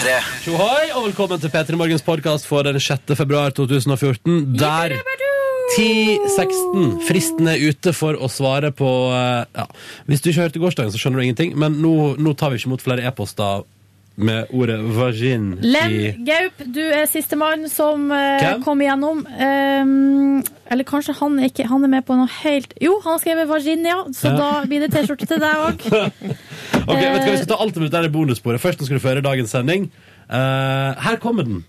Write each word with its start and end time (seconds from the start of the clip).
P3. 0.00 0.12
Tjohoi, 0.46 0.84
og 0.96 1.02
velkommen 1.10 1.40
til 1.42 1.50
P3 1.52 1.76
Morgens 1.76 2.00
podkast 2.00 2.46
for 2.48 2.64
den 2.64 2.78
6. 2.80 3.10
februar 3.18 3.52
2014. 3.52 4.54
Der 4.56 4.94
10.16. 5.76 6.94
Fristen 7.04 7.50
er 7.52 7.60
ute 7.60 7.92
for 7.92 8.16
å 8.16 8.30
svare 8.32 8.70
på 8.72 8.88
eh, 9.12 9.44
ja. 9.58 9.66
Hvis 10.08 10.24
du 10.24 10.30
ikke 10.30 10.46
hørte 10.46 10.62
gårsdagen, 10.62 10.94
så 10.94 11.02
skjønner 11.02 11.20
du 11.20 11.26
ingenting. 11.26 11.52
Men 11.60 11.76
nå, 11.84 11.92
nå 12.16 12.32
tar 12.32 12.48
vi 12.48 12.56
ikke 12.56 12.70
imot 12.70 12.86
flere 12.86 13.04
e-poster 13.10 13.66
med 14.20 14.50
ordet 14.52 14.78
vagin 14.96 15.52
Len 15.62 15.92
i 15.94 16.10
Gaup, 16.26 16.58
du 16.74 16.82
er 16.82 17.06
sistemann 17.08 17.68
som 17.72 18.10
uh, 18.12 18.58
kom 18.64 18.82
igjennom. 18.82 19.22
Um, 19.24 20.42
eller 20.70 20.84
kanskje 20.84 21.14
han 21.20 21.38
er, 21.40 21.48
ikke, 21.48 21.66
han 21.70 21.86
er 21.86 21.92
med 21.94 22.04
på 22.06 22.16
noe 22.18 22.28
helt 22.42 22.74
Jo, 22.82 22.98
han 23.04 23.16
har 23.16 23.22
skrevet 23.22 23.48
Virginia, 23.48 23.96
så 24.12 24.32
Ja. 24.32 24.36
da 24.36 24.50
blir 24.68 24.84
det 24.84 24.92
T-skjorte 24.92 25.26
til 25.30 25.40
deg 25.40 25.64
òg. 25.66 25.86
Ok, 26.80 26.96
vet 26.96 27.20
du 27.20 27.26
hva, 27.26 27.32
Vi 27.32 27.36
skal 27.42 27.50
ta 27.52 27.58
alt 27.60 27.76
om 27.76 27.84
dette 27.84 28.06
i 28.08 28.12
bonussporet. 28.12 28.60
Først 28.62 28.80
nå 28.80 28.86
skal 28.88 28.98
du 28.98 29.02
føre 29.04 29.22
dagens 29.24 29.52
sending. 29.52 29.90
Uh, 30.30 30.96
her 31.04 31.18
kommer 31.22 31.46
den. 31.46 31.60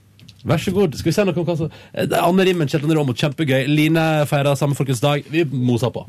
Vær 0.48 0.58
så 0.58 0.72
god. 0.74 0.96
Skal 0.98 1.12
vi 1.12 1.14
se 1.14 1.26
noe 1.28 1.38
om 1.38 1.46
hva 1.46 1.58
som 1.60 1.70
Eh, 1.94 2.08
Anne 2.18 2.46
Rimmen, 2.48 2.70
Kjetil 2.72 2.98
Aamodt, 2.98 3.20
kjempegøy. 3.22 3.68
Line 3.70 4.26
feirer 4.30 4.56
samme 4.58 4.76
folkens 4.76 5.02
dag. 5.04 5.24
Vi 5.30 5.44
moser 5.52 5.92
på. 5.94 6.08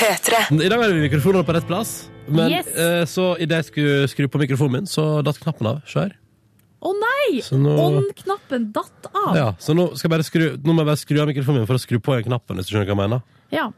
I 0.00 0.68
dag 0.68 0.78
har 0.80 0.88
vi 0.94 1.00
mikrofonene 1.08 1.44
på 1.44 1.52
rett 1.56 1.66
plass. 1.68 2.08
Men 2.30 2.50
Yes. 2.52 2.66
eh, 2.72 3.04
så 3.10 3.34
idet 3.42 3.56
jeg 3.60 3.64
skulle 3.72 4.08
skru 4.08 4.28
på 4.30 4.38
mikrofonen 4.40 4.72
min, 4.80 4.86
så 4.86 5.22
datt 5.26 5.38
knappen 5.42 5.66
av. 5.66 5.80
Her. 5.92 6.14
Å 6.80 6.92
nei! 6.96 7.40
Nå- 7.52 7.74
On-knappen 7.86 8.70
datt 8.72 9.10
av. 9.12 9.36
Ja, 9.36 9.48
så 9.60 9.74
nå, 9.76 9.90
skal 9.98 10.08
jeg 10.08 10.14
bare 10.16 10.24
skru, 10.28 10.56
nå 10.64 10.72
må 10.72 10.80
jeg 10.84 10.86
bare 10.92 10.96
skru 11.02 11.20
av 11.20 11.28
mikrofonen 11.28 11.58
min 11.60 11.66
for 11.68 11.74
å 11.76 11.82
skru 11.82 11.98
på 12.00 12.14
igjen 12.16 12.28
knappen. 12.30 12.56
Hvis 12.56 12.66
du 12.70 12.76
skjønner 12.76 12.86
hva 12.88 12.96
jeg 12.96 13.02
mener. 13.04 13.22
Ja, 13.52 13.70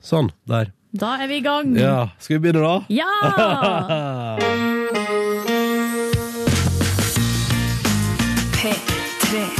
Sånn. 0.00 0.30
Der. 0.48 0.70
Da 0.96 1.16
er 1.22 1.26
vi 1.28 1.36
i 1.40 1.40
gang. 1.44 1.74
Ja. 1.76 2.08
Skal 2.18 2.38
vi 2.38 2.52
begynne, 2.52 2.62
da? 2.62 2.84
Ja! 2.88 3.10
P3. 8.56 9.59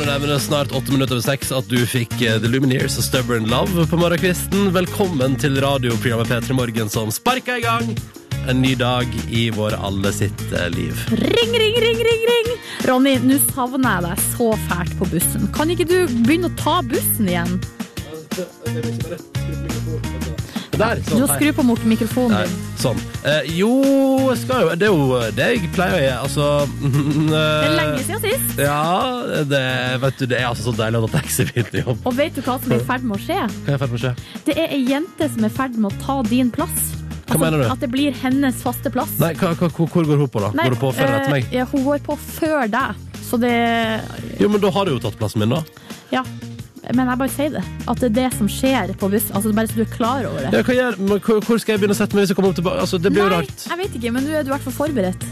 Kan 0.00 0.06
du 0.06 0.12
nevne 0.12 0.40
snart 0.40 0.72
åtte 0.72 0.92
minutter 0.92 1.14
over 1.14 1.22
seks 1.22 1.50
at 1.52 1.66
du 1.68 1.76
fikk 1.84 2.14
eh, 2.24 2.38
The 2.40 2.48
Lumineers 2.48 2.94
og 2.96 3.04
Stubborn 3.04 3.44
Love 3.50 3.84
på 3.84 3.98
morgenkvisten. 4.00 4.70
Velkommen 4.72 5.34
til 5.36 5.58
radioprogrammet 5.60 6.30
P3 6.30 6.56
Morgen 6.56 6.88
som 6.88 7.12
sparker 7.12 7.58
i 7.60 7.64
gang 7.66 7.90
en 8.48 8.62
ny 8.64 8.70
dag 8.80 9.04
i 9.28 9.50
vår 9.52 9.76
alle 9.76 10.08
sitt 10.16 10.46
eh, 10.56 10.70
liv. 10.72 11.04
Ring, 11.12 11.52
ring, 11.52 11.76
ring, 11.84 12.00
ring, 12.06 12.24
ring! 12.32 12.48
Ronny, 12.88 13.18
nå 13.28 13.36
savner 13.50 13.98
jeg 13.98 14.06
deg 14.06 14.24
så 14.30 14.48
fælt 14.70 14.96
på 15.02 15.10
bussen. 15.12 15.44
Kan 15.52 15.76
ikke 15.76 15.90
du 15.92 15.98
begynne 16.24 16.48
å 16.48 16.56
ta 16.56 16.80
bussen 16.80 17.28
igjen? 17.28 17.60
Der, 20.80 21.00
Du 21.00 21.10
sånn. 21.10 21.20
må 21.22 21.28
skru 21.36 21.50
på 21.58 21.64
mikrofonen 21.92 22.44
din. 22.46 22.54
sånn. 22.80 23.00
Eh, 23.28 23.48
jo, 23.58 23.70
jeg 24.30 24.38
skal 24.42 24.62
jo 24.64 24.68
Det 24.80 24.86
er 24.88 24.92
jo 24.94 25.18
det 25.36 25.48
jeg 25.54 25.70
pleier 25.76 25.96
å 25.98 26.02
gjøre. 26.04 26.20
Altså 26.24 26.46
Det 27.30 27.42
er 27.68 27.76
lenge 27.76 28.04
siden 28.06 28.22
sist. 28.24 28.58
Ja, 28.58 29.42
det, 29.50 29.64
vet 30.04 30.18
du, 30.22 30.26
det 30.32 30.38
er 30.40 30.46
altså 30.50 30.70
så 30.70 30.76
deilig 30.80 31.02
å 31.02 31.08
ta 31.10 31.18
taxibil 31.20 31.66
til 31.70 31.84
jobb. 31.84 32.00
Og 32.08 32.16
vet 32.16 32.34
du 32.38 32.40
hva 32.46 32.56
som 32.62 32.72
er 32.72 32.80
i 32.80 32.86
ferd 32.92 33.04
med 33.10 33.18
å 33.18 33.20
skje? 33.26 33.40
Hva 33.66 33.74
er 33.74 33.76
i 33.76 33.82
ferd 33.84 33.92
med 33.94 34.00
å 34.00 34.04
skje? 34.06 34.14
Det 34.48 34.56
er 34.56 34.74
ei 34.78 34.80
jente 34.88 35.28
som 35.34 35.44
er 35.46 35.52
i 35.52 35.56
ferd 35.60 35.76
med 35.76 35.92
å 35.92 36.02
ta 36.06 36.16
din 36.30 36.50
plass. 36.54 36.88
Altså, 37.30 37.36
Hva 37.36 37.44
mener 37.44 37.62
du? 37.62 37.66
At 37.70 37.82
det 37.84 37.90
blir 37.92 38.16
hennes 38.24 38.56
faste 38.64 38.90
plass. 38.90 39.12
Nei, 39.22 39.34
hva, 39.38 39.52
hva, 39.54 39.68
hvor 39.70 39.92
går 40.08 40.16
hun 40.18 40.26
på, 40.32 40.40
da? 40.42 40.50
Nei, 40.58 40.64
går 40.66 40.74
hun 40.74 40.82
på 40.82 40.92
før 40.96 41.06
eller 41.06 41.20
etter 41.20 41.36
meg? 41.36 41.44
eh, 41.52 41.58
Ja, 41.60 41.66
hun 41.70 41.84
går 41.86 42.00
på 42.08 42.16
før 42.18 42.64
deg. 42.72 43.04
Så 43.30 43.38
det 43.38 43.52
Jo, 44.40 44.48
men 44.50 44.58
da 44.64 44.70
har 44.74 44.88
du 44.88 44.96
jo 44.96 45.02
tatt 45.04 45.14
plassen 45.20 45.44
min, 45.44 45.52
da. 45.54 45.60
Ja. 46.10 46.24
Men 46.96 47.10
jeg 47.12 47.18
bare 47.20 47.32
sier 47.34 47.50
det. 47.54 47.62
At 47.92 48.00
det 48.00 48.08
er 48.10 48.14
det 48.16 48.28
som 48.38 48.48
skjer 48.50 48.94
på 49.00 49.10
bussen. 49.12 49.34
Altså, 49.36 49.52
bare 49.56 49.68
så 49.70 49.76
du 49.76 49.82
er 49.84 49.92
klar 49.92 50.24
over 50.30 50.46
det. 50.46 50.52
Ja, 50.56 50.62
hva 50.64 50.76
gjør, 50.78 50.98
men 51.02 51.20
hvor, 51.26 51.40
hvor 51.44 51.60
skal 51.60 51.74
jeg 51.76 51.82
begynne 51.82 51.96
å 51.96 52.00
sette 52.00 52.16
meg 52.16 52.24
hvis 52.24 52.32
jeg 52.32 52.38
kommer 52.40 52.54
opp 52.54 52.58
tilbake? 52.62 52.80
Altså, 52.86 52.98
det 52.98 53.12
blir 53.12 53.26
jo 53.26 53.28
Nei, 53.30 53.42
rart. 53.44 53.66
jeg 53.68 53.80
vet 53.84 53.98
ikke, 54.00 54.12
men 54.16 54.26
nå 54.26 54.34
er 54.40 54.46
du 54.46 54.50
i 54.50 54.54
hvert 54.56 54.66
fall 54.68 54.78
forberedt. 54.80 55.26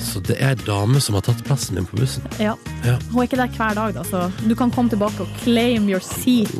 Så 0.00 0.20
det 0.24 0.38
er 0.40 0.54
ei 0.54 0.58
dame 0.64 1.00
som 1.04 1.14
har 1.18 1.22
tatt 1.26 1.42
plassen 1.46 1.76
din 1.76 1.86
på 1.86 1.98
bussen? 2.00 2.24
Ja. 2.40 2.54
Ja. 2.86 2.96
Hun 3.12 3.20
er 3.22 3.28
ikke 3.28 3.36
der 3.40 3.52
hver 3.56 3.74
dag, 3.76 3.94
da, 3.98 4.02
så 4.08 4.24
du 4.40 4.54
kan 4.56 4.72
komme 4.72 4.88
tilbake 4.92 5.20
og 5.26 5.28
claim 5.44 5.88
your 5.90 6.00
seat. 6.00 6.50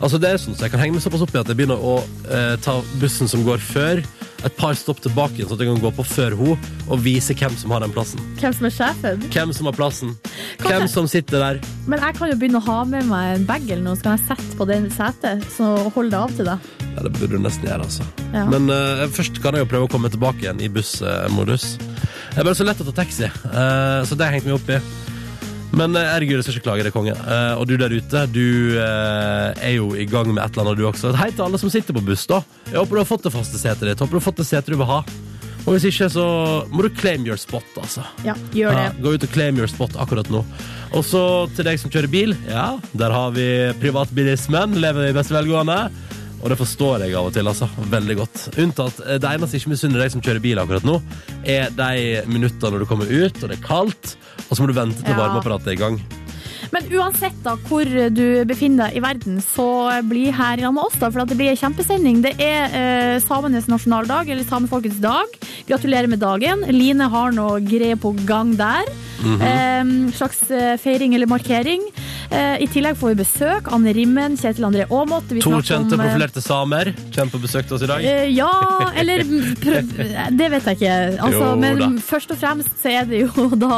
Altså 0.00 0.20
det 0.20 0.30
er 0.34 0.38
sånn, 0.42 0.54
så 0.58 0.66
Jeg 0.66 0.74
kan 0.74 0.80
henge 0.84 0.98
meg 0.98 1.02
såpass 1.06 1.24
opp 1.24 1.34
i 1.34 1.40
at 1.40 1.48
jeg 1.48 1.56
begynner 1.56 1.80
å 1.80 1.96
eh, 2.28 2.54
ta 2.62 2.76
bussen 3.00 3.28
som 3.32 3.42
går 3.46 3.58
før, 3.64 4.02
et 4.46 4.54
par 4.60 4.76
stopp 4.78 5.00
tilbake, 5.02 5.42
sånn 5.48 5.56
at 5.56 5.62
jeg 5.64 5.70
kan 5.72 5.80
gå 5.82 5.90
på 5.96 6.04
før 6.06 6.36
hun, 6.38 6.66
og 6.92 7.00
vise 7.02 7.34
hvem 7.34 7.56
som 7.58 7.72
har 7.74 7.80
den 7.82 7.94
plassen. 7.94 8.20
Hvem 8.38 8.52
som 8.54 8.68
er 8.68 8.74
sjefen. 8.76 9.24
Hvem 9.32 9.54
som 9.56 9.66
har 9.70 9.74
plassen. 9.78 10.12
Kanskje- 10.60 10.68
Hvem 10.76 10.88
som 10.92 11.08
sitter 11.10 11.40
der. 11.42 11.60
Men 11.88 12.04
jeg 12.04 12.14
kan 12.18 12.30
jo 12.30 12.36
begynne 12.36 12.60
å 12.60 12.66
ha 12.68 12.84
med 12.84 13.06
meg 13.08 13.38
en 13.40 13.46
bag 13.48 13.64
eller 13.70 13.82
noe, 13.88 13.96
så 13.96 14.02
kan 14.10 14.18
jeg 14.18 14.26
sette 14.28 14.58
på 14.60 14.66
det 14.68 14.78
setet, 14.94 15.42
så 15.56 15.72
holde 15.96 16.10
det 16.12 16.20
av 16.20 16.36
til 16.36 16.44
deg. 16.52 16.58
Ja, 16.96 17.02
Det 17.02 17.12
burde 17.16 17.32
du 17.36 17.38
nesten 17.42 17.64
gjøre, 17.66 17.82
altså. 17.88 18.04
Ja. 18.36 18.44
Men 18.52 18.68
eh, 18.70 19.06
først 19.16 19.40
kan 19.42 19.54
jeg 19.56 19.64
jo 19.66 19.70
prøve 19.72 19.88
å 19.88 19.92
komme 19.96 20.12
tilbake 20.12 20.44
igjen 20.44 20.60
i 20.60 20.68
bussmodus. 20.68 21.78
Det 22.36 22.42
er 22.42 22.44
bare 22.50 22.58
så 22.58 22.64
lett 22.68 22.80
å 22.82 22.84
ta 22.84 22.92
taxi, 22.98 23.24
uh, 23.48 24.02
så 24.04 24.12
det 24.12 24.26
har 24.26 24.34
jeg 24.34 24.42
hengt 24.42 24.48
meg 24.50 24.58
opp 24.58 24.66
i. 24.68 24.76
Men 25.76 25.96
eh, 25.96 26.04
herregud, 26.04 26.36
jeg 26.36 26.44
skal 26.44 26.58
ikke 26.58 26.64
klage, 26.66 26.84
det 26.84 26.90
er 26.90 26.92
konge. 26.92 27.14
Uh, 27.24 27.54
og 27.56 27.64
du 27.64 27.78
der 27.80 27.94
ute, 27.96 28.24
du 28.28 28.76
uh, 28.76 29.56
er 29.56 29.72
jo 29.78 29.86
i 29.96 30.04
gang 30.04 30.28
med 30.28 30.42
et 30.42 30.52
eller 30.52 30.66
annet, 30.66 30.76
du 30.76 30.84
også. 30.84 31.14
Hei 31.16 31.30
til 31.32 31.46
alle 31.46 31.60
som 31.62 31.72
sitter 31.72 31.96
på 31.96 32.02
buss, 32.04 32.26
da. 32.28 32.42
Jeg 32.68 32.76
håper 32.76 32.92
du 32.92 33.00
har 33.00 33.08
fått 33.08 33.24
det 33.24 33.32
faste 33.32 33.56
setet 33.56 33.88
ditt. 33.88 34.04
Håper 34.04 34.18
du 34.18 34.20
har 34.20 34.26
fått 34.26 34.42
det 34.42 34.46
setet 34.50 34.68
du 34.68 34.76
vil 34.76 34.88
ha. 34.90 34.98
Og 35.64 35.70
hvis 35.78 35.88
ikke, 35.88 36.10
så 36.12 36.26
må 36.68 36.84
du 36.84 36.90
claim 37.00 37.24
your 37.24 37.40
spot, 37.40 37.72
altså. 37.80 38.04
Ja, 38.28 38.36
gjør 38.52 38.76
det. 38.76 38.84
Ja, 38.84 38.92
gå 39.06 39.16
ut 39.16 39.24
og 39.24 39.32
claim 39.32 39.56
your 39.56 39.72
spot 39.72 39.96
akkurat 40.04 40.28
nå. 40.28 40.44
Og 40.92 41.08
så 41.08 41.22
til 41.56 41.70
deg 41.70 41.80
som 41.80 41.92
kjører 41.92 42.12
bil. 42.12 42.36
Ja, 42.52 42.74
der 42.92 43.16
har 43.16 43.32
vi 43.32 43.48
privatbilismen. 43.80 44.76
Lever 44.84 45.08
i 45.08 45.16
beste 45.16 45.40
velgående. 45.40 45.86
Og 46.42 46.50
det 46.52 46.58
forstår 46.60 47.06
jeg 47.06 47.14
av 47.16 47.26
og 47.30 47.32
til, 47.34 47.48
altså. 47.48 47.66
Veldig 47.90 48.16
godt. 48.20 48.42
Unntatt 48.62 49.00
eh, 49.06 49.16
det 49.22 49.30
eneste 49.32 49.56
jeg 49.56 49.64
ikke 49.64 49.72
misunner 49.74 50.04
deg 50.04 50.12
som 50.14 50.22
kjører 50.22 50.42
bil 50.44 50.60
akkurat 50.62 50.84
nå, 50.86 50.98
er 51.48 51.72
de 51.74 52.22
minuttene 52.30 52.74
når 52.76 52.84
du 52.84 52.90
kommer 52.90 53.08
ut, 53.10 53.40
og 53.42 53.48
det 53.50 53.56
er 53.58 53.64
kaldt, 53.66 54.14
og 54.46 54.52
så 54.54 54.62
må 54.62 54.70
du 54.70 54.76
vente 54.76 55.02
til 55.02 55.14
Ja. 55.16 55.22
varmeapparatet 55.24 55.72
er 55.72 55.78
i 55.78 55.82
gang. 55.82 55.98
Men 56.74 56.88
uansett 56.98 57.36
da 57.44 57.52
hvor 57.68 57.86
du 57.86 58.42
befinner 58.48 58.88
deg 58.88 58.96
i 58.98 59.02
verden, 59.04 59.36
så 59.40 59.66
bli 60.08 60.24
her 60.34 60.58
sammen 60.58 60.74
med 60.80 60.84
oss, 60.88 60.96
da, 60.98 61.10
for 61.14 61.22
at 61.22 61.30
det 61.30 61.36
blir 61.38 61.52
en 61.52 61.60
kjempesending. 61.60 62.22
Det 62.24 62.32
er 62.42 62.74
eh, 62.74 63.20
samenes 63.22 63.68
nasjonaldag, 63.70 64.28
eller 64.34 64.44
samefolkets 64.48 64.98
dag. 65.00 65.30
Gratulerer 65.68 66.10
med 66.10 66.18
dagen. 66.20 66.66
Line 66.74 67.06
har 67.12 67.30
noe 67.36 67.60
greier 67.64 67.96
på 68.02 68.12
gang 68.26 68.56
der. 68.58 68.82
eh, 69.40 69.84
slags 70.18 70.42
eh, 70.50 70.74
feiring 70.82 71.14
eller 71.16 71.30
markering. 71.30 71.86
Eh, 72.30 72.62
I 72.62 72.66
tillegg 72.72 72.96
får 72.98 73.12
vi 73.14 73.18
besøk. 73.22 73.68
Anne 73.74 73.92
Rimmen, 73.94 74.36
Kjetil 74.40 74.66
André 74.66 74.86
Aamodt. 74.90 75.30
To 75.42 75.60
kjente 75.62 75.94
om, 75.94 76.00
eh, 76.00 76.06
profilerte 76.08 76.42
samer 76.42 76.92
kommer 77.14 77.32
på 77.36 77.42
besøk 77.44 77.66
til 77.68 77.76
oss 77.76 77.82
i 77.86 77.90
dag. 77.90 78.04
Eh, 78.04 78.30
ja, 78.34 78.50
eller 78.98 79.22
prøv, 79.64 79.92
Det 80.36 80.50
vet 80.50 80.64
jeg 80.70 80.76
ikke. 80.80 80.96
Altså, 81.20 81.42
Jo 81.46 81.56
men 81.56 81.78
da. 81.78 81.88
først 82.02 82.30
og 82.34 82.40
fremst 82.42 82.82
så 82.82 82.90
er 82.90 83.04
det 83.10 83.24
jo 83.26 83.48
da 83.66 83.76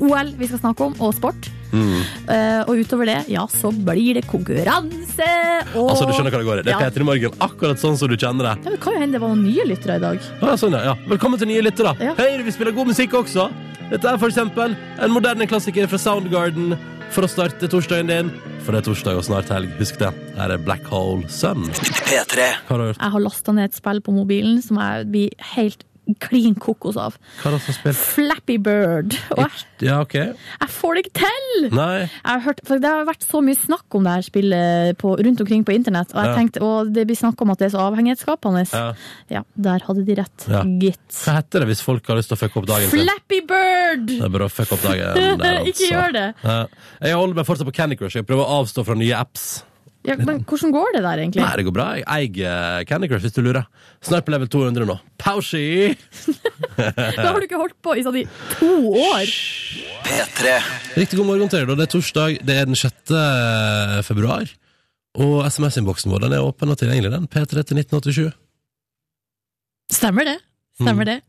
OL 0.00 0.34
vi 0.36 0.46
skal 0.50 0.60
snakke 0.60 0.90
om, 0.90 0.96
og 1.00 1.14
sport. 1.16 1.48
Mm. 1.72 1.96
Uh, 2.30 2.62
og 2.70 2.78
utover 2.78 3.08
det, 3.10 3.16
ja, 3.28 3.42
så 3.50 3.72
blir 3.74 4.14
det 4.16 4.22
konkurranse 4.30 5.26
og 5.74 5.90
Altså, 5.90 6.06
du 6.06 6.12
skjønner 6.14 6.30
hva 6.32 6.38
det 6.40 6.46
går 6.46 6.60
i. 6.60 6.62
Det 6.62 6.72
er 6.72 6.76
Ja. 6.76 6.78
Peter 6.86 7.02
i 7.02 7.04
Morgen, 7.08 7.34
akkurat 7.42 7.80
sånn 7.82 7.96
som 7.98 8.08
du 8.08 8.14
kjenner 8.16 8.46
det. 8.46 8.52
Ja, 8.54 8.70
men 8.70 8.76
Det 8.76 8.80
kan 8.80 8.94
jo 8.94 9.00
hende 9.02 9.18
det 9.18 9.20
var 9.20 9.34
noen 9.34 9.44
nye 9.44 9.66
lyttere 9.66 9.96
i 9.98 10.02
dag. 10.04 10.20
Ja, 10.40 10.54
sånn, 10.56 10.76
ja. 10.78 10.84
ja. 10.92 10.94
Velkommen 11.10 11.38
til 11.42 11.48
nye 11.50 11.64
lyttere. 11.66 11.92
Ja. 12.00 12.14
Hei, 12.16 12.36
vi 12.46 12.54
spiller 12.54 12.72
god 12.76 12.86
musikk 12.94 13.18
også. 13.18 13.48
Dette 13.90 14.08
er 14.08 14.16
for 14.18 14.30
eksempel 14.30 14.76
en 14.78 15.10
moderne 15.14 15.46
klassiker 15.50 15.90
fra 15.90 15.98
Soundgarden 16.00 16.76
for 17.14 17.26
å 17.26 17.30
starte 17.30 17.68
torsdagen 17.70 18.10
din. 18.10 18.30
For 18.66 18.74
det 18.74 18.82
er 18.82 18.88
torsdag 18.88 19.20
og 19.20 19.26
snart 19.26 19.50
helg. 19.54 19.72
Husk 19.80 19.98
det. 20.02 20.10
Her 20.36 20.54
er 20.56 20.62
Black 20.62 20.86
Hole 20.90 21.28
Sun. 21.32 21.68
P3. 22.08 22.48
Hva 22.66 22.72
har 22.72 22.82
du 22.82 22.86
gjort? 22.90 23.02
Jeg 23.02 23.14
har 23.14 23.24
lasta 23.24 23.54
ned 23.56 23.70
et 23.70 23.78
spill 23.78 24.02
på 24.04 24.14
mobilen 24.16 24.58
som 24.64 24.80
jeg 24.82 25.06
blir 25.12 25.52
helt 25.54 25.86
klin 26.22 26.54
kokos 26.54 26.96
av. 27.00 27.16
Hva 27.42 27.50
er 27.50 27.56
det 27.56 27.62
som 27.64 27.74
spiller? 27.74 27.98
Flappy 27.98 28.56
Bird. 28.62 29.16
Og 29.34 29.40
jeg, 29.42 29.64
Ja, 29.86 30.00
OK. 30.00 30.14
jeg 30.14 30.68
får 30.72 30.94
det 30.94 31.02
ikke 31.06 31.22
til! 31.26 31.66
Nei. 31.74 32.06
Hørt, 32.46 32.60
Det 32.64 32.84
har 32.84 33.04
vært 33.08 33.26
så 33.26 33.42
mye 33.44 33.56
snakk 33.58 33.96
om 33.98 34.04
det 34.06 34.12
her 34.14 34.22
spillet 34.22 34.98
på, 34.98 35.16
rundt 35.18 35.40
omkring 35.42 35.64
på 35.66 35.74
internett, 35.74 36.14
og 36.14 36.22
jeg 36.22 36.30
Ja. 36.30 36.36
tenkte, 36.36 36.62
og 36.62 36.92
det 36.94 37.06
blir 37.08 37.16
snakk 37.18 37.40
om 37.42 37.50
at 37.50 37.58
det 37.58 37.66
er 37.72 37.76
så 37.78 37.82
avhengighetsskapende. 37.90 38.64
Ja. 38.72 38.94
Ja, 39.30 39.42
der 39.56 39.80
hadde 39.86 40.04
de 40.06 40.14
rett. 40.14 40.46
Ja. 40.48 40.62
Gitt. 40.62 41.10
Hva 41.24 41.36
heter 41.40 41.60
det 41.60 41.68
hvis 41.68 41.82
folk 41.82 42.06
har 42.06 42.16
lyst 42.16 42.28
til 42.30 42.36
å 42.36 42.40
fucke 42.44 42.56
opp 42.62 42.66
dagen 42.66 42.88
sin? 42.90 43.00
Flappy 43.02 43.40
Bird! 43.46 44.06
Det 44.06 44.22
er 44.22 44.28
bare 44.28 44.46
å 44.46 44.52
fucke 44.52 44.72
opp 44.78 44.82
dagen 44.82 45.14
der, 45.38 45.58
altså. 45.58 45.66
Ikke 45.66 45.90
gjør 45.90 46.12
det. 46.12 46.26
Ja. 46.44 46.66
Jeg 47.02 47.14
holder 47.14 47.34
meg 47.34 47.46
fortsatt 47.46 47.66
på 47.66 47.74
Candy 47.74 47.96
Crush. 47.96 48.14
Jeg 48.16 48.26
prøver 48.26 48.44
å 48.46 48.62
avstå 48.62 48.84
fra 48.86 48.94
nye 48.94 49.12
apps. 49.18 49.64
Ja, 50.06 50.14
men 50.20 50.42
hvordan 50.46 50.72
går 50.74 50.92
det 50.94 51.02
der, 51.02 51.20
egentlig? 51.22 51.42
Nei, 51.42 51.54
det 51.58 51.64
går 51.66 51.74
bra. 51.74 51.86
Jeg 51.98 52.06
eier 52.38 52.84
Candy 52.86 53.08
Crush, 53.10 53.24
hvis 53.26 53.34
du 53.34 53.40
lurer. 53.42 53.66
Snart 54.06 54.26
på 54.26 54.30
level 54.34 54.48
200 54.52 54.86
nå. 54.88 54.98
Paushi! 55.22 55.64
Da 56.76 57.30
har 57.32 57.38
du 57.40 57.46
ikke 57.46 57.58
holdt 57.58 57.76
på 57.82 57.94
i 57.96 58.02
sånn 58.04 58.18
i 58.20 58.24
to 58.58 58.68
år. 59.00 59.30
P3. 60.06 60.52
Riktig 61.00 61.18
god 61.18 61.28
morgen 61.30 61.50
til 61.50 61.62
deg. 61.64 61.72
Det 61.80 61.86
er 61.86 61.92
torsdag, 61.94 62.36
det 62.46 62.56
er 62.60 62.68
den 62.68 62.76
6. 62.78 63.14
februar. 64.06 64.50
Og 65.16 65.38
SMS-innboksen 65.48 66.12
vår 66.12 66.26
den 66.26 66.36
er 66.36 66.44
åpen 66.44 66.70
og 66.72 66.76
tilgjengelig. 66.80 67.10
den, 67.14 67.26
P3 67.32 67.64
til 67.64 67.80
1987. 67.80 68.34
Stemmer 69.96 70.28
det. 70.28 70.36
Stemmer 70.76 71.08
det. 71.08 71.20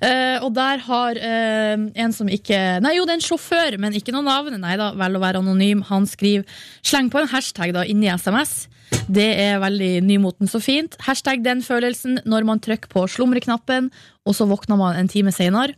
Uh, 0.00 0.46
og 0.46 0.54
der 0.56 0.80
har 0.86 1.18
uh, 1.20 1.82
en 2.04 2.14
som 2.16 2.28
ikke 2.32 2.56
Nei, 2.80 2.94
jo, 2.96 3.04
det 3.04 3.12
er 3.12 3.18
en 3.20 3.26
sjåfør, 3.26 3.76
men 3.82 3.96
ikke 3.98 4.14
noe 4.14 4.24
navn. 4.24 4.56
Nei 4.62 4.78
da, 4.80 4.92
vel 4.96 5.18
å 5.18 5.22
være 5.22 5.42
anonym. 5.44 5.82
Han 5.90 6.08
skriver 6.08 6.48
Sleng 6.84 7.10
på 7.12 7.20
en 7.20 7.28
hashtag 7.32 7.74
da 7.76 7.84
inni 7.84 8.08
SMS. 8.08 8.64
Det 9.10 9.26
er 9.42 9.60
veldig 9.62 9.92
nymotens 10.06 10.54
og 10.56 10.64
fint. 10.64 10.96
Hashtag 11.04 11.44
den 11.44 11.60
følelsen 11.64 12.22
når 12.24 12.48
man 12.48 12.62
trykker 12.64 12.88
på 12.92 13.04
slumreknappen, 13.10 13.90
og 14.24 14.36
så 14.36 14.48
våkner 14.48 14.80
man 14.80 14.96
en 14.96 15.10
time 15.10 15.34
senere 15.34 15.76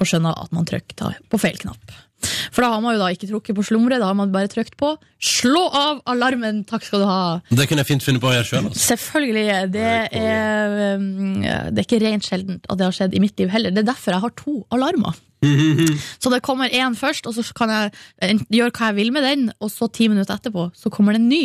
og 0.00 0.08
skjønner 0.08 0.38
at 0.40 0.54
man 0.56 0.66
trykker 0.68 1.20
på 1.30 1.40
feil 1.40 1.60
knapp. 1.60 1.92
For 2.52 2.64
da 2.64 2.72
har 2.74 2.82
man 2.84 2.96
jo 2.96 3.02
da 3.02 3.10
ikke 3.14 3.28
trukket 3.30 3.56
på 3.56 3.64
slumre, 3.66 3.98
da 4.00 4.10
har 4.10 4.18
man 4.18 4.32
bare 4.34 4.50
trykt 4.52 4.76
på 4.80 4.94
slå 5.22 5.62
av 5.78 6.00
alarmen, 6.10 6.62
takk 6.68 6.86
skal 6.86 7.04
du 7.04 7.08
ha. 7.08 7.18
Det 7.50 7.68
kunne 7.70 7.84
jeg 7.84 7.90
fint 7.92 8.06
funnet 8.06 8.22
på 8.22 8.30
å 8.30 8.34
gjøre 8.34 8.48
sjøl. 8.48 8.70
Altså. 8.70 8.84
Selvfølgelig. 8.92 9.44
Det 9.74 9.90
er, 10.18 10.78
um, 10.98 11.42
det 11.42 11.82
er 11.82 11.84
ikke 11.86 12.02
rent 12.02 12.26
sjeldent 12.26 12.66
at 12.66 12.80
det 12.80 12.88
har 12.88 12.96
skjedd 12.96 13.14
i 13.14 13.22
mitt 13.22 13.38
liv 13.38 13.52
heller. 13.52 13.74
Det 13.74 13.84
er 13.84 13.92
derfor 13.92 14.16
jeg 14.16 14.24
har 14.24 14.34
to 14.38 14.56
alarmer. 14.74 15.20
Så 16.22 16.30
det 16.30 16.42
kommer 16.46 16.70
én 16.70 16.94
først, 16.98 17.26
og 17.26 17.34
så 17.34 17.42
kan 17.56 17.70
jeg 17.74 18.42
gjøre 18.52 18.74
hva 18.76 18.90
jeg 18.90 18.98
vil 19.00 19.14
med 19.14 19.26
den, 19.26 19.48
og 19.58 19.72
så 19.74 19.88
ti 19.90 20.06
minutter 20.10 20.36
etterpå 20.38 20.68
så 20.78 20.92
kommer 20.94 21.16
det 21.16 21.22
en 21.22 21.30
ny. 21.32 21.44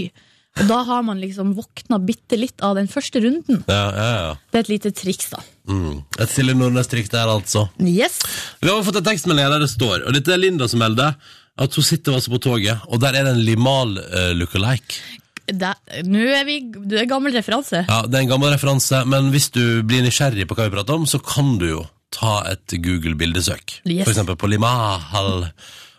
Og 0.58 0.70
da 0.70 0.80
har 0.88 1.04
man 1.06 1.20
liksom 1.22 1.54
våkna 1.58 2.00
bitte 2.02 2.40
litt 2.40 2.64
av 2.66 2.78
den 2.80 2.90
første 2.90 3.22
runden. 3.24 3.62
Ja, 3.70 3.84
ja, 3.94 4.08
ja. 4.22 4.32
Det 4.52 4.60
er 4.60 4.66
et 4.66 4.72
lite 4.74 4.94
triks, 4.96 5.30
da. 5.34 5.42
Mm. 5.70 6.00
Et 6.18 6.32
Silje 6.32 6.56
Nordnes-trykk 6.58 7.12
der, 7.14 7.30
altså. 7.30 7.68
Yes. 7.84 8.20
Vi 8.64 8.72
har 8.72 8.86
fått 8.88 9.02
en 9.02 9.08
tekstmelding 9.08 9.52
der 9.54 9.66
det 9.66 9.72
står, 9.74 10.08
og 10.08 10.18
dette 10.18 10.34
er 10.34 10.42
Linda 10.42 10.70
som 10.72 10.82
melder, 10.82 11.18
at 11.58 11.78
hun 11.78 11.86
sitter 11.86 12.18
altså 12.18 12.34
på 12.34 12.42
toget, 12.42 12.86
og 12.88 13.02
der 13.02 13.18
er 13.18 13.28
det 13.28 13.36
en 13.36 13.46
Limal 13.46 13.98
uh, 13.98 14.32
lookalike. 14.38 15.02
Nå 15.48 16.24
er 16.36 16.44
vi 16.44 16.58
Du 16.76 16.98
er 17.00 17.06
gammel 17.08 17.32
referanse. 17.32 17.86
Ja, 17.88 18.02
det 18.04 18.18
er 18.18 18.26
en 18.26 18.34
gammel 18.34 18.52
referanse, 18.52 19.06
men 19.08 19.30
hvis 19.32 19.48
du 19.56 19.82
blir 19.88 20.04
nysgjerrig 20.04 20.48
på 20.50 20.58
hva 20.58 20.68
vi 20.68 20.76
prater 20.76 20.98
om, 20.98 21.06
så 21.08 21.22
kan 21.24 21.56
du 21.62 21.70
jo 21.70 21.86
ta 22.12 22.42
et 22.52 22.76
Google-bildesøk. 22.84 23.80
Yes. 23.86 24.04
For 24.04 24.12
eksempel 24.12 24.38
på 24.40 24.50
Limahal. 24.52 25.48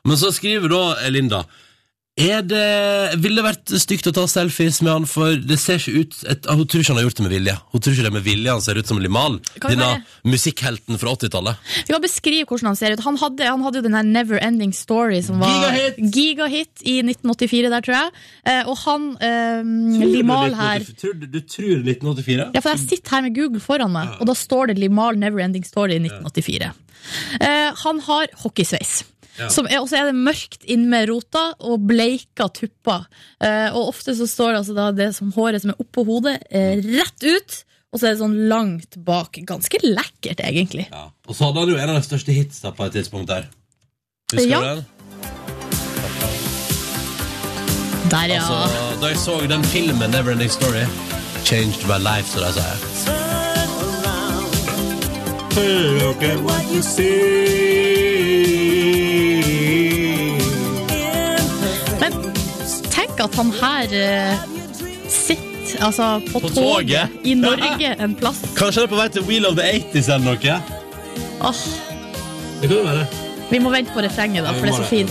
Men 0.05 0.21
så 0.21 0.31
skriver 0.37 0.73
da 0.73 0.83
Linda 1.13 1.43
er 2.19 2.43
det, 2.47 3.19
Ville 3.23 3.39
det 3.41 3.45
vært 3.47 3.73
stygt 3.83 4.09
å 4.11 4.13
ta 4.17 4.25
selfies 4.31 4.81
med 4.83 4.93
han, 4.93 5.07
for 5.09 5.39
det 5.39 5.59
ser 5.61 5.79
ikke 5.79 6.03
ut 6.03 6.17
et, 6.29 6.49
Hun 6.51 6.65
tror 6.67 6.83
ikke 6.83 6.93
han 6.93 7.01
har 7.01 7.07
gjort 7.07 7.21
det 7.21 7.27
med 7.27 7.35
vilje. 7.35 7.55
Hun 7.73 7.85
tror 7.85 7.95
ikke 7.95 8.07
det 8.09 8.15
med 8.17 8.27
vilje 8.27 8.55
han 8.57 8.65
ser 8.65 8.81
ut 8.81 8.91
som 8.91 9.01
Limal. 9.03 9.39
Denne 9.63 9.91
musikkhelten 10.27 10.99
fra 11.01 11.15
80-tallet. 11.17 11.63
Vi 11.87 11.95
kan 11.95 12.05
beskrive 12.05 12.49
hvordan 12.49 12.73
han 12.73 12.79
ser 12.81 12.97
ut. 12.97 13.05
Han 13.07 13.21
hadde, 13.21 13.49
han 13.49 13.65
hadde 13.67 13.81
jo 13.81 13.87
den 13.87 13.99
her 13.99 14.09
Never 14.09 14.43
Ending 14.43 14.75
Story 14.77 15.21
som 15.27 15.43
var 15.43 15.53
Gigahit! 15.53 16.01
gigahit 16.15 16.85
i 16.85 16.99
1984 17.05 17.73
der, 17.75 17.87
tror 17.87 17.99
jeg. 17.99 18.25
Eh, 18.53 18.63
og 18.69 18.83
han 18.85 19.09
eh, 19.25 20.09
Limal 20.09 20.57
her 20.59 20.85
Tror 20.99 21.15
du, 21.19 21.27
du 21.31 21.41
tror 21.45 21.85
1984? 21.85 22.51
Ja, 22.57 22.63
for 22.65 22.75
jeg 22.75 22.85
sitter 22.87 23.17
her 23.17 23.27
med 23.29 23.37
Google 23.39 23.63
foran 23.63 23.95
meg, 23.95 24.17
og 24.19 24.29
da 24.31 24.37
står 24.37 24.73
det 24.73 24.79
Limal 24.83 25.19
Never 25.21 25.45
Ending 25.45 25.67
Story 25.67 25.99
i 25.99 26.03
1984. 26.03 26.73
Eh, 27.41 27.71
han 27.85 28.03
har 28.09 28.35
hockeysveis. 28.43 29.01
Ja. 29.39 29.49
Som 29.55 29.69
er, 29.71 29.79
og 29.81 29.89
så 29.91 30.01
er 30.01 30.09
det 30.11 30.17
mørkt 30.19 30.65
inn 30.67 30.89
med 30.91 31.09
rota 31.11 31.53
og 31.61 31.85
bleika 31.87 32.49
tupper. 32.51 33.05
Eh, 33.41 33.69
og 33.75 33.93
ofte 33.95 34.15
så 34.19 34.27
står 34.27 34.53
det 34.57 34.61
altså 34.65 34.75
da 34.77 34.89
det 34.93 35.13
som 35.17 35.31
håret 35.37 35.63
som 35.63 35.71
er 35.75 35.81
oppå 35.85 36.05
hodet, 36.09 36.37
eh, 36.51 36.81
rett 36.99 37.23
ut. 37.29 37.65
Og 37.93 38.01
så 38.01 38.07
er 38.09 38.17
det 38.17 38.21
sånn 38.21 38.35
langt 38.51 38.99
bak. 39.07 39.39
Ganske 39.49 39.79
lekkert, 39.85 40.43
egentlig. 40.45 40.89
Ja. 40.93 41.07
Og 41.29 41.35
så 41.39 41.47
hadde 41.49 41.63
han 41.63 41.71
jo 41.73 41.79
en 41.81 41.89
av 41.95 41.97
de 42.01 42.05
største 42.05 42.35
hitsa 42.37 42.75
på 42.77 42.85
et 42.85 42.93
tidspunkt 42.99 43.31
der. 43.31 43.47
Husker 44.35 44.49
Ja. 44.51 44.61
du 44.61 44.67
den? 44.75 44.85
Der, 48.11 48.27
ja. 48.33 48.41
Altså, 48.43 49.01
da 49.01 49.07
jeg 49.13 49.19
så 49.21 49.39
den 49.49 49.65
filmen 49.65 50.11
Neverending 50.11 50.51
Story 50.51 50.85
Changed 51.45 51.87
my 51.89 51.99
life, 52.01 52.29
så 52.33 52.41
de 52.41 52.53
sier 52.53 53.19
Look 56.01 56.23
at 56.23 56.39
what 56.45 56.65
you 56.71 56.83
tenk 63.19 63.31
at 63.31 63.35
han 63.35 63.53
her 63.53 63.89
eh, 63.93 64.39
sitter 65.09 65.85
altså, 65.85 66.21
på, 66.33 66.41
På 66.41 66.49
toget. 66.49 66.59
toget. 66.59 67.09
i 67.25 67.35
Norge 67.35 67.97
en 67.99 68.15
plass. 68.15 68.41
Kanskje 68.57 68.81
han 68.81 68.87
er 68.87 68.93
på 68.93 69.01
vei 69.01 69.09
til 69.09 69.23
Wheel 69.23 69.47
of 69.47 69.57
the 69.57 69.63
80s 69.63 70.11
eller 70.15 70.25
noe? 70.25 70.61
Oh. 71.41 71.65
Det 72.61 72.69
kan 72.69 72.77
jo 72.79 72.85
være. 72.85 73.07
vi 73.51 73.59
må 73.59 73.71
vente 73.71 73.93
på 73.95 74.03
refrenget, 74.05 74.45
da, 74.45 74.53
for 74.53 74.67
det 74.67 74.75
er 74.75 74.83
så 74.83 74.89
fint. 74.89 75.11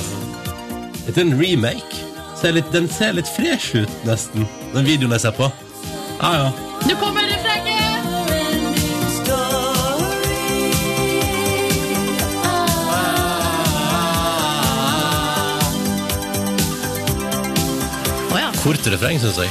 Dette 1.07 1.21
er 1.21 1.25
en 1.25 1.37
remake. 1.39 2.03
Ser 2.37 2.53
litt, 2.53 2.67
den 2.73 2.87
ser 2.91 3.15
litt 3.17 3.27
fresh 3.27 3.75
ut, 3.75 3.93
nesten. 4.05 4.45
Den 4.75 4.85
videoen 4.85 5.15
jeg 5.15 5.25
ser 5.25 5.35
på. 5.37 5.49
Ja, 6.21 6.33
ja. 6.35 6.49
Nå 6.87 6.97
kommer 7.01 7.26
Kort 18.67 18.83
refreng, 18.91 19.15
syns 19.15 19.37
jeg. 19.39 19.47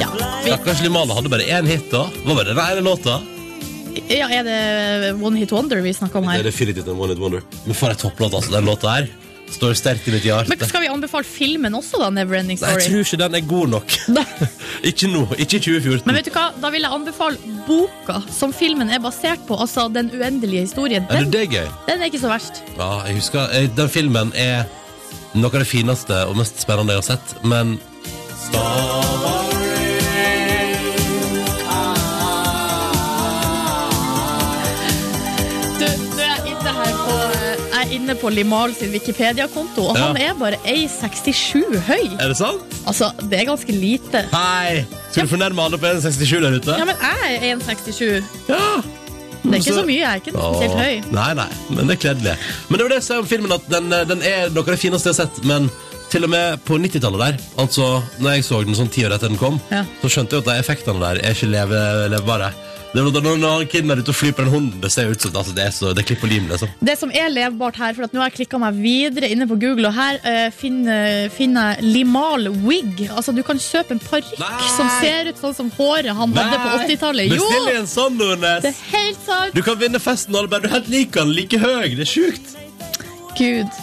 Ja. 0.00 0.08
Vi, 0.08 0.48
Stakkars 0.48 0.80
Limane 0.80 1.12
hadde 1.12 1.28
bare 1.28 1.44
én 1.44 1.68
hit, 1.68 1.90
da. 1.92 2.06
Hva 2.24 2.38
var 2.38 2.48
det 2.48 2.54
den 2.56 2.62
ene 2.64 2.86
låta? 2.88 3.18
ja, 4.08 4.30
er 4.32 4.48
det 4.48 5.12
One 5.20 5.36
Hit 5.42 5.52
Wonder 5.52 5.84
vi 5.84 5.92
snakker 5.92 6.22
om 6.22 6.32
her? 6.32 6.40
Det 6.40 6.46
er 6.46 6.50
definitivt 6.54 6.88
en 6.88 6.96
One 6.96 7.12
Hit 7.12 7.20
Wonder. 7.20 7.44
Men 7.66 7.76
for 7.76 7.92
ei 7.92 8.00
topplåt, 8.00 8.40
altså. 8.40 8.56
Den 8.56 8.72
låta 8.72 8.96
her 8.96 9.12
står 9.54 9.74
sterkt 9.78 10.08
i 10.10 10.14
mitt 10.14 10.24
hjerte. 10.26 10.50
Men 10.52 10.60
Skal 10.68 10.84
vi 10.84 10.90
anbefale 10.92 11.24
filmen 11.28 11.74
også, 11.78 12.00
da? 12.02 12.10
Neverending 12.14 12.58
Story? 12.60 12.74
Nei, 12.76 12.84
jeg 12.84 12.92
tror 12.92 13.06
ikke 13.06 13.20
den 13.24 13.38
er 13.40 13.44
god 13.54 13.72
nok. 13.76 13.96
ikke 14.90 15.10
nå. 15.12 15.22
Ikke 15.38 15.58
i 15.60 15.64
2014. 15.64 16.04
Men 16.10 16.18
vet 16.18 16.28
du 16.28 16.32
hva? 16.36 16.46
Da 16.62 16.70
vil 16.74 16.84
jeg 16.86 16.92
anbefale 16.98 17.56
boka 17.68 18.20
som 18.34 18.52
filmen 18.54 18.90
er 18.92 19.00
basert 19.04 19.42
på. 19.48 19.56
Altså 19.64 19.86
Den 19.94 20.10
uendelige 20.14 20.66
historien. 20.66 21.06
er 21.08 21.24
Den, 21.24 21.32
det 21.32 21.46
gøy? 21.54 21.66
den 21.88 22.02
er 22.02 22.10
ikke 22.12 22.22
så 22.22 22.32
verst. 22.34 22.62
Ja, 22.78 22.90
jeg 23.08 23.20
husker 23.22 23.48
eh, 23.54 23.68
Den 23.76 23.88
filmen 23.92 24.32
er 24.36 24.66
noe 25.34 25.50
av 25.50 25.62
det 25.64 25.66
fineste 25.70 26.20
og 26.28 26.36
mest 26.38 26.60
spennende 26.62 26.94
jeg 26.94 27.02
har 27.02 27.08
sett, 27.16 27.36
men 27.42 27.76
Du, 28.52 29.63
inne 37.94 38.14
på 38.18 38.30
Limal 38.34 38.74
sin 38.76 38.90
Wikipedia-konto, 38.94 39.86
og 39.90 39.96
han 39.98 40.16
er 40.20 40.34
bare 40.40 40.58
1,67 40.70 41.78
høy. 41.88 42.04
Er 42.20 42.28
det 42.32 42.36
sant? 42.38 42.76
Altså, 42.86 43.10
det 43.30 43.40
er 43.40 43.48
ganske 43.50 43.72
lite. 43.74 44.24
Hei! 44.34 44.84
Skal 45.10 45.26
du 45.28 45.32
fornærme 45.36 45.62
alle 45.68 45.78
på 45.78 45.86
1,67 45.86 46.40
der 46.44 46.58
ute? 46.58 46.76
Ja, 46.78 46.84
men 46.88 46.96
jeg 47.00 47.38
er 47.38 47.56
1,67. 47.56 48.22
Ja. 48.48 48.60
Det 49.44 49.50
er 49.52 49.56
ikke 49.60 49.72
Så- 49.74 49.80
så 49.80 49.86
mye. 49.86 49.98
Jeg 50.00 50.10
er 50.10 50.14
ikke 50.22 50.32
spesielt 50.32 50.78
høy. 50.80 51.12
Nei, 51.12 51.34
nei, 51.34 51.48
men 51.70 51.86
det 51.88 51.96
er 51.98 52.00
kledelig. 52.08 52.36
Men 52.68 52.78
det 52.78 52.84
var 52.86 52.88
det 52.94 53.00
jeg 53.02 53.08
sa 53.10 53.18
om 53.20 53.26
filmen, 53.28 53.52
at 53.52 53.66
den, 53.68 53.90
den 54.08 54.22
er 54.24 54.48
noe 54.50 54.64
av 54.64 54.70
det 54.72 54.78
fineste 54.80 55.10
jeg 55.10 55.16
har 55.18 55.26
sett. 55.26 55.44
Men 55.44 55.70
til 56.10 56.24
og 56.24 56.30
med 56.30 56.60
på 56.64 56.78
90-tallet 56.80 57.20
der, 57.20 57.36
altså 57.58 58.02
når 58.20 58.30
jeg 58.38 58.44
så 58.46 58.62
den 58.64 58.74
sånn 58.78 58.88
ti 58.90 59.04
år 59.04 59.12
etter 59.18 59.28
den 59.28 59.36
kom, 59.40 59.60
Ja. 59.70 59.84
så 60.02 60.08
skjønte 60.08 60.38
jeg 60.38 60.46
at 60.46 60.48
de 60.48 60.56
effektene 60.62 61.00
der 61.00 61.20
er 61.20 61.34
ikke 61.36 61.50
leve, 61.52 62.08
levbare. 62.14 62.52
Det 62.94 63.02
når, 63.02 63.38
når 63.42 63.64
kiden 63.66 63.90
er 63.90 63.98
ute 63.98 64.12
og 64.12 64.14
flyr 64.14 64.34
på 64.38 64.44
den 64.44 64.52
hunden, 64.52 64.78
det 64.78 64.92
ser 64.94 65.08
ut 65.10 65.18
som 65.18 65.34
altså, 65.34 65.50
det 65.56 65.64
er 65.64 65.72
så, 65.74 65.90
det 65.90 66.04
er 66.04 66.06
klipp 66.12 66.20
og 66.22 66.30
lim, 66.30 66.44
liksom. 66.46 66.70
Det 66.78 66.94
som 67.00 67.10
er 67.10 67.32
levbart 67.32 67.78
her, 67.80 67.96
for 67.96 68.06
nå 68.14 68.20
har 68.22 68.30
jeg 68.30 68.36
klikka 68.36 68.60
meg 68.62 68.76
videre 68.78 69.30
inne 69.34 69.48
på 69.50 69.56
Google, 69.58 69.88
og 69.90 69.96
her 69.96 70.20
uh, 70.22 70.50
finner, 70.54 71.26
finner 71.34 71.72
jeg 71.74 71.88
Limal 71.96 72.52
wig. 72.62 73.08
Altså, 73.08 73.34
du 73.34 73.42
kan 73.46 73.58
kjøpe 73.58 73.96
en 73.96 74.02
parykk 74.04 74.38
som 74.76 74.92
ser 75.00 75.32
ut 75.32 75.40
sånn 75.42 75.56
som 75.56 75.72
håret 75.74 76.12
han 76.14 76.36
hadde 76.38 76.60
på 76.62 76.76
80-tallet. 76.84 77.34
Jo! 77.34 77.48
En 77.72 77.90
sånn, 77.90 78.14
Nordnes! 78.20 78.62
Det 78.62 78.70
er 78.70 78.78
helt 78.92 79.24
sant! 79.26 79.56
Du 79.58 79.64
kan 79.66 79.80
vinne 79.80 79.98
festen, 80.02 80.36
alle 80.38 80.52
bare 80.52 80.62
du 80.62 80.70
er 80.70 80.76
helt 80.76 80.92
lik 80.92 81.18
han, 81.18 81.32
like 81.34 81.58
høy. 81.58 81.96
Det 81.98 82.06
er 82.06 82.12
sjukt. 82.12 82.54
Gud. 83.34 83.80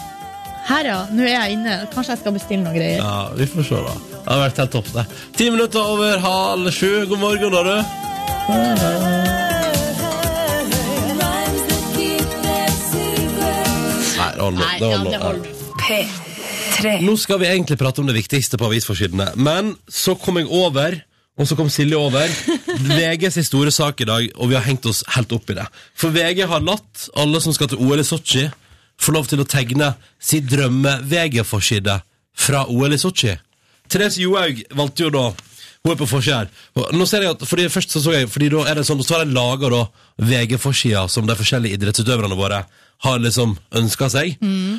Her, 0.70 0.88
ja. 0.88 1.02
Nå 1.12 1.26
er 1.26 1.34
jeg 1.34 1.58
inne. 1.58 1.76
Kanskje 1.92 2.14
jeg 2.14 2.22
skal 2.22 2.36
bestille 2.38 2.64
noen 2.64 2.78
greier. 2.78 3.02
Ja, 3.02 3.28
vi 3.36 3.50
får 3.50 3.68
se, 3.68 3.82
da. 3.90 3.92
Det 4.14 4.24
har 4.30 4.40
vært 4.46 4.62
helt 4.62 4.74
topp, 4.78 4.88
det. 4.96 5.04
Ti 5.36 5.50
minutter 5.52 5.92
over 5.96 6.24
halv 6.24 6.72
sju. 6.72 7.04
God 7.10 7.22
morgen, 7.26 7.52
da, 7.52 7.66
du. 7.68 8.10
Nei, 14.18 14.32
det 14.34 14.42
holder. 14.42 14.60
Nei, 14.66 14.78
Det 14.78 14.86
ja, 14.90 14.96
holder. 14.96 15.10
det 15.10 15.20
holder. 15.22 15.48
P3. 15.82 17.00
Nå 17.06 17.16
skal 17.20 17.38
vi 17.42 17.46
egentlig 17.50 17.78
prate 17.78 18.00
om 18.02 18.06
det 18.08 18.16
viktigste 18.16 18.58
på 18.58 18.68
avisforsidene, 18.70 19.32
men 19.36 19.74
så 19.88 20.14
kom 20.18 20.38
jeg 20.40 20.48
over, 20.50 20.96
og 21.38 21.46
så 21.48 21.56
kom 21.58 21.70
Silje 21.70 21.96
over, 21.98 22.28
VGs 22.82 23.38
store 23.46 23.70
sak 23.74 24.00
i 24.00 24.08
dag, 24.08 24.28
og 24.36 24.50
vi 24.50 24.54
har 24.58 24.64
hengt 24.66 24.86
oss 24.86 25.02
helt 25.14 25.32
opp 25.32 25.50
i 25.50 25.56
det. 25.58 25.66
For 25.94 26.10
VG 26.14 26.44
har 26.50 26.60
latt 26.64 27.08
alle 27.18 27.40
som 27.40 27.54
skal 27.54 27.68
til 27.72 27.78
OL 27.82 28.00
i 28.02 28.06
Sotsji, 28.06 28.48
få 29.02 29.14
lov 29.16 29.26
til 29.30 29.40
å 29.42 29.48
tegne 29.48 29.94
sin 30.22 30.44
drømme-VG-forside 30.46 32.00
fra 32.34 32.66
OL 32.70 32.92
i 32.94 33.00
Sotsji. 33.00 33.36
Therese 33.90 34.20
Johaug 34.22 34.62
valgte 34.78 35.06
jo 35.06 35.10
da 35.14 35.24
hun 35.82 35.92
er 35.92 35.98
på 35.98 36.06
forsida 36.06 36.44
her. 36.44 36.50
Nå 36.94 37.06
ser 37.10 37.24
jeg 37.24 37.34
at, 37.34 37.42
fordi 37.48 37.66
først 37.72 37.90
så, 37.90 38.00
så 38.04 38.14
jeg, 38.14 38.28
fordi 38.30 38.52
da 38.52 38.62
er 38.70 38.78
det 38.78 38.86
sånn, 38.86 39.02
så 39.02 39.16
har 39.16 39.24
jeg 39.24 39.34
laga 39.34 39.82
VG-forsida 40.22 41.08
som 41.10 41.26
de 41.26 41.34
forskjellige 41.38 41.78
idrettsutøverne 41.78 42.38
våre 42.38 42.62
har 43.02 43.22
liksom 43.22 43.56
ønska 43.74 44.06
seg. 44.12 44.36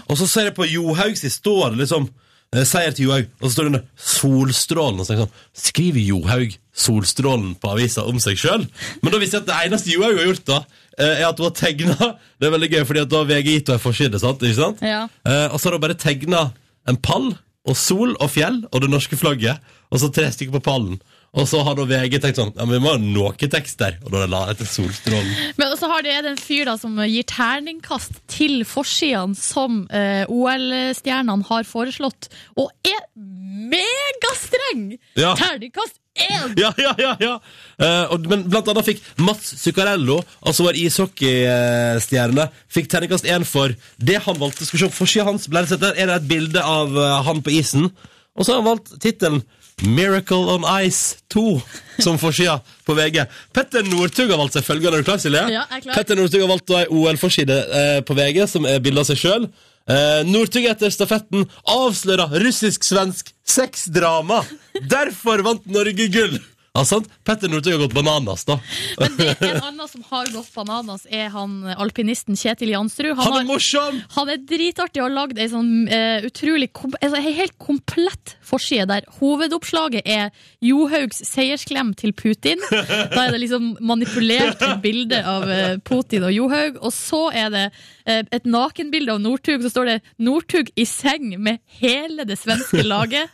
Og 0.08 0.20
så 0.20 0.28
ser 0.32 0.48
jeg 0.48 0.56
på 0.56 0.68
Johaug 0.70 1.18
si 1.20 1.32
står 1.34 1.74
det 1.74 1.84
liksom 1.84 2.08
eh, 2.56 2.64
seier 2.64 2.96
til 2.96 3.10
Johaug, 3.10 3.28
og 3.42 3.44
så 3.44 3.52
står 3.52 3.68
det 3.68 3.74
under 3.74 3.86
Solstrålen. 4.14 5.02
Og 5.02 5.06
så 5.06 5.18
det 5.18 5.26
sånn, 5.26 5.36
skriver 5.66 6.08
Johaug 6.08 6.56
Solstrålen 6.86 7.54
på 7.60 7.74
avisa 7.76 8.08
om 8.08 8.24
seg 8.24 8.40
sjøl? 8.40 8.64
Men 9.04 9.12
da 9.12 9.20
visste 9.20 9.42
jeg 9.42 9.44
at 9.44 9.52
det 9.52 9.60
eneste 9.68 9.92
Johaug 9.92 10.22
har 10.22 10.30
gjort, 10.30 10.46
da, 10.48 10.62
eh, 10.96 11.16
er 11.18 11.28
at 11.34 11.42
hun 11.42 11.50
har 11.50 11.58
tegna 11.60 12.14
Det 12.40 12.48
er 12.48 12.56
veldig 12.56 12.72
gøy, 12.78 12.84
fordi 12.88 13.04
at 13.04 13.12
da 13.12 13.20
har 13.26 13.32
VG 13.34 13.50
gitt 13.50 13.74
henne 13.74 13.82
en 13.82 13.88
forside, 13.90 14.24
sant? 14.24 14.48
Ikke 14.48 14.62
sant? 14.62 14.88
Ja. 14.88 15.04
Eh, 15.28 15.48
og 15.50 15.60
så 15.60 15.68
har 15.68 15.76
hun 15.76 15.84
bare 15.84 16.00
tegna 16.00 16.48
en 16.88 17.00
pall 17.00 17.34
og 17.64 17.78
sol 17.80 18.16
og 18.20 18.30
fjell 18.32 18.64
og 18.72 18.84
det 18.84 18.92
norske 18.92 19.18
flagget, 19.20 19.60
og 19.92 20.02
så 20.02 20.10
tre 20.12 20.30
stykker 20.34 20.58
på 20.58 20.66
pallen. 20.66 21.02
Og 21.34 21.48
så 21.50 21.64
har 21.66 21.74
da 21.74 21.86
VG 21.90 22.20
tenkt 22.22 22.38
sånn 22.38 22.52
Ja, 22.54 22.66
men 22.68 22.76
vi 22.76 22.82
må 22.84 22.92
ha 22.94 23.00
noe 23.02 23.50
tekst 23.50 23.80
der. 23.82 23.96
Og 24.06 24.14
da 24.14 24.28
la 24.30 24.44
etter 24.52 24.68
Solstrålen. 24.70 25.32
Men 25.58 25.74
så 25.80 25.90
har 25.90 26.06
det 26.06 26.14
en 26.20 26.38
fyr 26.38 26.70
da 26.70 26.76
som 26.78 27.00
gir 27.10 27.26
terningkast 27.30 28.20
til 28.30 28.62
forsidene 28.70 29.38
som 29.38 29.84
eh, 29.90 30.30
OL-stjernene 30.30 31.50
har 31.50 31.66
foreslått, 31.66 32.30
og 32.54 32.70
er 32.86 33.02
megastreng! 33.18 34.86
Ja. 35.18 35.34
Terningkast 35.40 35.98
én! 36.14 36.54
Ja, 36.60 36.70
ja, 36.78 36.94
ja, 37.02 37.16
ja. 37.20 37.34
Eh, 37.82 38.06
og, 38.14 38.28
men 38.30 38.46
blant 38.52 38.70
annet 38.70 38.86
fikk 38.86 39.02
Mats 39.24 39.56
Zuccarello, 39.64 40.20
altså 40.46 40.68
vår 40.68 40.78
ishockeystjerne, 40.84 42.48
fikk 42.74 42.92
terningkast 42.92 43.28
én 43.30 43.48
for 43.48 43.74
det 43.98 44.22
han 44.28 44.40
valgte. 44.40 44.68
Skal 44.68 44.80
vi 44.80 44.86
se, 44.86 44.94
Forsida 44.94 45.28
hans 45.30 45.50
ble 45.50 45.66
det 45.70 45.94
er 45.96 46.10
det 46.10 46.20
et 46.20 46.30
bilde 46.30 46.62
av 46.62 46.94
uh, 46.94 47.20
han 47.26 47.42
på 47.44 47.54
isen. 47.56 47.90
Og 48.34 48.46
så 48.46 48.54
har 48.54 48.62
han 48.62 48.72
valgt 48.74 48.96
tittelen 49.02 49.44
Miracle 49.82 50.46
on 50.54 50.66
Ice 50.86 51.18
2 51.34 51.62
som 52.04 52.18
forsida 52.22 52.60
på 52.86 52.94
VG. 52.98 53.24
Petter 53.54 53.86
Northug 53.88 54.30
har 54.30 54.40
valgt 54.40 54.58
seg 54.58 54.66
følgende. 54.66 55.00
Er 55.00 55.04
du 55.04 55.08
klar, 55.08 55.22
Silje? 55.22 55.44
Ja, 55.50 55.66
jeg 55.66 55.80
er 55.80 55.86
klar. 55.86 55.98
Petter 55.98 56.20
Northug 56.20 56.46
har 56.46 56.52
valgt 56.52 56.74
ei 56.78 56.86
OL-forside 56.94 57.60
uh, 57.74 58.00
på 58.06 58.18
VG, 58.18 58.44
som 58.50 58.68
er 58.70 58.82
bilde 58.86 59.04
av 59.04 59.10
seg 59.10 59.22
sjøl. 59.22 59.50
Uh, 59.90 60.22
Northug 60.30 60.70
etter 60.70 60.94
stafetten 60.94 61.48
avslører 61.74 62.38
russisk-svensk 62.46 63.34
sexdrama. 63.44 64.44
Derfor 64.90 65.44
vant 65.46 65.66
Norge 65.74 66.08
gull! 66.14 66.40
Ja, 66.74 66.82
sant? 66.90 67.06
Petter 67.22 67.52
Northug 67.54 67.76
har 67.76 67.82
gått 67.84 67.94
bananas, 67.94 68.48
da. 68.50 68.56
Men 68.98 69.12
det, 69.20 69.28
er 69.46 69.60
en 69.60 69.66
annen 69.68 69.90
som 69.92 70.02
har 70.10 70.26
gått 70.34 70.48
bananas, 70.56 71.04
er 71.06 71.28
han 71.30 71.60
alpinisten 71.70 72.34
Kjetil 72.34 72.72
Jansrud. 72.74 73.12
Han 73.20 73.28
er 73.28 73.36
har- 73.36 73.46
morsom! 73.46 74.00
Han 74.16 74.32
er 74.34 74.40
dritartig 74.42 75.04
og 75.04 75.06
har 75.06 75.14
lagd 75.14 75.38
ei 75.38 75.46
sånn 75.52 75.70
uh, 75.86 76.26
utrolig 76.26 76.72
kom, 76.74 76.96
altså, 76.98 77.22
helt 77.22 77.54
komplett 77.62 78.34
forside 78.42 78.88
der 78.90 79.06
hovedoppslaget 79.20 80.10
er 80.10 80.32
Johaugs 80.66 81.22
seiersklem 81.30 81.92
til 82.00 82.16
Putin. 82.18 82.58
Da 82.72 83.28
er 83.28 83.36
det 83.36 83.44
liksom 83.44 83.76
manipulert 83.78 84.58
til 84.64 84.74
bilde 84.82 85.22
av 85.22 85.46
uh, 85.46 85.62
Putin 85.86 86.26
og 86.26 86.34
Johaug. 86.34 86.82
Og 86.82 86.96
så 86.98 87.22
er 87.38 87.54
det 87.54 87.64
uh, 87.70 88.24
et 88.34 88.50
nakenbilde 88.50 89.14
av 89.14 89.22
Northug. 89.22 89.62
Så 89.62 89.76
står 89.76 89.92
det 89.92 90.00
'Northug 90.18 90.74
i 90.74 90.90
seng 90.90 91.38
med 91.38 91.62
hele 91.78 92.26
det 92.26 92.42
svenske 92.42 92.82
laget'. 92.82 93.30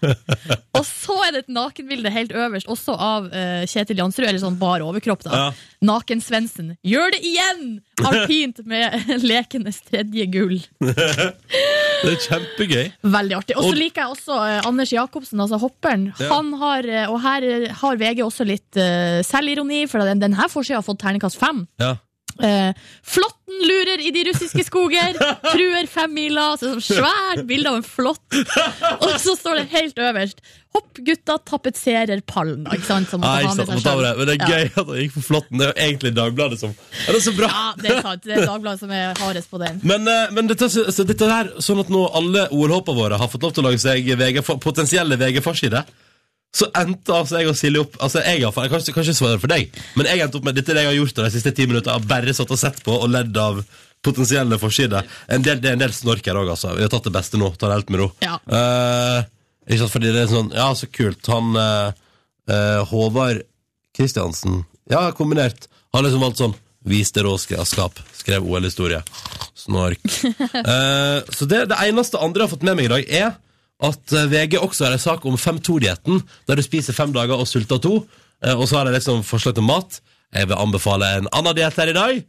Og 0.75 0.83
så 0.83 1.15
er 1.23 1.31
det 1.31 1.45
et 1.47 1.55
nakenbilde 1.55 2.11
helt 2.11 2.35
øverst, 2.35 2.67
også 2.67 2.99
av 2.99 3.28
eh, 3.33 3.65
Kjetil 3.69 3.99
Jansrud, 4.01 4.27
eller 4.27 4.41
sånn 4.41 4.57
bar 4.59 4.83
overkropp. 4.85 5.23
da 5.25 5.31
Ja. 5.35 5.45
Naken-Svendsen. 5.85 6.73
Gjør 6.83 7.13
det 7.15 7.21
igjen! 7.23 7.61
Alpint 8.03 8.59
med 8.67 9.07
lekenes 9.31 9.81
tredje 9.87 10.25
gull. 10.31 10.57
Det 11.99 12.11
er 12.13 12.19
kjempegøy. 12.23 12.91
Veldig 13.11 13.35
artig. 13.35 13.55
Og 13.59 13.65
så 13.67 13.75
liker 13.75 14.05
jeg 14.05 14.13
også 14.13 14.35
uh, 14.39 14.67
Anders 14.69 14.91
Jacobsen, 14.95 15.39
altså 15.43 15.57
hopperen. 15.59 16.05
Ja. 16.19 16.29
Han 16.31 16.53
har, 16.61 16.87
uh, 16.87 17.11
og 17.11 17.17
her 17.25 17.47
har 17.81 17.99
VG 17.99 18.21
også 18.23 18.47
litt 18.47 18.79
selvironi, 19.27 19.81
for 19.91 19.99
den, 20.07 20.21
den 20.23 20.37
her 20.39 20.47
forsida 20.51 20.79
har 20.79 20.85
fått 20.87 21.01
terningkast 21.03 21.39
fem. 21.39 21.65
Ja. 21.81 21.97
Eh, 22.39 22.71
flåtten 23.03 23.59
lurer 23.67 23.99
i 24.07 24.11
de 24.15 24.23
russiske 24.29 24.63
skoger, 24.67 25.17
truer 25.51 25.89
femmila. 25.91 26.53
Så 26.59 26.73
sånn 26.75 26.85
svært 27.01 27.43
bilde 27.49 27.71
av 27.71 27.81
en 27.81 27.85
flått. 27.85 28.39
Og 28.99 29.13
så 29.19 29.35
står 29.39 29.61
det 29.61 29.69
helt 29.75 30.01
øverst 30.09 30.43
Hopp, 30.69 30.99
gutta 31.01 31.39
tapetserer 31.49 32.19
pallen. 32.29 32.67
Ikke 32.69 32.85
sant? 32.85 33.09
Som 33.09 33.23
Nei, 33.23 33.39
ikke 33.41 33.55
sant, 33.57 33.71
med 33.71 33.81
seg. 33.81 34.01
Men 34.19 34.27
det 34.29 34.35
er 34.35 34.51
gøy 34.51 34.67
at 34.67 34.75
han 34.77 34.99
gikk 34.99 35.15
for 35.15 35.25
flåtten. 35.25 35.57
Det 35.57 35.65
er 35.65 35.71
jo 35.71 35.85
egentlig 35.87 36.11
Dagbladet 36.13 36.59
som 36.61 36.75
Ja, 36.75 37.07
det 37.07 37.15
er 37.17 37.23
så 37.25 37.33
bra! 37.33 37.49
Ja, 37.49 37.63
det 37.79 37.89
er 37.89 38.03
sant. 38.05 38.27
Det 38.27 38.35
er 38.35 38.45
Dagbladet 38.45 38.83
som 38.83 38.93
er 38.93 39.17
hardest 39.17 39.49
på 39.49 39.61
den. 39.63 39.79
Men, 39.81 40.05
eh, 40.13 40.35
men 40.37 40.51
dette, 40.51 40.69
dette 40.69 41.31
her, 41.31 41.49
sånn 41.65 41.81
at 41.81 41.89
nå 41.89 42.03
alle 42.21 42.45
OL-håpene 42.53 43.01
våre 43.01 43.17
har 43.17 43.31
fått 43.33 43.47
lov 43.47 43.55
til 43.57 43.65
å 43.65 43.71
lage 43.71 43.81
seg 43.81 44.11
VG, 44.21 44.43
potensielle 44.61 45.17
VG-forside, 45.17 45.81
så 46.55 46.65
endte 46.79 47.13
altså 47.13 47.37
jeg 47.39 47.47
og 47.51 47.57
Silje 47.59 47.81
opp 47.83 47.97
altså 48.01 48.23
jeg, 48.25 48.41
har- 48.41 48.55
jeg 48.63 48.71
kan, 48.71 48.79
ikke- 48.81 48.93
kan 48.95 49.03
ikke 49.05 49.17
svare 49.19 49.39
for 49.39 49.47
deg, 49.51 49.69
men 49.95 50.05
jeg 50.09 50.19
endte 50.25 50.39
opp 50.39 50.47
med 50.49 50.55
dette 50.57 50.73
jeg 50.73 50.85
har 50.89 50.95
gjort 50.97 51.13
de 51.21 51.29
siste 51.35 51.51
ti 51.53 51.67
minutter. 51.69 51.91
Jeg 51.91 51.99
har 52.01 52.07
bare 52.09 52.33
satt 52.33 52.51
og 52.51 52.57
sett 52.57 52.79
på 52.83 52.95
og 52.97 53.09
ledd 53.13 53.37
av 53.37 53.59
potensielle 54.01 54.57
forsider. 54.57 55.03
En 55.29 55.41
del, 55.43 55.59
det 55.61 55.69
er 55.69 55.73
en 55.77 55.83
del 55.83 55.91
snork 55.93 56.25
her 56.25 56.39
òg, 56.39 56.49
altså. 56.53 56.71
Vi 56.75 56.81
har 56.81 56.89
tatt 56.89 57.03
det 57.03 57.11
beste 57.13 57.37
nå. 57.37 57.49
Ta 57.59 57.67
det 57.67 57.75
helt 57.81 57.89
med 57.93 57.99
ro. 57.99 58.07
Ja. 58.23 58.37
Uh, 58.47 59.23
ikke 59.67 59.81
sant, 59.83 59.91
fordi 59.91 60.13
det 60.15 60.21
er 60.23 60.31
sånn 60.31 60.53
Ja, 60.55 60.69
så 60.73 60.87
kult. 60.89 61.27
Han 61.27 61.51
uh, 61.59 61.91
Håvard 62.89 63.43
Kristiansen 63.93 64.63
Ja, 64.89 65.11
kombinert. 65.11 65.67
Har 65.93 66.01
liksom 66.05 66.23
valgt 66.23 66.39
sånn 66.41 66.55
Viste 66.89 67.21
råskap, 67.21 67.99
skrev 68.15 68.45
OL-historie. 68.47 69.01
Snork. 69.59 69.99
Så 71.35 71.45
det, 71.45 71.65
det 71.69 71.77
eneste 71.83 72.17
andre 72.23 72.45
jeg 72.45 72.47
har 72.47 72.53
fått 72.55 72.63
med 72.63 72.77
meg 72.79 72.87
i 72.87 72.91
dag, 72.93 73.09
er 73.11 73.33
at 73.79 74.13
eh, 74.13 74.27
VG 74.31 74.57
også 74.59 74.87
har 74.87 74.95
en 74.95 75.01
sak 75.01 75.25
om 75.25 75.37
5-2-dietten, 75.39 76.23
der 76.47 76.59
du 76.59 76.65
spiser 76.65 76.95
fem 76.95 77.13
dager 77.15 77.39
og 77.39 77.47
sulter 77.47 77.79
to. 77.83 78.01
Eh, 78.43 78.55
og 78.55 78.67
så 78.67 78.79
har 78.79 78.89
de 78.89 78.95
liksom 78.97 79.23
forslag 79.27 79.55
til 79.55 79.67
mat. 79.67 80.01
Jeg 80.35 80.49
vil 80.49 80.59
anbefale 80.59 81.07
en 81.17 81.29
annen 81.33 81.55
diett 81.57 81.79
her 81.79 81.91
i 81.91 81.97
dag. 81.97 82.19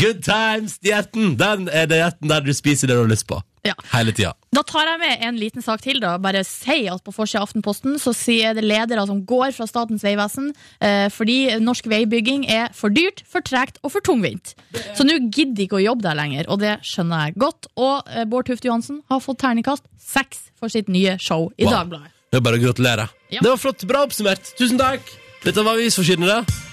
Good 0.00 0.20
times-dietten! 0.26 1.36
Den 1.40 1.70
er 1.72 1.88
dietten 1.90 2.28
der 2.30 2.44
du 2.44 2.52
spiser 2.54 2.90
det 2.90 2.98
du 2.98 3.04
har 3.06 3.10
lyst 3.10 3.28
på. 3.30 3.40
Ja. 3.66 3.74
Hele 3.92 4.12
tida. 4.16 4.30
Da 4.56 4.62
tar 4.64 4.88
jeg 4.88 5.00
med 5.02 5.24
en 5.26 5.36
liten 5.36 5.62
sak 5.62 5.82
til. 5.84 5.98
da 6.00 6.14
Bare 6.18 6.40
si 6.48 6.86
at 6.88 7.02
På 7.04 7.12
forsida 7.12 7.42
av 7.42 7.48
Aftenposten 7.50 7.98
så 8.00 8.14
sier 8.16 8.54
det 8.56 8.64
ledere 8.64 9.04
som 9.06 9.20
går 9.28 9.52
fra 9.52 9.66
Statens 9.68 10.02
vegvesen 10.06 10.52
eh, 10.80 11.08
fordi 11.12 11.58
norsk 11.60 11.86
veibygging 11.92 12.46
er 12.48 12.70
for 12.76 12.88
dyrt, 12.88 13.20
for 13.28 13.44
tregt 13.44 13.76
og 13.84 13.92
for 13.92 14.00
tungvint. 14.00 14.54
Så 14.96 15.04
nå 15.04 15.18
gidder 15.28 15.54
de 15.58 15.66
ikke 15.68 15.76
å 15.80 15.84
jobbe 15.84 16.06
der 16.06 16.16
lenger, 16.16 16.48
og 16.48 16.60
det 16.64 16.78
skjønner 16.86 17.26
jeg 17.28 17.36
godt. 17.44 17.68
Og 17.76 18.08
eh, 18.08 18.24
Bård 18.24 18.48
Tufte 18.48 18.68
Johansen 18.70 19.02
har 19.12 19.20
fått 19.20 19.42
terningkast 19.44 19.84
seks 20.00 20.48
for 20.58 20.72
sitt 20.72 20.88
nye 20.88 21.18
show 21.20 21.50
i 21.58 21.64
Wow. 21.68 21.76
Dagbladet. 21.80 22.16
Det 22.30 22.38
er 22.38 22.46
bare 22.46 22.58
å 22.60 22.62
gratulere. 22.62 23.08
Ja. 23.30 23.40
Det 23.42 23.50
var 23.50 23.58
flott. 23.58 23.84
Bra 23.90 24.04
oppsummert. 24.06 24.52
Tusen 24.58 24.78
takk. 24.78 25.02
Dette 25.44 25.64
var 25.66 25.74
avisforsidene. 25.76 26.69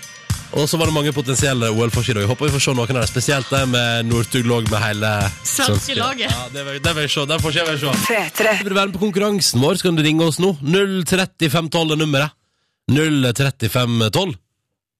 Og 0.55 0.69
så 0.69 0.77
var 0.79 0.87
det 0.87 0.95
mange 0.95 1.11
potensielle 1.13 1.69
OL-forsider. 1.75 2.23
Jeg 2.23 2.29
håper 2.31 2.47
vi 2.47 2.53
får 2.55 2.63
se 2.63 2.73
noen 2.73 2.85
av 2.85 3.01
dem. 3.01 3.09
Spesielt 3.09 3.49
de 3.51 3.61
med 3.67 4.07
Northug 4.07 4.47
lå 4.47 4.61
med 4.69 4.79
hele 4.79 5.11
Svenske 5.43 5.97
laget. 5.97 6.31
Ja, 6.31 6.47
det 6.53 6.63
vil, 6.65 6.79
det 6.83 6.93
vil 6.95 7.07
jeg 7.07 7.13
se. 7.13 7.25
Den 7.27 7.43
får 7.43 7.57
jeg 7.59 7.79
se. 7.83 7.93
3, 8.07 8.21
3. 8.39 8.53
Vil 8.63 8.71
du 8.71 8.77
være 8.79 8.89
med 8.89 8.97
på 8.97 9.03
konkurransen 9.03 9.63
vår, 9.63 9.77
så 9.79 9.89
kan 9.89 9.99
du 9.99 10.03
ringe 10.05 10.25
oss 10.25 10.39
nå. 10.39 10.53
03512 10.63 11.95
er 11.97 12.01
nummeret. 12.03 12.37
03512. 12.87 14.37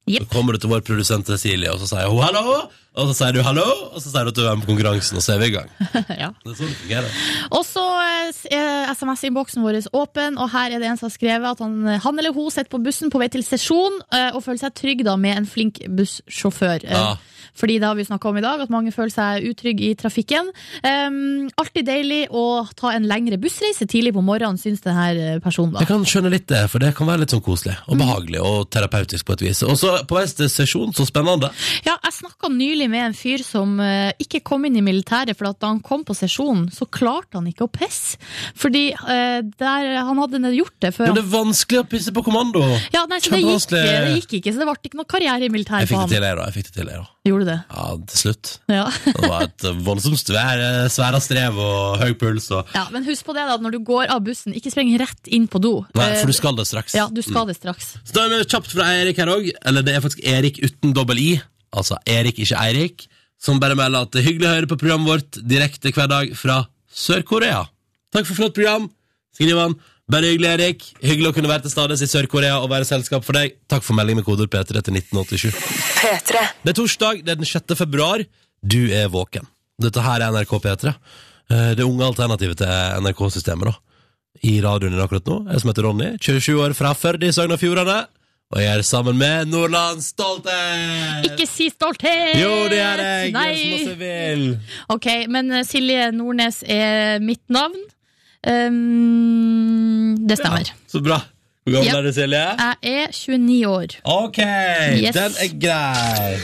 Jepp. 0.08 0.28
Så 0.28 0.34
kommer 0.34 0.56
du 0.56 0.62
til 0.64 0.72
vår 0.72 0.84
produsent 0.88 1.28
Cecilie, 1.28 1.72
og 1.74 1.82
så 1.82 1.90
sier 1.90 2.08
hun 2.12 2.22
hallo. 2.24 2.62
Og 2.98 3.12
så 3.12 3.14
sier 3.20 3.36
du 3.36 3.44
hallo, 3.46 3.66
og 3.94 4.00
så 4.02 4.10
sier 4.10 4.26
du 4.26 4.32
at 4.32 4.38
du 4.40 4.42
er 4.48 4.56
med 4.58 4.66
på 4.66 4.72
konkurransen, 4.72 5.20
og 5.20 5.22
så 5.22 5.36
er 5.36 5.42
vi 5.44 5.50
i 5.52 5.54
gang. 5.54 5.68
ja. 6.24 6.32
Det 6.42 6.50
er 6.50 6.56
sånn 6.58 6.72
det 6.72 6.78
fungerer. 6.80 7.18
Og 7.54 7.62
så 7.68 7.84
eh, 8.02 8.40
er 8.58 8.90
SMS-innboksen 8.96 9.62
vår 9.68 9.78
åpen, 9.94 10.40
og 10.42 10.50
her 10.56 10.74
er 10.74 10.82
det 10.82 10.90
en 10.90 10.98
som 10.98 11.06
har 11.12 11.14
skrevet 11.14 11.46
at 11.52 11.62
han, 11.62 11.76
han 12.08 12.18
eller 12.24 12.34
hun 12.34 12.50
sitter 12.50 12.72
på 12.74 12.82
bussen 12.88 13.14
på 13.14 13.22
vei 13.22 13.30
til 13.36 13.46
sesjon 13.46 14.00
eh, 14.10 14.32
og 14.32 14.42
føler 14.48 14.64
seg 14.64 14.74
trygg 14.80 15.06
da 15.06 15.14
med 15.20 15.44
en 15.44 15.50
flink 15.50 15.84
bussjåfør. 16.00 16.88
Eh, 16.88 16.96
Ja. 16.98 17.18
Fordi 17.58 17.80
det 17.80 17.88
har 17.88 17.96
vi 17.96 18.08
snakka 18.08 18.30
om 18.30 18.38
i 18.38 18.46
dag, 18.46 18.62
at 18.62 18.74
mange 18.74 18.92
føler 18.96 19.13
seg 19.13 19.48
utrygge 19.51 19.92
i 19.92 19.96
trafikken. 20.00 20.51
Um, 20.84 21.48
alltid 21.58 21.88
deilig 21.88 22.22
å 22.32 22.68
ta 22.77 22.94
en 22.96 23.08
lengre 23.08 23.39
bussreise 23.42 23.88
tidlig 23.88 24.13
på 24.18 24.24
morgenen, 24.25 24.60
syns 24.62 24.84
denne 24.86 25.39
personen. 25.44 25.74
da. 25.74 25.84
Jeg 25.86 25.92
kan 25.92 26.06
skjønne 26.08 26.34
litt 26.34 26.48
det, 26.50 26.63
for 26.72 26.84
det 26.84 26.94
kan 26.98 27.08
være 27.08 27.25
litt 27.25 27.36
sånn 27.36 27.44
koselig 27.46 27.77
Mm. 27.77 27.92
og 27.94 28.00
behagelig 28.01 28.39
og 28.44 28.70
terapeutisk 28.74 29.25
på 29.27 29.36
et 29.38 29.44
vis. 29.48 29.62
Og 29.63 29.77
så 29.80 29.94
på 30.08 30.18
vei 30.18 30.25
til 30.27 30.50
sesjon, 30.51 30.94
så 30.96 31.06
spennende. 31.08 31.50
Ja, 31.86 31.96
jeg 32.04 32.13
snakka 32.18 32.50
nylig 32.51 32.89
med 32.92 33.06
en 33.06 33.16
fyr 33.18 33.44
som 33.46 33.80
uh, 33.80 34.12
ikke 34.20 34.42
kom 34.46 34.66
inn 34.68 34.77
i 34.80 34.84
militæret, 34.86 35.38
for 35.38 35.50
at 35.50 35.60
da 35.62 35.72
han 35.72 35.82
kom 35.86 36.04
på 36.08 36.16
sesjonen, 36.18 36.68
så 36.74 36.88
klarte 36.89 37.39
han 37.39 37.48
ikke 37.50 37.68
å 37.68 37.72
pisse. 37.72 38.18
Fordi 38.58 38.92
uh, 38.94 39.39
der, 39.60 39.89
han 40.04 40.22
hadde 40.24 40.54
gjort 40.56 40.77
det 40.84 40.94
før 40.96 41.12
Men 41.12 41.20
det 41.20 41.25
er 41.25 41.32
vanskelig 41.34 41.84
å 41.84 41.88
pisse 41.89 42.13
på 42.16 42.24
kommando. 42.25 42.63
Ja, 42.94 43.06
nei, 43.10 43.20
så 43.24 43.34
det 43.34 43.44
gikk, 43.44 43.70
det 43.74 44.16
gikk 44.18 44.38
ikke, 44.42 44.54
så 44.54 44.63
det 44.63 44.70
ble 44.70 44.92
ikke 44.92 45.01
noe 45.01 45.10
karriere 45.10 45.46
i 45.46 45.48
Jeg 45.48 45.56
militæret 45.56 45.89
fikk 45.89 45.98
på 45.98 46.08
det 46.08 46.18
til, 46.18 46.27
jeg, 46.27 46.39
da. 46.39 46.48
Jeg 46.50 46.58
fikk 46.58 46.70
det 46.72 46.75
til, 46.80 46.92
jeg, 46.94 47.04
da. 47.04 47.17
Gjorde 47.27 47.46
du 47.46 47.50
det? 47.51 47.57
Ja, 47.74 47.86
til 48.12 48.19
slutt. 48.22 48.51
Ja. 48.72 48.86
Det 49.17 49.27
var 49.29 49.43
et 49.48 49.65
voldsomt 49.86 50.22
svær, 50.22 50.62
svære 50.93 51.19
strev 51.24 51.57
og 51.60 51.98
høy 52.01 52.13
puls. 52.19 52.48
Og... 52.55 52.69
ja. 52.77 52.86
Men 52.93 53.03
husk 53.07 53.27
på 53.27 53.36
det, 53.36 53.43
da, 53.50 53.57
når 53.62 53.75
du 53.75 53.79
går 53.88 54.13
av 54.13 54.24
bussen, 54.25 54.55
ikke 54.55 54.72
spreng 54.74 54.93
rett 55.01 55.27
inn 55.34 55.46
på 55.51 55.60
do. 55.63 55.74
Nei, 55.98 56.07
Eh, 56.13 56.22
for 56.22 56.31
du 56.31 56.38
skal 56.38 56.55
det 56.57 56.65
straks. 56.69 56.96
Ja, 56.98 57.10
du 57.12 57.19
skal 57.25 57.50
det 57.50 57.57
straks. 57.60 57.93
Så 58.07 58.15
da 58.15 58.25
er 58.25 58.34
vi 58.38 58.39
kjapt 58.48 58.72
fra 58.74 58.88
Erik 59.01 59.19
her 59.19 59.31
òg. 59.34 59.50
Eller 59.67 59.84
det 59.86 59.98
er 59.98 60.03
faktisk 60.05 60.24
Erik 60.24 60.62
uten 60.63 60.96
dobbel 60.96 61.19
i. 61.22 61.29
Altså 61.75 62.00
Erik, 62.07 62.39
ikke 62.46 62.57
Eirik. 62.63 63.07
Som 63.43 63.60
bare 63.62 63.75
melder 63.77 64.07
at 64.07 64.13
det 64.15 64.24
er 64.24 64.29
hyggelig 64.31 64.48
å 64.50 64.53
høre 64.55 64.69
på 64.72 64.79
programmet 64.81 65.12
vårt 65.12 65.41
direkte 65.46 65.91
hver 65.93 66.07
dag 66.10 66.31
fra 66.39 66.62
Sør-Korea. 66.98 67.65
Takk 68.15 68.25
for 68.29 68.39
flott 68.39 68.55
program, 68.57 68.88
skriver 69.36 69.67
han. 69.67 69.75
Bare 70.08 70.30
hyggelig, 70.32 70.50
Erik. 70.56 70.84
Hyggelig 71.04 71.30
å 71.32 71.36
kunne 71.36 71.50
være 71.52 71.66
til 71.66 71.74
stades 71.74 72.02
i 72.02 72.08
Sør-Korea 72.08 72.62
og 72.64 72.70
være 72.72 72.88
selskap 72.88 73.26
for 73.28 73.36
deg. 73.36 73.58
Takk 73.68 73.84
for 73.84 73.98
melding 73.98 74.22
med 74.22 74.26
kodeord 74.28 74.48
P3 74.54 74.80
til 74.88 74.96
1987. 74.96 75.58
P3. 76.00 76.44
Det 76.64 76.72
er 76.72 76.78
torsdag, 76.80 77.24
det 77.28 77.34
er 77.36 77.42
den 77.42 77.50
6. 77.50 77.76
februar. 77.76 78.24
Du 78.64 78.80
er 78.96 79.10
våken. 79.12 79.50
Dette 79.84 80.02
her 80.06 80.24
er 80.24 80.32
NRK 80.32 80.54
P3. 80.64 80.94
Eh, 81.52 81.74
Det 81.76 81.84
unge 81.84 82.08
alternativet 82.08 82.58
til 82.62 83.04
NRK-systemet, 83.04 83.68
da. 83.68 83.76
i 84.48 84.62
radioen 84.62 84.94
din 84.96 85.02
akkurat 85.04 85.26
nå. 85.28 85.42
Jeg 85.52 85.60
som 85.64 85.70
heter 85.74 85.86
Ronny, 85.90 86.08
27 86.22 86.56
år 86.62 86.74
fra 86.78 86.94
Førde 86.96 87.28
i 87.28 87.34
Sogn 87.36 87.52
og 87.56 87.60
Fjordane. 87.60 88.06
Og 88.56 88.62
jeg 88.64 88.78
er 88.78 88.82
sammen 88.88 89.18
med 89.20 89.50
Nordlands 89.52 90.14
stolthet! 90.14 91.26
Ikke 91.28 91.48
si 91.52 91.68
stolthet! 91.74 92.38
Jo, 92.40 92.54
det 92.72 92.80
er 92.80 93.02
jeg! 93.04 93.32
Nei. 93.36 93.48
Jeg 93.52 93.60
som 93.66 93.92
også 93.92 93.98
vil. 94.00 94.46
Ok, 94.96 95.08
men 95.36 95.52
eh, 95.52 95.66
Silje 95.68 96.08
Nordnes 96.16 96.62
er 96.64 97.20
mitt 97.20 97.44
navn. 97.52 97.76
Um, 98.46 100.15
det 100.27 100.38
stemmer. 100.39 100.70
Så 100.91 101.01
bra. 101.03 101.22
Hvor 101.67 101.74
gammel 101.74 101.89
Ja. 101.89 101.98
er 102.00 102.03
du, 102.03 102.12
Silje? 102.15 102.44
Jeg 102.58 102.75
er 102.84 103.08
29 103.12 103.65
år. 103.67 103.96
Ok, 104.06 104.38
Yes. 104.39 105.13
den 105.15 105.32
er 105.44 105.50
grei. 105.60 106.38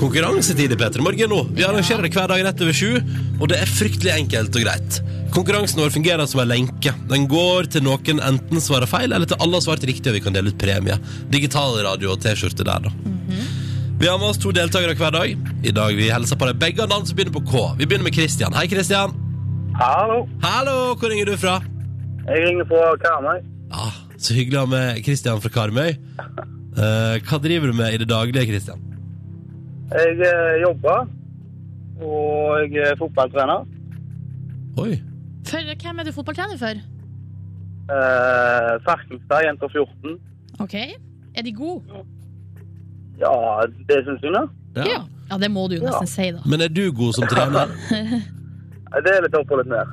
Konkurransetid 0.00 0.72
i 0.72 0.76
P3 0.76 1.00
Morgen 1.04 1.28
nå. 1.30 1.42
Vi 1.54 1.62
arrangerer 1.64 2.02
det 2.02 2.12
hver 2.14 2.28
dag 2.28 2.44
rett 2.44 2.60
over 2.64 2.72
sju, 2.72 2.96
og 3.40 3.48
det 3.48 3.58
er 3.60 3.66
fryktelig 3.66 4.12
enkelt 4.14 4.56
og 4.56 4.62
greit. 4.64 5.00
Konkurransen 5.30 5.76
vår 5.82 5.90
fungerer 5.90 6.26
som 6.26 6.40
en 6.40 6.48
lenke. 6.48 6.92
Den 7.08 7.26
går 7.28 7.68
til 7.70 7.82
noen 7.82 8.20
enten 8.22 8.60
svarer 8.60 8.86
feil, 8.86 9.12
eller 9.12 9.26
til 9.26 9.36
alle 9.40 9.54
har 9.54 9.60
svart 9.60 9.84
riktig, 9.84 10.06
og 10.08 10.14
vi 10.14 10.20
kan 10.20 10.32
dele 10.32 10.48
ut 10.48 10.58
premie. 10.58 10.98
Digital 11.30 11.76
radio 11.84 12.12
og 12.12 12.20
T-skjorte 12.20 12.64
der, 12.64 12.80
da. 12.80 12.90
Vi 13.98 14.06
har 14.08 14.18
med 14.18 14.28
oss 14.28 14.38
to 14.38 14.50
deltakere 14.52 14.94
hver 14.96 15.12
dag. 15.12 15.36
I 15.64 15.70
dag 15.70 15.94
vi 15.96 16.08
hilser 16.10 16.36
på 16.36 16.46
deg 16.46 16.58
begge 16.58 16.86
navn 16.88 17.06
som 17.06 17.16
begynner 17.16 17.32
på 17.32 17.44
K. 17.46 17.74
Vi 17.78 17.86
begynner 17.86 18.04
med 18.04 18.14
Kristian. 18.14 18.52
Hei, 18.52 18.66
Kristian. 18.68 19.12
Hallo, 19.74 20.26
Hallo, 20.42 20.94
hvor 20.98 21.08
ringer 21.10 21.26
du 21.32 21.36
fra? 21.36 21.54
jeg 22.28 22.44
ringer 22.48 22.64
fra 22.70 22.82
Karmøy. 23.02 23.38
Ah, 23.74 23.92
Så 24.18 24.34
hyggelig 24.36 24.56
å 24.60 24.62
ha 24.64 24.70
med 24.70 25.00
Kristian 25.04 25.40
fra 25.42 25.50
Karmøy. 25.52 25.90
Eh, 26.78 27.16
hva 27.26 27.38
driver 27.42 27.70
du 27.70 27.76
med 27.76 27.94
i 27.94 27.98
det 28.00 28.06
daglige, 28.08 28.46
Kristian? 28.48 28.80
Jeg 29.92 30.14
eh, 30.24 30.54
jobber, 30.62 31.04
og 32.00 32.72
jeg 32.72 32.86
er 32.88 32.96
fotballtrener. 33.00 33.66
Oi. 34.80 34.94
For 35.46 35.60
hvem 35.82 36.00
er 36.00 36.08
du 36.08 36.12
fotballtrener 36.16 36.58
for? 36.62 36.80
Eh, 37.94 38.70
Ferkenstad, 38.86 39.44
jenter 39.48 39.68
14. 39.74 40.16
Ok. 40.64 40.74
Er 41.34 41.42
de 41.42 41.52
gode? 41.52 42.04
Ja, 43.20 43.34
det 43.90 44.00
syns 44.06 44.22
jeg 44.24 44.32
da. 44.34 44.46
Ja. 44.80 45.02
ja, 45.30 45.36
det 45.38 45.50
må 45.50 45.66
du 45.68 45.76
jo 45.76 45.82
Ja. 45.84 45.90
nesten 45.90 46.08
si, 46.10 46.30
da. 46.32 46.40
Men 46.46 46.60
er 46.64 46.68
du 46.72 46.86
god 46.92 47.12
som 47.18 47.28
trener? 47.30 47.74
Det 49.04 49.12
er 49.16 49.24
litt 49.26 49.34
opp 49.38 49.50
og 49.54 49.60
litt 49.62 49.70
ned. 49.72 49.86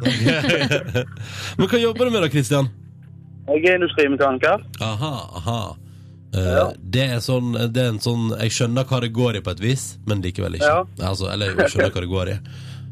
Men 1.57 1.69
hva 1.71 1.79
jobber 1.81 2.05
du 2.09 2.13
med 2.13 2.25
da, 2.25 2.29
Kristian? 2.33 2.69
Jeg 3.49 3.63
er 3.67 3.79
industrimekaniker. 3.79 4.65
Aha, 4.85 5.13
aha. 5.41 5.61
Uh, 6.31 6.39
Ja. 6.39 6.65
det, 6.79 7.05
er 7.17 7.19
sånn, 7.19 7.49
det 7.75 7.81
er 7.81 7.89
en 7.91 7.97
sånn 7.99 8.29
Jeg 8.39 8.53
skjønner 8.55 8.85
hva 8.87 9.01
det 9.03 9.09
går 9.11 9.35
i 9.35 9.41
på 9.43 9.51
et 9.51 9.59
vis, 9.59 9.81
men 10.07 10.21
likevel 10.23 10.55
ikke. 10.55 10.69
Ja. 10.69 10.85
Altså, 11.09 11.27
eller 11.33 11.57
jeg 11.57 11.73
skjønner 11.73 11.91
hva 11.91 12.03
det 12.05 12.11
går 12.13 12.31
i. 12.31 12.35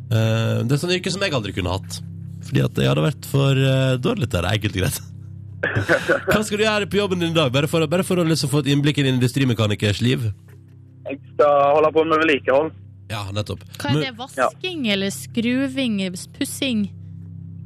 Uh, 0.10 0.58
det 0.68 0.76
er 0.76 0.82
sånn 0.82 0.96
yrke 0.98 1.14
som 1.14 1.24
jeg 1.24 1.36
aldri 1.38 1.54
kunne 1.56 1.78
hatt. 1.78 2.02
Fordi 2.50 2.66
at 2.66 2.82
jeg 2.82 2.90
hadde 2.90 3.06
vært 3.06 3.30
for 3.30 3.62
uh, 3.64 3.94
dårlig 4.02 4.28
til 4.34 4.44
det, 4.44 4.52
enkelt 4.58 4.76
og 4.76 4.84
greit. 4.84 5.00
Hva 6.34 6.42
skal 6.48 6.60
du 6.60 6.64
gjøre 6.66 6.88
på 6.92 7.00
jobben 7.00 7.20
din 7.24 7.32
i 7.34 7.38
dag? 7.38 7.52
Bare 7.54 7.68
for, 7.72 7.84
bare 7.92 8.04
for 8.08 8.20
å 8.20 8.28
liksom 8.28 8.52
få 8.52 8.64
et 8.64 8.72
innblikk 8.74 9.00
i 9.00 9.06
en 9.06 9.14
industrimekanikers 9.18 10.00
liv? 10.04 10.30
Jeg 11.10 11.20
skal 11.34 11.74
holde 11.78 11.92
på 11.96 12.04
med 12.08 12.22
vedlikehold. 12.26 12.72
Ja, 13.10 13.26
nettopp. 13.34 13.64
Hva 13.82 13.92
er 13.96 14.04
det? 14.06 14.14
Vasking 14.20 14.88
eller 14.94 15.10
skruving? 15.14 16.00
Pussing? 16.38 16.88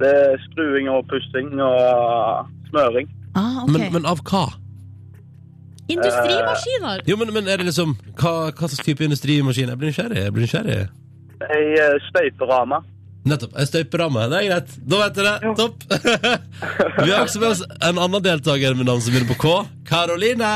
Det 0.00 0.10
er 0.10 0.40
skruing 0.48 0.88
og 0.90 1.04
pussing 1.10 1.52
og 1.62 2.50
smøring. 2.70 3.10
Ah, 3.34 3.62
okay. 3.64 3.74
men, 3.74 3.92
men 3.98 4.08
av 4.08 4.22
hva? 4.24 4.46
Industrimaskiner! 5.92 7.04
Jo, 7.06 7.18
men, 7.20 7.32
men 7.34 7.48
er 7.50 7.60
det 7.60 7.66
liksom 7.68 7.90
Hva, 8.16 8.30
hva 8.56 8.68
slags 8.70 8.80
type 8.86 9.04
industrimaskin? 9.04 9.68
Jeg 9.68 9.80
blir 9.80 9.92
nysgjerrig. 9.92 10.22
Jeg 10.22 10.34
blir 10.34 10.46
nysgjerrig. 10.46 10.76
Ei 11.44 11.64
eh, 11.76 11.96
støyperame. 12.08 12.80
Nettopp. 13.28 13.52
Ei 13.60 13.66
støyperamme. 13.68 14.26
Det 14.32 14.38
er 14.40 14.46
greit. 14.48 14.76
Da 14.84 15.00
vet 15.00 15.18
dere 15.18 15.34
det. 15.42 15.52
Topp. 15.60 15.84
Vi 17.04 17.10
har 17.10 17.24
også 17.24 17.42
med 17.42 17.50
oss 17.50 17.62
en 17.64 18.00
annen 18.00 18.24
deltaker 18.24 18.76
med 18.76 18.88
navn 18.88 19.04
som 19.04 19.12
begynner 19.12 19.32
på 19.32 19.40
K. 19.44 19.52
Karoline. 19.88 20.54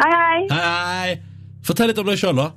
Hei, 0.00 0.12
hei. 0.12 0.38
Hei, 0.50 0.62
hei. 0.68 1.16
Fortell 1.64 1.92
litt 1.92 2.00
om 2.00 2.08
deg 2.08 2.20
sjøl, 2.20 2.36
da. 2.40 2.50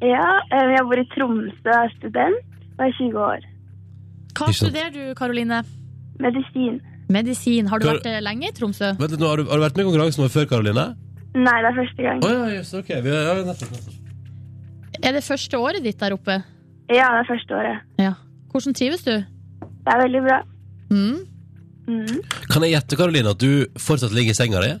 Ja, 0.00 0.26
eh, 0.52 0.70
jeg 0.76 0.84
bor 0.88 1.00
i 1.00 1.06
Tromsø, 1.12 1.72
er 1.74 1.90
student 1.98 2.38
og 2.78 2.84
er 2.86 2.92
20 2.96 3.18
år. 3.20 3.42
Hva 4.30 4.46
Ikke 4.48 4.56
sant. 4.56 4.70
studerer 4.70 4.92
du, 4.94 5.02
Karoline? 5.18 5.62
Medisin. 6.20 6.78
Medisin. 7.10 7.66
Har 7.68 7.78
du 7.82 7.86
Kar- 7.88 7.98
vært 7.98 8.06
eh, 8.08 8.20
lenge 8.24 8.48
i 8.48 8.52
Tromsø? 8.56 8.92
Vent 9.00 9.10
litt 9.16 9.20
nå, 9.20 9.28
har, 9.28 9.36
du, 9.42 9.48
har 9.50 9.60
du 9.60 9.64
vært 9.66 9.76
med 9.76 9.84
i 9.84 9.88
konkurransen 9.90 10.24
vår 10.24 10.32
før, 10.36 10.46
Karoline? 10.54 10.86
Nei, 11.34 11.56
det 11.62 11.68
er 11.72 11.76
første 11.78 12.06
gang. 12.06 12.22
Å 12.24 12.30
ja, 12.32 12.46
just, 12.56 12.74
ok. 12.80 12.88
Vi, 13.04 13.12
ja, 13.14 13.34
nettopp, 13.46 13.74
nettopp. 13.76 14.96
Er 15.00 15.14
det 15.16 15.22
første 15.24 15.58
året 15.60 15.84
ditt 15.84 16.00
der 16.00 16.16
oppe? 16.16 16.38
Ja, 16.90 17.06
det 17.14 17.20
er 17.24 17.28
første 17.30 17.54
året. 17.60 17.84
Ja. 18.00 18.14
Hvordan 18.50 18.74
trives 18.76 19.04
du? 19.06 19.12
Det 19.20 19.92
er 19.94 20.00
veldig 20.02 20.22
bra. 20.26 20.40
Mm? 20.90 21.20
Mm. 21.90 22.18
Kan 22.50 22.64
jeg 22.66 22.74
gjette, 22.74 22.96
Karoline, 22.98 23.32
at 23.36 23.40
du 23.42 23.66
fortsatt 23.80 24.12
ligger 24.16 24.34
i 24.34 24.38
senga 24.40 24.60
di? 24.64 24.72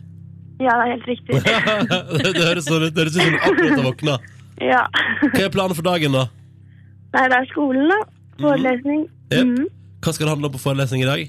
Ja, 0.60 0.74
det 0.76 0.82
er 0.84 0.90
helt 0.96 1.06
riktig. 1.08 1.38
det, 1.44 2.32
det 2.36 2.44
høres 2.44 2.66
sånn 2.68 2.84
ut. 2.84 2.92
Det 2.94 3.04
høres 3.04 3.16
ut 3.16 3.22
som 3.22 3.32
du 3.32 3.38
akkurat 3.40 3.78
har 3.78 3.86
våkna. 3.86 4.18
Ja. 4.60 4.84
Hva 5.24 5.44
er 5.46 5.52
planen 5.52 5.76
for 5.76 5.86
dagen, 5.86 6.14
da? 6.16 6.26
Nei, 7.16 7.26
det 7.32 7.36
er 7.40 7.50
skolen, 7.50 7.90
da. 7.90 8.00
Forelesning. 8.40 9.04
Jep. 9.32 9.44
Mhm. 9.46 9.68
Hva 10.00 10.14
skal 10.16 10.26
det 10.26 10.32
handle 10.32 10.48
om 10.48 10.54
på 10.54 10.62
forelesning 10.62 11.02
i 11.04 11.08
dag? 11.08 11.26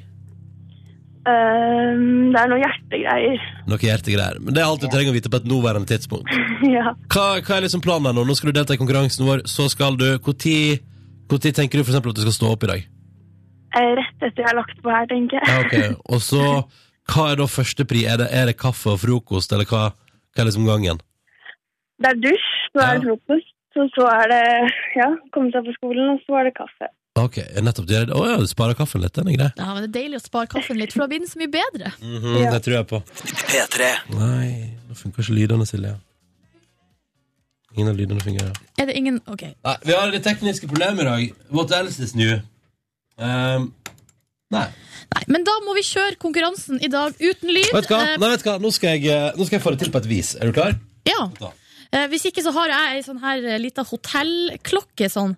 Um, 1.21 2.31
det 2.33 2.39
er 2.39 2.47
noen 2.49 2.63
hjertegreier. 2.63 3.41
Noe 3.69 3.83
hjertegreier. 3.83 4.39
Men 4.41 4.55
det 4.55 4.63
er 4.63 4.69
alt 4.69 4.81
du 4.81 4.87
trenger 4.89 5.11
å 5.11 5.17
vite 5.17 5.29
på 5.29 5.37
et 5.37 5.49
nåværende 5.49 5.89
tidspunkt. 5.91 6.31
ja. 6.75 6.95
Hva, 7.13 7.25
hva 7.43 7.57
er 7.57 7.67
liksom 7.67 7.83
planen 7.83 8.09
her 8.09 8.15
nå? 8.17 8.23
Nå 8.25 8.37
skal 8.37 8.49
du 8.49 8.57
delta 8.57 8.77
i 8.77 8.81
konkurransen 8.81 9.27
vår, 9.27 9.43
så 9.49 9.67
skal 9.69 9.99
du 9.99 10.07
tid, 10.33 10.81
tenker 11.29 11.77
du 11.77 11.83
eksempel 11.83 12.15
at 12.15 12.17
du 12.17 12.23
skal 12.25 12.37
stå 12.39 12.53
opp 12.55 12.65
i 12.65 12.71
dag? 12.71 12.87
Eh, 13.77 13.91
Rett 13.99 14.25
etter 14.25 14.41
jeg 14.41 14.49
har 14.49 14.57
lagt 14.57 14.81
på 14.81 14.91
her, 14.91 15.05
tenker 15.11 15.37
jeg. 15.37 15.51
Ja, 15.51 15.61
ok. 15.61 16.01
Og 16.15 16.23
så, 16.25 16.47
hva 17.11 17.27
er 17.29 17.39
da 17.43 17.47
førstepri? 17.47 18.07
Er 18.09 18.23
det, 18.23 18.31
er 18.33 18.49
det 18.49 18.57
kaffe 18.59 18.95
og 18.95 19.03
frokost, 19.03 19.53
eller 19.53 19.69
hva, 19.69 19.91
hva 19.93 20.43
er 20.43 20.49
liksom 20.49 20.65
gangen? 20.67 21.03
Det 22.01 22.09
er 22.11 22.19
dusj, 22.23 22.47
så 22.73 22.85
er 22.85 22.97
det 22.97 23.03
frokost. 23.07 23.49
Så, 23.71 23.85
så 23.95 24.03
er 24.11 24.25
det 24.27 24.41
ja, 24.99 25.05
komme 25.31 25.51
seg 25.53 25.63
på 25.63 25.73
skolen, 25.77 26.09
og 26.15 26.23
så 26.25 26.41
er 26.41 26.49
det 26.49 26.55
kaffe. 26.57 26.89
Ok, 27.19 27.37
nettopp. 27.63 27.89
Å 27.91 28.17
oh, 28.17 28.25
ja, 28.27 28.35
du 28.39 28.47
sparer 28.47 28.75
kaffen 28.75 29.03
litt, 29.03 29.13
den 29.15 29.29
er 29.31 29.35
grei. 29.37 29.49
Ja, 29.59 29.67
men 29.75 29.83
Det 29.85 29.89
er 29.89 29.95
deilig 29.97 30.19
å 30.19 30.23
spare 30.25 30.47
kaffen 30.51 30.79
litt, 30.79 30.91
for 30.95 31.03
da 31.03 31.07
blir 31.11 31.21
den 31.23 31.31
så 31.31 31.39
mye 31.39 31.51
bedre. 31.51 31.91
Mhm, 32.03 32.37
Ja. 32.41 32.51
Det 32.55 32.61
tror 32.67 32.75
jeg 32.77 32.87
på. 32.91 32.99
P3. 33.51 33.89
Nei, 34.15 34.47
nå 34.89 34.95
funker 34.99 35.23
ikke 35.23 35.35
lydene, 35.37 35.67
Silje. 35.67 35.93
Ingen 37.77 37.93
av 37.93 37.99
lydene 37.99 38.23
fungerer. 38.23 38.55
Er 38.79 38.89
det 38.89 38.95
ingen 38.99 39.21
Ok. 39.31 39.43
Nei, 39.63 39.75
vi 39.87 39.93
har 39.95 40.11
litt 40.11 40.23
tekniske 40.27 40.67
problemer 40.67 41.07
i 41.07 41.11
dag. 41.11 41.35
What 41.55 41.71
else 41.71 42.03
is 42.03 42.15
new? 42.15 42.41
Um, 43.17 43.71
nei. 44.51 44.65
Nei, 45.11 45.23
men 45.31 45.43
da 45.47 45.53
må 45.65 45.75
vi 45.77 45.83
kjøre 45.87 46.17
konkurransen 46.19 46.81
i 46.83 46.89
dag 46.91 47.15
uten 47.19 47.51
lyd. 47.51 47.71
Vet 47.75 47.87
du 47.87 47.93
hva? 47.95 48.01
Eh, 48.03 48.17
Nei, 48.19 48.29
vet 48.33 48.43
du 48.43 48.49
hva? 48.49 48.57
Nå, 48.63 48.71
skal 48.75 48.97
jeg, 48.97 49.07
eh, 49.11 49.31
nå 49.37 49.47
skal 49.47 49.59
jeg 49.59 49.63
få 49.63 49.71
det 49.75 49.79
til 49.85 49.91
på 49.93 49.99
et 50.03 50.09
vis. 50.11 50.35
Er 50.39 50.51
du 50.51 50.55
klar? 50.55 50.75
Ja. 51.07 51.27
Da. 51.39 51.51
Eh, 51.91 52.05
hvis 52.07 52.23
ikke 52.29 52.43
så 52.45 52.53
har 52.55 52.71
jeg 52.71 52.97
ei 52.99 53.01
sånn 53.03 53.19
her 53.19 53.43
eh, 53.51 53.57
lita 53.59 53.83
hotellklokke 53.83 55.09
sånn. 55.11 55.33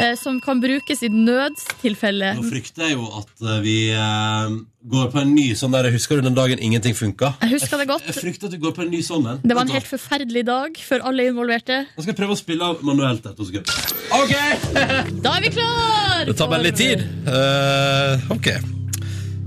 eh, 0.00 0.14
Som 0.16 0.38
kan 0.40 0.62
brukes 0.62 1.02
i 1.04 1.10
nødstilfelle. 1.12 2.30
Nå 2.38 2.44
frykter 2.48 2.86
jeg 2.88 2.94
jo 2.96 3.08
at 3.18 3.42
vi 3.64 3.74
eh, 3.92 4.54
går 4.88 5.10
på 5.12 5.20
en 5.20 5.34
ny 5.36 5.50
sånn 5.58 5.74
der 5.76 5.90
Husker 5.92 6.16
du 6.16 6.24
den 6.28 6.38
dagen 6.38 6.62
ingenting 6.64 6.96
funka? 6.96 7.34
Jeg 7.44 7.52
husker 7.58 7.82
det 7.82 7.88
godt. 7.90 8.06
Jeg 8.08 8.16
frykter 8.16 8.48
at 8.48 8.54
du 8.56 8.62
går 8.62 8.72
på 8.78 8.86
en 8.86 8.90
ny 8.94 9.02
sånn 9.04 9.26
en. 9.34 9.42
Det 9.44 9.58
var 9.58 9.68
en 9.68 9.74
helt 9.76 9.90
forferdelig 9.90 10.46
dag 10.48 10.80
for 10.88 11.04
alle 11.04 11.28
involverte. 11.28 11.82
Nå 11.92 12.00
skal 12.06 12.14
jeg 12.14 12.20
prøve 12.22 12.38
å 12.38 12.40
spille 12.40 12.64
av 12.72 12.80
manuelt 12.88 13.28
et 13.28 13.36
To 13.36 13.44
sekunder. 13.44 13.92
OK! 14.22 14.34
Da 15.26 15.34
er 15.36 15.44
vi 15.44 15.52
klar! 15.58 16.24
Det 16.30 16.36
tar 16.40 16.48
bare 16.48 16.64
litt 16.64 16.80
tid. 16.80 17.04
Uh, 17.28 18.24
OK. 18.32 18.48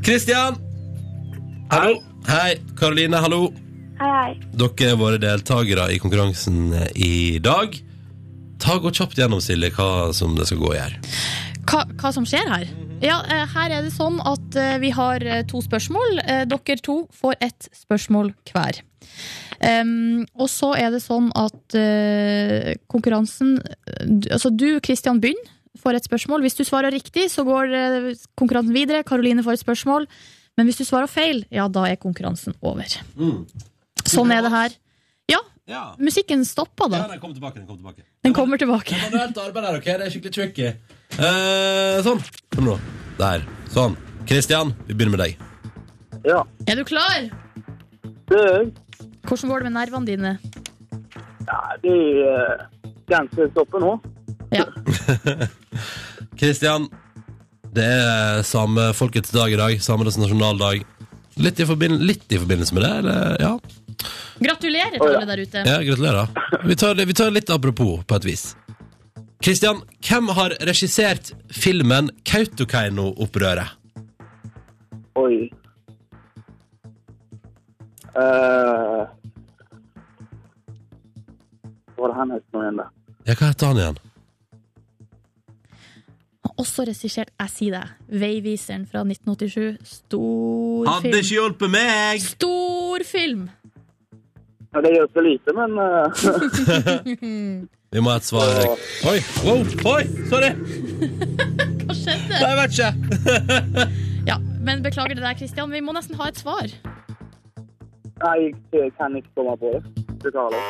Kristian. 0.06 0.62
Hallo. 1.74 1.98
Hei. 2.30 2.60
Karoline, 2.78 3.18
hallo. 3.26 3.48
Hei, 4.02 4.10
hei. 4.10 4.38
Dere 4.58 4.88
er 4.90 4.96
våre 4.98 5.18
deltakere 5.22 5.84
i 5.94 6.00
konkurransen 6.02 6.72
eh, 6.74 6.88
i 7.06 7.38
dag. 7.44 7.76
Ta 8.62 8.80
Gå 8.82 8.90
kjapt 8.98 9.20
gjennom, 9.20 9.42
Silje, 9.46 9.70
hva 9.76 10.10
som 10.18 10.34
det 10.38 10.48
skal 10.50 10.62
gå 10.64 10.72
i 10.74 10.80
her. 10.82 10.96
Hva, 11.70 11.84
hva 12.02 12.12
som 12.16 12.26
skjer 12.26 12.50
her? 12.50 12.66
Ja, 13.04 13.20
eh, 13.30 13.46
her 13.54 13.76
er 13.76 13.86
det 13.86 13.94
sånn 13.94 14.18
at 14.26 14.58
eh, 14.58 14.80
vi 14.82 14.90
har 14.98 15.22
to 15.52 15.62
spørsmål. 15.62 16.18
Dere 16.50 16.80
to 16.82 16.98
får 17.14 17.38
ett 17.46 17.70
spørsmål 17.78 18.34
hver. 18.50 18.82
Um, 19.62 20.26
og 20.34 20.50
så 20.50 20.74
er 20.74 20.90
det 20.90 21.04
sånn 21.04 21.28
at 21.38 21.76
uh, 21.78 22.72
konkurransen 22.90 23.60
Altså 24.02 24.50
du, 24.50 24.80
Kristian, 24.82 25.20
begynner. 25.22 25.58
Får 25.78 26.00
et 26.00 26.08
spørsmål. 26.10 26.42
Hvis 26.42 26.58
du 26.58 26.64
svarer 26.66 26.90
riktig, 26.94 27.30
så 27.30 27.46
går 27.46 27.70
konkurransen 28.40 28.74
videre. 28.74 29.06
Karoline 29.06 29.46
får 29.46 29.60
et 29.60 29.68
spørsmål. 29.68 30.10
Men 30.58 30.68
hvis 30.68 30.82
du 30.82 30.88
svarer 30.90 31.10
feil, 31.10 31.46
ja, 31.54 31.70
da 31.70 31.86
er 31.88 32.02
konkurransen 32.02 32.58
over. 32.66 32.98
Mm. 33.16 33.46
Sånn 34.12 34.32
er 34.36 34.42
det 34.46 34.52
her. 34.54 34.76
Ja, 35.32 35.40
Ja. 35.72 35.82
musikken 36.00 36.44
stoppa 36.46 36.88
ja 36.92 36.98
da. 37.02 37.08
den 37.14 37.20
kommer 37.22 37.36
tilbake. 37.36 37.56
Den 37.60 37.68
kommer 37.68 37.78
tilbake. 37.82 38.04
Den 38.24 38.34
kommer 38.34 38.58
tilbake. 38.58 38.96
Det 38.96 39.08
er 39.08 39.12
manuelt 39.12 39.38
arbeid 39.38 39.66
her, 39.70 39.78
ok? 39.78 39.86
Det 39.86 40.06
er 40.08 40.14
skikkelig 40.14 40.34
tricky. 40.36 40.68
Eh, 41.18 42.02
sånn. 42.06 42.22
Kom 42.56 42.66
nå. 42.66 42.78
Der. 43.20 43.46
Sånn. 43.72 43.96
Kristian, 44.28 44.74
vi 44.88 44.94
begynner 44.94 45.18
med 45.18 45.24
deg. 45.26 45.38
Ja. 46.26 46.44
Er 46.68 46.76
du 46.76 46.84
klar? 46.86 47.30
Det 48.32 48.40
er 48.40 48.72
Hvordan 49.28 49.50
går 49.52 49.60
det 49.64 49.72
med 49.72 49.74
nervene 49.78 50.06
dine? 50.06 50.32
ja, 51.48 51.60
de 51.84 51.94
er 52.26 52.68
ganske 53.10 53.48
stoppe 53.52 53.80
nå. 53.82 53.96
Ja. 54.52 54.66
Kristian, 56.40 56.90
Det 57.74 57.84
er 57.88 58.42
samefolkets 58.44 59.32
dag 59.32 59.54
i 59.54 59.56
dag. 59.60 59.78
Samenes 59.82 60.18
nasjonaldag. 60.20 60.82
Litt 61.40 61.60
i, 61.64 61.66
litt 62.04 62.26
i 62.36 62.40
forbindelse 62.42 62.76
med 62.76 62.84
det, 62.84 62.90
eller? 63.00 63.38
Ja. 63.40 63.52
Gratulerer 64.42 64.98
til 64.98 65.16
alle 65.16 65.28
der 65.30 65.42
ute. 65.46 65.64
ja 65.68 65.78
gratulerer. 65.86 66.28
Vi 66.66 66.76
tar, 66.76 66.96
vi 67.06 67.14
tar 67.14 67.32
litt 67.32 67.50
apropos, 67.54 68.04
på 68.08 68.16
et 68.22 68.26
vis. 68.26 68.44
Kristian, 69.42 69.82
hvem 70.06 70.28
har 70.38 70.54
regissert 70.70 71.32
filmen 71.50 72.12
Kautokeino-opprøret? 72.30 73.78
Oi. 75.18 75.50
uh, 78.16 79.08
Hva 81.96 82.06
var 82.06 82.14
det 82.14 82.18
han 82.20 82.32
het 82.36 82.46
nå 82.54 82.62
igjen, 82.64 82.80
da? 82.82 82.88
Ja, 83.28 83.36
hva 83.36 83.50
heter 83.52 83.72
han 83.72 83.82
igjen? 83.82 84.00
Også 86.62 86.84
regissert, 86.86 87.32
jeg 87.40 87.50
sier 87.56 87.74
det, 87.80 87.86
Veiviseren 88.22 88.84
fra 88.90 89.02
1987. 89.08 89.80
Stor 89.88 90.86
film. 90.86 90.90
Hadde 90.92 91.22
ikke 91.24 91.34
hjulpet 91.38 91.72
meg! 91.74 92.22
Stor 92.26 93.06
film! 93.08 93.48
Ja, 94.72 94.82
det 94.82 94.92
hjelper 94.96 95.22
lite, 95.26 95.54
men 95.54 95.72
eh, 95.84 96.06
Vi 97.92 98.00
må 98.00 98.14
ha 98.14 98.20
et 98.22 98.24
svar. 98.28 98.48
Erik. 98.56 98.86
Oi, 99.10 99.18
wow, 99.44 99.66
oi, 99.98 100.04
sorry! 100.32 100.52
Hva 101.82 101.96
skjedde? 101.98 102.38
Nei, 102.38 102.46
jeg 102.46 102.58
vet 102.62 102.72
ikke. 102.78 102.92
Ja, 104.30 104.36
men 104.62 104.84
beklager 104.86 105.18
det 105.18 105.24
der, 105.26 105.34
Kristian. 105.34 105.72
Vi 105.74 105.80
må 105.82 105.96
nesten 105.98 106.16
ha 106.20 106.28
et 106.30 106.38
svar. 106.38 106.70
Nei, 108.22 108.36
jeg 108.72 108.92
kan 109.00 109.16
ikke 109.18 109.32
komme 109.36 109.56
på 109.58 109.72
det. 109.74 109.82
Beklager. 110.22 110.62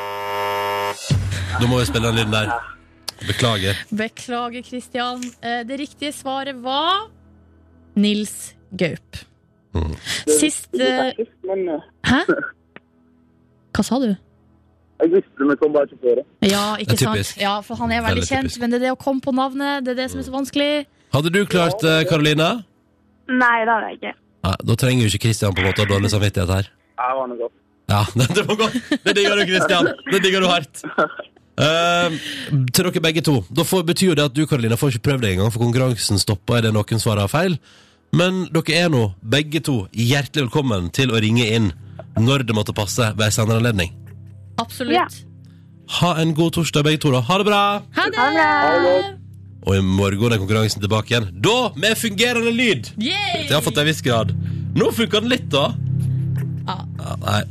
Da 1.60 1.68
må 1.68 1.78
vi 1.82 1.84
spille 1.90 2.08
den 2.08 2.16
lyden 2.16 2.32
der. 2.32 2.54
Beklager. 3.28 3.82
Beklager, 3.92 4.64
Kristian. 4.66 5.20
Eh, 5.44 5.60
Det 5.68 5.78
riktige 5.82 6.14
svaret 6.16 6.56
var 6.64 7.10
Nils 7.94 8.54
Gaup. 8.72 9.20
Mm. 9.76 9.92
Sist 10.26 10.72
eh, 10.80 11.12
Hæ? 12.08 12.22
Hva 13.72 13.84
sa 13.84 13.98
du? 14.02 14.12
jeg 15.02 15.10
visste 15.10 15.46
det, 15.48 15.54
kom 15.58 15.72
bare 15.74 15.88
ikke 15.90 15.96
på 15.98 16.12
det. 16.14 16.22
Ja, 16.46 16.76
ikke 16.78 16.92
Det 16.94 17.02
er 17.02 17.06
typisk. 17.10 17.30
sant? 17.32 17.40
Ja, 17.42 17.54
for 17.66 17.74
han 17.80 17.90
er 17.90 18.04
veldig 18.04 18.20
Veldig 18.22 18.28
kjent, 18.28 18.46
typisk. 18.52 18.60
men 18.62 18.70
det 18.70 18.76
er 18.78 18.84
det 18.84 18.92
å 18.94 18.98
komme 19.02 19.20
på 19.24 19.32
navnet, 19.34 19.82
det 19.84 19.96
er 19.96 19.98
det 20.04 20.10
som 20.12 20.20
er 20.20 20.26
så 20.28 20.30
vanskelig. 20.30 20.86
Hadde 21.12 21.32
du 21.34 21.40
klart 21.50 21.80
det, 21.82 22.06
Karoline? 22.08 22.50
Nei, 23.26 23.56
det 23.66 23.72
har 23.72 23.82
jeg 23.88 23.98
ikke. 23.98 24.12
Nei, 24.46 24.54
da 24.70 24.76
trenger 24.78 25.02
jo 25.02 25.10
ikke 25.10 25.22
Kristian 25.26 25.54
på 25.56 25.58
en 25.64 25.66
måte 25.72 25.82
ha 25.82 25.90
dårlig 25.90 26.10
samvittighet 26.12 26.54
her. 26.54 26.70
Ja, 26.70 27.08
det 27.10 27.18
var 27.18 27.28
noe 27.32 27.40
godt. 27.42 27.56
Ja, 27.90 28.02
det 28.36 28.46
var 28.46 28.56
godt. 28.62 28.78
Det 29.02 29.16
digger 29.18 29.36
du, 29.36 29.44
Kristian. 29.50 29.90
Det 30.12 30.22
digger 30.22 30.40
du 30.40 30.46
hardt. 30.52 30.84
Eh, 31.58 32.10
til 32.72 32.84
dere 32.86 33.02
begge 33.04 33.22
to. 33.26 33.40
Da 33.50 33.66
får, 33.66 33.82
betyr 33.90 34.12
jo 34.12 34.14
det 34.14 34.24
at 34.30 34.34
du, 34.38 34.46
Karoline, 34.46 34.78
får 34.78 34.94
ikke 34.94 35.08
prøvd 35.10 35.26
det 35.26 35.32
engang, 35.34 35.50
for 35.52 35.66
konkurransen 35.66 36.18
stopper 36.22 36.62
idet 36.62 36.72
noen 36.78 37.02
svarer 37.02 37.26
feil. 37.28 37.58
Men 38.14 38.44
dere 38.54 38.84
er 38.86 38.88
nå, 38.92 39.08
begge 39.26 39.60
to, 39.66 39.88
hjertelig 39.92 40.46
velkommen 40.46 40.90
til 40.94 41.10
å 41.10 41.18
ringe 41.22 41.44
inn 41.58 41.72
når 42.20 42.44
det 42.48 42.54
måtte 42.56 42.74
passe 42.76 43.12
ved 43.16 43.26
en 43.26 43.34
senere 43.34 43.60
anledning. 43.62 43.92
Absolutt. 44.60 44.94
Ja. 44.96 45.06
Ha 46.00 46.14
en 46.22 46.34
god 46.34 46.52
torsdag, 46.56 46.84
begge 46.86 47.00
to. 47.02 47.10
da. 47.12 47.20
Ha 47.20 47.38
det 47.38 47.46
bra! 47.48 47.62
Ha 47.96 48.04
det! 48.10 48.18
Ha 48.18 48.28
det 48.32 48.84
bra. 48.86 49.18
Og 49.62 49.76
i 49.78 49.82
morgen 49.86 50.32
er 50.34 50.40
konkurransen 50.42 50.82
tilbake 50.82 51.12
igjen. 51.12 51.28
Da 51.44 51.72
med 51.78 51.98
fungerende 51.98 52.50
lyd! 52.50 52.90
Yay! 52.98 53.46
Det 53.48 53.54
har 53.54 53.62
fått 53.62 53.78
en 53.78 53.86
viss 53.86 54.02
grad. 54.02 54.32
Nå 54.74 54.90
funker 54.96 55.22
den 55.22 55.30
litt, 55.30 55.48
da. 55.52 55.68
Ja. 57.02 57.16
Nei. 57.22 57.42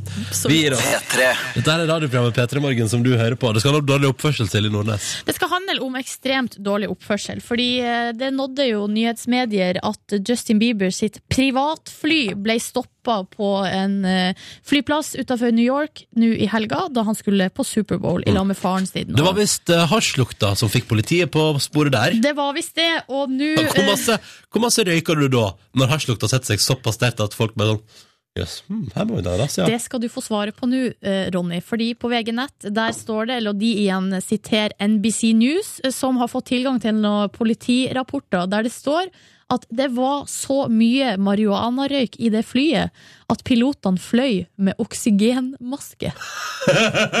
Vi 0.48 0.58
gir 0.62 0.76
oss. 0.76 0.84
P3. 0.84 1.28
Dette 1.58 1.74
er 1.74 1.84
radioprogrammet 1.88 2.36
P3 2.36 2.62
Morgen 2.64 2.88
som 2.88 3.02
du 3.04 3.12
hører 3.12 3.36
på. 3.36 3.52
Det 3.52 3.62
skal 3.62 3.74
handle 3.74 3.84
om 3.84 3.90
dårlig 3.90 4.12
oppførsel 4.12 4.48
til 4.52 4.68
i 4.68 4.72
Nordnes. 4.72 5.08
Det 5.26 5.34
skal 5.36 5.52
handle 5.52 5.78
om 5.84 5.98
ekstremt 6.00 6.56
dårlig 6.64 6.88
oppførsel, 6.92 7.42
fordi 7.44 7.68
eh, 7.84 8.12
det 8.16 8.32
nådde 8.36 8.68
jo 8.70 8.86
nyhetsmedier 8.90 9.80
at 9.84 10.16
Justin 10.20 10.60
Bieber 10.62 10.92
sitt 10.94 11.20
privatfly 11.32 12.32
ble 12.38 12.58
stoppa 12.62 13.22
på 13.36 13.50
en 13.66 13.98
eh, 14.08 14.44
flyplass 14.68 15.14
utenfor 15.18 15.52
New 15.54 15.66
York 15.66 16.04
nå 16.16 16.32
i 16.32 16.48
helga, 16.50 16.86
da 16.94 17.04
han 17.06 17.18
skulle 17.18 17.50
på 17.52 17.66
Superbowl 17.66 18.24
i 18.26 18.34
lag 18.34 18.46
med 18.48 18.58
faren 18.58 18.86
sin. 18.88 19.12
Det 19.16 19.26
var 19.26 19.36
visst 19.36 19.70
uh, 19.72 19.84
hasjlukta 19.90 20.54
som 20.58 20.70
fikk 20.72 20.88
politiet 20.90 21.32
på 21.34 21.44
sporet 21.62 21.94
der. 21.94 22.16
det 22.22 22.32
var 22.38 22.54
visst 22.56 22.76
det, 22.78 22.90
og 23.10 23.30
nå 23.32 23.52
Hvor 23.58 23.90
masse, 23.90 24.16
hvor 24.52 24.64
masse 24.64 24.86
røyker 24.86 25.18
du 25.18 25.28
da, 25.32 25.50
når 25.76 25.92
hasjlukta 25.96 26.30
setter 26.30 26.54
seg 26.54 26.64
såpass 26.64 27.00
sterkt 27.00 27.22
at 27.24 27.36
folk 27.36 27.56
bare 27.58 27.76
sånn 27.76 28.08
Hm, 28.32 28.86
må 28.88 29.18
vi 29.18 29.22
ta 29.26 29.34
ja. 29.36 29.66
Det 29.68 29.78
skal 29.84 30.00
du 30.00 30.08
få 30.08 30.22
svaret 30.24 30.56
på 30.56 30.64
nå, 30.70 30.86
eh, 31.04 31.28
Ronny. 31.34 31.60
Fordi 31.60 31.92
på 31.94 32.08
VG 32.08 32.32
Nett 32.32 32.64
der 32.64 32.94
står 32.96 33.28
det, 33.28 33.36
eller 33.42 33.52
de 33.52 33.72
igjen 33.84 34.08
siterer 34.24 34.72
NBC 34.80 35.34
News, 35.36 35.80
eh, 35.84 35.92
som 35.92 36.16
har 36.16 36.32
fått 36.32 36.48
tilgang 36.48 36.80
til 36.80 36.96
noen 36.96 37.28
politirapporter 37.28 38.48
der 38.48 38.64
det 38.64 38.72
står 38.72 39.12
at 39.52 39.66
det 39.68 39.90
var 39.92 40.24
så 40.32 40.64
mye 40.72 41.18
marihuanarøyk 41.20 42.16
i 42.24 42.30
det 42.32 42.40
flyet 42.48 42.88
at 43.28 43.44
pilotene 43.44 44.00
fløy 44.00 44.46
med 44.56 44.80
oksygenmaske. 44.80 46.14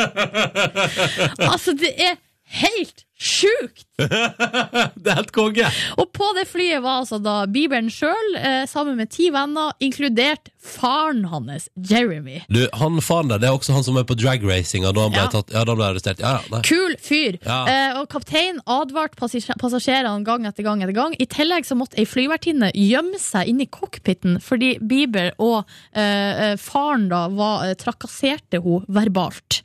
altså, 1.52 1.76
det 1.76 1.92
er 2.00 2.16
helt 2.62 3.04
sjukt! 3.18 3.86
det 4.02 5.10
er 5.12 5.18
helt 5.20 5.32
konge! 5.34 5.68
Og 6.00 6.08
på 6.16 6.30
det 6.38 6.46
flyet 6.50 6.82
var 6.82 7.02
altså 7.02 7.18
da 7.22 7.42
Bieberen 7.50 7.90
sjøl, 7.92 8.32
eh, 8.40 8.62
sammen 8.70 8.96
med 8.98 9.10
ti 9.14 9.28
venner, 9.34 9.74
inkludert 9.84 10.48
faren 10.62 11.24
hans, 11.30 11.68
Jeremy. 11.90 12.40
Du, 12.52 12.60
han 12.78 13.00
faren 13.02 13.30
der, 13.32 13.40
det 13.42 13.48
er 13.50 13.56
også 13.56 13.74
han 13.74 13.84
som 13.86 13.96
er 13.98 14.06
på 14.06 14.14
dragracinga 14.18 14.92
da 14.94 15.04
han 15.06 15.14
ble, 15.14 15.22
Ja. 15.24 15.30
tatt, 15.32 15.50
ja, 15.54 15.64
da 15.66 15.74
ble 15.78 15.86
arrestert. 15.90 16.22
Ja. 16.22 16.36
Kul 16.66 16.94
fyr. 17.02 17.38
Eh, 17.42 17.98
og 17.98 18.06
kapteinen 18.12 18.60
advarte 18.70 19.18
passasjerene 19.18 20.22
gang 20.26 20.46
etter 20.46 20.66
gang 20.66 20.82
etter 20.82 20.94
gang. 20.96 21.16
I 21.18 21.26
tillegg 21.30 21.66
så 21.66 21.74
måtte 21.78 21.98
ei 22.02 22.06
flyvertinne 22.06 22.70
gjemme 22.78 23.18
seg 23.22 23.50
inni 23.50 23.66
cockpiten 23.70 24.38
fordi 24.42 24.76
Bieber 24.82 25.32
og 25.42 25.64
eh, 25.94 26.52
eh, 26.52 26.54
faren 26.62 27.08
da 27.10 27.24
var, 27.34 27.66
eh, 27.68 27.74
trakasserte 27.78 28.62
hun 28.62 28.86
verbalt. 28.88 29.60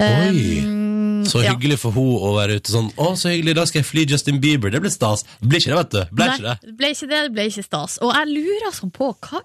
Oi. 0.00 0.60
mm, 0.64 1.26
Så 1.28 1.42
hyggelig 1.44 1.78
for 1.84 1.92
hun 1.96 2.16
å 2.24 2.32
være 2.38 2.56
ute 2.60 2.72
sånn 2.72 2.88
Å, 2.98 3.12
så 3.14 3.30
hyggelig, 3.30 3.54
da 3.54 3.64
skal 3.68 3.80
jeg 3.82 3.88
fly 3.88 4.04
Justin 4.10 4.40
Bieber. 4.42 4.72
Det 4.74 4.80
blir 4.82 4.92
stas. 4.92 5.22
Det 5.38 5.50
blir 5.52 5.62
ikke 5.62 5.70
det, 5.70 5.78
vet 5.78 5.92
du. 5.94 6.16
Ble 6.18 6.28
ikke 6.32 6.46
det. 6.48 6.74
Ble 6.80 6.90
ikke 6.94 7.10
det, 7.12 7.22
det 7.28 7.32
ble 7.36 7.46
ikke 7.52 7.66
stas. 7.66 7.98
Og 8.02 8.10
jeg 8.16 8.32
lurer 8.32 8.74
sånn 8.74 8.94
på 8.94 9.12
hva, 9.14 9.42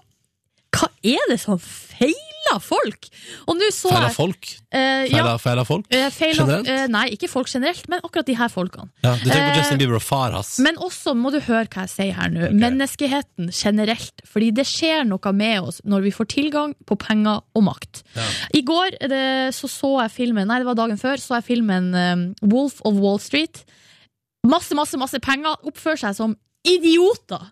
hva 0.74 0.88
er 1.06 1.30
det 1.30 1.38
som 1.42 1.60
feiler 1.62 2.23
folk? 2.62 3.08
Og 3.48 3.56
nå 3.58 3.68
så 3.74 3.90
Feiler 3.90 4.12
folk? 4.14 4.48
eh, 4.74 5.04
ja, 5.10 5.22
Feiler, 5.22 5.38
feiler 5.42 5.64
folk? 5.68 5.86
eh, 5.90 6.08
Generelt? 6.20 6.68
eh, 6.68 6.86
nei, 6.92 7.04
ikke 7.16 7.28
folk 7.32 7.48
generelt, 7.50 7.88
men 7.88 8.00
akkurat 8.04 8.26
de 8.28 8.36
her 8.38 8.48
folkene. 8.52 8.88
Ja, 9.04 9.14
du 9.16 9.24
tenker 9.28 9.48
på 9.48 9.52
eh, 9.54 9.58
Justin 9.62 9.78
Bieber 9.82 9.98
og 9.98 10.02
far 10.04 10.32
hans. 10.36 10.58
Men 10.62 10.76
også 10.82 11.14
må 11.18 11.32
du 11.34 11.40
høre 11.40 11.66
hva 11.66 11.84
jeg 11.86 11.92
sier 11.94 12.12
her 12.18 12.30
nå. 12.34 12.50
Menneskeheten 12.60 13.50
generelt. 13.54 14.24
Fordi 14.28 14.50
det 14.54 14.66
skjer 14.68 15.04
noe 15.08 15.32
med 15.32 15.60
oss 15.70 15.80
når 15.84 16.04
vi 16.08 16.14
får 16.14 16.30
tilgang 16.34 16.74
på 16.86 16.96
penger 17.00 17.40
og 17.54 17.64
makt. 17.66 18.02
Ja. 18.16 18.28
I 18.54 18.62
går 18.66 18.98
det, 19.08 19.24
så, 19.54 19.70
så 19.70 19.94
jeg 20.02 20.14
filmen 20.14 20.48
Nei, 20.50 20.58
det 20.62 20.66
var 20.68 20.78
dagen 20.78 20.98
før. 21.00 21.16
Så 21.22 21.38
jeg 21.38 21.48
filmen 21.48 21.92
um, 21.94 22.24
Wolf 22.50 22.80
of 22.84 22.94
Wall 23.00 23.18
Street. 23.22 23.64
Masse, 24.46 24.74
masse, 24.76 24.98
masse 25.00 25.20
penger. 25.24 25.56
Oppfører 25.64 26.02
seg 26.04 26.16
som 26.18 26.34
idioter. 26.68 27.50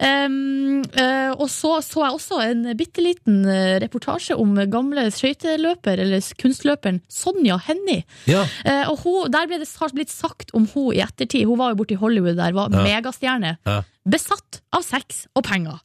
Um, 0.00 0.80
uh, 0.96 1.32
og 1.36 1.48
så 1.52 1.74
så 1.84 2.06
jeg 2.06 2.14
også 2.16 2.38
en 2.40 2.62
bitte 2.78 3.02
liten 3.04 3.42
eh, 3.44 3.74
reportasje 3.82 4.32
om 4.40 4.54
gamle 4.72 5.02
skøyteløper, 5.12 6.00
eller 6.06 6.24
kunstløperen 6.40 7.02
Sonja 7.12 7.58
Hennie. 7.66 8.06
Ja. 8.30 8.46
Uh, 8.64 8.86
og 8.94 9.02
hun, 9.04 9.32
der 9.34 9.50
ble 9.50 9.58
det 9.60 9.68
blitt 9.92 10.12
sagt 10.12 10.54
om 10.56 10.64
hun 10.72 10.94
i 10.96 11.02
ettertid. 11.04 11.44
Hun 11.48 11.60
var 11.60 11.74
jo 11.74 11.80
borte 11.82 11.98
i 11.98 12.00
Hollywood 12.00 12.38
der, 12.40 12.56
var 12.56 12.72
Ja. 12.72 12.80
megastjerne. 12.86 13.58
Ja. 13.68 13.82
Besatt 14.08 14.62
av 14.72 14.86
sex 14.86 15.26
og 15.36 15.44
penger. 15.44 15.76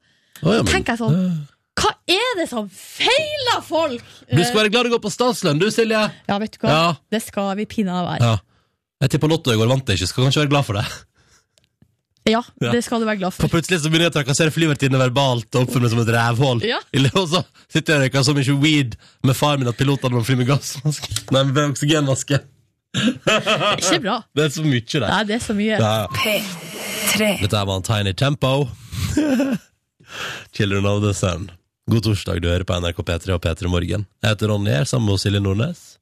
Oh, 0.44 0.54
ja, 0.54 0.64
men- 0.64 0.72
Tenker 0.72 0.96
jeg 0.96 1.00
sånn 1.00 1.48
Hva 1.76 1.92
er 2.08 2.38
det 2.40 2.48
som 2.50 2.70
feiler 2.72 3.62
folk?! 3.64 4.04
Du 4.32 4.44
skal 4.44 4.62
være 4.62 4.72
glad 4.72 4.86
du 4.88 4.92
går 4.96 5.02
på 5.04 5.12
statslønn, 5.12 5.60
du, 5.60 5.68
Silje. 5.72 6.00
Ja, 6.30 6.38
vet 6.40 6.56
du 6.56 6.60
hva? 6.64 6.70
Ja. 6.72 6.94
Det 7.12 7.22
skal 7.22 7.52
vi 7.60 7.66
pinadø 7.66 8.06
være. 8.08 8.22
Ja. 8.24 8.38
Jeg 9.04 9.12
tippa 9.12 9.28
Lotto 9.28 9.52
i 9.52 9.58
går, 9.60 9.68
vant 9.68 9.84
det 9.86 9.98
ikke. 10.00 10.08
Skal 10.08 10.24
kanskje 10.24 10.46
være 10.46 10.54
glad 10.56 10.64
for 10.70 10.80
det. 10.80 10.86
Ja, 12.26 12.42
Ja. 12.62 12.72
det 12.74 12.84
skal 12.84 13.00
du 13.00 13.06
være 13.06 13.20
glad 13.20 13.34
For 13.36 13.46
for. 13.48 13.58
plutselig 13.60 13.80
så 13.84 13.90
begynner 13.90 14.08
jeg 14.10 14.14
å 14.16 14.18
trakassere 14.18 14.50
flyvertinnene 14.54 14.98
verbalt 14.98 15.46
og 15.56 15.68
oppføre 15.68 15.82
meg 15.86 15.92
som 15.92 16.00
et 16.02 16.08
rævhål. 16.16 16.64
Ja. 16.66 16.80
Eller- 16.94 17.12
Og 17.16 17.28
så 17.30 17.44
sitter 17.70 17.94
jeg 17.94 18.00
og 18.00 18.06
røyker 18.06 18.24
så 18.26 18.34
mye 18.36 18.62
weed 18.64 18.96
med 19.24 19.36
far 19.36 19.58
min 19.58 19.68
at 19.68 19.78
pilotene 19.78 20.12
må 20.18 20.24
fly 20.26 20.36
med 20.36 20.48
gassmaske. 20.48 21.32
Nei, 21.32 21.44
med 21.44 21.70
oksygenmaske. 21.76 22.40
Det 22.96 23.28
er 23.28 23.78
ikke 23.78 24.02
bra. 24.02 24.24
Det 24.36 24.46
er 24.46 24.50
så 24.56 24.64
mye 24.64 24.82
der. 24.82 25.08
Nei, 25.10 25.24
det 25.24 25.36
er 25.36 25.40
så 25.44 25.54
mye. 25.54 25.78
Ja, 25.78 25.94
ja. 26.02 26.08
P3. 26.08 27.42
Dette 27.42 27.66
var 27.68 27.76
en 27.76 27.84
Tiny 27.84 28.14
Tempo. 28.14 28.70
Children 30.54 30.86
of 30.86 31.02
the 31.04 31.14
Sun. 31.14 31.52
God 31.90 32.02
torsdag, 32.04 32.42
du 32.42 32.48
hører 32.50 32.64
på 32.66 32.74
NRK 32.82 33.04
P3 33.06 33.34
og 33.36 33.42
P3 33.42 33.68
Morgen. 33.70 34.06
Jeg 34.24 34.30
heter 34.32 34.48
Ronny 34.50 34.72
her, 34.72 34.86
sammen 34.90 35.06
med 35.12 35.20
Silje 35.22 35.40
Nordnes. 35.44 35.95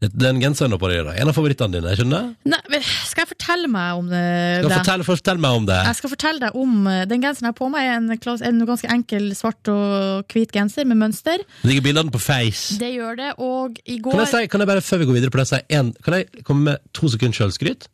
Det- 0.00 0.16
Den 0.16 0.40
genseren 0.40 0.70
du 0.72 0.76
har 0.78 0.80
på 0.80 0.88
deg 0.88 1.00
i 1.02 1.04
dag, 1.10 1.18
en 1.20 1.28
av 1.28 1.34
favorittene 1.36 1.72
dine, 1.76 1.90
skjønner 1.92 2.22
skjønner? 2.32 2.36
Nei, 2.72 2.78
skal 3.04 3.26
jeg 3.26 3.28
fortelle 3.36 3.68
meg 3.68 3.98
om 3.98 4.06
det? 4.08 4.64
Skal 4.64 4.72
fortelle, 4.78 5.04
fortell, 5.04 5.38
meg 5.44 5.56
om 5.58 5.66
det. 5.68 5.80
Jeg 5.84 5.96
skal 5.98 6.10
fortelle 6.14 6.40
deg 6.40 6.56
om 6.56 6.86
eh, 6.88 7.04
Den 7.04 7.20
genseren 7.20 7.44
jeg 7.50 7.52
har 7.52 7.58
på 7.60 7.68
meg, 7.70 7.82
er 7.84 7.96
en, 7.98 8.08
klass- 8.18 8.40
en 8.48 8.62
ganske 8.64 8.88
enkel 8.88 9.28
svart 9.36 9.68
og 9.68 10.24
hvit 10.32 10.52
genser 10.56 10.86
med 10.88 10.96
mønster. 11.02 11.44
Det 11.60 11.68
ligger 11.68 11.84
bildene 11.90 12.10
på 12.14 12.18
Face. 12.20 12.78
Det 12.80 12.94
gjør 12.94 13.16
det, 13.20 13.30
og 13.38 13.76
i 13.84 13.98
går 14.00 14.12
Kan 14.16 14.24
jeg, 14.24 14.32
si, 14.32 14.46
kan 14.48 14.60
jeg 14.64 14.68
bare, 14.72 14.80
før 14.88 14.98
vi 15.02 15.04
går 15.10 15.18
videre 15.20 15.30
på 15.36 15.42
det, 15.42 15.48
si 15.52 15.60
en, 15.76 15.92
kan 16.02 16.14
jeg 16.14 16.44
komme 16.48 16.62
med 16.70 16.78
to 16.96 17.08
sekunder 17.12 17.36
sjølskryt? 17.36 17.88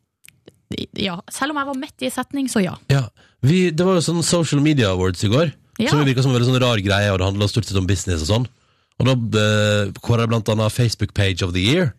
Ja, 0.99 1.21
selv 1.31 1.51
om 1.55 1.59
jeg 1.61 1.67
var 1.67 1.75
midt 1.79 2.03
i 2.07 2.11
setning, 2.11 2.47
så 2.51 2.63
ja. 2.63 2.77
Ja. 2.91 3.09
Vi, 3.43 3.71
det 3.71 3.85
var 3.87 3.99
jo 3.99 4.03
sånn 4.07 4.23
Social 4.27 4.63
Media 4.63 4.91
Awards 4.95 5.23
i 5.27 5.29
går, 5.31 5.53
Ja. 5.79 5.91
som 5.91 6.05
virka 6.07 6.23
som 6.23 6.31
en 6.33 6.39
veldig 6.41 6.49
sånn 6.55 6.63
rar 6.63 6.79
greie, 6.83 7.11
og 7.13 7.19
det 7.19 7.27
handla 7.29 7.49
stort 7.51 7.67
sett 7.67 7.77
om 7.79 7.87
business 7.87 8.23
og 8.23 8.31
sånn. 8.31 8.47
Og 8.97 9.09
da 9.09 9.15
kåra 10.01 10.25
jeg 10.25 10.33
blant 10.33 10.49
annet 10.53 10.73
Facebook 10.73 11.13
Page 11.17 11.45
of 11.45 11.53
the 11.53 11.63
Year. 11.63 11.93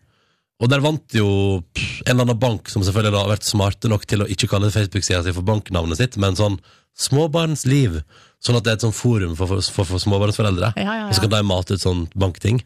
Og 0.58 0.66
der 0.72 0.82
vant 0.82 1.14
jo 1.14 1.28
en 1.62 2.10
eller 2.10 2.24
annen 2.24 2.40
bank 2.42 2.66
som 2.72 2.82
selvfølgelig 2.82 3.14
da 3.14 3.20
har 3.22 3.30
vært 3.36 3.46
smarte 3.46 3.90
nok 3.90 4.06
til 4.10 4.24
å 4.24 4.26
ikke 4.26 4.48
kalle 4.50 4.72
Facebook-sida 4.74 5.22
si 5.22 5.34
for 5.36 5.46
banknavnet 5.46 6.00
sitt, 6.00 6.18
men 6.18 6.34
sånn 6.38 6.58
Småbarnsliv. 6.98 8.00
Sånn 8.42 8.58
at 8.58 8.64
det 8.66 8.72
er 8.72 8.78
et 8.78 8.84
sånn 8.86 8.94
forum 8.94 9.34
for, 9.38 9.50
for, 9.50 9.62
for, 9.74 9.86
for 9.86 10.02
småbarnsforeldre. 10.02 10.72
Ja, 10.78 10.94
ja, 11.02 11.04
Og 11.08 11.14
så 11.14 11.22
kan 11.24 11.30
de 11.30 11.42
mate 11.46 11.76
ut 11.78 11.82
sånn 11.82 12.04
bankting. 12.18 12.58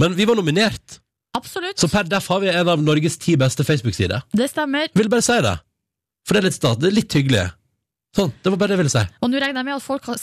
Men 0.00 0.12
vi 0.16 0.26
var 0.28 0.36
nominert, 0.36 0.98
Absolutt. 1.36 1.80
så 1.80 1.88
per 1.92 2.08
deff 2.08 2.28
har 2.32 2.42
vi 2.44 2.50
en 2.52 2.68
av 2.72 2.82
Norges 2.84 3.16
ti 3.20 3.36
beste 3.40 3.64
Facebook-sider. 3.64 4.24
Det 4.36 4.48
stemmer. 4.52 4.92
Vil 4.96 5.08
bare 5.12 5.24
si 5.24 5.36
det. 5.44 5.56
For 6.28 6.36
det 6.36 6.42
er 6.42 6.48
litt 6.50 6.58
stat, 6.58 6.80
Det 6.80 6.90
er 6.90 6.96
litt 7.00 7.16
hyggelig. 7.16 7.46
Sånn, 8.16 8.32
det 8.42 8.52
var 8.52 8.60
bare 8.60 8.72
det 8.72 8.76
jeg 8.78 8.82
ville 8.84 8.92
si. 8.94 9.04
Og 9.24 9.32
nå 9.32 9.40
regner 9.40 9.60
jeg 9.62 9.68
med 9.68 9.76
at 9.78 9.84
folk 9.84 10.08
har 10.12 10.20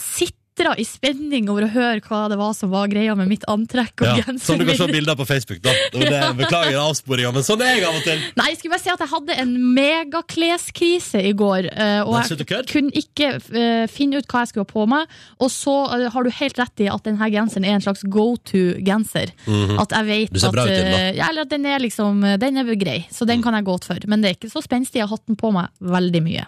sitra 0.56 0.72
i 0.80 0.84
spenning 0.88 1.48
over 1.52 1.66
å 1.66 1.68
høre 1.70 2.00
hva 2.06 2.26
det 2.32 2.36
var 2.40 2.54
som 2.56 2.70
var 2.72 2.88
greia 2.88 3.14
med 3.16 3.28
mitt 3.28 3.44
antrekk 3.50 4.00
og 4.02 4.06
Ja, 4.08 4.14
genseren 4.24 4.40
som 4.40 4.58
du 4.58 4.64
kan 4.64 4.76
se 4.78 4.86
bilder 4.88 5.16
på 5.18 5.26
Facebook, 5.28 5.60
da. 5.64 5.72
Og 5.92 6.00
det, 6.00 6.20
beklager 6.38 6.78
avsporinga, 6.80 7.32
men 7.34 7.44
sånn 7.44 7.60
er 7.64 7.74
jeg 7.76 7.84
av 7.88 7.96
og 7.98 8.04
til. 8.06 8.22
Nei, 8.38 8.46
jeg 8.52 8.58
skulle 8.60 8.72
bare 8.76 8.84
si 8.84 8.92
at 8.94 9.02
jeg 9.04 9.10
hadde 9.12 9.36
en 9.42 9.52
megakleskrise 9.76 11.22
i 11.28 11.32
går. 11.36 11.68
eh, 11.72 12.00
Og 12.06 12.16
jeg 12.30 12.66
kunne 12.70 12.92
ikke 12.96 13.28
eh, 13.52 13.86
finne 13.92 14.18
ut 14.22 14.28
hva 14.32 14.44
jeg 14.44 14.52
skulle 14.54 14.64
ha 14.66 14.72
på 14.72 14.86
meg. 14.88 15.06
Og 15.40 15.50
så 15.52 15.74
eh, 15.98 16.06
har 16.12 16.24
du 16.24 16.30
helt 16.30 16.58
rett 16.62 16.84
i 16.86 16.88
at 16.92 17.04
denne 17.04 17.30
genseren 17.32 17.64
er 17.68 17.76
en 17.76 17.84
slags 17.84 18.04
go 18.08 18.36
to-genser. 18.48 19.34
At 19.80 19.92
jeg 19.92 20.06
vet 20.06 20.32
Mhm. 20.36 20.44
At, 20.46 20.54
den. 20.54 20.86
Mhm. 20.86 21.16
ja, 21.16 21.28
eller 21.28 21.42
at 21.42 21.48
den 21.50 21.66
er 21.66 21.78
liksom 21.80 22.20
Den 22.40 22.56
er 22.58 22.74
grei, 22.76 23.06
så 23.12 23.26
den 23.26 23.42
kan 23.42 23.54
jeg 23.54 23.64
godt 23.64 23.84
for. 23.84 23.98
Men 24.06 24.20
det 24.22 24.30
er 24.30 24.34
ikke 24.38 24.52
så 24.52 24.62
spenstig. 24.62 25.00
Jeg 25.00 25.08
har 25.08 25.16
hatt 25.16 25.26
den 25.26 25.36
på 25.36 25.52
meg 25.52 25.68
veldig 25.80 26.22
mye. 26.22 26.46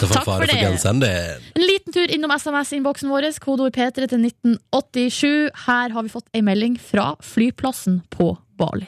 Takk 0.00 0.24
for 0.24 0.40
for 0.40 0.46
det. 0.50 0.60
genseren, 0.60 1.02
En 1.02 1.66
liten 1.66 1.92
tur 1.92 2.10
innom 2.10 2.30
SMS-innboksen 2.34 3.10
vår, 3.12 3.30
kodeord 3.40 3.74
P3 3.76 4.08
til 4.08 4.24
1987. 4.26 5.50
Her 5.66 5.94
har 5.94 6.02
vi 6.02 6.12
fått 6.12 6.28
ei 6.34 6.42
melding 6.42 6.78
fra 6.80 7.14
flyplassen 7.22 8.02
på 8.10 8.34
Bali. 8.56 8.86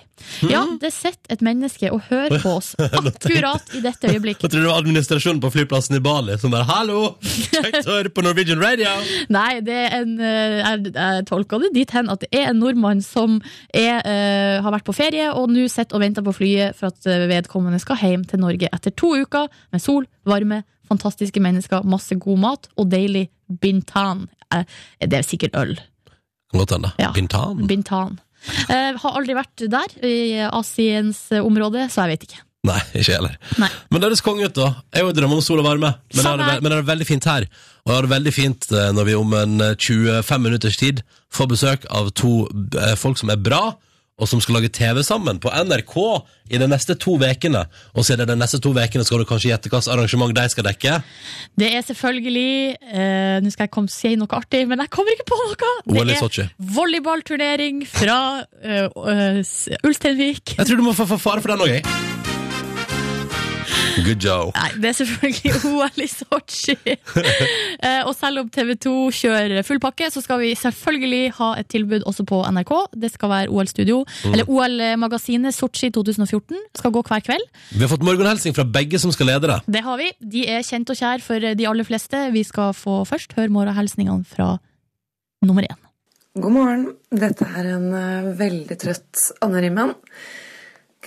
Ja, 0.49 0.63
det 0.81 0.93
sitter 0.95 1.35
et 1.35 1.43
menneske 1.45 1.89
og 1.93 2.07
hører 2.09 2.39
på 2.41 2.53
oss 2.61 2.73
akkurat 2.81 3.75
i 3.77 3.83
dette 3.85 4.11
øyeblikk. 4.13 4.41
Jeg 4.45 4.53
tror 4.53 4.63
det 4.63 4.69
var 4.71 4.81
administrasjonen 4.81 5.41
på 5.43 5.51
flyplassen 5.53 5.99
i 5.99 6.03
Bali 6.03 6.37
som 6.41 6.55
bare 6.55 6.67
'hallo, 6.69 7.17
kjekt 7.21 7.83
å 7.83 7.99
høre 7.99 8.13
på 8.15 8.25
Norwegian 8.25 8.63
Radio'. 8.63 8.95
Nei, 9.37 9.61
det 9.67 9.77
er 9.89 9.99
en, 9.99 10.15
eh, 10.21 10.61
jeg, 10.63 10.93
jeg 10.95 11.27
tolker 11.29 11.67
det 11.67 11.73
dit 11.75 11.97
hen 11.97 12.11
at 12.13 12.23
det 12.23 12.31
er 12.31 12.53
en 12.53 12.63
nordmann 12.63 13.03
som 13.05 13.41
er, 13.75 13.99
uh, 14.07 14.63
har 14.65 14.77
vært 14.79 14.87
på 14.87 14.97
ferie 14.97 15.29
og 15.35 15.51
nå 15.53 15.67
sitter 15.73 15.99
og 15.99 16.05
venter 16.05 16.25
på 16.27 16.37
flyet 16.37 16.79
for 16.79 16.93
at 16.93 17.11
eh, 17.11 17.27
vedkommende 17.31 17.83
skal 17.83 18.01
hjem 18.01 18.25
til 18.29 18.43
Norge 18.43 18.71
etter 18.71 18.95
to 18.95 19.17
uker 19.19 19.51
med 19.75 19.83
sol, 19.83 20.07
varme, 20.27 20.63
fantastiske 20.89 21.41
mennesker, 21.43 21.85
masse 21.85 22.15
god 22.23 22.39
mat 22.43 22.69
og 22.77 22.89
deilig 22.93 23.29
bintan. 23.63 24.27
Eh, 24.55 24.65
Det 25.01 25.19
er 25.21 25.27
sikkert 25.27 25.57
øl. 25.59 25.77
Kan 26.51 26.61
godt 26.63 26.77
hende. 26.77 26.93
Ja. 26.99 27.13
Bintan? 27.13 27.67
Bintan. 27.67 28.19
Eh, 28.71 28.95
har 29.03 29.17
aldri 29.19 29.35
vært 29.35 29.65
der, 29.71 29.95
i 30.07 30.39
Asiens 30.47 31.25
eh, 31.33 31.43
område, 31.43 31.89
så 31.91 32.05
jeg 32.07 32.15
vet 32.17 32.27
ikke. 32.29 32.43
Nei, 32.67 32.81
ikke 32.99 33.15
heller. 33.15 33.35
Nei. 33.63 33.69
Men 33.91 34.01
det 34.01 34.09
høres 34.09 34.23
konge 34.27 34.47
ut, 34.49 34.55
da. 34.57 34.69
Jeg 34.91 35.03
har 35.05 35.11
jo 35.11 35.15
drømmer 35.15 35.39
om 35.39 35.43
sol 35.45 35.61
og 35.63 35.67
varme, 35.69 35.93
men 36.15 36.23
jeg 36.25 36.39
det, 36.41 36.47
er 36.47 36.63
men 36.63 36.71
jeg 36.73 36.77
har 36.79 36.83
det 36.83 36.91
veldig 36.91 37.07
fint 37.07 37.27
her. 37.31 37.47
Og 37.85 37.91
jeg 37.93 37.97
har 37.97 38.07
det 38.07 38.11
veldig 38.11 38.33
fint 38.35 38.67
når 38.97 39.07
vi 39.07 39.15
om 39.19 39.35
en 39.39 39.61
eh, 39.63 39.75
25 39.79 40.43
minutters 40.43 40.79
tid 40.81 41.03
får 41.35 41.51
besøk 41.53 41.87
av 41.95 42.11
to 42.19 42.33
folk 42.99 43.19
som 43.21 43.31
er 43.31 43.39
bra, 43.39 43.77
og 44.17 44.29
som 44.31 44.41
skal 44.41 44.57
lage 44.59 44.71
TV 44.73 45.03
sammen 45.05 45.41
på 45.43 45.51
NRK 45.53 45.97
i 46.55 46.61
de 46.61 46.69
neste 46.71 46.97
to 46.97 47.19
ukene. 47.21 47.67
Og 47.93 48.07
så 48.07 48.15
er 48.15 48.23
det 48.23 48.31
de 48.31 48.39
neste 48.39 48.61
to 48.63 48.73
ukene 48.73 49.05
skal 49.05 49.21
du 49.21 49.27
kanskje 49.29 49.51
gjette 49.51 49.69
hvilket 49.69 49.93
arrangement 49.93 50.33
de 50.37 50.47
skal 50.53 50.65
dekke. 50.69 50.95
Det 51.61 51.69
er 51.69 51.85
selvfølgelig 51.85 52.77
uh, 52.95 53.37
Nå 53.45 53.53
skal 53.53 53.67
jeg 53.67 53.75
komme, 53.75 53.93
si 53.93 54.15
noe 54.17 54.31
artig, 54.39 54.65
men 54.71 54.81
jeg 54.85 54.93
kommer 54.95 55.13
ikke 55.13 55.29
på 55.29 55.41
noe! 55.43 55.75
Det 55.87 56.17
er 56.17 56.55
volleyballturnering 56.79 57.85
fra 57.91 58.21
uh, 58.41 58.89
uh, 58.97 59.85
Ulsteinvik. 59.85 60.57
Jeg 60.57 60.65
tror 60.65 60.81
du 60.81 60.87
må 60.87 60.97
få 60.97 61.09
få 61.09 61.21
fare 61.21 61.45
for 61.45 61.53
den 61.53 61.67
òg, 61.67 61.77
jeg. 61.77 62.36
Good 63.97 64.21
job. 64.21 64.53
Nei, 64.57 64.71
det 64.83 64.91
er 64.91 64.97
selvfølgelig 64.99 65.53
OL 65.71 66.03
i 66.05 66.09
Sotsji. 66.11 66.77
Eh, 66.87 68.03
og 68.05 68.13
selv 68.17 68.43
om 68.43 68.51
TV 68.53 68.75
2 68.83 68.93
kjører 69.17 69.63
full 69.67 69.81
pakke, 69.83 70.11
så 70.13 70.21
skal 70.25 70.41
vi 70.43 70.53
selvfølgelig 70.59 71.33
ha 71.39 71.53
et 71.61 71.71
tilbud 71.73 72.05
også 72.09 72.27
på 72.29 72.43
NRK. 72.57 72.73
Det 72.97 73.13
skal 73.15 73.33
være 73.33 73.53
OL-studio. 73.53 74.03
Mm. 74.05 74.35
Eller 74.35 74.53
OL-magasinet 74.53 75.57
Sotsji 75.57 75.91
2014. 75.95 76.61
Skal 76.77 76.95
gå 76.95 77.05
hver 77.09 77.25
kveld. 77.25 77.49
Vi 77.73 77.83
har 77.85 77.93
fått 77.93 78.07
morgenhelsing 78.07 78.57
fra 78.57 78.67
begge 78.69 79.01
som 79.03 79.15
skal 79.15 79.33
lede 79.33 79.53
det. 79.53 79.61
Det 79.79 79.85
har 79.87 80.01
vi. 80.01 80.13
De 80.37 80.47
er 80.57 80.67
kjent 80.67 80.93
og 80.93 81.01
kjær 81.01 81.25
for 81.25 81.51
de 81.57 81.69
aller 81.69 81.89
fleste. 81.89 82.27
Vi 82.37 82.45
skal 82.47 82.77
få 82.77 83.03
først 83.09 83.37
høre 83.39 83.53
morgenhilsningene 83.55 84.27
fra 84.29 84.57
nummer 85.47 85.67
én. 85.67 85.83
God 86.37 86.53
morgen. 86.53 86.89
Dette 87.17 87.47
er 87.49 87.71
en 87.79 87.87
eh, 87.97 88.33
veldig 88.37 88.77
trøtt 88.81 89.31
Anne 89.45 89.63
Rimmen. 89.65 89.95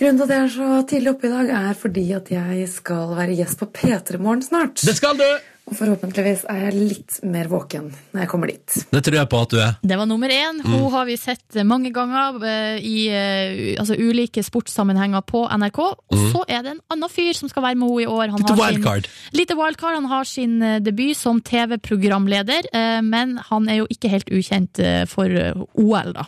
Grunnen 0.00 0.16
til 0.16 0.24
at 0.24 0.32
jeg 0.32 0.42
er 0.46 0.52
så 0.54 0.66
tidlig 0.88 1.10
oppe 1.12 1.28
i 1.28 1.30
dag, 1.34 1.48
er 1.52 1.74
fordi 1.76 2.02
at 2.16 2.30
jeg 2.32 2.68
skal 2.72 3.10
være 3.18 3.34
gjest 3.36 3.58
på 3.60 3.66
P3 3.76 4.16
Morgen 4.22 4.40
snart. 4.44 4.80
Det 4.80 4.94
skal 4.96 5.18
du! 5.18 5.26
Og 5.70 5.76
forhåpentligvis 5.78 6.46
er 6.50 6.62
jeg 6.64 6.72
litt 6.80 7.18
mer 7.30 7.46
våken 7.52 7.90
når 8.10 8.22
jeg 8.24 8.28
kommer 8.32 8.48
dit. 8.50 8.78
Det 8.90 9.02
tror 9.06 9.16
jeg 9.20 9.28
på 9.30 9.42
at 9.44 9.52
du 9.52 9.58
er. 9.62 9.74
Det 9.86 9.98
var 10.00 10.08
nummer 10.08 10.32
én. 10.34 10.62
Hun 10.64 10.72
Mm. 10.80 10.86
har 10.96 11.04
vi 11.06 11.16
sett 11.20 11.58
mange 11.68 11.92
ganger 11.94 12.40
eh, 12.42 12.78
i 12.82 12.96
eh, 13.12 13.76
altså, 13.78 13.94
ulike 13.94 14.42
sportssammenhenger 14.42 15.20
på 15.22 15.44
NRK. 15.52 15.78
Og 15.84 16.16
så 16.32 16.42
er 16.48 16.62
det 16.64 16.72
en 16.72 16.80
annen 16.90 17.12
fyr 17.12 17.36
som 17.38 17.48
skal 17.52 17.62
være 17.68 17.76
med 17.78 17.88
henne 17.92 18.02
i 18.02 18.06
år. 18.06 18.30
Han 18.32 18.40
Mm. 18.40 18.48
Litt 18.48 18.58
wildcard. 18.64 19.06
Sin, 19.06 19.38
lite 19.38 19.54
wildcard. 19.60 19.94
Han 20.00 20.10
har 20.10 20.24
sin 20.24 20.62
eh, 20.62 20.80
debut 20.80 21.14
som 21.16 21.40
TV-programleder, 21.40 22.72
men 23.04 23.36
han 23.52 23.68
er 23.68 23.82
jo 23.84 23.86
ikke 23.90 24.08
helt 24.10 24.30
ukjent 24.32 24.80
for 25.08 25.28
OL, 25.76 26.12
da. 26.16 26.24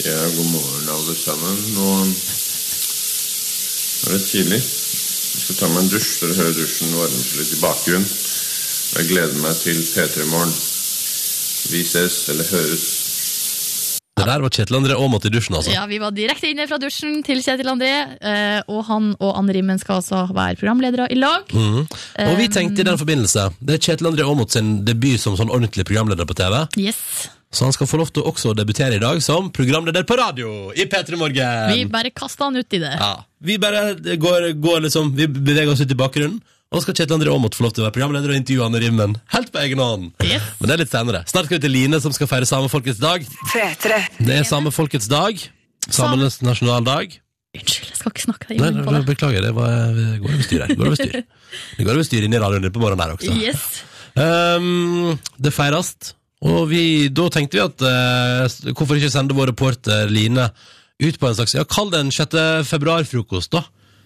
Ja, 0.00 0.16
god 0.36 0.48
morgen 0.52 0.88
alle 0.88 1.14
sammen. 1.14 1.56
Nå 1.76 1.88
er 4.06 4.16
det 4.16 4.22
tidlig. 4.24 4.60
Jeg 4.62 5.42
skal 5.44 5.58
ta 5.60 5.68
meg 5.68 5.84
en 5.84 5.90
dusj. 5.92 6.10
Dere 6.22 6.38
hører 6.40 6.56
dusjen 6.56 6.94
varme 6.96 7.20
seg 7.20 7.36
litt 7.42 7.52
i 7.52 7.60
bakgrunnen. 7.60 8.08
Og 8.92 8.96
jeg 9.00 9.10
gleder 9.12 9.38
meg 9.44 9.60
til 9.60 9.78
P3 9.92 10.26
Morgen. 10.32 10.54
Vi 11.72 11.82
ses, 11.86 12.16
eller 12.32 12.48
høres. 12.50 12.86
Det 14.16 14.26
der 14.28 14.42
var 14.44 14.52
Kjetil 14.54 14.76
André 14.78 14.96
Aamodt 14.96 15.28
i 15.28 15.32
dusjen, 15.34 15.56
altså. 15.58 15.72
Ja, 15.74 15.84
Vi 15.90 15.98
var 16.00 16.12
direkte 16.16 16.50
inne 16.52 16.66
fra 16.70 16.78
dusjen 16.80 17.22
til 17.26 17.40
Kjetil 17.44 17.70
André, 17.72 17.92
eh, 18.20 18.60
og 18.72 18.84
han 18.88 19.12
og 19.18 19.36
Anne 19.38 19.56
Rimmen 19.56 19.80
skal 19.80 20.00
altså 20.00 20.24
være 20.32 20.56
programledere 20.60 21.08
i 21.10 21.20
lag. 21.20 21.44
Mhm. 21.52 21.86
Og 22.28 22.34
vi 22.38 22.48
tenkte 22.48 22.80
i 22.80 22.88
den 22.88 22.98
forbindelse 22.98 23.50
Det 23.60 23.74
er 23.76 23.84
Kjetil 23.90 24.12
André 24.12 24.24
Aamodt 24.28 24.52
sin 24.52 24.84
debut 24.84 25.20
som 25.20 25.36
sånn 25.36 25.50
ordentlig 25.50 25.84
programleder 25.88 26.28
på 26.28 26.36
TV. 26.38 26.66
Yes. 26.78 27.28
Så 27.52 27.66
han 27.66 27.74
skal 27.76 27.88
få 27.88 27.98
lov 28.00 28.08
til 28.08 28.24
å 28.24 28.30
også 28.32 28.54
debutere 28.56 28.96
i 28.96 29.02
dag 29.02 29.18
som 29.24 29.50
programleder 29.52 30.06
på 30.08 30.16
radio 30.16 30.70
i 30.72 30.86
P3 30.88 31.18
Morgen. 31.20 31.74
Vi 31.74 31.84
bare 31.92 32.12
kaster 32.16 32.48
han 32.48 32.56
ut 32.56 32.78
i 32.78 32.80
det. 32.80 32.94
Ja, 32.96 33.12
vi 33.44 33.58
bare 33.60 33.92
går, 34.16 34.52
går 34.62 34.86
liksom 34.86 35.12
Vi 35.18 35.28
beveger 35.28 35.74
oss 35.74 35.82
ut 35.84 35.92
i 35.92 35.98
bakgrunnen. 35.98 36.40
Og 36.72 36.80
så 36.80 36.86
skal 36.86 37.02
Kjetil 37.02 37.18
André 37.18 37.28
Aamodt 37.28 37.56
få 37.58 37.66
lov 37.66 37.74
til 37.76 37.82
å 37.82 37.84
være 37.84 37.92
programleder 37.98 38.32
og 38.32 38.38
intervjue 38.38 38.64
Anne 38.64 38.80
Rimmen. 38.80 39.16
Helt 39.34 39.50
på 39.52 39.60
egen 39.60 39.82
hånd. 39.82 40.06
Yes. 40.24 40.46
Men 40.56 40.70
det 40.70 40.74
er 40.74 40.80
litt 40.80 40.92
senere. 40.94 41.20
Snart 41.28 41.44
skal 41.44 41.58
vi 41.58 41.64
til 41.66 41.74
Line, 41.74 42.00
som 42.00 42.14
skal 42.16 42.30
feire 42.30 42.48
samefolkets 42.48 43.02
dag. 43.02 43.26
3, 43.52 43.66
3. 43.82 43.98
Det 44.24 44.38
er 44.38 44.48
samefolkets 44.48 45.10
dag. 45.12 45.42
Samenes 45.92 46.40
nasjonaldag. 46.40 47.18
Unnskyld, 47.52 47.90
jeg 47.90 47.98
skal 48.00 48.14
ikke 48.14 48.24
snakke 48.24 48.48
deg 48.48 48.56
i 48.56 48.64
inn 48.64 48.80
på 48.80 48.88
nei, 48.88 49.02
det. 49.02 49.08
beklager, 49.10 49.44
det 49.44 49.52
var, 49.52 49.98
går 50.22 50.30
over 50.38 50.46
styr 50.46 50.64
her. 50.64 50.72
Går 50.72 50.88
over 50.88 50.96
styr. 51.02 51.18
Det 51.76 51.84
går 51.84 51.98
over 51.98 52.08
styr 52.08 52.24
inn 52.30 52.36
i 52.38 52.40
radioen 52.40 52.64
din 52.64 52.72
på 52.72 52.80
morgenen 52.80 53.04
der 53.04 53.12
også. 53.18 53.36
Yes. 53.36 53.66
Um, 54.16 55.18
det 55.36 55.52
feires, 55.52 55.92
og 56.42 56.64
vi, 56.72 57.08
da 57.14 57.28
tenkte 57.30 57.58
vi 57.58 57.62
at 57.62 57.84
eh, 57.86 58.72
hvorfor 58.72 58.98
ikke 58.98 59.12
sende 59.12 59.36
vår 59.36 59.52
reporter 59.52 60.10
Line 60.10 60.48
ut 61.02 61.18
på 61.18 61.28
en 61.28 61.36
slags, 61.38 61.54
ja, 61.54 61.64
kall 61.66 61.90
det 61.92 62.02
en 62.02 62.14
6. 62.14 62.36
februar-frokost, 62.68 63.54
da. 63.54 63.62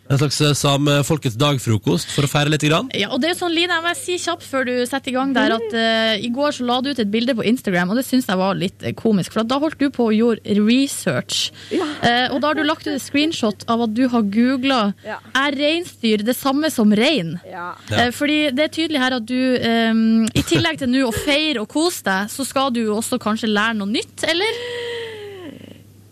En 0.06 0.18
slags 0.20 0.38
eh, 0.40 0.52
samefolkets 0.54 1.34
dag-frokost, 1.38 2.12
for 2.14 2.26
å 2.26 2.30
feire 2.30 2.52
litt. 2.52 2.62
Grann. 2.66 2.88
Ja, 2.96 3.10
og 3.12 3.20
det 3.20 3.28
er 3.28 3.34
jo 3.34 3.40
sånn, 3.42 3.54
Line, 3.54 3.74
jeg 3.74 3.84
må 3.84 3.92
si 3.98 4.16
kjapt 4.22 4.46
før 4.46 4.64
du 4.66 4.72
setter 4.88 5.12
i 5.12 5.14
gang 5.14 5.34
der, 5.36 5.52
at 5.58 5.74
uh, 5.76 6.14
i 6.22 6.30
går 6.34 6.54
så 6.56 6.66
la 6.66 6.78
du 6.82 6.88
ut 6.90 7.02
et 7.02 7.10
bilde 7.12 7.34
på 7.36 7.44
Instagram, 7.46 7.92
og 7.92 8.00
det 8.00 8.06
syns 8.06 8.26
jeg 8.30 8.40
var 8.40 8.56
litt 8.58 8.86
eh, 8.86 8.94
komisk, 8.96 9.34
for 9.34 9.46
da 9.46 9.58
holdt 9.62 9.78
du 9.82 9.90
på 9.92 10.08
og 10.08 10.16
gjorde 10.16 10.56
research. 10.62 11.50
Eh, 11.70 12.32
og 12.32 12.40
da 12.40 12.50
har 12.50 12.58
du 12.58 12.64
lagt 12.64 12.86
ut 12.88 12.94
et 12.94 13.04
screenshot 13.04 13.66
av 13.70 13.84
at 13.86 13.94
du 13.96 14.06
har 14.12 14.24
googla 14.24 14.80
Ja. 15.06 15.18
Er 15.38 15.54
reinsdyr 15.58 16.24
det 16.26 16.34
samme 16.38 16.70
som 16.72 16.92
rein? 16.96 17.36
Ja. 17.46 17.74
Uh, 17.90 18.08
fordi 18.14 18.40
det 18.56 18.66
er 18.66 18.74
tydelig 18.78 19.02
her 19.02 19.18
at 19.18 19.28
du, 19.28 19.36
um, 19.36 20.26
i 20.32 20.42
tillegg 20.46 20.80
til 20.80 20.90
nå 20.92 21.06
å 21.10 21.14
feire 21.14 21.62
og 21.62 21.70
kose 21.72 22.06
deg, 22.06 22.32
så 22.32 22.46
skal 22.46 22.72
du 22.74 22.84
også 22.94 23.20
kanskje 23.22 23.52
lære 23.52 23.78
noe 23.82 23.90
nytt, 23.90 24.26
eller? 24.26 24.60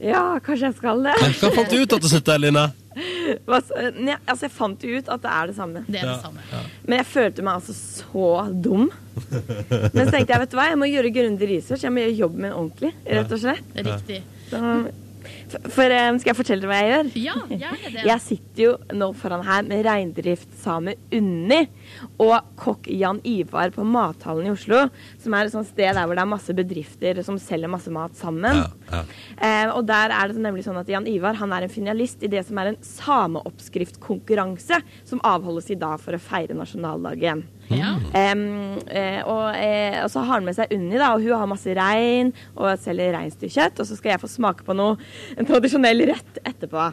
ja, 0.04 0.24
kanskje 0.44 0.68
jeg 0.68 0.80
skal 0.82 1.04
det. 1.06 1.18
Hva 1.40 1.52
fant 1.54 1.70
du 1.70 1.80
ut 1.80 1.94
av 1.96 2.04
det, 2.04 2.40
Line? 2.42 2.70
Nei, 4.04 4.16
altså, 4.26 4.42
jeg 4.46 4.52
fant 4.54 4.84
jo 4.86 4.98
ut 5.00 5.08
at 5.14 5.22
det 5.24 5.30
er 5.34 5.46
det 5.50 5.56
samme. 5.56 5.84
Det 5.88 6.00
er 6.00 6.06
Ja. 6.06 6.12
det 6.14 6.22
samme. 6.22 6.64
Men 6.86 6.98
jeg 7.00 7.06
følte 7.10 7.42
meg 7.46 7.54
altså 7.60 7.74
så 7.74 8.28
dum. 8.64 8.90
Men 9.94 10.04
så 10.06 10.10
tenkte 10.10 10.34
jeg, 10.34 10.40
vet 10.44 10.50
du 10.50 10.56
hva, 10.58 10.68
jeg 10.70 10.78
må 10.80 10.88
gjøre 10.90 11.12
grundig 11.14 11.48
research. 11.56 11.84
Jeg 11.86 11.92
må 11.94 12.04
gjøre 12.04 12.16
jobben 12.18 12.46
min 12.46 12.52
ordentlig, 12.54 12.92
rett 13.06 13.32
og 13.34 13.42
slett. 13.44 13.74
Riktig. 13.88 14.20
Så, 14.50 14.60
For 15.72 15.94
um, 15.94 16.18
Skal 16.20 16.32
jeg 16.32 16.38
fortelle 16.38 16.64
deg 16.64 16.70
hva 16.70 16.80
jeg 16.80 16.90
gjør? 16.92 17.10
Ja, 17.20 17.36
gjerne 17.50 17.92
det. 17.94 18.04
Jeg 18.10 18.22
sitter 18.24 18.62
jo 18.64 18.72
nå 18.94 19.10
foran 19.18 19.44
her 19.46 19.64
med 19.66 19.84
reindriftssame 19.86 20.94
Unni 21.14 21.60
og 22.22 22.34
kokk 22.60 22.88
Jan 22.92 23.20
Ivar 23.26 23.72
på 23.74 23.84
Mathallen 23.86 24.48
i 24.48 24.52
Oslo. 24.52 24.84
Som 25.22 25.36
er 25.36 25.48
et 25.48 25.54
sånt 25.54 25.70
sted 25.70 25.90
der 25.90 26.04
hvor 26.04 26.16
det 26.16 26.24
er 26.24 26.30
masse 26.30 26.56
bedrifter 26.56 27.22
som 27.26 27.38
selger 27.40 27.72
masse 27.72 27.92
mat 27.94 28.16
sammen. 28.18 28.64
Eh, 28.90 29.68
og 29.70 29.84
der 29.88 30.14
er 30.14 30.30
det 30.30 30.44
nemlig 30.44 30.66
sånn 30.66 30.80
at 30.80 30.90
Jan 30.90 31.08
Ivar 31.10 31.38
han 31.40 31.54
er 31.54 31.66
en 31.66 31.72
finalist 31.72 32.22
i 32.24 32.30
det 32.32 32.44
som 32.46 32.60
er 32.60 32.72
en 32.72 32.80
sameoppskriftkonkurranse 32.84 34.80
som 35.06 35.22
avholdes 35.26 35.72
i 35.74 35.80
dag 35.80 36.00
for 36.02 36.16
å 36.16 36.22
feire 36.22 36.56
nasjonaldagen. 36.58 37.44
Ja. 37.72 37.94
Um, 38.12 38.76
eh, 38.92 39.20
og, 39.24 39.54
og 40.04 40.10
så 40.12 40.20
har 40.24 40.36
han 40.36 40.46
med 40.46 40.56
seg 40.56 40.72
Unni, 40.74 40.98
da, 41.00 41.14
og 41.14 41.24
hun 41.24 41.32
har 41.38 41.48
masse 41.48 41.76
rein 41.76 42.32
og 42.54 42.74
selger 42.82 43.14
reinsdyrkjøtt. 43.16 43.80
Og 43.80 43.88
så 43.88 43.98
skal 43.98 44.14
jeg 44.14 44.22
få 44.22 44.30
smake 44.30 44.66
på 44.66 44.76
noe, 44.76 44.98
tradisjonell 45.48 46.04
rett 46.10 46.40
etterpå. 46.44 46.88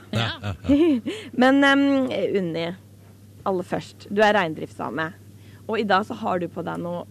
Men 1.42 1.64
um, 1.64 1.86
Unni, 2.12 2.68
aller 3.44 3.68
først. 3.68 4.08
Du 4.10 4.22
er 4.24 4.36
reindriftssame. 4.38 5.12
Og 5.68 5.80
i 5.80 5.88
dag 5.88 6.06
så 6.08 6.18
har 6.20 6.42
du 6.42 6.48
på 6.52 6.64
deg 6.66 6.82
noe 6.84 7.06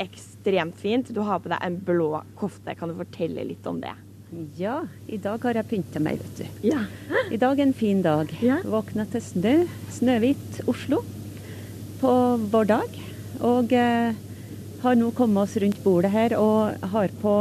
ekstremt 0.00 0.78
fint. 0.80 1.10
Du 1.12 1.20
har 1.26 1.42
på 1.42 1.50
deg 1.52 1.60
en 1.64 1.76
blå 1.84 2.22
kofte. 2.40 2.74
Kan 2.78 2.92
du 2.92 2.98
fortelle 3.00 3.44
litt 3.44 3.66
om 3.68 3.80
det? 3.82 3.92
Ja, 4.56 4.84
i 5.10 5.18
dag 5.18 5.42
har 5.42 5.58
jeg 5.58 5.66
pynta 5.72 6.00
meg, 6.02 6.20
vet 6.22 6.38
du. 6.38 6.66
Ja. 6.70 6.84
I 7.34 7.38
dag 7.40 7.58
er 7.58 7.66
en 7.66 7.74
fin 7.74 8.02
dag. 8.04 8.30
Våkna 8.62 9.06
til 9.10 9.24
snø. 9.26 9.54
Snøhvit 9.90 10.60
Oslo 10.70 11.02
på 12.00 12.12
vår 12.52 12.68
dag. 12.70 13.00
Og 13.46 13.72
eh, 13.74 14.14
har 14.84 14.96
nå 14.96 15.10
kommet 15.16 15.42
oss 15.48 15.56
rundt 15.60 15.82
bordet 15.84 16.12
her 16.14 16.36
og 16.38 16.86
har 16.94 17.12
på 17.20 17.34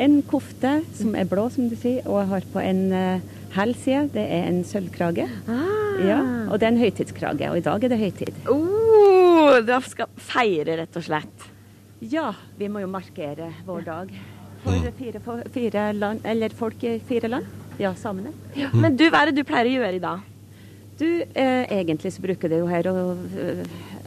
en 0.00 0.18
kofte 0.28 0.78
som 0.96 1.16
er 1.18 1.28
blå, 1.28 1.48
som 1.52 1.68
du 1.70 1.76
sier, 1.78 2.02
og 2.06 2.22
jeg 2.22 2.30
har 2.32 2.48
på 2.54 2.62
en 2.62 2.82
eh, 2.96 3.24
hælside. 3.56 4.08
Det 4.14 4.24
er 4.24 4.48
en 4.48 4.62
sølvkrage. 4.64 5.28
Ja, 6.02 6.18
og 6.48 6.58
det 6.58 6.66
er 6.66 6.72
en 6.72 6.80
høytidskrage, 6.80 7.50
og 7.50 7.58
i 7.58 7.64
dag 7.64 7.84
er 7.84 7.92
det 7.92 7.98
høytid. 8.00 8.44
Oh, 8.50 9.58
du 9.60 9.74
skal 9.86 10.08
feire, 10.16 10.78
rett 10.80 10.96
og 10.98 11.04
slett. 11.04 11.48
Ja, 12.02 12.32
vi 12.58 12.70
må 12.72 12.82
jo 12.82 12.90
markere 12.90 13.52
vår 13.66 13.84
dag. 13.86 14.14
For 14.62 14.92
fire, 14.98 15.20
for 15.22 15.42
fire 15.54 15.88
land, 15.94 16.22
eller 16.26 16.54
folk 16.54 16.82
i 16.86 16.96
fire 17.06 17.28
land. 17.30 17.46
Ja, 17.82 17.92
samene. 17.98 18.32
Men 18.74 18.96
du, 18.96 19.08
hva 19.10 19.22
er 19.22 19.30
det 19.30 19.42
du 19.42 19.48
pleier 19.48 19.68
å 19.68 19.74
gjøre 19.76 19.98
i 19.98 20.02
dag? 20.02 20.28
Du, 20.98 21.08
eh, 21.22 21.64
egentlig 21.72 22.12
så 22.14 22.22
bruker 22.22 22.52
det 22.52 22.60
jo 22.60 22.68
her 22.70 22.86
å 22.90 22.96
eh, 23.42 23.62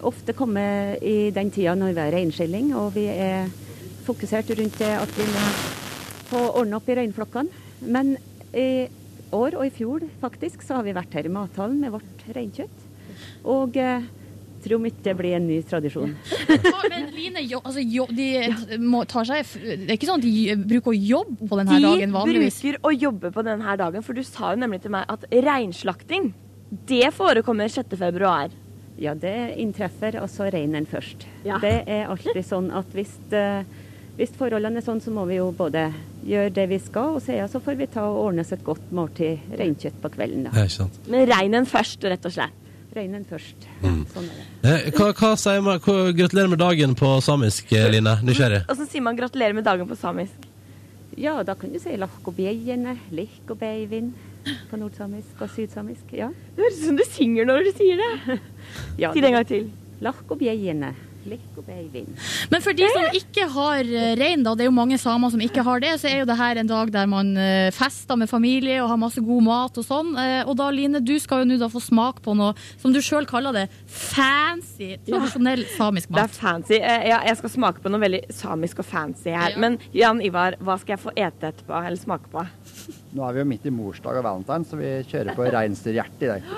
ofte 0.06 0.36
komme 0.38 0.64
i 1.02 1.32
den 1.36 1.52
tida 1.52 1.74
når 1.76 1.96
vi 1.96 2.04
har 2.04 2.14
reinskilling, 2.16 2.70
og 2.78 2.94
vi 2.96 3.08
er 3.12 3.50
fokusert 4.06 4.52
rundt 4.58 4.78
det 4.82 4.92
at 4.98 5.16
vi 5.18 5.28
må 5.30 5.46
få 6.30 6.42
ordne 6.62 6.80
opp 6.80 6.90
i 6.90 6.98
reinflokkene. 7.00 7.64
Men 7.86 8.16
i 8.56 8.88
år 9.36 9.58
og 9.60 9.66
i 9.68 9.74
fjor 9.74 10.06
faktisk 10.22 10.64
så 10.66 10.80
har 10.80 10.86
vi 10.88 10.96
vært 10.96 11.16
her 11.18 11.28
i 11.28 11.34
mathallen 11.34 11.82
med 11.82 11.96
vårt 11.96 12.28
reinkjøtt. 12.36 12.86
Og 13.52 13.78
eh, 13.80 14.06
tror 14.66 14.80
om 14.80 14.88
ikke 14.90 15.04
det 15.06 15.14
blir 15.20 15.38
en 15.38 15.48
ny 15.48 15.60
tradisjon. 15.68 16.16
Men 16.92 17.08
Line, 17.16 17.44
jo, 17.46 17.62
altså, 17.62 17.84
jo, 17.84 18.08
de 18.10 18.80
må, 18.82 19.04
tar 19.10 19.28
seg 19.28 19.46
Det 19.62 19.88
er 19.88 19.96
ikke 19.98 20.10
sånn 20.10 20.22
at 20.22 20.26
de 20.26 20.58
bruker 20.66 20.94
å 20.94 20.98
jobbe 20.98 21.50
på 21.50 21.60
denne 21.62 21.78
De 21.78 21.86
dagen 21.86 22.16
vanligvis? 22.16 22.60
bruker 22.64 22.90
å 22.90 22.94
jobbe 22.96 23.32
på 23.36 23.46
denne 23.46 23.78
dagen, 23.82 24.06
for 24.06 24.18
du 24.18 24.24
sa 24.26 24.54
jo 24.54 24.62
nemlig 24.64 24.82
til 24.86 24.94
meg 24.96 25.10
at 25.12 25.26
reinslakting, 25.32 26.32
det 26.90 27.10
forekommer 27.16 27.72
6. 27.72 27.98
februar. 28.00 28.54
Ja, 29.02 29.14
det 29.20 29.56
inntreffer 29.60 30.16
altså 30.22 30.48
reinen 30.54 30.88
først. 30.88 31.26
Ja. 31.46 31.60
Det 31.62 31.76
er 31.84 32.08
alltid 32.08 32.46
sånn 32.48 32.70
at 32.76 32.94
hvis, 32.96 33.18
eh, 33.36 33.68
hvis 34.16 34.32
forholdene 34.40 34.80
er 34.80 34.86
sånn, 34.86 35.02
så 35.04 35.12
må 35.12 35.26
vi 35.28 35.40
jo 35.42 35.50
både 35.56 35.90
gjøre 36.26 36.54
det 36.56 36.66
vi 36.72 36.78
skal, 36.80 37.18
og 37.18 37.24
siden 37.26 37.50
så 37.52 37.60
får 37.64 37.76
vi 37.82 37.88
ta 37.92 38.06
og 38.08 38.22
ordne 38.30 38.46
oss 38.46 38.54
et 38.56 38.64
godt 38.64 38.92
måltid 38.96 39.56
reinkjøtt 39.60 39.98
på 40.04 40.12
kvelden. 40.14 40.46
Da. 40.48 40.54
Ja, 40.56 40.64
ikke 40.70 40.78
sant. 40.78 41.00
Men 41.12 41.28
reinen 41.30 41.68
først, 41.70 42.06
rett 42.08 42.26
og 42.30 42.34
slett. 42.36 42.62
Reinen 42.96 43.26
først. 43.28 43.66
Sånn 43.84 44.30
er 44.32 44.38
det. 44.40 44.46
Eh, 44.72 44.92
Hva, 44.96 45.10
hva 45.20 45.34
sier 45.36 45.60
man? 45.66 45.82
Hva, 45.84 46.14
gratulerer 46.16 46.48
med 46.54 46.62
dagen 46.64 46.94
på 46.96 47.10
samisk, 47.26 47.74
eh, 47.76 47.90
Line. 47.92 48.14
Nysgjerrig. 48.24 48.62
Og 48.72 48.78
så 48.80 48.88
sier 48.88 49.04
man 49.04 49.18
gratulerer 49.20 49.58
med 49.58 49.68
dagen 49.68 49.90
på 49.90 49.98
samisk. 50.00 50.48
Ja, 51.20 51.42
da 51.44 51.56
kan 51.60 51.72
du 51.72 51.80
si 51.80 51.96
lahkobjeiene, 52.00 52.96
lihkobeivin 53.16 54.14
på 54.70 54.80
nordsamisk 54.80 55.44
og 55.44 55.52
sydsamisk. 55.52 56.08
Ja. 56.16 56.30
Det 56.56 56.64
høres 56.64 56.80
ut 56.80 56.88
som 56.88 56.98
du 57.00 57.04
synger 57.08 57.48
når 57.52 57.68
du 57.68 57.72
sier 57.76 58.00
det. 58.00 58.40
ja 59.04 59.12
Si 59.12 59.20
det 59.24 59.30
en 59.32 59.38
gang 59.42 59.48
til. 59.52 59.70
Lihkobeivin. 60.04 60.88
Men 62.52 62.62
for 62.64 62.78
de 62.78 62.88
som 62.94 63.18
ikke 63.18 63.48
har 63.56 63.80
eh, 63.88 64.14
rein, 64.20 64.44
da, 64.46 64.54
det 64.56 64.66
er 64.66 64.70
jo 64.70 64.76
mange 64.78 64.98
samer 65.02 65.34
som 65.34 65.42
ikke 65.44 65.64
har 65.66 65.82
det, 65.84 65.94
så 66.02 66.10
er 66.12 66.20
jo 66.22 66.28
det 66.30 66.38
her 66.40 66.62
en 66.62 66.70
dag 66.70 66.92
der 66.94 67.10
man 67.12 67.32
eh, 67.38 67.70
fester 67.76 68.20
med 68.20 68.30
familie 68.32 68.78
og 68.84 68.90
har 68.94 69.00
masse 69.02 69.24
god 69.26 69.44
mat 69.48 69.80
og 69.82 69.88
sånn. 69.88 70.14
Eh, 70.22 70.42
Og 70.46 70.56
da, 70.60 70.70
Line, 70.76 71.02
du 71.02 71.16
skal 71.20 71.44
jo 71.44 71.50
nå 71.50 71.58
da 71.62 71.70
få 71.72 71.82
smak 71.84 72.22
på 72.26 72.36
noe 72.38 72.54
som 72.82 72.94
du 72.94 73.02
sjøl 73.04 73.26
kaller 73.30 73.56
det 73.56 73.66
fancy, 73.90 74.96
tradisjonell 75.08 75.66
samisk 75.76 76.10
mat. 76.14 76.20
Det 76.20 76.26
er 76.30 76.40
fancy. 76.40 76.80
Ja, 76.80 77.20
jeg 77.26 77.40
skal 77.42 77.54
smake 77.56 77.82
på 77.84 77.92
noe 77.94 78.04
veldig 78.06 78.24
samisk 78.36 78.84
og 78.84 78.90
fancy 78.90 79.34
her. 79.34 79.58
Men 79.62 79.80
Jan 79.96 80.22
Ivar, 80.26 80.60
hva 80.62 80.78
skal 80.82 80.96
jeg 80.98 81.04
få 81.08 81.16
ete 81.16 81.50
etterpå? 81.52 81.82
Eller 81.82 82.00
smake 82.00 82.30
på? 82.32 82.46
Nå 83.16 83.24
er 83.26 83.36
vi 83.38 83.44
jo 83.44 83.50
midt 83.50 83.66
i 83.66 83.74
morsdag 83.74 84.20
og 84.22 84.26
valentine, 84.28 84.68
så 84.68 84.78
vi 84.80 84.94
kjører 85.10 85.38
på 85.38 85.50
reinsdyrhjerte 85.56 86.28
i 86.28 86.32
dag. 86.36 86.50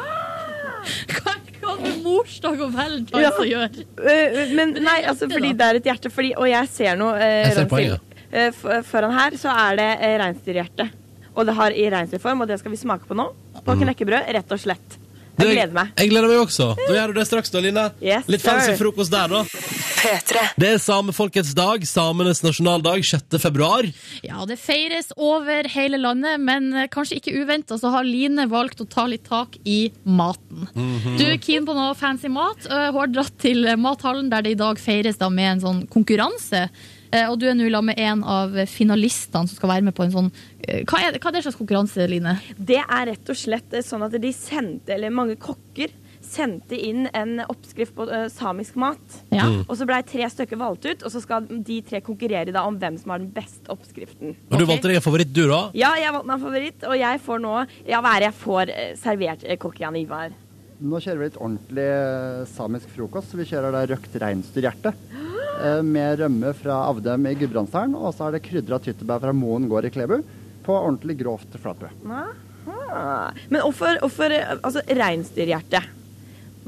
Hva 1.17 1.37
har 1.63 1.78
det 1.84 1.93
morsdag 2.04 2.62
og 2.62 2.74
valentines 2.74 3.39
å 3.41 3.46
gjøre? 3.48 3.86
Eh, 4.04 4.54
Men 4.56 4.74
nei, 4.84 5.00
altså 5.10 5.30
fordi 5.32 5.54
det 5.58 5.65
er 5.70 5.80
et 5.82 5.89
hjerte. 5.89 6.12
Fordi, 6.13 6.34
og 6.38 6.48
jeg 6.50 6.67
ser 6.74 6.96
noe 7.00 7.15
eh, 7.17 7.48
Jeg 7.48 7.54
ser 7.56 7.65
poenget. 7.72 8.02
eh, 8.32 8.82
Foran 8.84 9.12
her 9.17 9.32
så 9.39 9.50
er 9.70 9.76
det 9.80 9.89
eh, 10.02 10.17
reinsdyrhjerte. 10.22 10.89
Og 11.38 11.46
det 11.46 11.54
har 11.54 11.72
i 11.72 11.89
reinsdyrform, 11.93 12.41
og 12.41 12.48
det 12.50 12.60
skal 12.60 12.72
vi 12.74 12.78
smake 12.82 13.06
på 13.08 13.13
nå. 13.17 13.28
På 13.63 13.76
Mm. 13.76 13.84
knekkebrød, 13.86 14.30
rett 14.34 14.52
og 14.52 14.60
slett. 14.60 14.98
Jeg 15.38 15.54
gleder 15.54 15.73
meg. 15.76 15.91
Jeg 15.97 16.10
gleder 16.10 16.32
meg 16.32 16.39
også. 16.41 16.71
Da 16.80 16.93
gjør 16.95 17.12
du 17.13 17.19
det 17.19 17.28
straks, 17.30 17.52
da, 17.54 17.60
Line. 17.62 17.84
Yes, 18.02 18.26
Litt 18.32 18.41
fancy 18.41 18.71
sir. 18.71 18.80
frokost 18.80 19.13
der, 19.13 19.28
da. 19.30 19.43
Det 20.58 20.69
er 20.69 20.80
samefolkets 20.82 21.52
dag, 21.58 21.84
samenes 21.89 22.41
nasjonaldag, 22.45 23.04
6. 23.06 23.38
februar. 23.41 23.86
Ja, 24.26 24.45
det 24.50 24.58
feires 24.62 25.10
over 25.17 25.67
hele 25.73 26.00
landet, 26.02 26.39
men 26.41 26.69
eh, 26.73 26.88
kanskje 26.93 27.19
ikke 27.19 27.34
uventa 27.41 27.78
så 27.82 27.91
har 27.93 28.06
Line 28.08 28.47
valgt 28.50 28.82
å 28.82 28.88
ta 28.89 29.06
litt 29.10 29.26
tak 29.28 29.58
i 29.65 29.91
maten. 30.06 30.67
Mhm. 30.73 31.17
Du 31.19 31.26
er 31.28 31.38
keen 31.41 31.65
på 31.67 31.76
noe 31.78 31.93
fancy 31.97 32.30
mat. 32.32 32.65
og 32.69 32.93
Hun 32.93 33.02
har 33.02 33.13
dratt 33.13 33.38
til 33.41 33.65
eh, 33.67 33.76
mathallen, 33.80 34.30
der 34.34 34.45
det 34.45 34.56
i 34.56 34.62
dag 34.62 34.80
feires 34.82 35.17
da 35.21 35.30
med 35.34 35.58
en 35.58 35.65
sånn 35.65 35.84
konkurranse. 35.91 36.67
Eh, 37.12 37.28
Og 37.30 37.38
du 37.39 37.48
er 37.50 37.56
nå 37.58 37.70
lag 37.72 37.86
med 37.86 38.00
en 38.00 38.24
av 38.24 38.58
finalistene 38.72 39.48
som 39.48 39.56
skal 39.56 39.76
være 39.76 39.88
med 39.89 39.96
på 39.98 40.08
en 40.08 40.15
sånn 40.15 40.32
eh, 40.63 40.84
Hva 40.88 41.04
er 41.04 41.15
det, 41.15 41.22
hva 41.24 41.32
er 41.32 41.38
det 41.38 41.46
slags 41.46 41.60
konkurranse, 41.60 42.08
Line? 42.10 42.38
Det 42.58 42.82
er 42.84 43.08
rett 43.13 43.32
og 43.32 43.39
slett 43.39 43.78
eh, 43.78 43.86
sånn 43.86 44.06
at 44.08 44.17
de 44.17 44.34
sendte, 44.36 44.96
eller 44.96 45.13
mange 45.13 45.39
kokker 45.39 45.93
sendte 46.28 46.76
inn 46.76 47.06
en 47.15 47.38
oppskrift 47.48 47.93
på 47.96 48.04
uh, 48.10 48.26
samisk 48.32 48.76
mat. 48.80 49.20
Ja. 49.32 49.46
Mm. 49.48 49.62
Og 49.67 49.78
så 49.80 49.86
blei 49.88 50.02
tre 50.08 50.26
stykker 50.32 50.60
valgt 50.60 50.88
ut, 50.88 51.06
og 51.06 51.13
så 51.13 51.22
skal 51.24 51.46
de 51.48 51.78
tre 51.88 52.02
konkurrere 52.04 52.52
da 52.52 52.65
om 52.67 52.76
hvem 52.82 52.98
som 53.00 53.13
har 53.13 53.22
den 53.24 53.30
beste 53.32 53.72
oppskriften. 53.72 54.36
Og 54.52 54.60
du 54.60 54.65
valgte 54.67 54.91
deg 54.91 55.00
en 55.00 55.06
favoritt, 55.06 55.32
du, 55.32 55.46
da? 55.48 55.62
Ja, 55.78 55.93
jeg 56.00 56.12
valgte 56.12 56.28
meg 56.28 56.36
en 56.39 56.43
favoritt, 56.43 56.84
og 56.89 56.98
jeg 57.00 57.24
får 57.24 57.46
nå 57.46 57.54
Ja, 57.88 58.02
hva 58.04 58.15
er 58.15 58.26
det 58.26 58.30
jeg 58.32 58.38
får 58.41 58.74
uh, 58.74 58.84
servert, 59.00 59.48
uh, 59.48 59.56
kokk 59.62 59.80
Jan 59.86 60.00
Ivar? 60.00 60.36
Nå 60.78 61.00
kjører 61.02 61.22
vi 61.22 61.30
litt 61.30 61.39
ordentlig 61.41 61.88
samisk 62.52 62.91
frokost. 62.93 63.32
så 63.32 63.39
Vi 63.39 63.48
kjører 63.50 63.74
da 63.74 63.88
røkt 63.89 64.20
reinsdyrhjerte 64.22 64.93
med 65.86 66.20
rømme 66.22 66.52
fra 66.58 66.82
Avdem 66.89 67.30
i 67.30 67.36
Gudbrandsdalen. 67.39 67.96
Og 67.98 68.13
så 68.15 68.28
er 68.28 68.38
det 68.38 68.43
krydra 68.46 68.80
tyttebær 68.84 69.24
fra 69.24 69.34
Moen 69.36 69.70
gård 69.72 69.88
i 69.89 69.93
Klebu 69.93 70.20
på 70.67 70.76
ordentlig 70.76 71.15
grovt 71.22 71.56
flatbrød. 71.62 72.04
Aha. 72.06 73.32
Men 73.50 73.62
hvorfor, 73.62 74.00
hvorfor 74.04 74.34
eh, 74.36 74.56
altså, 74.58 74.84
reinsdyrhjerte? 74.88 75.82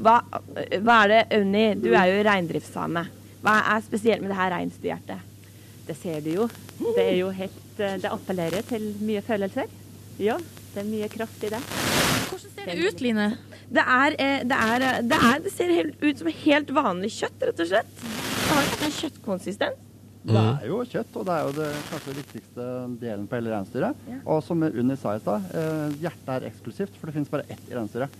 Hva, 0.00 0.20
eh, 0.56 0.78
hva 0.80 1.02
er 1.04 1.12
det, 1.12 1.40
Unni, 1.40 1.64
du 1.80 1.90
er 1.92 2.12
jo 2.12 2.22
reindriftssame. 2.26 3.04
Hva 3.44 3.56
er 3.74 3.84
spesielt 3.84 4.24
med 4.24 4.32
det 4.32 4.38
her 4.38 4.54
reinsdyrhjertet? 4.54 5.28
Det 5.88 5.96
ser 5.98 6.20
du 6.24 6.32
jo. 6.32 6.48
Det 6.80 7.02
er 7.02 7.16
jo 7.18 7.30
helt 7.34 7.80
eh, 7.82 7.98
Det 8.00 8.12
appellerer 8.12 8.66
til 8.68 8.90
mye 9.04 9.22
følelser. 9.26 9.68
Ja, 10.20 10.36
det 10.74 10.82
er 10.84 10.88
mye 10.88 11.08
kraft 11.12 11.44
i 11.44 11.52
det. 11.52 11.60
Hvordan 12.30 12.56
ser 12.56 12.70
det 12.70 12.88
ut, 12.88 13.04
Line? 13.04 13.28
Det, 13.70 13.84
er, 13.84 14.16
eh, 14.18 14.40
det, 14.44 14.56
er, 14.56 14.86
eh, 14.86 15.02
det, 15.08 15.20
er, 15.30 15.44
det 15.44 15.54
ser 15.54 15.76
helt 15.76 16.04
ut 16.04 16.20
som 16.20 16.32
helt 16.44 16.74
vanlig 16.76 17.12
kjøtt, 17.16 17.48
rett 17.48 17.64
og 17.64 17.72
slett. 17.72 18.04
Det 18.50 18.56
har 18.58 18.66
ikke 18.66 18.86
en 18.88 18.96
kjøttkonsistens. 18.98 19.86
Det 20.20 20.36
er 20.36 20.64
jo 20.68 20.78
kjøtt, 20.84 21.14
og 21.16 21.22
det 21.24 21.32
er 21.32 21.44
jo 21.46 21.52
det 21.56 21.68
kanskje 21.88 22.12
viktigste 22.18 22.64
delen 23.00 23.22
på 23.30 23.38
hele 23.38 23.52
reinsdyret. 23.54 24.00
Og 24.28 24.42
som 24.44 24.60
Unni 24.66 24.96
sa 25.00 25.14
i 25.16 25.22
stad, 25.22 25.46
eh, 25.56 25.94
hjertet 26.02 26.32
er 26.34 26.48
eksklusivt, 26.50 26.98
for 26.98 27.08
det 27.08 27.14
finnes 27.14 27.30
bare 27.32 27.46
ett 27.48 27.70
i 27.70 27.76
reinsdyret. 27.78 28.18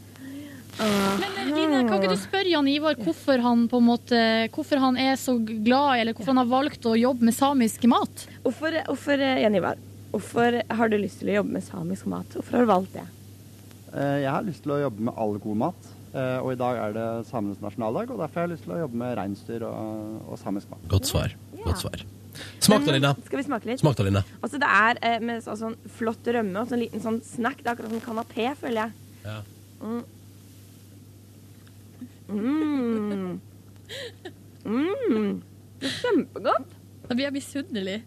Men 0.79 1.27
eh, 1.27 1.51
Line, 1.51 1.83
kan 1.91 1.99
ikke 1.99 2.15
du 2.15 2.23
spørre 2.23 2.49
Jan 2.55 2.69
Ivar 2.71 2.97
hvorfor 3.05 3.43
han 3.45 3.67
på 3.69 3.81
en 3.83 3.89
måte 3.89 4.21
Hvorfor 4.55 4.81
han 4.81 4.97
er 5.03 5.19
så 5.21 5.35
glad, 5.45 5.99
eller 5.99 6.15
hvorfor 6.15 6.31
han 6.33 6.41
har 6.41 6.49
valgt 6.49 6.87
å 6.89 6.95
jobbe 6.97 7.27
med 7.29 7.37
samisk 7.37 7.85
mat? 7.91 8.25
Hvorfor, 8.47 8.79
hvorfor 8.87 9.21
eh, 9.27 9.43
Jan 9.43 9.59
Ivar, 9.59 9.83
hvorfor 10.15 10.61
har 10.71 10.89
du 10.95 10.97
lyst 11.03 11.21
til 11.21 11.35
å 11.35 11.41
jobbe 11.43 11.59
med 11.59 11.67
samisk 11.67 12.09
mat? 12.09 12.33
Hvorfor 12.39 12.57
har 12.57 12.65
du 12.65 12.71
valgt 12.73 12.97
det? 12.97 13.05
Eh, 13.93 14.21
Jeg 14.25 14.31
har 14.31 14.47
lyst 14.47 14.63
til 14.65 14.79
å 14.79 14.81
jobbe 14.87 15.11
med 15.11 15.21
all 15.21 15.37
god 15.43 15.61
mat. 15.67 15.91
Eh, 16.15 16.39
Og 16.43 16.53
i 16.55 16.59
dag 16.61 16.79
er 16.85 16.97
det 16.97 17.09
samenes 17.29 17.61
nasjonaldag, 17.63 18.11
og 18.11 18.23
derfor 18.23 18.41
har 18.41 18.49
jeg 18.49 18.55
lyst 18.57 18.67
til 18.67 18.77
å 18.77 18.81
jobbe 18.85 19.01
med 19.03 19.17
reinsdyr 19.19 19.67
og, 19.69 20.17
og 20.31 20.41
samisk 20.41 20.71
mat. 20.73 20.89
Godt 20.93 21.11
svar. 21.11 21.37
Godt 21.61 21.85
svar. 21.85 22.07
Smak 22.63 22.85
da, 22.87 22.93
Linda. 22.95 23.11
Skal 23.27 23.41
vi 23.41 23.45
smake 23.49 23.69
litt? 23.69 23.81
Smak 23.83 23.97
da, 23.99 24.07
Linda. 24.07 24.23
Altså, 24.41 24.61
det 24.63 24.71
er 24.71 25.01
eh, 25.09 25.19
med 25.31 25.43
så, 25.45 25.57
sånn 25.59 25.77
flott 25.99 26.31
rømme 26.31 26.63
og 26.63 26.71
sånn 26.71 26.83
liten 26.83 27.03
sånn 27.03 27.21
snack. 27.27 27.61
Det 27.63 27.67
er 27.69 27.75
akkurat 27.75 27.95
som 27.95 28.05
kanapé, 28.05 28.51
føler 28.61 28.85
jeg. 28.85 28.91
Ja. 29.27 29.39
Mm. 29.81 30.03
Mm. 32.31 33.41
Mm. 34.65 35.41
Det 35.81 35.89
er 35.89 35.97
kjempegodt. 35.99 36.77
Da 37.09 37.17
blir 37.17 37.27
jeg 37.27 37.37
misunnelig. 37.41 37.99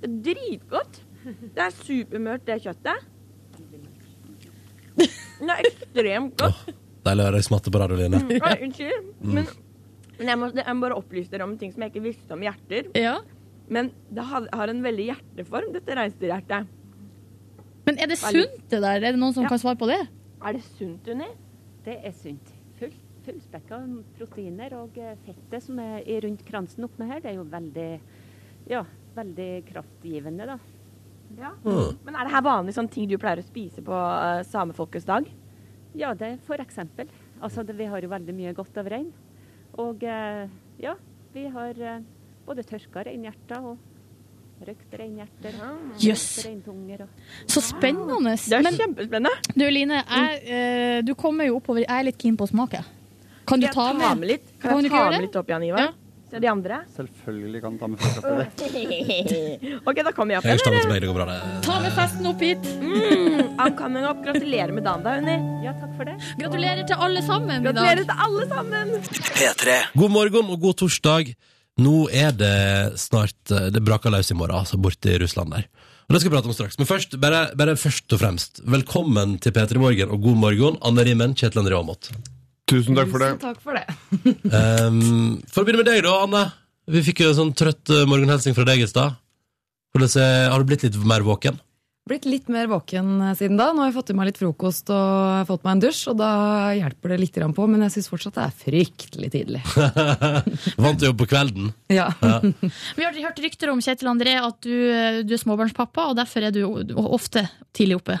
Det 0.00 0.10
er 0.10 0.18
dritgodt. 0.28 1.00
Det 1.24 1.64
er 1.64 1.72
supermørt, 1.76 2.44
det 2.48 2.60
kjøttet. 2.64 3.08
Det 5.00 5.54
er 5.54 5.68
ekstremt 5.70 6.36
godt. 6.40 6.74
Å 7.04 7.26
høre 7.26 7.38
deg 7.38 7.46
smatte 7.46 7.72
på 7.72 7.80
radio, 7.80 7.96
Line. 7.96 8.20
Oi, 8.40 8.56
Unnskyld. 8.66 9.10
Men, 9.24 9.46
men 10.18 10.32
jeg, 10.32 10.38
må, 10.40 10.50
jeg 10.56 10.76
må 10.76 10.84
bare 10.84 10.98
opplyse 11.00 11.32
dere 11.32 11.46
om 11.48 11.56
ting 11.60 11.72
som 11.72 11.84
jeg 11.84 11.94
ikke 11.94 12.04
visste 12.04 12.36
om 12.36 12.42
hjerter. 12.44 12.90
Men 13.70 13.92
det 14.10 14.24
har, 14.26 14.48
har 14.52 14.72
en 14.72 14.82
veldig 14.84 15.06
hjerteform, 15.12 15.70
dette 15.76 15.96
reinsdyrhjertet. 15.96 16.76
Men 17.86 18.00
er 18.02 18.10
det 18.10 18.18
sunt, 18.20 18.58
det 18.70 18.80
der? 18.82 18.98
Er 19.00 19.14
det 19.14 19.20
noen 19.20 19.32
som 19.34 19.46
Ja. 19.46 19.48
kan 19.52 19.58
svare 19.62 19.78
på 19.80 19.88
det? 19.88 20.00
Er 20.44 20.56
det 20.56 20.62
sunt, 20.76 21.06
Unni? 21.08 21.28
Det 21.86 21.96
er 22.04 22.12
sunt. 22.12 22.50
Full, 22.80 22.92
fullspekka 23.24 23.78
proteiner 24.18 24.74
og 24.80 24.98
eh, 25.00 25.14
fettet 25.26 25.64
som 25.64 25.78
er 25.80 26.04
rundt 26.26 26.44
kransen 26.48 26.84
oppe 26.84 27.06
her, 27.08 27.22
det 27.24 27.32
er 27.32 27.38
jo 27.38 27.46
veldig, 27.48 27.88
ja, 28.70 28.84
veldig 29.16 29.48
kraftgivende, 29.70 30.46
da. 30.52 30.58
Ja. 31.38 31.52
Men 31.62 32.16
er 32.16 32.26
det 32.26 32.34
her 32.34 32.42
vanlig 32.42 32.74
sånn 32.74 32.88
ting 32.90 33.06
du 33.08 33.14
pleier 33.22 33.38
å 33.38 33.46
spise 33.46 33.84
på 33.86 33.94
uh, 33.94 34.40
samefolkets 34.50 35.06
dag? 35.06 35.28
Ja, 35.98 36.14
det 36.14 36.26
er 36.26 36.38
for 36.46 36.62
eksempel. 36.62 37.10
Altså, 37.42 37.64
det, 37.66 37.76
vi 37.78 37.88
har 37.90 38.02
jo 38.02 38.10
veldig 38.12 38.34
mye 38.36 38.52
godt 38.54 38.76
av 38.80 38.90
rein. 38.90 39.08
Og 39.80 40.02
eh, 40.06 40.50
ja, 40.82 40.94
vi 41.34 41.46
har 41.50 41.78
eh, 41.78 42.02
både 42.46 42.64
tørka 42.66 43.04
reinhjerter 43.06 43.66
og 43.72 43.78
røkt 44.66 44.94
reinhjerter. 45.00 45.56
Jøss. 46.02 46.44
Yes. 46.44 46.68
og 46.68 47.50
Så 47.50 47.62
spennende. 47.64 48.36
Det 48.36 48.60
er 48.60 48.78
kjempespennende. 48.78 49.52
Du 49.54 49.66
Line, 49.70 50.02
jeg, 50.04 50.40
eh, 50.44 51.02
du 51.06 51.14
kommer 51.18 51.48
jo 51.48 51.58
oppover. 51.60 51.84
Jeg 51.86 51.94
er 51.96 52.10
litt 52.10 52.20
keen 52.20 52.36
på 52.38 52.48
å 52.48 52.52
smake. 52.52 52.82
Kan 53.50 53.62
du 53.62 53.66
ta 53.72 53.90
med, 53.96 54.28
litt? 54.28 54.46
Kan 54.60 54.76
Kan 54.76 54.84
jeg 54.84 54.92
ta 54.92 55.06
med 55.10 55.24
litt 55.26 55.36
opp, 55.40 55.48
igjen, 55.50 55.64
Ivar? 55.72 55.94
Se 56.30 56.38
de 56.38 56.46
andre. 56.46 56.76
Selvfølgelig 56.94 57.60
kan 57.64 57.74
du 57.74 57.80
ta 57.82 57.88
med 57.90 57.98
folk 57.98 58.26
oppi. 58.30 59.78
OK, 59.82 60.00
da 60.06 60.12
kommer 60.14 60.36
jeg 60.36 60.40
opp. 60.40 60.46
Jeg 60.46 60.60
er 60.60 60.62
til 60.62 60.90
meg, 60.92 61.00
det 61.02 61.08
går 61.10 61.16
bra, 61.18 61.26
det. 61.26 61.38
Ta 61.66 61.78
med 61.82 61.94
festen 61.96 62.28
opp 62.30 62.44
hit. 62.44 62.68
Mm, 62.78 63.40
I'm 63.58 63.74
coming 63.78 64.06
up. 64.06 64.20
Gratulerer 64.22 64.70
med 64.76 64.86
dagen, 64.86 65.02
da, 65.06 65.16
Unni. 65.18 65.34
Ja, 65.66 65.74
takk 65.80 65.96
for 65.98 66.06
det. 66.06 66.14
Gratulerer 66.38 66.86
til 66.86 67.02
alle 67.08 67.24
sammen 67.26 67.66
Gratulerer 67.66 68.06
til 68.06 68.24
alle 68.28 68.46
sammen. 68.52 68.94
P3. 69.40 69.76
God 69.98 70.14
morgen 70.14 70.54
og 70.54 70.62
god 70.62 70.78
torsdag. 70.84 71.34
Nå 71.80 71.96
er 72.12 72.34
det 72.36 72.98
snart 73.00 73.52
eh, 73.54 73.70
Det 73.72 73.80
braker 73.86 74.12
løs 74.12 74.28
i 74.30 74.36
morgen, 74.36 74.58
altså 74.58 74.76
borte 74.82 75.14
i 75.14 75.20
Russland 75.22 75.54
der. 75.54 75.68
Og 76.10 76.14
Det 76.14 76.20
skal 76.20 76.30
vi 76.30 76.36
prate 76.36 76.50
om 76.50 76.54
straks. 76.56 76.78
Men 76.78 76.88
først, 76.90 77.14
bare, 77.22 77.44
bare 77.58 77.76
først 77.78 78.12
og 78.14 78.20
fremst, 78.22 78.60
velkommen 78.66 79.38
til 79.42 79.54
P3 79.54 79.78
Morgen 79.82 80.10
og 80.14 80.22
god 80.26 80.38
morgen, 80.42 80.78
Anne 80.84 81.06
Rimmen, 81.06 81.34
Kjetil 81.38 81.62
André 81.62 81.78
Aamodt. 81.78 82.10
Tusen 82.70 82.96
takk 82.98 83.10
for 83.12 83.22
det. 83.22 83.30
Tusen 83.34 83.44
takk 83.44 83.62
for 83.64 83.76
det. 83.78 83.86
Um, 84.50 85.40
for 85.50 85.62
å 85.62 85.66
begynne 85.66 85.82
med 85.84 85.90
deg, 85.90 86.04
da, 86.06 86.14
Anne. 86.24 86.44
Vi 86.90 87.02
fikk 87.06 87.24
jo 87.24 87.32
en 87.32 87.38
sånn 87.42 87.54
trøtt 87.58 87.90
uh, 87.92 88.04
morgenhelsing 88.10 88.56
fra 88.56 88.66
deg 88.68 88.82
i 88.84 88.88
stad. 88.90 89.18
Er- 89.98 90.48
Har 90.52 90.62
du 90.62 90.70
blitt 90.70 90.86
litt 90.86 90.96
mer 91.06 91.26
våken? 91.26 91.58
Blitt 92.08 92.24
litt 92.26 92.48
mer 92.50 92.66
våken 92.70 93.20
eh, 93.22 93.34
siden 93.38 93.58
da. 93.60 93.68
Nå 93.70 93.82
har 93.84 93.90
jeg 93.90 93.96
fått 93.98 94.10
i 94.10 94.14
meg 94.18 94.30
litt 94.30 94.38
frokost 94.40 94.88
og 94.90 95.44
fått 95.46 95.62
meg 95.66 95.76
en 95.76 95.82
dusj, 95.84 96.00
og 96.10 96.16
da 96.18 96.30
hjelper 96.74 97.12
det 97.12 97.18
litt 97.20 97.36
på, 97.54 97.66
men 97.70 97.84
jeg 97.84 97.92
syns 97.94 98.08
fortsatt 98.10 98.38
det 98.38 98.46
er 98.46 98.56
fryktelig 98.64 99.30
tidlig. 99.34 99.60
Vant 100.80 100.98
til 100.98 101.10
jobb 101.10 101.20
på 101.20 101.28
kvelden? 101.30 101.68
Ja. 101.92 102.08
Ja. 102.24 102.40
Vi 102.98 103.04
har 103.06 103.14
hørt 103.20 103.42
rykter 103.44 103.70
om 103.70 103.82
Kjetil 103.84 104.10
André 104.10 104.34
at 104.40 104.58
du, 104.64 104.74
du 105.28 105.36
er 105.36 105.42
småbarnspappa, 105.44 106.08
og 106.10 106.18
derfor 106.18 106.48
er 106.48 106.56
du 106.56 106.64
ofte 107.04 107.44
tidlig 107.76 108.00
oppe. 108.00 108.16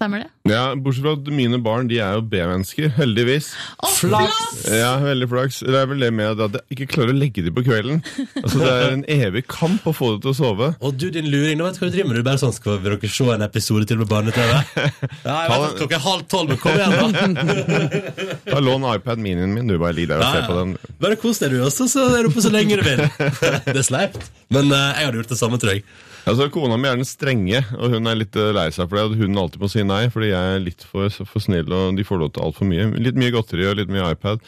Stemmer 0.00 0.22
det? 0.22 0.28
Ja, 0.48 0.62
Bortsett 0.80 1.04
fra 1.04 1.12
at 1.12 1.26
mine 1.28 1.58
barn 1.60 1.88
de 1.90 1.98
er 2.00 2.14
jo 2.16 2.22
B-mennesker, 2.24 2.86
heldigvis. 2.96 3.50
Flaks! 3.98 4.62
Ja, 4.72 4.94
veldig 5.04 5.26
flaks. 5.28 5.58
Det 5.60 5.76
er 5.76 5.90
vel 5.90 6.00
det 6.00 6.08
med 6.16 6.40
at 6.40 6.54
jeg 6.56 6.62
ikke 6.72 6.86
klarer 6.94 7.12
å 7.12 7.18
legge 7.18 7.44
dem 7.44 7.52
på 7.58 7.66
kvelden. 7.66 8.00
Altså, 8.40 8.62
Det 8.62 8.70
er 8.70 8.94
en 8.94 9.04
evig 9.12 9.42
kamp 9.52 9.84
å 9.84 9.92
få 9.92 10.14
dem 10.14 10.22
til 10.24 10.32
å 10.32 10.34
sove. 10.38 10.70
Og 10.80 10.96
du, 10.96 11.10
din 11.12 11.28
luring, 11.28 11.60
nå 11.60 11.68
vet 11.68 11.76
du 11.76 11.82
hva 11.84 11.90
du 11.90 11.98
driver 11.98 12.08
med. 12.14 12.16
Du 12.16 12.28
bare 12.30 12.40
sånn, 12.40 12.56
Skal 12.56 12.80
dere 12.80 13.12
se 13.12 13.28
en 13.34 13.44
episode 13.44 13.90
til 13.92 14.00
med 14.00 14.08
barne-TV? 14.08 14.56
Ja, 14.80 15.36
jeg 15.36 15.52
vet 15.52 15.68
at 15.68 15.78
klokka 15.82 16.00
er 16.00 16.04
halv 16.08 16.26
tolv, 16.32 16.54
men 16.54 16.64
kom 16.64 16.80
igjen, 16.80 16.96
da! 16.96 17.84
Ta 18.54 18.64
Lån 18.64 18.88
iPad 18.94 19.20
minien 19.20 19.52
min, 19.52 19.68
du 19.68 19.76
bare 19.76 19.98
ligg 20.00 20.08
der 20.08 20.24
og 20.24 20.30
Ja, 20.30 20.32
se 20.38 20.48
på 20.48 20.60
den. 20.62 20.78
Bare 21.04 21.20
kos 21.20 21.44
deg, 21.44 21.52
du 21.52 21.66
også, 21.68 21.90
så 21.92 22.08
er 22.16 22.24
du 22.24 22.32
oppe 22.32 22.40
så 22.48 22.56
lenge 22.56 22.80
du 22.80 22.88
vil. 22.88 23.04
Det 23.68 23.76
er 23.76 23.84
sleipt. 23.84 24.30
Men 24.48 24.72
uh, 24.72 24.94
jeg 24.96 25.10
hadde 25.10 25.20
gjort 25.20 25.36
det 25.36 25.44
samme, 25.44 25.60
tror 25.60 25.76
jeg. 25.76 25.84
Altså, 26.28 26.48
Kona 26.52 26.76
mi 26.80 26.90
er 26.90 26.98
den 26.98 27.08
strenge, 27.08 27.62
og 27.78 27.94
hun 27.94 28.10
er 28.10 28.18
litt 28.18 28.36
eh, 28.38 28.52
lei 28.56 28.68
seg 28.74 28.90
for 28.90 29.00
det. 29.00 29.20
Hun 29.20 29.38
alltid 29.40 29.62
må 29.62 29.70
si 29.72 29.84
nei, 29.86 30.02
fordi 30.12 30.32
jeg 30.32 30.56
er 30.56 30.64
litt 30.64 30.84
for, 30.88 31.12
for 31.24 31.44
snill, 31.44 31.70
og 31.72 31.96
de 31.98 32.06
får 32.06 32.20
lov 32.20 32.34
til 32.34 32.48
altfor 32.48 32.68
mye. 32.70 32.90
Litt 33.00 33.20
mye 33.20 33.32
godteri 33.34 33.68
og 33.70 33.78
litt 33.80 33.92
mye 33.92 34.12
iPad. 34.14 34.44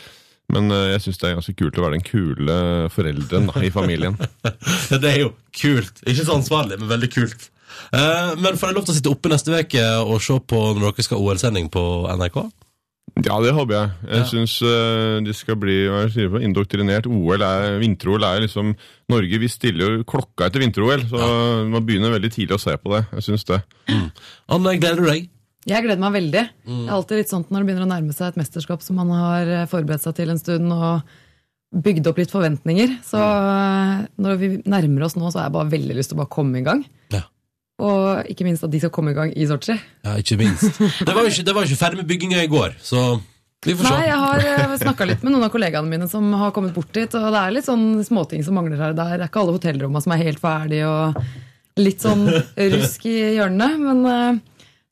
Men 0.53 0.69
eh, 0.75 0.91
jeg 0.95 1.07
syns 1.07 1.23
det 1.23 1.31
er 1.31 1.39
ganske 1.39 1.57
kult 1.59 1.79
å 1.79 1.87
være 1.87 1.99
den 1.99 2.07
kule 2.07 2.59
forelderen 2.93 3.49
i 3.65 3.73
familien. 3.73 4.19
Det 5.03 5.09
er 5.09 5.23
jo 5.25 5.33
kult. 5.57 6.03
Ikke 6.05 6.27
så 6.27 6.37
ansvarlig, 6.37 6.81
men 6.81 6.91
veldig 6.91 7.13
kult. 7.13 7.49
Eh, 7.93 8.33
men 8.41 8.59
får 8.59 8.71
jeg 8.71 8.77
lov 8.77 8.87
til 8.87 8.95
å 8.95 8.99
sitte 8.99 9.13
oppe 9.13 9.33
neste 9.33 9.55
uke 9.57 9.87
og 10.03 10.19
se 10.25 10.37
på 10.37 10.61
når 10.77 10.91
dere 10.91 11.07
skal 11.07 11.19
ha 11.19 11.25
OL-sending 11.25 11.73
på 11.73 11.85
NRK? 12.21 12.43
Ja, 13.23 13.37
det 13.45 13.51
håper 13.53 13.75
jeg. 13.77 13.91
Jeg 14.09 14.21
Ja. 14.23 14.29
syns 14.31 14.55
uh, 14.65 15.21
de 15.21 15.35
skal 15.37 15.57
bli 15.61 15.75
hva 15.91 16.05
jeg 16.07 16.13
sier 16.15 16.31
på, 16.33 16.41
indoktrinert. 16.43 17.07
OL 17.07 17.43
er, 17.45 17.79
Vinter-OL 17.83 18.25
er 18.25 18.41
liksom 18.47 18.71
Norge 19.13 19.39
vi 19.43 19.51
stiller 19.53 19.99
jo 19.99 20.05
klokka 20.09 20.47
etter 20.49 20.63
vinter-OL, 20.65 21.05
så 21.11 21.21
man 21.69 21.85
begynner 21.85 22.15
veldig 22.15 22.31
tidlig 22.33 22.57
å 22.57 22.63
se 22.63 22.77
på 22.81 22.95
det. 22.95 23.03
Jeg 23.19 23.27
syns 23.29 23.45
det. 23.51 23.59
Anne, 24.49 24.77
gleder 24.81 25.03
du 25.03 25.11
deg? 25.11 25.29
Jeg 25.69 25.85
gleder 25.85 26.01
meg 26.03 26.17
veldig. 26.17 26.45
Mm. 26.67 26.79
Det 26.81 26.89
er 26.89 26.97
alltid 26.97 27.21
litt 27.21 27.31
sånn 27.35 27.45
når 27.51 27.61
det 27.61 27.67
begynner 27.69 27.85
å 27.85 27.91
nærme 27.93 28.17
seg 28.17 28.33
et 28.33 28.41
mesterskap 28.41 28.83
som 28.83 28.97
man 28.99 29.13
har 29.15 29.47
eh, 29.61 29.67
forberedt 29.71 30.03
seg 30.03 30.17
til 30.17 30.33
en 30.33 30.41
stund 30.41 30.73
og 30.75 31.13
bygd 31.85 32.09
opp 32.11 32.19
litt 32.19 32.33
forventninger. 32.33 32.97
Så 33.07 33.21
eh, 33.21 33.93
når 34.25 34.41
vi 34.41 34.49
nærmer 34.65 35.05
oss 35.07 35.15
nå, 35.21 35.29
så 35.31 35.39
har 35.43 35.47
jeg 35.51 35.55
bare 35.61 35.71
veldig 35.77 35.95
lyst 36.01 36.11
til 36.11 36.19
å 36.19 36.23
bare 36.25 36.33
komme 36.35 36.59
i 36.59 36.67
gang. 36.67 36.83
Ja. 37.15 37.23
Og 37.83 38.31
ikke 38.31 38.47
minst 38.47 38.63
at 38.67 38.73
de 38.73 38.79
skal 38.83 38.93
komme 38.95 39.13
i 39.13 39.17
gang 39.17 39.33
i 39.35 39.47
Sotsji. 39.51 39.75
Ja, 40.07 40.17
ikke 40.21 40.39
minst. 40.41 40.81
Det 41.07 41.13
var 41.13 41.27
jo 41.27 41.33
ikke, 41.33 41.45
det 41.49 41.55
var 41.57 41.65
jo 41.65 41.71
ikke 41.73 41.83
ferdig 41.83 42.03
med 42.03 42.11
bygginga 42.11 42.43
i 42.45 42.51
går, 42.53 42.77
så 42.83 43.05
vi 43.67 43.75
får 43.79 43.87
se. 43.87 43.95
Nei, 43.95 44.07
jeg 44.09 44.59
har 44.59 44.77
snakka 44.81 45.07
litt 45.07 45.23
med 45.23 45.35
noen 45.35 45.47
av 45.47 45.53
kollegaene 45.55 45.91
mine 45.91 46.09
som 46.11 46.27
har 46.35 46.51
kommet 46.55 46.75
bort 46.75 46.91
dit, 46.97 47.13
og 47.15 47.29
det 47.31 47.43
er 47.43 47.55
litt 47.55 47.69
sånn 47.69 47.87
småting 48.07 48.43
som 48.47 48.57
mangler 48.59 48.81
her 48.81 48.95
og 48.95 48.99
der. 48.99 49.13
Det 49.17 49.27
er 49.27 49.31
ikke 49.31 49.43
alle 49.45 49.55
hotellrommene 49.55 50.03
som 50.03 50.15
er 50.15 50.25
helt 50.25 50.43
ferdige, 50.43 50.89
og 50.91 51.79
litt 51.79 52.03
sånn 52.03 52.25
rusk 52.75 53.07
i 53.07 53.17
hjørnene. 53.37 53.69
Men 53.79 54.03
eh, 54.11 54.41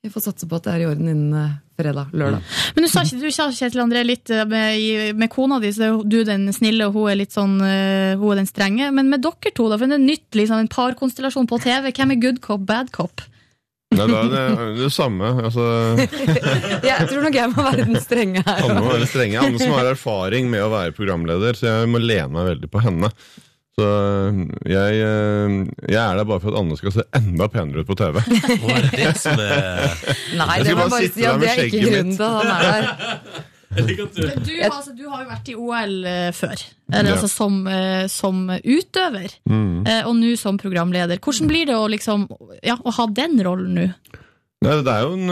vi 0.07 0.13
får 0.15 0.29
satse 0.29 0.47
på 0.49 0.61
at 0.61 0.69
det 0.69 0.77
er 0.77 0.85
i 0.85 0.89
orden 0.91 1.11
innen 1.11 1.35
eh, 1.41 1.57
fredag, 1.81 2.13
lørdag. 2.13 2.45
Men 2.77 2.87
du 2.87 2.91
sa, 2.93 3.03
ikke, 3.07 3.21
du 3.25 3.35
sa 3.35 3.49
Kjetil 3.55 3.83
André 3.83 4.05
litt 4.07 4.31
eh, 4.35 4.45
med, 4.49 5.17
med 5.19 5.33
kona 5.33 5.59
di, 5.63 5.73
så 5.75 5.89
er 5.89 5.99
du 6.05 6.21
den 6.29 6.47
snille, 6.55 6.89
og 6.89 6.97
hun 6.99 7.11
er 7.13 7.21
litt 7.23 7.35
sånn 7.35 7.59
eh, 7.65 8.15
Hun 8.21 8.35
er 8.35 8.43
den 8.43 8.51
strenge. 8.51 8.93
Men 8.95 9.11
med 9.13 9.25
dere 9.25 9.55
to, 9.57 9.67
da, 9.73 9.81
for 9.81 9.91
det 9.91 9.99
er 9.99 10.07
nytt, 10.07 10.29
liksom, 10.39 10.63
en 10.63 10.71
parkonstellasjon 10.71 11.51
på 11.51 11.61
TV. 11.65 11.91
Hvem 11.91 12.15
er 12.15 12.23
good 12.23 12.41
cop, 12.45 12.65
bad 12.69 12.93
cop? 12.95 13.27
Nei, 13.91 14.05
det 14.07 14.15
er 14.15 14.29
det, 14.31 14.67
det 14.79 14.89
samme. 14.95 15.33
Altså, 15.43 15.65
Jeg 16.91 17.09
tror 17.11 17.25
nok 17.27 17.39
jeg 17.41 17.51
må 17.51 17.65
være 17.67 17.87
den 17.89 17.99
strenge 17.99 18.43
her. 18.47 18.61
Anne 18.63 18.83
må 18.85 18.93
være 18.93 19.09
strenge. 19.11 19.41
Anne 19.43 19.59
som 19.59 19.75
har 19.75 19.91
erfaring 19.91 20.47
med 20.53 20.63
å 20.63 20.71
være 20.71 20.95
programleder, 20.95 21.59
så 21.59 21.73
jeg 21.73 21.91
må 21.91 21.99
lene 22.03 22.31
meg 22.37 22.53
veldig 22.53 22.71
på 22.71 22.85
henne. 22.85 23.11
Så 23.81 23.87
jeg, 24.69 24.99
eh, 25.01 25.55
jeg 25.89 26.01
er 26.03 26.19
der 26.21 26.27
bare 26.29 26.41
for 26.43 26.53
at 26.53 26.59
Anne 26.61 26.77
skal 26.77 26.93
se 26.99 27.05
enda 27.17 27.47
penere 27.53 27.81
ut 27.85 27.89
på 27.89 27.97
TV. 27.97 28.19
Hva 28.21 28.75
er 28.81 28.91
det 28.93 29.15
som 29.21 29.41
er 29.41 29.95
Nei, 30.37 30.59
det 30.67 30.75
må 30.77 30.85
bare 30.85 30.93
bare 30.99 31.09
si 31.15 31.25
at 31.25 31.39
med 31.41 31.47
det 31.47 31.55
er 31.55 31.65
ikke 31.65 31.83
grunnen 31.87 32.13
til 32.19 32.27
at 32.27 32.37
han 32.37 32.53
er 32.53 32.69
der. 32.77 32.93
Du 33.71 33.85
altså, 34.67 34.91
du 34.99 35.05
har 35.07 35.21
jo 35.23 35.29
vært 35.31 35.49
i 35.53 35.55
OL 35.55 35.93
eh, 36.11 36.31
før, 36.35 36.59
eller, 36.91 37.07
Ja. 37.07 37.13
altså, 37.15 37.29
som, 37.31 37.61
eh, 37.71 38.09
som 38.11 38.41
utøver, 38.51 39.37
Mm. 39.47 39.87
eh, 39.87 40.01
og 40.09 40.17
nå 40.19 40.33
som 40.37 40.59
programleder. 40.59 41.21
Hvordan 41.23 41.47
blir 41.47 41.69
det 41.71 41.77
å, 41.79 41.85
liksom, 41.89 42.25
ja, 42.67 42.75
å 42.83 42.91
ha 42.97 43.07
den 43.15 43.39
rollen 43.47 43.77
nå? 43.79 43.85
Nei, 44.67 44.75
det 44.83 44.91
er 44.93 45.07
jo 45.07 45.13
en, 45.15 45.31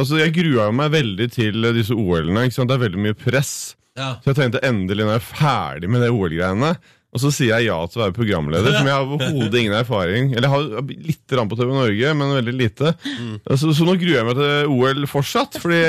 altså 0.00 0.16
Jeg 0.24 0.32
grua 0.34 0.70
meg 0.74 0.90
veldig 0.96 1.28
til 1.36 1.68
disse 1.76 1.92
OL-ene. 1.94 2.46
ikke 2.48 2.56
sant? 2.56 2.72
Det 2.72 2.78
er 2.80 2.84
veldig 2.88 3.04
mye 3.04 3.14
press. 3.20 3.52
Ja. 3.96 4.14
Så 4.24 4.32
jeg 4.32 4.36
tenkte 4.40 4.64
endelig 4.66 5.04
når 5.04 5.12
jeg 5.18 5.20
er 5.22 5.28
ferdig 5.36 5.88
med 5.92 6.00
det 6.02 6.10
OL-greiene, 6.16 6.72
og 7.16 7.22
så 7.22 7.30
sier 7.32 7.54
jeg 7.54 7.70
ja 7.70 7.76
til 7.88 8.00
å 8.00 8.04
være 8.04 8.14
programleder, 8.16 8.74
som 8.76 8.88
jeg 8.88 8.92
har 8.92 9.06
overhodet 9.08 9.60
ingen 9.62 9.76
erfaring 9.78 10.34
Eller 10.34 10.44
jeg 10.44 10.52
har 10.52 10.90
litt 11.08 11.22
grann 11.32 11.48
på 11.48 11.56
TV 11.56 11.72
Norge, 11.72 12.10
men 12.20 12.34
veldig 12.36 12.54
lite. 12.56 12.92
Mm. 13.16 13.38
så 13.56 13.86
nå 13.86 13.94
gruer 13.96 14.18
jeg 14.18 14.26
meg 14.28 14.36
til 14.36 14.74
OL 14.74 15.06
fortsatt, 15.08 15.56
Fordi 15.62 15.80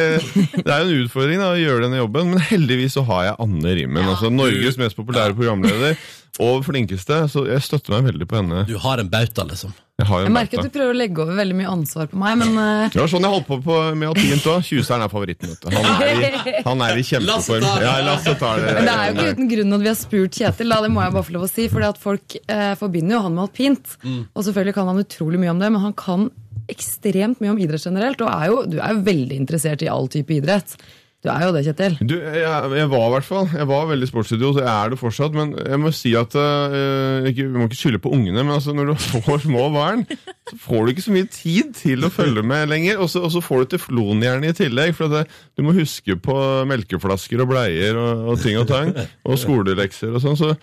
det 0.64 0.72
er 0.72 0.86
jo 0.86 0.88
en 0.88 1.04
utfordring 1.04 1.44
da, 1.44 1.52
å 1.52 1.60
gjøre 1.60 1.84
denne 1.84 2.00
jobben. 2.00 2.32
Men 2.32 2.46
heldigvis 2.48 2.96
så 2.96 3.04
har 3.10 3.26
jeg 3.28 3.40
Anne 3.44 3.76
Rimmen, 3.82 4.08
altså 4.08 4.32
Norges 4.32 4.80
mest 4.80 4.96
populære 4.96 5.36
programleder. 5.36 6.00
Og 6.44 6.64
flinkeste, 6.68 7.24
så 7.32 7.44
jeg 7.50 7.64
støtter 7.66 7.96
meg 7.96 8.12
veldig 8.12 8.28
på 8.30 8.38
henne. 8.40 8.64
Du 8.70 8.76
har 8.82 9.02
en 9.02 9.10
bauta, 9.10 9.46
liksom. 9.48 9.74
Jeg 9.98 10.06
har 10.06 10.26
Jeg 10.28 10.30
merker 10.30 10.60
merker 10.60 10.60
at 10.62 10.68
du 10.68 10.74
prøver 10.76 10.94
å 10.94 10.98
legge 11.00 11.22
over 11.24 11.38
veldig 11.40 11.56
mye 11.58 11.70
ansvar 11.74 12.10
på 12.12 12.20
meg, 12.22 12.36
men 12.38 12.52
eh, 12.64 12.92
Det 12.94 13.02
var 13.02 13.10
sånn 13.10 13.26
jeg 13.26 13.34
holdt 13.34 13.48
på, 13.48 13.58
på 13.66 13.78
med 13.98 14.12
alpint 14.12 14.50
òg. 14.52 14.60
Tjuseren 14.68 15.06
er 15.08 15.10
favoritten. 15.10 15.50
vet 15.50 15.64
du. 15.64 15.72
Han 15.74 15.88
er 15.96 16.12
i, 16.12 16.54
han 16.68 16.84
er 16.86 17.02
i 17.02 17.06
kjempeform. 17.10 17.66
Ja, 17.82 17.96
Lasse 18.06 18.36
tar 18.38 18.62
det. 18.62 18.76
Men 18.78 18.90
det 18.90 18.94
er 18.94 19.08
jo 19.08 19.16
ikke 19.16 19.34
uten 19.40 19.50
grunn 19.56 19.78
at 19.80 19.86
vi 19.88 19.90
har 19.90 19.98
spurt 19.98 20.38
Kjetil, 20.38 20.76
da, 20.76 20.82
det 20.86 20.92
må 20.94 21.02
jeg 21.02 21.16
bare 21.18 21.30
få 21.32 21.38
lov 21.40 21.48
å 21.48 21.50
si. 21.50 21.66
For 21.74 21.88
folk 22.04 22.38
eh, 22.44 22.74
forbinder 22.78 23.18
jo 23.18 23.24
han 23.26 23.38
med 23.40 23.48
alpint. 23.48 23.98
Og 24.06 24.46
selvfølgelig 24.46 24.78
kan 24.78 24.92
han 24.92 25.02
utrolig 25.02 25.42
mye 25.42 25.56
om 25.56 25.66
det, 25.66 25.72
men 25.74 25.86
han 25.88 25.98
kan 25.98 26.30
ekstremt 26.70 27.42
mye 27.42 27.56
om 27.56 27.60
idrett 27.64 27.90
generelt. 27.90 28.22
Og 28.22 28.30
er 28.30 28.52
jo, 28.52 28.62
du 28.70 28.78
er 28.78 28.94
jo 28.94 29.04
veldig 29.08 29.42
interessert 29.42 29.82
i 29.82 29.90
all 29.92 30.10
type 30.12 30.38
idrett. 30.38 30.78
Du 31.26 31.32
er 31.34 31.44
jo 31.48 31.54
det, 31.56 31.64
Kjetil. 31.66 31.96
Du, 32.06 32.14
jeg, 32.22 32.44
jeg 32.78 32.90
var 32.92 33.06
i 33.08 33.14
hvert 33.16 33.26
fall 33.26 33.48
Jeg 33.50 33.66
var 33.66 33.88
veldig 33.90 34.08
sportsidiot, 34.10 34.60
jeg 34.62 34.70
er 34.70 34.92
det 34.94 35.00
fortsatt. 35.02 35.34
Men 35.34 35.56
jeg 35.58 35.80
må 35.82 35.90
si 35.96 36.12
at 36.18 36.36
ikke, 36.38 37.48
Vi 37.48 37.58
må 37.58 37.66
ikke 37.66 37.80
skylde 37.80 38.02
på 38.04 38.12
ungene, 38.14 38.44
men 38.44 38.54
altså, 38.54 38.76
når 38.78 38.92
du 38.92 38.94
får 39.26 39.42
små 39.48 39.66
barn, 39.74 40.06
så 40.48 40.60
får 40.62 40.86
du 40.86 40.94
ikke 40.94 41.06
så 41.08 41.16
mye 41.16 41.30
tid 41.34 41.74
til 41.80 42.06
å 42.06 42.14
følge 42.14 42.46
med 42.46 42.70
lenger. 42.70 43.02
Og 43.02 43.10
så, 43.10 43.26
og 43.26 43.34
så 43.34 43.42
får 43.44 43.66
du 43.66 43.74
teflonhjerne 43.74 44.54
i 44.54 44.58
tillegg. 44.62 44.94
For 44.98 45.10
det, 45.12 45.26
du 45.58 45.66
må 45.66 45.74
huske 45.78 46.20
på 46.22 46.38
melkeflasker 46.70 47.42
og 47.44 47.50
bleier 47.50 47.98
og, 47.98 48.28
og 48.34 48.44
ting 48.46 48.62
og 48.62 48.70
tang. 48.70 48.94
Og 49.26 49.42
skolelekser 49.42 50.14
og 50.14 50.22
sånn. 50.24 50.38
Så, 50.38 50.54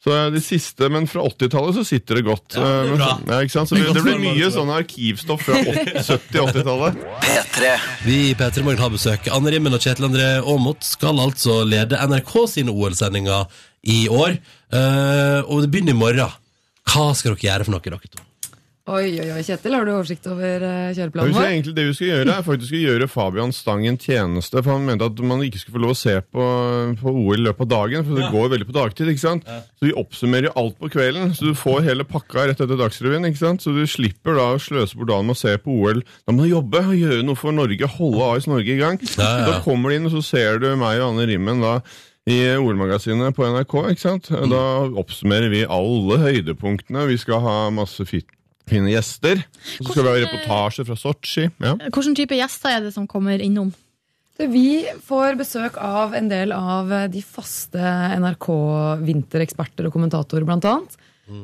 så 0.00 0.14
de 0.32 0.40
siste, 0.40 0.88
Men 0.88 1.04
fra 1.10 1.20
80-tallet 1.28 1.74
så 1.76 1.82
sitter 1.84 2.16
det 2.16 2.22
godt. 2.24 2.54
Ja, 2.56 2.60
det 2.64 2.90
Eh, 2.90 2.94
bra. 2.96 3.08
ja, 3.28 3.40
ikke 3.44 3.52
sant? 3.52 3.68
Så 3.68 3.76
det, 3.76 3.90
det 3.92 4.02
blir 4.06 4.16
mye 4.22 4.48
sånn 4.54 4.70
arkivstoff 4.72 5.42
fra 5.44 5.58
70-80-tallet. 5.60 6.96
P3. 7.26 7.74
Vi 8.06 8.16
i 8.30 8.34
P3 8.38 8.64
Morgen 8.64 8.80
har 8.80 8.94
besøk. 8.94 9.28
Anne 9.34 9.52
Rimmen 9.52 9.76
og 9.76 9.82
Kjetil 9.84 10.08
André 10.08 10.30
Aamodt 10.40 10.86
skal 10.88 11.20
altså 11.20 11.60
lede 11.68 12.00
NRK 12.00 12.32
sine 12.48 12.72
OL-sendinger 12.72 13.44
i 13.92 14.06
år. 14.08 14.38
Eh, 14.72 15.40
og 15.44 15.62
det 15.66 15.70
begynner 15.74 15.92
i 15.96 16.00
morgen. 16.00 16.32
Hva 16.90 17.10
skal 17.14 17.36
dere 17.36 17.44
gjøre 17.50 17.68
for 17.68 17.76
noe, 17.76 17.84
dere 17.84 18.00
to? 18.08 18.24
Oi, 18.90 19.20
oi, 19.22 19.26
oi, 19.36 19.42
Kjetil, 19.46 19.74
har 19.76 19.84
du 19.86 19.92
oversikt 19.92 20.24
over 20.26 20.64
eh, 20.66 20.88
kjøreplanen 20.96 21.34
vår? 21.36 21.44
egentlig 21.46 21.74
Det 21.76 21.84
vi 21.86 21.92
skal 21.94 22.08
gjøre, 22.08 22.34
er 22.34 22.46
faktisk 22.46 22.74
å 22.74 22.80
gjøre 22.80 23.06
Fabian 23.12 23.52
Stang 23.54 23.84
en 23.86 23.98
tjeneste. 24.00 24.58
For 24.64 24.72
Han 24.72 24.88
mente 24.88 25.06
at 25.06 25.22
man 25.30 25.44
ikke 25.46 25.60
skulle 25.60 25.76
få 25.76 25.82
lov 25.84 25.92
å 25.94 25.98
se 26.00 26.16
på, 26.26 26.46
på 26.98 27.12
OL 27.12 27.38
i 27.38 27.44
løpet 27.44 27.66
av 27.68 27.70
dagen. 27.70 28.06
For 28.08 28.18
det 28.18 28.30
går 28.34 28.50
veldig 28.56 28.66
på 28.66 28.74
dagtid. 28.74 29.12
ikke 29.12 29.22
sant? 29.22 29.46
Så 29.78 29.86
vi 29.86 29.94
oppsummerer 30.00 30.56
alt 30.58 30.78
på 30.80 30.90
kvelden. 30.90 31.30
Så 31.38 31.52
du 31.52 31.54
får 31.58 31.84
hele 31.86 32.06
pakka 32.08 32.48
rett 32.50 32.64
etter 32.64 32.80
Dagsrevyen. 32.80 33.28
ikke 33.30 33.42
sant? 33.44 33.62
Så 33.62 33.76
du 33.76 33.84
slipper 33.86 34.40
da 34.40 34.48
å 34.56 34.60
sløse 34.62 34.98
bort 34.98 35.12
dagen 35.12 35.30
med 35.30 35.38
å 35.38 35.42
se 35.44 35.54
på 35.62 35.76
OL. 35.84 36.02
Da 36.26 36.34
må 36.34 36.48
du 36.48 36.50
jobbe 36.50 36.82
og 36.90 36.98
gjøre 36.98 37.22
noe 37.28 37.38
for 37.38 37.54
Norge. 37.54 37.92
Holde 38.00 38.32
AS 38.34 38.50
Norge 38.50 38.74
i 38.74 38.80
gang. 38.80 38.98
Ja, 39.14 39.30
ja. 39.44 39.46
Da 39.52 39.60
kommer 39.66 39.94
de 39.94 40.00
inn, 40.00 40.10
og 40.10 40.16
så 40.18 40.24
ser 40.32 40.58
du 40.62 40.70
meg 40.80 40.98
og 40.98 41.12
Anne 41.12 41.30
Rimmen 41.30 41.62
da 41.62 41.78
i 42.30 42.40
OL-magasinet 42.58 43.34
på 43.36 43.46
NRK. 43.46 43.78
ikke 43.94 44.02
sant? 44.02 44.28
Mm. 44.34 44.50
Da 44.52 44.64
oppsummerer 45.00 45.50
vi 45.52 45.62
alle 45.68 46.20
høydepunktene. 46.26 47.06
Vi 47.10 47.16
skal 47.22 47.42
ha 47.46 47.56
masse 47.74 48.04
fit 48.08 48.28
fine 48.70 48.94
gjester. 48.94 49.42
Så 49.76 49.90
skal 49.90 50.06
vi 50.06 50.10
ha 50.10 50.16
reportasje 50.24 50.86
fra 50.88 50.96
Sotsji. 50.98 51.50
Ja. 51.58 51.76
Hvilken 51.90 52.16
type 52.18 52.38
gjester 52.38 52.76
er 52.76 52.84
det 52.86 52.94
som 52.96 53.08
kommer 53.10 53.42
innom? 53.42 53.72
Vi 54.40 54.86
får 55.04 55.36
besøk 55.36 55.76
av 55.84 56.14
en 56.16 56.30
del 56.30 56.54
av 56.56 56.88
de 57.12 57.20
faste 57.20 57.92
NRK-vintereksperter 58.22 59.88
og 59.88 59.92
kommentatorer, 59.92 60.46
blant 60.48 60.64
annet. 60.64 60.96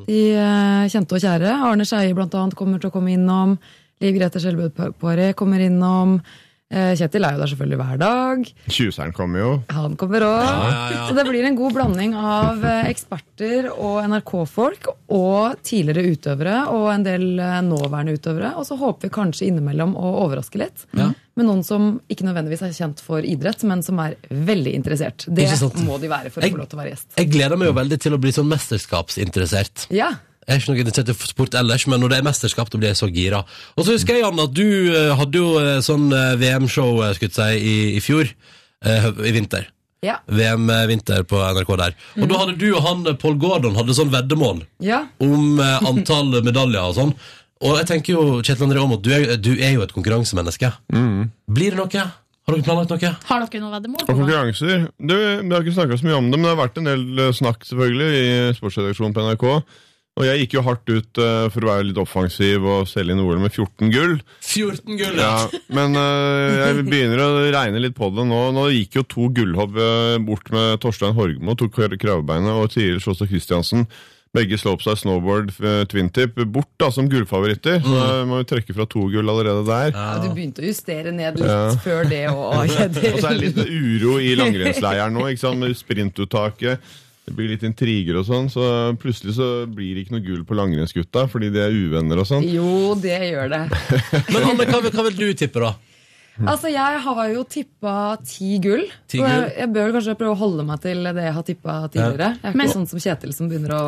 De 0.07 0.21
eh, 0.35 0.87
kjente 0.91 1.19
og 1.19 1.23
kjære. 1.23 1.53
Arne 1.69 1.87
Skeie 1.87 2.15
blant 2.17 2.35
annet 2.35 2.57
kommer 2.59 2.81
til 2.81 2.91
å 2.91 2.95
komme 2.95 3.13
innom. 3.15 3.57
Liv 4.03 4.17
Grete 4.19 4.41
Skjelbød 4.43 4.97
Poiré 5.01 5.31
kommer 5.39 5.63
innom. 5.63 6.19
Eh, 6.67 6.97
Kjetil 6.99 7.23
er 7.23 7.37
jo 7.37 7.39
der 7.45 7.51
selvfølgelig 7.53 7.77
hver 7.79 7.99
dag. 8.01 8.41
Tjuseren 8.75 9.13
kommer 9.15 9.39
jo. 9.39 9.51
Han 9.71 9.93
kommer 10.01 10.25
òg. 10.27 10.41
Ja, 10.43 10.55
ja, 10.67 10.81
ja. 10.97 11.03
Så 11.07 11.15
det 11.15 11.25
blir 11.29 11.47
en 11.47 11.55
god 11.55 11.77
blanding 11.77 12.17
av 12.19 12.65
eh, 12.67 12.89
eksperter 12.91 13.69
og 13.71 14.01
NRK-folk 14.11 14.89
og 15.15 15.61
tidligere 15.63 16.11
utøvere 16.17 16.57
og 16.75 16.89
en 16.91 17.07
del 17.07 17.29
eh, 17.39 17.61
nåværende 17.69 18.17
utøvere. 18.19 18.51
Og 18.59 18.67
så 18.67 18.75
håper 18.81 19.07
vi 19.07 19.13
kanskje 19.15 19.47
innimellom 19.53 19.95
å 19.95 20.11
overraske 20.25 20.59
litt. 20.59 20.89
Ja. 20.99 21.13
Med 21.39 21.47
noen 21.47 21.63
som 21.63 22.01
ikke 22.11 22.27
nødvendigvis 22.27 22.65
er 22.67 22.75
kjent 22.75 23.03
for 23.05 23.23
idrett, 23.23 23.63
men 23.69 23.85
som 23.87 24.03
er 24.03 24.17
veldig 24.33 24.75
interessert. 24.75 25.29
Det 25.31 25.47
må 25.87 26.01
de 26.03 26.11
være 26.11 26.33
for 26.35 26.41
å 26.43 26.49
Jeg- 26.49 26.57
få 26.57 26.59
lov 26.65 26.71
til 26.73 26.81
å 26.81 26.83
være 26.83 26.95
gjest. 26.97 27.13
Jeg 27.21 27.31
gleder 27.31 27.57
meg 27.63 27.69
jo 27.71 27.75
veldig 27.79 28.01
til 28.01 28.13
å 28.17 28.19
bli 28.19 28.33
sånn 28.35 28.51
mesterskapsinteressert. 28.51 29.87
Ja, 29.95 30.17
Jeg 30.47 30.55
er 30.55 30.61
ikke 30.61 30.71
noe 30.71 30.83
interessert 30.85 31.09
i 31.11 31.15
sport 31.27 31.55
ellers, 31.59 31.85
men 31.91 31.99
når 31.99 32.13
det 32.13 32.19
er 32.21 32.27
mesterskap, 32.29 32.69
da 32.71 32.79
blir 32.79 32.93
jeg 32.93 32.99
så 33.01 33.09
gira. 33.11 33.41
Og 33.75 33.83
så 33.87 33.97
husker 33.97 34.15
jeg, 34.15 34.23
Jan, 34.23 34.39
at 34.45 34.53
du 34.55 34.67
eh, 34.95 35.09
hadde 35.19 35.41
jo 35.41 35.49
eh, 35.59 35.81
sånn 35.83 36.05
eh, 36.15 36.37
VM-show, 36.39 37.01
si, 37.19 37.47
i, 37.59 37.73
i 37.99 38.03
fjor. 38.05 38.31
eh, 38.87 39.09
I 39.27 39.33
vinter. 39.35 39.67
ja, 40.07 40.21
VM 40.31 40.69
vinter 40.87 41.25
på 41.27 41.41
NRK 41.41 41.71
der. 41.81 41.97
Og 42.21 42.29
da 42.31 42.39
hadde 42.45 42.55
du 42.61 42.69
og 42.77 42.85
han 42.85 43.03
Paul 43.19 43.35
Gordon 43.43 43.75
hadde 43.75 43.97
sånn 43.97 44.13
veddemål 44.13 44.61
ja. 44.87 45.01
om 45.19 45.59
antall 45.59 46.31
medaljer 46.47 46.85
og 46.85 46.95
sånn. 46.95 47.11
Og 47.67 47.79
jeg 47.81 47.89
tenker 47.89 48.13
jo, 48.15 48.23
Kjetil 48.45 48.69
André 48.69 48.83
Aamodt, 48.85 49.03
du, 49.03 49.11
du 49.41 49.51
er 49.57 49.73
jo 49.75 49.83
et 49.83 49.95
konkurransemenneske. 49.97 50.71
Blir 51.49 51.75
det 51.75 51.81
noe? 51.81 52.05
Har 52.47 52.55
dere 52.55 52.63
planlagt 52.69 52.93
noe? 52.95 53.11
Har 53.27 53.43
dere 53.49 53.63
noe 53.65 53.73
veddemål? 53.75 54.05
Og 54.05 54.11
på 54.13 54.19
konkurranser. 54.21 54.85
Du, 55.01 55.17
vi 55.17 55.51
har 55.57 55.65
ikke 55.65 55.75
snakka 55.81 55.99
så 55.99 56.07
mye 56.07 56.21
om 56.21 56.29
det, 56.31 56.39
men 56.39 56.47
det 56.47 56.53
har 56.53 56.61
vært 56.61 56.79
en 56.79 56.91
del 56.93 57.33
snakk 57.35 57.67
selvfølgelig 57.67 58.21
i 58.21 58.29
sportsredaksjonen 58.61 59.17
på 59.17 59.25
NRK. 59.27 59.47
Og 60.17 60.25
jeg 60.25 60.41
gikk 60.47 60.55
jo 60.57 60.63
hardt 60.65 60.89
ut 60.89 61.19
uh, 61.21 61.45
for 61.53 61.67
å 61.67 61.69
være 61.75 61.85
litt 61.91 61.99
offensiv 62.01 62.65
og 62.65 62.87
selge 62.89 63.13
inn 63.13 63.21
OL 63.21 63.37
med 63.43 63.53
14 63.53 63.91
gull. 63.93 64.15
14 64.41 64.97
gull! 64.97 65.19
Ja, 65.21 65.45
Men 65.77 65.93
uh, 65.93 66.57
jeg 66.57 66.87
begynner 66.89 67.21
å 67.21 67.31
regne 67.53 67.83
litt 67.85 67.97
på 67.99 68.09
det 68.17 68.25
nå. 68.25 68.41
Nå 68.57 68.65
gikk 68.73 68.97
jo 68.97 69.05
to 69.13 69.29
gullhopp 69.37 69.77
eh, 69.77 70.17
bort 70.25 70.49
med 70.57 70.81
Torstein 70.81 71.13
Horgmo, 71.19 71.53
tok 71.61 71.77
kravbeinet, 72.01 72.49
og 72.49 72.73
Tiril 72.73 73.03
Sjåstad 73.05 73.29
Christiansen. 73.29 73.85
Begge 74.37 74.57
slopestyle 74.61 74.99
snowboard 75.01 75.53
seg 75.53 75.63
snowboard-tvinntip 75.63 76.41
bort 76.53 76.69
da 76.81 76.91
som 76.93 77.07
gullfavoritter. 77.09 77.79
Så 77.85 78.01
må 78.29 78.41
vi 78.43 78.49
trekke 78.51 78.75
fra 78.77 78.85
to 78.89 79.07
gull 79.13 79.31
allerede 79.33 79.63
der. 79.69 79.93
ja 79.97 80.19
du 80.21 80.29
begynte 80.37 80.65
å 80.65 80.67
justere 80.69 81.13
ned 81.15 81.39
litt 81.41 81.49
Ja. 81.49 81.71
før 81.85 82.09
det 82.09 82.25
òg, 82.33 82.57
Og 82.67 82.75
så 82.75 83.31
er 83.31 83.37
det 83.37 83.41
litt 83.47 83.61
uro 83.65 84.17
i 84.21 84.35
langrennsleiren 84.41 85.17
nå, 85.17 85.29
ikke 85.33 85.45
sant? 85.45 85.61
med 85.63 85.77
sprintuttaket. 85.79 86.81
Det 87.27 87.35
blir 87.35 87.49
litt 87.51 87.65
intriger 87.67 88.21
og 88.21 88.27
sånn, 88.29 88.47
så 88.53 88.63
plutselig 89.03 89.35
så 89.35 89.47
blir 89.67 89.97
det 89.97 90.05
ikke 90.05 90.15
noe 90.15 90.23
gull 90.23 90.45
på 90.47 90.55
langrennsgutta 90.55 91.25
fordi 91.33 91.49
de 91.51 91.59
er 91.65 91.75
uvenner 91.75 92.21
og 92.23 92.29
sånn. 92.29 92.45
Jo, 92.47 92.95
det 93.03 93.17
gjør 93.33 93.49
det. 93.51 93.63
Men 94.33 94.45
Anne, 94.53 94.67
hva, 94.71 94.79
vil- 94.85 94.95
hva 94.95 95.05
vil 95.09 95.17
du 95.19 95.27
tippe, 95.35 95.65
da? 95.65 95.73
Altså, 96.37 96.69
Jeg 96.69 97.01
har 97.03 97.21
jo 97.33 97.43
tippa 97.49 97.93
ti 98.29 98.59
gull. 98.63 98.85
Ti 99.09 99.23
og 99.23 99.27
jeg, 99.27 99.49
jeg 99.57 99.71
bør 99.73 99.95
kanskje 99.97 100.15
prøve 100.21 100.35
å 100.37 100.39
holde 100.45 100.67
meg 100.69 100.83
til 100.85 101.01
det 101.09 101.25
jeg 101.25 101.33
har 101.39 101.47
tippa 101.49 101.77
tidligere. 101.89 102.29
Jeg 102.37 102.45
er 102.45 102.53
ikke 102.55 102.61
Men- 102.63 102.73
sånn 102.77 102.87
som 102.93 103.01
Kjetil 103.03 103.33
som 103.35 103.49
begynner 103.51 103.73
å 103.75 103.83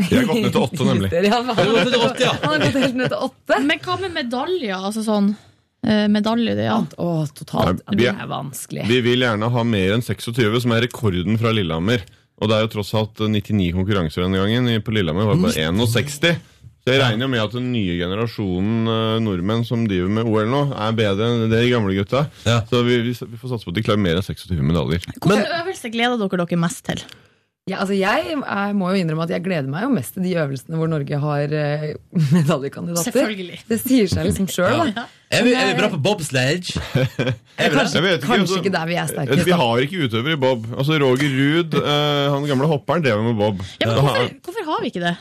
Jeg 0.00 0.08
har 0.22 0.26
gått 0.32 0.42
ned 0.42 0.54
til 0.56 0.62
åtte, 0.64 0.86
nemlig. 0.88 1.10
Han, 1.36 1.50
har 1.52 1.60
gått 1.62 1.76
ned 1.78 1.92
til 1.92 2.06
åtte, 2.08 2.24
ja. 2.24 2.32
han 2.42 2.54
har 2.56 2.64
gått 2.66 2.80
helt 2.82 2.96
ned 3.02 3.12
til 3.12 3.26
åtte. 3.28 3.58
Men 3.68 3.82
hva 3.84 3.98
med 4.00 4.16
medaljer? 4.16 4.74
Altså 4.88 5.04
sånn 5.06 5.28
eh, 5.84 6.08
medalje, 6.10 6.56
det, 6.58 6.66
ja. 6.70 6.80
Å, 6.96 7.10
totalt. 7.36 7.84
Nei, 7.86 7.98
vi 8.00 8.08
Det 8.08 8.16
er 8.16 8.32
vanskelig. 8.32 8.88
Vi 8.88 8.98
vil 9.04 9.26
gjerne 9.28 9.52
ha 9.54 9.64
mer 9.76 9.94
enn 9.98 10.02
26, 10.08 10.58
som 10.64 10.74
er 10.74 10.82
rekorden 10.88 11.38
fra 11.38 11.52
Lillehammer. 11.54 12.02
Og 12.42 12.50
det 12.50 12.56
er 12.56 12.64
jo 12.64 12.72
tross 12.72 12.90
alt 12.98 13.22
99 13.22 13.70
konkurranser 13.76 14.24
denne 14.26 14.40
gangen. 14.42 14.82
På 14.82 14.94
Lillehammer 14.94 15.28
var 15.28 15.38
det 15.38 15.46
bare 15.46 15.68
61. 15.70 16.40
Så 16.82 16.90
jeg 16.90 16.98
regner 16.98 17.28
med 17.30 17.38
at 17.38 17.52
den 17.54 17.68
nye 17.70 17.94
generasjonen 17.94 18.88
eh, 18.90 19.18
nordmenn 19.22 19.62
som 19.62 19.84
driver 19.86 20.10
med 20.10 20.26
OL 20.26 20.48
nå, 20.50 20.62
er 20.74 20.96
bedre 20.98 21.28
enn 21.30 21.44
de 21.52 21.60
gamle 21.70 21.94
gutta. 21.94 22.24
Ja. 22.42 22.56
Så 22.66 22.80
vi, 22.82 22.96
vi, 23.06 23.12
vi 23.14 23.38
får 23.38 23.52
satse 23.52 23.68
på 23.68 23.70
at 23.70 23.78
de 23.78 23.84
klarer 23.86 24.02
mer 24.02 24.18
enn 24.18 24.26
26 24.26 24.58
medaljer. 24.66 25.06
Hvilken 25.12 25.60
øvelse 25.60 25.92
gleder 25.94 26.18
dere 26.18 26.42
dere 26.42 26.58
mest 26.58 26.82
til? 26.88 27.04
Ja, 27.70 27.76
altså 27.78 27.94
jeg, 27.94 28.24
jeg 28.34 28.74
må 28.74 28.88
jo 28.90 28.98
innrømme 28.98 29.22
at 29.22 29.30
jeg 29.30 29.42
gleder 29.44 29.68
meg 29.70 29.84
jo 29.84 29.90
mest 29.94 30.16
til 30.16 30.24
de 30.26 30.32
øvelsene 30.34 30.74
hvor 30.80 30.88
Norge 30.90 31.18
har 31.22 31.52
eh, 31.54 31.84
medaljekandidater. 32.34 33.04
Selvfølgelig. 33.06 33.60
Det 33.68 33.76
sier 33.78 34.08
seg 34.10 34.24
liksom 34.26 34.48
sjøl, 34.50 34.72
Ja. 34.80 34.86
da. 34.96 35.04
Er 35.30 35.44
vi, 35.46 35.52
er 35.60 35.68
vi 35.70 35.76
bra 35.78 35.90
på 35.92 36.00
bobsledge? 36.02 36.74
Kanskje. 36.82 38.00
Jeg 38.00 38.02
vet 38.02 38.16
ikke, 38.16 38.26
kanskje 38.26 38.40
altså- 38.42 38.58
ikke 38.64 38.72
der 38.74 38.88
vi 38.90 38.96
er 38.98 39.04
Eh, 39.06 39.12
sterkest. 39.12 39.46
Vi 39.46 39.54
har 39.62 39.84
ikke 39.86 40.08
utøvere 40.08 40.34
i 40.34 40.40
bob. 40.42 40.66
Altså 40.74 40.98
Roger 41.04 41.36
Ruud, 41.38 41.76
eh, 41.78 42.24
han 42.34 42.48
gamle 42.50 42.66
hopperen, 42.72 43.04
drev 43.06 43.22
med 43.28 43.38
bob. 43.38 43.62
Ja, 43.78 43.86
men 43.86 43.94
hvorfor, 43.94 44.18
har- 44.18 44.34
hvorfor 44.42 44.66
har 44.72 44.82
vi 44.82 44.90
ikke 44.90 45.04
det? 45.06 45.14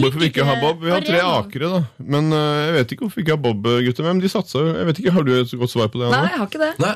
Hvorfor 0.00 0.18
vi 0.24 0.30
ikke 0.32 0.44
har 0.48 0.56
bob? 0.64 0.80
Vi 0.82 0.90
har 0.90 1.04
tre 1.04 1.20
akere, 1.20 1.68
da. 1.76 1.82
Men 2.00 2.32
uh, 2.32 2.40
jeg 2.64 2.72
vet 2.78 2.92
ikke 2.96 3.04
hvorfor 3.04 3.20
vi 3.20 3.26
ikke 3.26 3.36
har 3.36 3.42
bob, 3.44 3.60
gutter. 3.84 4.06
Men 4.08 4.24
de 4.24 4.30
satsa 4.32 4.64
jo. 4.64 4.72
Jeg 4.80 4.86
vet 4.88 4.98
ikke, 5.04 5.12
Har 5.12 5.22
du 5.28 5.34
et 5.36 5.52
godt 5.60 5.70
svar 5.76 5.92
på 5.92 6.00
det? 6.00 6.08
Nei, 6.16 6.22
jeg 6.24 6.40
har 6.40 6.48
ikke 6.48 6.62
det. 6.64 6.72
Nei. 6.80 6.94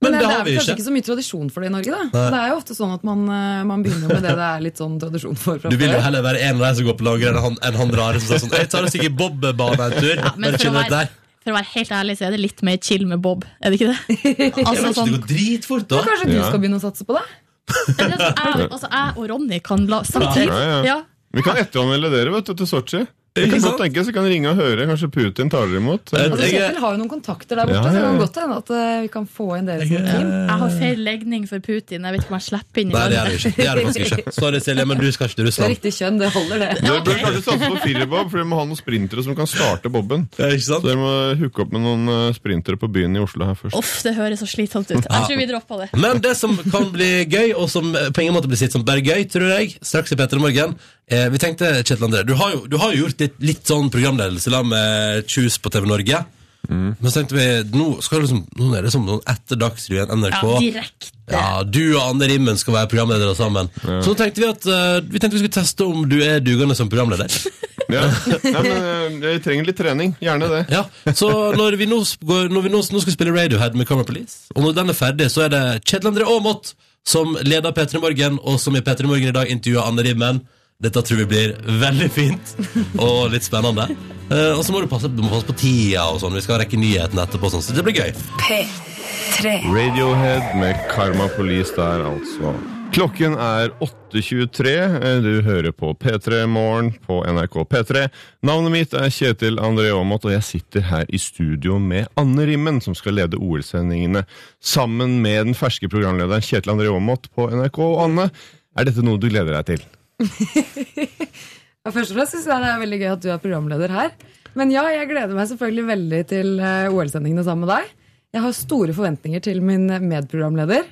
Men, 0.00 0.12
Men 0.12 0.14
det 0.16 0.20
det, 0.24 0.28
har 0.32 0.40
er 0.40 0.44
vi 0.46 0.50
vel 0.50 0.58
kanskje 0.58 0.72
ikke. 0.72 0.80
ikke 0.80 0.86
så 0.88 0.92
mye 0.94 1.04
tradisjon 1.04 1.48
for 1.52 1.60
det 1.60 1.68
i 1.68 1.72
Norge. 1.74 1.90
da 1.92 2.20
Det 2.32 2.38
er 2.40 2.48
jo 2.48 2.56
ofte 2.56 2.74
sånn 2.76 2.92
at 2.94 3.02
man, 3.04 3.24
eh, 3.28 3.64
man 3.68 3.82
begynner 3.84 4.08
med 4.14 4.22
det 4.24 4.30
det 4.38 4.46
er 4.46 4.62
litt 4.64 4.78
sånn 4.80 4.94
tradisjon 5.02 5.36
for 5.36 5.58
Du 5.60 5.76
vil 5.76 5.92
jo 5.92 5.98
heller 6.00 6.22
være 6.24 6.40
en 6.48 6.56
av 6.56 6.62
de 6.70 6.70
som 6.78 6.86
går 6.88 6.96
på 6.96 7.04
langrenn 7.04 7.36
enn 7.36 7.44
han, 7.44 7.58
en 7.68 7.76
han 7.82 7.92
rare 8.00 8.20
som 8.22 8.30
sier 8.32 8.40
sånn 8.46 8.54
Jeg 8.56 8.70
tar 8.72 8.86
oss 8.88 8.96
ikke 8.96 9.10
bobbane 9.18 9.76
en 9.90 9.96
tur. 10.00 10.14
Ja, 10.16 10.32
men 10.40 10.56
for 10.56 10.70
å, 10.70 10.72
være, 10.78 11.02
for 11.44 11.52
å 11.52 11.56
være 11.58 11.70
helt 11.74 11.92
ærlig 11.98 12.16
så 12.16 12.26
er 12.30 12.34
det 12.36 12.40
litt 12.46 12.62
mer 12.64 12.80
chill 12.88 13.04
med 13.12 13.20
Bob, 13.20 13.44
er 13.60 13.70
det 13.74 13.80
ikke 13.80 13.92
det? 13.92 14.00
Altså, 14.64 14.88
ikke, 14.88 14.94
sånn, 14.96 15.12
det 15.12 15.18
går 15.18 15.28
dritfort, 15.34 15.86
da. 15.92 16.00
Kanskje 16.08 16.30
du 16.32 16.36
Ja. 16.38 16.48
skal 16.48 16.64
begynne 16.64 16.80
å 16.80 16.84
satse 16.88 17.04
på 17.04 17.18
det? 17.20 17.26
sånn, 17.70 18.10
jeg, 18.16 18.68
altså, 18.72 18.88
jeg 18.88 19.12
og 19.20 19.28
Ronny 19.30 19.60
kan 19.62 19.84
la 19.92 20.00
samtidig 20.08 20.48
Ja, 20.48 20.60
ja. 20.64 20.82
ja. 20.94 20.98
Vi 21.36 21.44
kan 21.46 21.60
etteranmelde 21.60 22.08
dere 22.16 22.32
vet 22.34 22.48
du, 22.48 22.54
til 22.58 22.66
Sotsji. 22.72 23.04
Det 23.40 23.50
kan 23.52 23.62
godt 23.64 23.80
tenkes, 23.84 24.08
jeg 24.10 24.16
kan 24.16 24.26
ringe 24.30 24.50
og 24.52 24.58
høre. 24.60 24.86
Kanskje 24.90 25.08
Putin 25.14 25.50
tar 25.52 25.66
dere 25.70 25.80
imot. 25.82 26.12
Altså, 26.12 26.38
Kjetil 26.50 26.78
har 26.82 26.94
jo 26.94 27.00
noen 27.00 27.10
kontakter 27.12 27.60
der 27.60 27.70
borte, 27.70 27.78
Ja, 27.78 27.82
så 27.84 27.94
det 27.94 28.00
ja, 28.00 28.06
kan 28.10 28.20
godt 28.20 28.38
hende 28.40 28.58
at 28.60 28.72
eh, 28.76 29.00
vi 29.04 29.10
kan 29.14 29.26
få 29.38 29.46
inn 29.58 29.70
dere 29.70 29.86
som 29.88 30.06
team. 30.10 30.30
Jeg 30.50 30.58
har 30.62 30.74
feil 30.80 31.02
legning 31.06 31.46
for 31.50 31.64
Putin. 31.64 32.06
Jeg 32.08 32.16
vet 32.16 32.24
ikke 32.24 32.32
om 32.34 32.38
jeg 32.38 32.46
slipper 32.48 32.82
inn 32.84 32.90
i 32.90 32.96
Nei, 32.96 33.04
det 33.10 33.16
gjør 33.18 33.30
landet. 33.30 33.40
du 33.40 33.48
ikke. 33.48 33.56
Det 33.60 33.66
gjør 33.66 33.80
du 33.80 33.86
faktisk 33.90 34.18
ikke. 34.20 34.34
Sorry, 34.40 34.60
Silje, 34.66 34.86
men 34.90 35.00
du 35.00 35.08
skal 35.16 35.30
ikke 35.30 35.38
til 35.40 35.48
Russland. 35.50 35.64
Det 35.64 35.70
er 35.70 35.74
riktig 35.76 35.92
kjønn, 35.98 36.20
det 36.20 36.30
holder, 36.36 36.64
det. 36.64 36.70
Dere 36.84 37.02
bør 37.08 37.20
kanskje 37.24 37.42
satse 37.48 37.70
på 37.70 37.80
firerbob, 37.86 38.30
for 38.30 38.40
dere 38.40 38.50
må 38.52 38.60
ha 38.60 38.66
noen 38.70 38.80
sprintere 38.80 39.26
som 39.26 39.38
kan 39.38 39.50
starte 39.50 39.92
boben. 39.92 40.26
Så 40.36 40.80
dere 40.84 40.98
må 41.00 41.12
hooke 41.40 41.64
opp 41.66 41.74
med 41.74 41.84
noen 41.86 42.14
eh, 42.14 42.36
sprintere 42.36 42.80
på 42.80 42.90
byen 42.92 43.16
i 43.16 43.22
Oslo 43.24 43.48
her 43.48 43.58
først. 43.58 43.76
Uff, 43.78 43.96
det 44.06 44.14
høres 44.18 44.42
så 44.44 44.48
slitsomt 44.50 44.90
ut. 44.92 45.00
Jeg 45.00 45.26
tror 45.26 45.40
vi 45.40 45.48
dropper 45.50 45.84
det. 45.84 45.90
Men 46.00 46.20
det 46.24 46.36
som 46.38 46.56
kan 46.70 46.88
bli 46.94 47.10
gøy, 47.30 47.52
og 47.56 47.68
som 47.72 47.90
på 47.92 48.24
ingen 48.24 48.36
måte 48.36 48.50
blir 48.50 48.60
sitt 48.60 48.74
som 48.76 48.84
bare 48.86 49.02
gøy, 49.04 49.24
tror 49.30 49.48
jeg, 49.56 49.76
straks 49.82 50.12
i 50.14 50.18
Petter 50.20 50.40
og 50.40 50.46
morgen 50.48 50.76
eh, 51.10 51.28
Vi 51.32 51.40
tenkte, 51.42 51.72
Kjetil 51.82 52.08
André, 52.08 52.24
du 52.26 52.34
har 52.38 52.54
jo, 52.54 52.66
du 52.70 52.76
har 52.80 52.94
jo 52.94 53.06
gjort 53.06 53.22
litt, 53.22 53.38
litt 53.42 53.64
sånn 53.68 53.90
programledelse 53.92 54.52
la 54.52 54.62
med 54.66 55.30
Kjus 55.30 55.58
på 55.62 55.72
TV 55.74 55.88
Norge. 55.90 56.24
Mm. 56.68 56.90
Men 56.98 57.06
så 57.08 57.20
tenkte 57.20 57.38
vi, 57.38 57.46
nå, 57.74 57.86
skal 58.04 58.20
det 58.20 58.28
liksom, 58.28 58.42
nå 58.60 58.68
er 58.76 58.84
det 58.86 58.92
som 58.94 59.06
noen 59.06 59.22
etter 59.30 59.58
Dagsrevyen 59.58 60.12
NRK. 60.20 60.42
Ja, 60.44 60.58
direkte. 60.60 61.14
Ja, 61.30 61.46
du 61.62 61.82
og 61.94 62.02
Anne 62.02 62.26
Rimmen 62.30 62.58
skal 62.58 62.74
være 62.74 62.90
programledere 62.90 63.34
sammen. 63.38 63.70
Så 64.04 64.16
tenkte 64.18 64.42
vi 64.42 64.48
at 64.50 64.66
uh, 64.66 64.98
vi 64.98 65.20
tenkte 65.22 65.36
vi 65.36 65.44
skulle 65.44 65.54
teste 65.60 65.86
om 65.86 66.02
du 66.10 66.18
er 66.26 66.42
dugende 66.42 66.78
som 66.78 66.90
programleder. 66.92 67.30
Ja. 67.90 68.04
Nei, 68.44 68.60
men 68.62 69.16
vi 69.18 69.32
jeg 69.32 69.40
trenger 69.42 69.66
litt 69.66 69.78
trening. 69.80 70.12
Gjerne 70.22 70.46
det. 70.46 70.60
Ja, 70.70 70.84
så 71.16 71.26
når 71.58 71.74
vi 71.80 71.88
nå, 71.90 71.96
går, 72.22 72.46
når 72.54 72.62
vi 72.68 72.70
nå, 72.70 72.82
nå 72.86 73.00
skal 73.02 73.16
spille 73.16 73.34
Radiohead 73.34 73.74
med 73.74 73.88
Camera 73.88 74.06
Police, 74.06 74.44
og 74.54 74.62
når 74.62 74.76
den 74.76 74.92
er 74.92 74.98
ferdig, 74.98 75.26
så 75.34 75.48
er 75.48 75.50
det 75.50 75.62
Kjetil 75.82 76.12
André 76.12 76.28
Aamodt 76.30 76.70
som 77.02 77.34
leder 77.42 77.74
P3 77.74 77.98
Morgen, 77.98 78.38
og 78.46 78.60
som 78.62 78.78
i 78.78 78.82
P3 78.84 79.08
Morgen 79.08 79.32
i 79.32 79.34
dag 79.34 79.50
intervjuer 79.50 79.88
Anne 79.88 80.04
Rimmen. 80.06 80.38
Dette 80.80 81.02
tror 81.04 81.18
vi 81.20 81.26
blir 81.28 81.50
veldig 81.80 82.08
fint 82.14 82.54
og 82.96 83.28
litt 83.34 83.44
spennende. 83.44 83.84
Eh, 84.32 84.52
og 84.56 84.62
så 84.64 84.72
må 84.72 84.80
du 84.80 84.88
passe, 84.88 85.10
du 85.12 85.20
må 85.20 85.28
passe 85.34 85.44
på 85.48 85.56
tida 85.60 86.06
og 86.08 86.20
sånn. 86.22 86.36
Vi 86.38 86.44
skal 86.46 86.62
rekke 86.62 86.78
nyhetene 86.80 87.26
etterpå, 87.26 87.50
sånn, 87.52 87.64
så 87.66 87.76
det 87.76 87.84
blir 87.84 87.98
gøy. 88.00 88.12
P3. 88.40 89.56
Radiohead 89.74 90.54
med 90.60 90.78
Karma 90.92 91.26
Police 91.36 91.74
der, 91.76 92.06
altså. 92.08 92.54
Klokken 92.90 93.36
er 93.38 93.70
8.23. 93.84 94.72
Eh, 94.98 95.20
Du 95.22 95.42
hører 95.46 95.70
på 95.76 95.92
P3 96.00 96.40
Morgen 96.50 96.88
på 97.04 97.20
NRK 97.28 97.60
P3. 97.70 98.06
Navnet 98.48 98.72
mitt 98.74 98.96
er 98.98 99.12
Kjetil 99.14 99.60
André 99.62 99.92
Aamodt, 99.94 100.24
og 100.26 100.32
jeg 100.34 100.42
sitter 100.48 100.88
her 100.88 101.04
i 101.12 101.20
studio 101.22 101.76
med 101.78 102.08
Anne 102.18 102.48
Rimmen, 102.48 102.80
som 102.82 102.96
skal 102.98 103.20
lede 103.20 103.38
OL-sendingene, 103.38 104.24
sammen 104.58 105.20
med 105.22 105.50
den 105.52 105.54
ferske 105.60 105.92
programlederen 105.92 106.42
Kjetil 106.42 106.72
André 106.74 106.90
Aamodt 106.90 107.28
på 107.36 107.46
NRK. 107.52 107.78
Og 107.84 108.04
Anne, 108.08 108.30
er 108.74 108.88
dette 108.88 109.04
noe 109.06 109.20
du 109.20 109.28
gleder 109.28 109.60
deg 109.60 109.74
til? 109.74 109.88
Ja, 111.80 111.90
først 111.94 112.12
og 112.12 112.18
fremst 112.18 112.34
synes 112.34 112.44
jeg 112.50 112.60
det 112.60 112.68
er 112.68 112.80
veldig 112.82 112.96
gøy 113.00 113.08
at 113.08 113.22
du 113.24 113.28
er 113.32 113.38
programleder 113.40 113.92
her. 113.94 114.10
Men 114.58 114.72
ja, 114.74 114.82
jeg 114.92 115.06
gleder 115.08 115.32
meg 115.32 115.46
selvfølgelig 115.48 115.84
veldig 115.88 116.18
til 116.28 116.50
eh, 116.60 116.92
OL-sendingene 116.92 117.44
sammen 117.46 117.64
med 117.64 117.72
deg. 117.72 117.94
Jeg 118.36 118.42
har 118.44 118.52
store 118.58 118.92
forventninger 118.96 119.40
til 119.46 119.62
min 119.64 119.86
medprogramleder. 119.88 120.84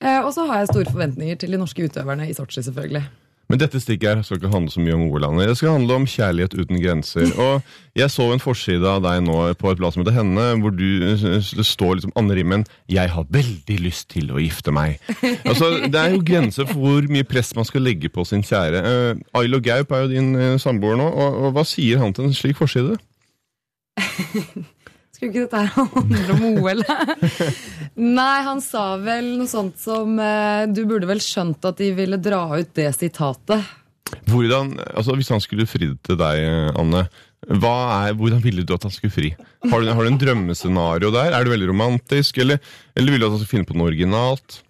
Eh, 0.00 0.20
Og 0.24 0.30
så 0.32 0.46
har 0.48 0.62
jeg 0.62 0.70
store 0.72 0.88
forventninger 0.94 1.36
til 1.42 1.52
de 1.52 1.60
norske 1.60 1.84
utøverne 1.84 2.24
i 2.30 2.32
Sotsji, 2.36 2.64
selvfølgelig. 2.70 3.04
Men 3.50 3.58
dette 3.58 3.80
stikket 3.82 4.08
her 4.12 4.22
skal 4.22 4.38
ikke 4.38 4.52
handle 4.52 4.70
så 4.70 4.82
mye 4.82 4.94
om 4.94 5.08
OL-landet. 5.08 5.48
Det 5.50 5.56
skal 5.58 5.74
handle 5.74 5.96
om 5.98 6.06
kjærlighet 6.06 6.54
uten 6.54 6.78
grenser. 6.78 7.32
Og 7.44 7.98
jeg 7.98 8.12
så 8.14 8.28
en 8.30 8.42
forside 8.42 8.86
av 8.86 9.02
deg 9.02 9.24
nå 9.26 9.38
på 9.58 9.72
et 9.72 9.80
blad 9.80 9.94
som 9.94 10.04
heter 10.04 10.14
Henne, 10.14 10.46
hvor 10.62 10.74
du, 10.74 10.86
det 11.18 11.66
står 11.66 11.98
liksom 11.98 12.14
Anne 12.18 12.38
Rimmen 12.38 12.64
'Jeg 12.88 13.10
har 13.10 13.26
veldig 13.28 13.78
lyst 13.82 14.10
til 14.14 14.30
å 14.30 14.38
gifte 14.38 14.70
meg'. 14.70 15.02
Altså, 15.44 15.70
Det 15.90 15.98
er 15.98 16.14
jo 16.14 16.22
grenser 16.24 16.66
for 16.70 16.78
hvor 16.78 17.10
mye 17.10 17.26
press 17.26 17.54
man 17.56 17.66
skal 17.66 17.82
legge 17.82 18.08
på 18.08 18.24
sin 18.24 18.42
kjære. 18.46 18.80
Uh, 18.86 19.40
Ailo 19.40 19.58
Gaup 19.58 19.90
er 19.90 20.06
jo 20.06 20.12
din 20.14 20.34
uh, 20.36 20.58
samboer 20.58 20.96
nå, 20.96 21.06
og, 21.10 21.44
og 21.44 21.52
hva 21.56 21.64
sier 21.66 21.98
han 21.98 22.14
til 22.14 22.30
en 22.30 22.36
slik 22.36 22.56
forside? 22.56 22.96
Skulle 25.20 25.34
ikke 25.34 25.42
dette 25.44 25.58
her 25.60 25.90
handle 25.92 26.34
om 26.38 26.62
OL? 26.64 26.78
Nei, 28.20 28.36
han 28.46 28.62
sa 28.64 28.94
vel 29.02 29.34
noe 29.36 29.50
sånt 29.50 29.76
som 29.76 30.14
eh, 30.16 30.64
Du 30.72 30.86
burde 30.88 31.10
vel 31.10 31.20
skjønt 31.20 31.66
at 31.68 31.76
de 31.76 31.90
ville 31.92 32.16
dra 32.16 32.46
ut 32.56 32.70
det 32.78 32.88
sitatet. 32.96 33.66
Hvordan, 34.30 34.78
altså 34.96 35.18
Hvis 35.18 35.28
han 35.28 35.42
skulle 35.44 35.68
fridd 35.68 35.98
til 36.08 36.16
deg, 36.18 36.40
Anne, 36.80 37.04
er, 37.50 38.16
hvordan 38.16 38.40
ville 38.40 38.64
du 38.64 38.72
at 38.72 38.88
han 38.88 38.94
skulle 38.94 39.12
fri? 39.12 39.34
Har 39.68 39.84
du, 39.84 39.92
har 39.92 40.00
du 40.00 40.08
en 40.08 40.18
drømmescenario 40.24 41.12
der? 41.12 41.36
Er 41.36 41.44
du 41.44 41.52
veldig 41.52 41.68
romantisk, 41.68 42.40
eller, 42.40 42.58
eller 42.96 43.12
vil 43.12 43.20
du 43.20 43.28
at 43.28 43.36
han 43.36 43.42
skal 43.44 43.52
finne 43.52 43.68
på 43.68 43.76
noe 43.76 43.92
originalt? 43.92 44.62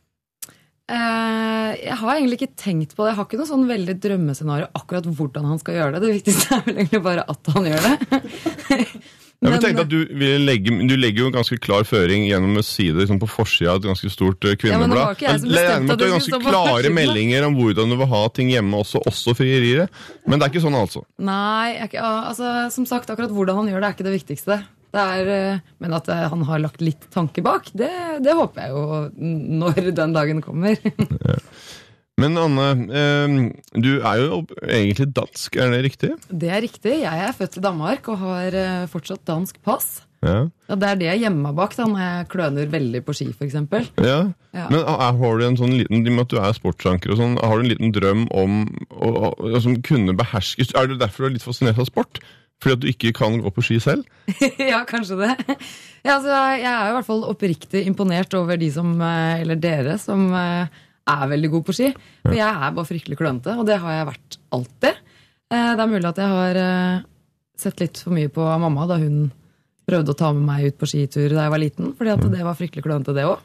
Eh, 0.91 1.71
jeg 1.79 1.97
har 2.03 2.17
egentlig 2.17 2.41
ikke 2.41 2.59
tenkt 2.59 2.97
på 2.97 3.07
det. 3.07 3.13
Jeg 3.13 3.21
har 3.21 3.31
ikke 3.31 3.39
noe 3.39 3.53
sånn 3.53 3.71
veldig 3.71 3.97
drømmescenario 4.03 4.71
akkurat 4.75 5.07
hvordan 5.07 5.47
han 5.53 5.63
skal 5.63 5.79
gjøre 5.79 5.95
det. 5.97 6.03
Det 6.05 6.15
viktigste 6.19 6.59
er 6.59 6.67
vel 6.67 6.83
egentlig 6.83 7.03
bare 7.07 7.27
at 7.31 7.55
han 7.55 7.71
gjør 7.71 7.89
det. 7.89 8.87
Jeg 9.41 9.53
Men- 9.55 9.61
tenkte 9.63 9.85
at 9.87 9.89
du, 9.89 10.05
vil 10.21 10.43
legge, 10.45 10.69
du 10.85 10.93
legger 11.01 11.23
jo 11.23 11.27
en 11.31 11.37
ganske 11.39 11.57
klar 11.65 11.87
føring 11.89 12.27
gjennom 12.29 12.59
å 12.61 12.65
si 12.65 12.91
det 12.93 13.07
liksom 13.07 13.21
på 13.23 13.29
forsida 13.31 13.71
av 13.73 13.79
et 13.81 13.87
ganske 13.89 14.11
stort 14.13 14.37
kvinneblad. 14.37 14.69
Ja, 14.69 14.81
men 14.83 14.91
det 14.91 14.99
var 15.01 15.15
ikke 15.15 15.31
jeg 15.31 15.41
som 15.41 15.95
at 15.95 16.03
ganske 16.05 16.41
klare 16.45 16.91
meldinger 16.93 17.47
om 17.47 17.57
hvordan 17.57 17.89
du 17.89 17.97
vil 17.97 18.11
ha 18.13 18.21
ting 18.37 18.51
hjemme 18.53 18.83
også, 18.83 19.01
også 19.09 19.33
frieriet. 19.39 19.89
Men 20.29 20.39
det 20.39 20.45
er 20.45 20.53
ikke 20.53 20.65
sånn, 20.67 20.77
altså. 20.77 21.07
Nei, 21.25 21.73
ikke, 21.87 22.05
altså, 22.05 22.53
som 22.71 22.85
sagt, 22.85 23.09
akkurat 23.09 23.33
hvordan 23.33 23.63
han 23.63 23.73
gjør 23.73 23.81
det, 23.81 23.89
er 23.89 23.97
ikke 23.97 24.09
det 24.11 24.19
viktigste. 24.19 24.61
Det 24.93 25.01
er, 25.01 25.29
eh, 25.33 25.59
men 25.81 25.93
at 25.97 26.09
eh, 26.11 26.29
han 26.29 26.43
har 26.45 26.61
lagt 26.61 26.83
litt 26.85 27.09
tanke 27.15 27.41
bak, 27.47 27.71
det, 27.73 27.89
det 28.21 28.35
håper 28.37 28.61
jeg 28.61 28.71
jo 28.75 29.11
når 29.65 29.93
den 29.95 30.13
dagen 30.13 30.43
kommer. 30.45 30.77
Men 32.21 32.37
Anne, 32.41 32.69
eh, 32.93 33.39
du 33.81 33.91
er 33.99 34.21
jo 34.21 34.43
egentlig 34.67 35.09
dansk, 35.17 35.57
er 35.57 35.73
det 35.73 35.81
riktig? 35.89 36.13
Det 36.29 36.53
er 36.53 36.63
riktig. 36.65 36.95
Jeg 37.03 37.27
er 37.27 37.37
født 37.37 37.59
i 37.59 37.65
Danmark 37.65 38.09
og 38.13 38.21
har 38.21 38.57
eh, 38.57 38.87
fortsatt 38.93 39.25
dansk 39.29 39.61
pass. 39.65 40.03
Ja. 40.21 40.51
Ja, 40.69 40.77
det 40.77 40.89
er 40.89 40.99
det 41.01 41.07
jeg 41.07 41.23
gjemmer 41.23 41.47
meg 41.49 41.57
bak 41.57 41.73
da, 41.79 41.87
når 41.89 42.03
jeg 42.03 42.27
kløner 42.35 42.67
veldig 42.69 43.01
på 43.07 43.15
ski, 43.17 43.31
f.eks. 43.33 43.57
Ja. 44.05 44.19
Ja. 44.53 44.67
Men 44.69 44.83
er, 44.83 45.15
har 45.17 45.39
du 45.41 45.47
en 45.47 45.57
sånn 45.57 45.79
liten, 45.79 46.05
med 46.05 46.27
at 46.27 46.35
du 46.35 46.37
er 46.43 46.57
sportsanker 46.57 47.15
og 47.15 47.21
sånn, 47.23 47.39
har 47.41 47.57
du 47.57 47.65
en 47.65 47.73
liten 47.73 47.95
drøm 47.97 48.27
om 48.37 48.61
å, 48.91 49.09
å, 49.09 49.33
å 49.49 49.63
som 49.65 49.79
kunne 49.87 50.15
beherskes? 50.19 50.75
Er 50.77 50.91
det 50.91 51.01
derfor 51.01 51.25
du 51.25 51.31
er 51.31 51.37
litt 51.39 51.47
fascinert 51.47 51.81
av 51.81 51.89
sport? 51.89 52.21
Fordi 52.61 52.77
at 52.77 52.83
du 52.83 52.91
ikke 52.91 53.15
kan 53.17 53.39
gå 53.41 53.53
på 53.57 53.65
ski 53.65 53.79
selv? 53.81 54.05
ja, 54.73 54.83
kanskje 54.89 55.17
det. 55.23 55.33
Ja, 56.05 56.19
altså, 56.19 56.37
jeg 56.61 56.69
er 56.69 56.91
i 56.91 56.95
hvert 56.99 57.09
fall 57.09 57.25
oppriktig 57.31 57.87
imponert 57.89 58.37
over 58.37 58.61
de 58.61 58.69
som, 58.75 58.93
eh, 59.01 59.41
eller 59.41 59.57
dere, 59.61 59.97
som 60.03 60.29
eh, 60.37 60.83
er 61.13 61.31
veldig 61.35 61.51
god 61.57 61.65
på 61.69 61.75
ski. 61.77 61.91
For 62.25 62.37
jeg 62.39 62.47
er 62.49 62.75
bare 62.77 62.89
fryktelig 62.89 63.19
klønete, 63.21 63.57
og 63.59 63.67
det 63.69 63.79
har 63.83 63.97
jeg 63.99 64.09
vært 64.13 64.39
alltid. 64.59 65.03
Eh, 65.51 65.71
Det 65.77 65.85
er 65.85 65.93
mulig 65.95 66.09
at 66.11 66.21
jeg 66.23 66.35
har 66.37 66.61
eh, 66.65 67.03
sett 67.61 67.81
litt 67.83 67.99
for 67.99 68.15
mye 68.17 68.31
på 68.33 68.47
mamma 68.63 68.87
da 68.91 68.99
hun 69.03 69.31
prøvde 69.91 70.13
å 70.15 70.19
ta 70.19 70.31
med 70.33 70.45
meg 70.47 70.67
ut 70.71 70.79
på 70.79 70.87
skitur 70.87 71.33
da 71.35 71.47
jeg 71.49 71.55
var 71.57 71.63
liten, 71.65 71.95
fordi 71.99 72.13
at 72.15 72.27
det 72.31 72.45
var 72.47 72.55
fryktelig 72.59 72.85
klønete, 72.87 73.15
det 73.17 73.25
òg. 73.27 73.41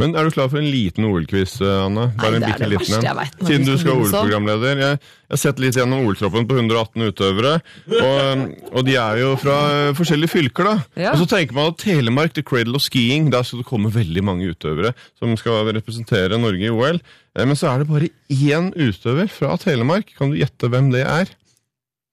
Men 0.00 0.14
er 0.16 0.26
du 0.26 0.32
klar 0.34 0.48
for 0.50 0.58
en 0.60 0.66
liten 0.72 1.04
OL-quiz, 1.06 1.58
Anne? 1.62 2.06
Bare 2.18 2.38
Nei, 2.38 2.40
det 2.42 2.50
er 2.54 2.62
det 2.64 2.68
liten 2.72 2.80
verste 2.80 3.06
jeg 3.06 3.16
vet, 3.18 3.34
Siden 3.46 3.66
du 3.68 3.72
skal 3.78 3.92
være 3.92 4.08
sånn. 4.10 4.14
OL-programleder. 4.16 4.80
Jeg, 4.82 5.00
jeg 5.28 5.34
har 5.36 5.40
sett 5.44 5.60
litt 5.62 5.76
gjennom 5.78 6.04
OL-troppen 6.08 6.46
på 6.50 6.56
118 6.58 7.06
utøvere. 7.10 7.52
Og, 8.00 8.44
og 8.72 8.86
de 8.88 8.96
er 9.02 9.20
jo 9.22 9.32
fra 9.40 9.56
eh, 9.76 9.90
forskjellige 9.98 10.32
fylker, 10.34 10.70
da. 10.70 10.76
Ja. 11.04 11.12
Og 11.14 11.20
så 11.22 11.28
tenker 11.34 11.56
man 11.58 11.70
at 11.74 11.80
Telemark, 11.84 12.34
the 12.38 12.44
cradle 12.46 12.80
of 12.80 12.84
skiing, 12.86 13.28
der 13.34 13.44
skal 13.46 13.60
det 13.62 13.68
komme 13.68 13.92
veldig 13.94 14.24
mange 14.26 14.48
utøvere 14.54 14.94
som 15.20 15.36
skal 15.40 15.68
representere 15.76 16.40
Norge 16.40 16.66
i 16.66 16.72
OL. 16.72 16.98
Eh, 17.36 17.44
Men 17.44 17.58
så 17.60 17.70
er 17.74 17.84
det 17.84 17.90
bare 17.92 18.08
én 18.32 18.72
utøver 18.74 19.28
fra 19.30 19.54
Telemark. 19.60 20.16
Kan 20.18 20.32
du 20.32 20.40
gjette 20.40 20.72
hvem 20.72 20.88
det 20.94 21.04
er? 21.06 21.36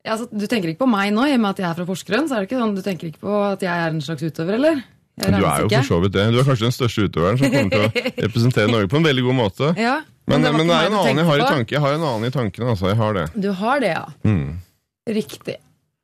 Ja, 0.05 0.13
altså, 0.15 0.29
du 0.31 0.45
tenker 0.47 0.69
ikke 0.71 0.85
på 0.85 0.91
meg 0.91 1.09
nå, 1.11 1.25
i 1.27 1.33
og 1.35 1.41
med 1.43 1.49
at 1.55 1.63
jeg 1.63 1.67
er 1.71 1.79
fra 1.81 1.85
Porsgrunn? 1.89 2.29
Så 2.29 2.37
er 2.37 2.43
det 2.45 2.47
ikke 2.51 2.61
sånn, 2.61 2.75
Du 2.77 2.83
tenker 2.85 3.09
ikke 3.09 3.23
på 3.25 3.33
at 3.49 3.63
jeg 3.65 3.73
er 3.87 3.91
en 3.91 4.03
slags 4.05 4.23
utøver, 4.23 4.55
eller? 4.55 4.85
Du 5.17 5.33
er 5.33 5.63
jo 5.63 5.69
for 5.71 5.87
så 5.87 5.97
vidt 6.03 6.13
det. 6.13 6.25
Du 6.31 6.37
er 6.39 6.45
kanskje 6.45 6.67
den 6.67 6.75
største 6.75 7.07
utøveren 7.07 7.39
som 7.41 7.49
kommer 7.49 7.71
til 7.73 7.85
å 7.87 8.05
representere 8.27 8.69
Norge 8.69 8.89
på 8.91 8.99
en 8.99 9.07
veldig 9.07 9.23
god 9.25 9.37
måte. 9.39 9.71
Ja, 9.81 9.95
Men, 10.29 10.43
det 10.45 10.51
men 10.53 10.67
det 10.69 10.75
er 10.77 10.89
en 10.91 10.97
annen 10.99 11.21
jeg 11.23 11.29
har 11.31 11.41
i 11.41 11.47
tanke. 11.47 11.73
Jeg 11.77 11.81
har 11.81 11.95
en 11.97 12.03
annen 12.05 12.27
i 12.29 12.33
tankene, 12.35 12.69
altså. 12.75 12.91
Jeg 12.91 12.99
har 12.99 13.17
det. 13.17 13.23
Du 13.33 13.49
har 13.61 13.81
det, 13.81 13.93
ja. 13.95 14.05
Mm. 14.27 14.59
Riktig. 15.17 15.55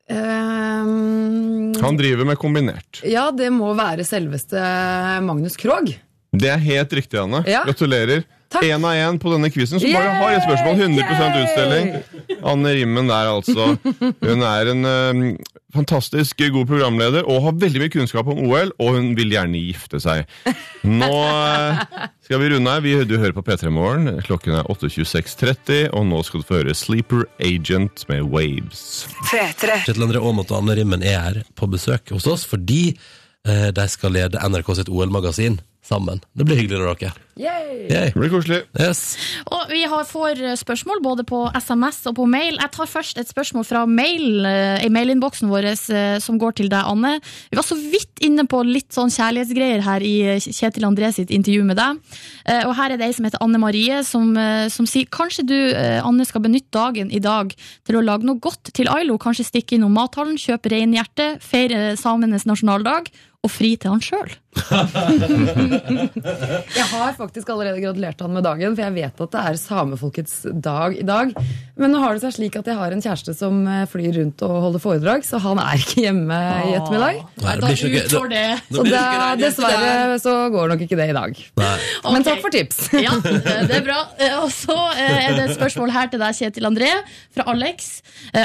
Um, 0.09 1.73
Han 1.81 1.97
driver 1.99 2.25
med 2.27 2.37
kombinert. 2.41 3.01
ja, 3.07 3.29
det 3.31 3.49
må 3.53 3.73
være 3.77 4.03
selveste 4.07 4.59
Magnus 5.23 5.55
Krogh. 5.59 5.93
Det 6.33 6.49
er 6.49 6.57
helt 6.63 6.93
riktig, 6.97 7.19
Anne. 7.21 7.43
Ja. 7.47 7.61
Gratulerer. 7.67 8.23
Én 8.61 8.83
av 8.85 8.93
én 8.93 9.15
på 9.21 9.31
denne 9.33 9.49
quizen, 9.49 9.79
som 9.81 9.93
bare 9.95 10.11
har 10.19 10.35
et 10.35 10.43
spørsmål. 10.45 10.81
100% 10.85 11.37
utstilling. 11.41 11.87
Anne 12.45 12.73
Rimmen 12.77 13.07
der, 13.09 13.29
altså. 13.31 13.71
Hun 14.21 14.43
er 14.45 14.69
en 14.73 14.85
eh, 14.85 15.21
fantastisk 15.73 16.41
god 16.53 16.67
programleder 16.69 17.25
og 17.29 17.41
har 17.47 17.57
veldig 17.61 17.81
mye 17.81 17.93
kunnskap 17.93 18.29
om 18.29 18.41
OL, 18.45 18.71
og 18.81 18.97
hun 18.97 19.11
vil 19.17 19.33
gjerne 19.33 19.61
gifte 19.61 19.99
seg. 20.03 20.29
Nå 20.87 21.09
eh, 21.09 21.81
skal 22.25 22.41
vi 22.41 22.51
runde 22.53 22.75
her. 22.75 22.85
Vi, 22.85 22.95
du 23.09 23.17
hører 23.17 23.35
på 23.35 23.45
P3 23.45 23.73
Morgen. 23.73 24.21
Klokken 24.27 24.57
er 24.59 24.69
8.26.30, 24.71 25.89
og 25.95 26.07
nå 26.11 26.21
skal 26.27 26.43
du 26.43 26.47
få 26.47 26.59
høre 26.61 26.77
Sleeper 26.77 27.25
Agent 27.43 28.05
med 28.11 28.29
Waves. 28.33 29.05
P3. 29.31 29.83
Kjetil 29.87 30.07
André 30.07 30.21
Aamodt 30.21 30.53
og 30.53 30.61
Anne 30.61 30.77
Rimmen 30.79 31.05
er 31.05 31.19
her 31.23 31.43
på 31.57 31.69
besøk 31.71 32.13
hos 32.13 32.27
oss 32.29 32.47
fordi 32.49 32.95
eh, 33.47 33.69
de 33.75 33.85
skal 33.91 34.15
lede 34.15 34.41
NRK 34.41 34.75
sitt 34.79 34.91
OL-magasin 34.91 35.59
sammen. 35.83 36.21
Det 36.33 36.45
blir 36.47 36.55
hyggelig, 36.61 36.79
når 36.79 36.95
dere. 37.01 37.11
Yay! 37.33 37.87
Yay. 37.89 38.11
Det 38.13 38.19
blir 38.21 38.29
koselig. 38.29 38.59
Yes. 38.79 38.99
Og 39.49 39.71
vi 39.71 39.81
har, 39.89 40.03
får 40.05 40.39
spørsmål 40.61 41.01
både 41.03 41.23
på 41.27 41.39
SMS 41.57 42.03
og 42.11 42.15
på 42.19 42.27
mail. 42.29 42.59
Jeg 42.61 42.71
tar 42.75 42.87
først 42.91 43.17
et 43.19 43.27
spørsmål 43.31 43.65
fra 43.65 43.81
mail, 43.89 44.45
eh, 44.45 44.85
i 44.85 44.91
mailinnboksen 44.93 45.49
vår 45.49 45.67
eh, 45.73 46.19
som 46.23 46.37
går 46.39 46.55
til 46.61 46.69
deg, 46.71 46.85
Anne. 46.87 47.15
Vi 47.49 47.57
var 47.57 47.65
så 47.67 47.75
vidt 47.75 48.21
inne 48.23 48.45
på 48.47 48.61
litt 48.67 48.93
sånn 48.93 49.11
kjærlighetsgreier 49.11 49.83
her 49.83 50.05
i 50.05 50.13
eh, 50.35 50.45
Kjetil 50.45 50.85
André 50.87 51.09
sitt 51.15 51.33
intervju 51.33 51.65
med 51.67 51.81
deg. 51.81 51.99
Eh, 52.45 52.61
Og 52.69 52.75
her 52.77 52.93
er 52.93 53.01
det 53.01 53.09
ei 53.09 53.17
som 53.17 53.25
heter 53.27 53.41
Anne 53.43 53.59
Marie, 53.65 54.03
som, 54.07 54.29
eh, 54.37 54.69
som 54.69 54.87
sier 54.87 55.09
kanskje 55.09 55.47
du, 55.49 55.57
eh, 55.73 55.99
Anne, 56.05 56.29
skal 56.29 56.45
benytte 56.45 56.71
dagen 56.77 57.11
i 57.11 57.19
dag 57.19 57.51
til 57.83 57.97
å 57.97 58.05
lage 58.05 58.29
noe 58.29 58.39
godt 58.39 58.71
til 58.77 58.87
Ailo. 58.93 59.17
Kanskje 59.17 59.49
stikke 59.49 59.75
innom 59.79 59.97
mathallen, 59.97 60.37
kjøpe 60.39 60.69
reinhjerte, 60.71 61.33
feire 61.41 61.97
samenes 61.97 62.45
nasjonaldag 62.45 63.09
og 63.43 63.51
fri 63.51 63.73
til 63.75 63.91
han 63.91 63.99
sjøl. 64.03 64.29
Jeg 66.77 66.85
har 66.93 67.15
faktisk 67.17 67.49
allerede 67.51 67.81
gratulert 67.83 68.21
han 68.23 68.31
med 68.31 68.45
dagen, 68.45 68.75
for 68.77 68.83
jeg 68.85 68.95
vet 68.95 69.19
at 69.25 69.33
det 69.33 69.41
er 69.49 69.57
samefolkets 69.59 70.35
dag 70.63 70.95
i 70.95 71.03
dag. 71.07 71.33
Men 71.79 71.91
nå 71.91 71.99
har 71.99 72.15
det 72.15 72.23
seg 72.23 72.35
slik 72.37 72.55
at 72.61 72.69
jeg 72.71 72.77
har 72.79 72.95
en 72.95 73.03
kjæreste 73.03 73.33
som 73.35 73.59
eh, 73.67 73.83
flyr 73.89 74.15
rundt 74.21 74.43
og 74.47 74.53
holder 74.67 74.83
foredrag, 74.85 75.25
så 75.27 75.41
han 75.43 75.59
er 75.59 75.81
ikke 75.83 76.05
hjemme 76.05 76.39
i 76.69 76.73
ettermiddag. 76.77 77.19
Nei, 77.43 77.55
da 77.59 77.71
utfor 77.73 78.31
det. 78.31 78.45
Så 78.71 78.85
det, 78.87 79.03
dessverre 79.43 80.17
så 80.23 80.35
går 80.55 80.73
nok 80.73 80.85
ikke 80.87 80.99
det 81.01 81.09
i 81.11 81.17
dag. 81.19 81.43
Nei. 81.59 81.75
Men 82.15 82.27
takk 82.29 82.43
for 82.45 82.53
tips. 82.55 82.85
Ja, 83.03 83.17
eh, 83.19 83.63
det 83.67 83.81
er 83.81 83.87
bra. 83.89 83.99
Eh, 84.21 84.37
Og 84.39 84.51
så 84.55 84.77
er 84.95 85.33
det 85.35 85.49
et 85.49 85.57
spørsmål 85.57 85.91
her 85.91 86.07
til 86.13 86.23
deg, 86.23 86.37
Kjetil 86.39 86.69
André, 86.71 86.91
fra 87.35 87.43
Alex. 87.51 87.97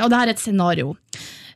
Og 0.03 0.09
det 0.11 0.17
her 0.19 0.27
er 0.27 0.35
et 0.35 0.43
scenario. 0.43 0.97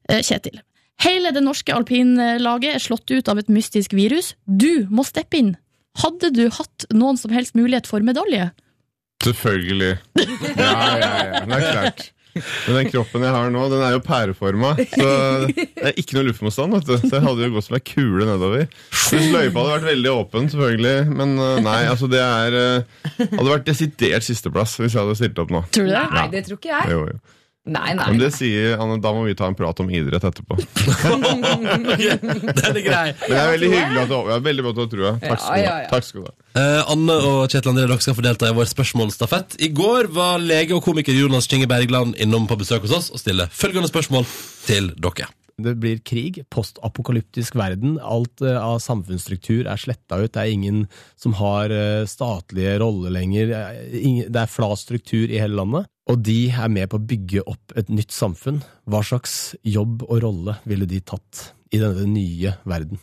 Kjetil. 0.07 0.61
Hele 1.03 1.32
det 1.34 1.43
norske 1.43 1.74
alpinlaget 1.74 2.76
er 2.76 2.82
slått 2.82 3.11
ut 3.11 3.28
av 3.32 3.40
et 3.40 3.51
mystisk 3.51 3.95
virus. 3.97 4.34
Du 4.47 4.86
må 4.93 5.07
steppe 5.09 5.40
inn. 5.40 5.55
Hadde 6.03 6.30
du 6.32 6.47
hatt 6.53 6.86
noen 6.95 7.18
som 7.20 7.32
helst 7.34 7.57
mulighet 7.59 7.88
for 7.90 8.05
medalje? 8.05 8.51
Selvfølgelig. 9.22 9.97
Ja, 10.59 10.72
ja, 10.99 11.12
ja. 11.22 11.47
Det 11.47 11.59
er 11.59 11.70
klart. 11.72 12.11
Men 12.32 12.78
den 12.78 12.88
kroppen 12.88 13.24
jeg 13.26 13.32
har 13.34 13.51
nå, 13.53 13.64
den 13.68 13.82
er 13.84 13.93
jo 13.97 14.01
pæreforma. 14.05 14.72
Så 14.88 15.09
det 15.53 15.66
er 15.90 15.99
ikke 16.01 16.16
noe 16.16 16.26
luftmotstand. 16.30 16.78
vet 16.78 16.88
du 16.88 16.95
Så 17.03 17.18
jeg 17.18 17.24
hadde 17.26 17.45
jo 17.45 17.51
gått 17.57 17.66
som 17.66 17.76
ei 17.76 17.82
kule 17.84 18.28
nedover. 18.28 18.64
Hvis 18.88 19.28
løypa 19.34 19.59
hadde 19.61 19.74
vært 19.74 19.88
veldig 19.90 20.14
åpen, 20.14 20.49
selvfølgelig. 20.53 20.97
Men 21.12 21.36
uh, 21.40 21.59
nei, 21.64 21.82
altså 21.90 22.09
det 22.12 22.22
er 22.24 22.57
uh, 22.57 23.05
Hadde 23.20 23.51
vært 23.51 23.68
desidert 23.68 24.26
sisteplass 24.26 24.78
hvis 24.80 24.97
jeg 24.97 25.03
hadde 25.03 25.18
stilt 25.20 25.45
opp 25.45 25.53
nå. 25.53 25.64
Tror 25.76 25.88
du 25.90 25.93
det? 25.93 26.07
Nei, 26.16 26.26
det 26.32 26.45
tror 26.49 26.61
ikke 26.61 26.72
jeg. 26.72 26.97
Jo, 26.97 27.05
jo. 27.12 27.38
Nei, 27.63 27.93
nei. 27.95 28.09
Men 28.11 28.19
det 28.19 28.33
sier 28.35 28.73
Anne, 28.83 28.97
da 28.99 29.13
må 29.15 29.21
vi 29.23 29.37
ta 29.39 29.47
en 29.47 29.55
prat 29.55 29.79
om 29.85 29.91
idrett 29.95 30.25
etterpå. 30.27 30.57
Den 31.23 31.45
er 31.47 32.81
grei. 32.83 33.05
Men 33.15 33.29
det 33.29 33.39
er 33.39 33.51
veldig 33.53 33.69
hyggelig 33.71 34.01
at 34.03 34.11
du 34.11 34.17
ja, 34.33 34.39
veldig 34.49 34.65
godt 34.67 34.81
å 34.83 34.87
tro. 34.91 35.13
Takk 35.23 35.43
skal 35.45 35.61
du 35.63 35.69
ha. 35.69 35.77
Takk 35.93 36.09
skal 36.09 36.25
du 36.25 36.27
ha. 36.27 36.35
Eh, 36.59 36.91
Anne 36.95 37.17
og 37.29 37.39
Kjetil 37.53 37.71
André, 37.73 37.85
dere 37.87 38.03
skal 38.03 38.17
få 38.19 38.25
delta 38.27 38.51
i 38.51 38.57
vår 38.57 38.67
spørsmålsstafett. 38.73 39.55
I 39.63 39.71
går 39.79 40.11
var 40.17 40.43
lege 40.43 40.75
og 40.75 40.83
komiker 40.89 41.15
Jonas 41.15 41.47
Kinge 41.51 41.71
Bergland 41.71 42.19
innom 42.23 42.49
på 42.51 42.59
besøk 42.61 42.83
hos 42.89 42.97
oss 42.99 43.13
og 43.15 43.23
stille 43.23 43.47
følgende 43.55 43.93
spørsmål 43.93 44.27
til 44.67 44.91
dere. 44.99 45.31
Det 45.63 45.77
blir 45.79 45.99
krig, 46.03 46.41
postapokalyptisk 46.51 47.55
verden. 47.61 47.99
Alt 48.03 48.41
uh, 48.43 48.57
av 48.59 48.79
samfunnsstruktur 48.83 49.69
er 49.71 49.79
sletta 49.79 50.19
ut. 50.19 50.33
Det 50.35 50.41
er 50.41 50.51
ingen 50.51 50.87
som 51.21 51.37
har 51.39 51.71
uh, 51.71 52.09
statlige 52.11 52.79
roller 52.83 53.13
lenger. 53.15 53.53
Ingen- 53.93 54.33
Det 54.33 54.41
er 54.43 54.51
flat 54.51 54.81
struktur 54.81 55.29
i 55.29 55.39
hele 55.39 55.55
landet. 55.61 55.87
Og 56.11 56.19
de 56.27 56.51
er 56.51 56.73
med 56.73 56.91
på 56.91 56.99
å 56.99 57.07
bygge 57.13 57.45
opp 57.47 57.77
et 57.79 57.93
nytt 57.93 58.15
samfunn. 58.15 58.63
Hva 58.91 59.05
slags 59.07 59.55
jobb 59.63 60.03
og 60.09 60.19
rolle 60.25 60.59
ville 60.67 60.89
de 60.91 60.99
tatt 61.05 61.53
i 61.73 61.79
denne 61.83 62.09
nye 62.11 62.57
verden? 62.69 62.99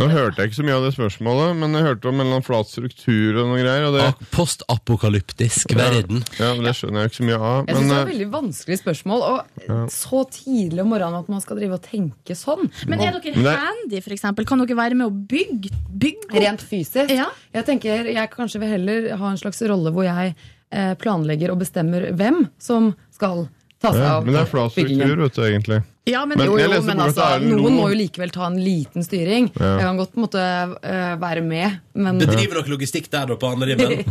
Nå 0.00 0.06
hørte 0.08 0.40
jeg 0.40 0.48
ikke 0.48 0.56
så 0.60 0.64
mye 0.64 0.76
av 0.78 0.84
det 0.86 0.90
spørsmålet, 0.94 1.56
men 1.60 1.74
jeg 1.76 1.84
hørte 1.84 2.08
om 2.08 2.14
en 2.14 2.22
eller 2.22 2.36
annen 2.38 2.44
flat 2.46 2.68
struktur 2.70 3.36
og 3.42 3.48
noe 3.50 3.58
greier. 3.58 3.88
Og 3.88 3.96
det, 3.98 4.28
Postapokalyptisk 4.32 5.74
verden. 5.76 6.22
ja, 6.38 6.52
men 6.56 6.64
det 6.64 6.72
skjønner 6.78 7.04
jeg 7.04 7.10
ikke 7.10 7.18
så 7.18 7.26
mye 7.26 7.40
av. 7.40 7.58
Jeg 7.68 7.76
synes 7.76 7.90
det 7.90 7.96
er 7.96 7.98
eh, 7.98 8.04
et 8.06 8.12
veldig 8.14 8.28
vanskelig 8.32 8.78
spørsmål, 8.80 9.24
og 9.26 9.90
så 9.92 10.22
tidlig 10.32 10.84
om 10.84 10.94
morgenen 10.94 11.18
at 11.20 11.28
man 11.34 11.42
skal 11.44 11.60
drive 11.60 11.76
og 11.76 11.84
tenke 11.84 12.38
sånn. 12.38 12.70
Men 12.88 13.02
er 13.04 13.18
dere 13.18 13.34
det 13.44 13.56
handy, 13.66 14.00
for 14.06 14.16
eksempel? 14.16 14.48
Kan 14.48 14.62
dere 14.62 14.78
være 14.78 14.96
med 15.02 15.10
å 15.10 15.26
bygge, 15.34 15.74
bygge 15.90 16.30
opp? 16.30 16.38
Rent 16.46 16.64
fysisk. 16.70 17.12
Ja. 17.12 17.28
Jeg 17.58 17.68
tenker 17.68 18.08
jeg 18.14 18.32
kanskje 18.32 18.62
vil 18.62 18.72
heller 18.78 19.10
ha 19.20 19.34
en 19.34 19.42
slags 19.42 19.60
rolle 19.68 19.92
hvor 19.92 20.06
jeg 20.08 20.32
planlegger 20.70 21.50
og 21.54 21.58
bestemmer 21.64 22.10
hvem 22.14 22.44
som 22.62 22.92
skal 23.10 23.48
ta 23.80 23.94
seg 23.94 24.02
ja, 24.04 24.16
av 24.18 24.26
men 24.26 24.34
det 24.36 24.42
er 24.42 24.48
flat 24.50 24.74
byggingen. 24.76 25.06
struktur, 25.08 25.22
vet 25.24 25.34
du, 25.34 25.42
egentlig. 25.48 25.78
Ja, 26.10 26.24
men, 26.26 26.38
Men 26.38 26.46
Jo, 26.48 26.56
jo, 26.58 26.80
men 26.84 27.00
altså, 27.00 27.24
noen 27.44 27.74
må 27.76 27.86
jo 27.92 27.96
likevel 27.96 28.30
ta 28.34 28.46
en 28.48 28.56
liten 28.60 29.04
styring. 29.04 29.46
Ja. 29.54 29.70
Jeg 29.78 29.86
kan 29.86 29.98
godt 30.00 30.16
måtte 30.18 30.40
uh, 30.42 30.72
eh, 30.82 31.12
være 31.20 31.42
med, 31.44 31.76
men 31.94 32.18
Bedriver 32.20 32.58
dere 32.60 32.72
logistikk 32.72 33.08
der 33.12 33.28
da 33.30 33.36
på 33.40 33.50
andre 33.52 33.68
rimmen? 33.70 34.02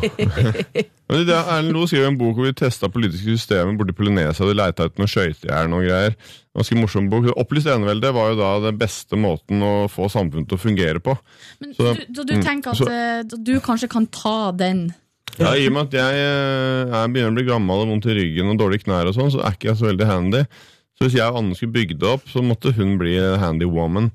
Men 1.10 1.26
det 1.28 1.36
er- 1.36 1.50
Erlend 1.58 1.74
Loe 1.76 1.90
skrev 1.90 2.08
en 2.08 2.18
bok 2.18 2.38
hvor 2.38 2.48
vi 2.50 2.54
testa 2.62 2.90
politiske 2.94 3.36
systemer 3.36 3.78
borti 3.78 3.94
Polynesia. 3.98 4.48
De 4.48 4.56
leita 4.58 4.88
ut 4.90 5.02
noe 5.02 5.10
skøytejern 5.12 5.76
og 5.76 5.86
greier. 5.86 6.16
Ganske 6.60 6.78
morsom 6.80 7.10
bok. 7.12 7.30
Opplyst 7.38 7.70
enevelde 7.74 8.14
var 8.16 8.32
jo 8.34 8.40
da 8.40 8.54
den 8.70 8.80
beste 8.80 9.20
måten 9.20 9.62
å 9.66 9.74
få 9.92 10.10
samfunnet 10.14 10.50
til 10.50 10.58
å 10.58 10.64
fungere 10.66 11.04
på. 11.04 11.18
men 11.62 11.74
Så- 11.78 11.94
du, 11.98 12.06
så 12.16 12.26
du 12.26 12.34
mm, 12.38 12.44
tenker 12.46 12.74
at 12.74 12.78
så- 12.78 12.90
eh, 12.90 13.38
du 13.38 13.60
kanskje 13.60 13.90
kan 13.90 14.08
ta 14.08 14.52
den? 14.52 14.90
Ja, 15.40 15.54
I 15.56 15.70
og 15.70 15.76
med 15.76 15.88
at 15.88 15.96
jeg 15.96 16.24
eh, 16.24 16.98
er 17.00 17.14
begynner 17.14 17.32
å 17.32 17.38
bli 17.38 17.48
gammel 17.48 17.84
og 17.86 17.94
vondt 17.94 18.10
i 18.12 18.18
ryggen 18.18 18.52
og 18.52 18.60
dårlige 18.60 18.86
knær, 18.88 19.08
og 19.08 19.16
sånn, 19.16 19.32
så 19.34 19.44
er 19.44 19.56
ikke 19.56 19.72
jeg 19.72 19.80
så 19.80 19.88
veldig 19.90 20.10
handy. 20.10 20.44
Så 21.00 21.08
hvis 21.08 21.16
jeg 21.16 21.32
og 21.32 21.40
Anne 21.40 21.56
skulle 21.56 21.78
bygd 21.78 22.02
det 22.02 22.10
opp, 22.12 22.26
så 22.28 22.44
måtte 22.44 22.74
hun 22.76 22.98
bli 23.00 23.16
handy 23.40 23.68
woman. 23.70 24.10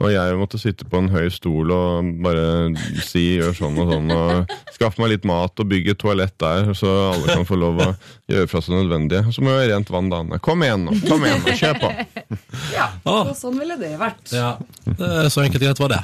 Og 0.00 0.08
jeg 0.08 0.36
måtte 0.40 0.56
sitte 0.56 0.86
på 0.88 0.96
en 0.96 1.10
høy 1.12 1.26
stol 1.32 1.68
og 1.74 2.06
bare 2.24 2.70
si 3.04 3.34
gjør 3.36 3.52
sånn 3.58 3.76
og 3.82 3.90
sånn. 3.90 4.12
Og 4.14 4.54
skaffe 4.72 5.02
meg 5.02 5.12
litt 5.12 5.26
mat 5.28 5.60
og 5.60 5.68
bygge 5.68 5.92
et 5.92 6.00
toalett 6.00 6.32
der, 6.40 6.70
så 6.78 6.88
alle 7.10 7.36
kan 7.36 7.44
få 7.44 7.58
lov 7.60 7.82
å 7.84 7.88
gjøre 8.32 8.48
fra 8.48 8.62
seg 8.64 8.78
nødvendige. 8.78 9.26
Og 9.28 9.36
så 9.36 9.44
må 9.44 9.52
jeg 9.52 9.66
ha 9.66 9.74
rent 9.74 9.92
vann 9.92 10.08
da. 10.08 10.22
Anne. 10.24 10.40
Kom 10.44 10.64
igjen 10.64 10.88
nå, 10.88 10.96
kom 11.04 11.28
igjen 11.28 11.44
nå, 11.44 11.52
kjør 11.60 11.82
på! 11.82 11.92
ja, 12.78 12.88
og 13.12 13.34
sånn 13.36 13.60
ville 13.60 13.76
det 13.80 13.92
vært. 14.00 14.32
Ja, 14.32 14.54
det 14.88 15.12
er 15.26 15.28
så 15.32 15.44
enkelt 15.44 15.60
og 15.60 15.68
greit 15.68 15.84
var 15.84 15.92
det. 15.92 16.02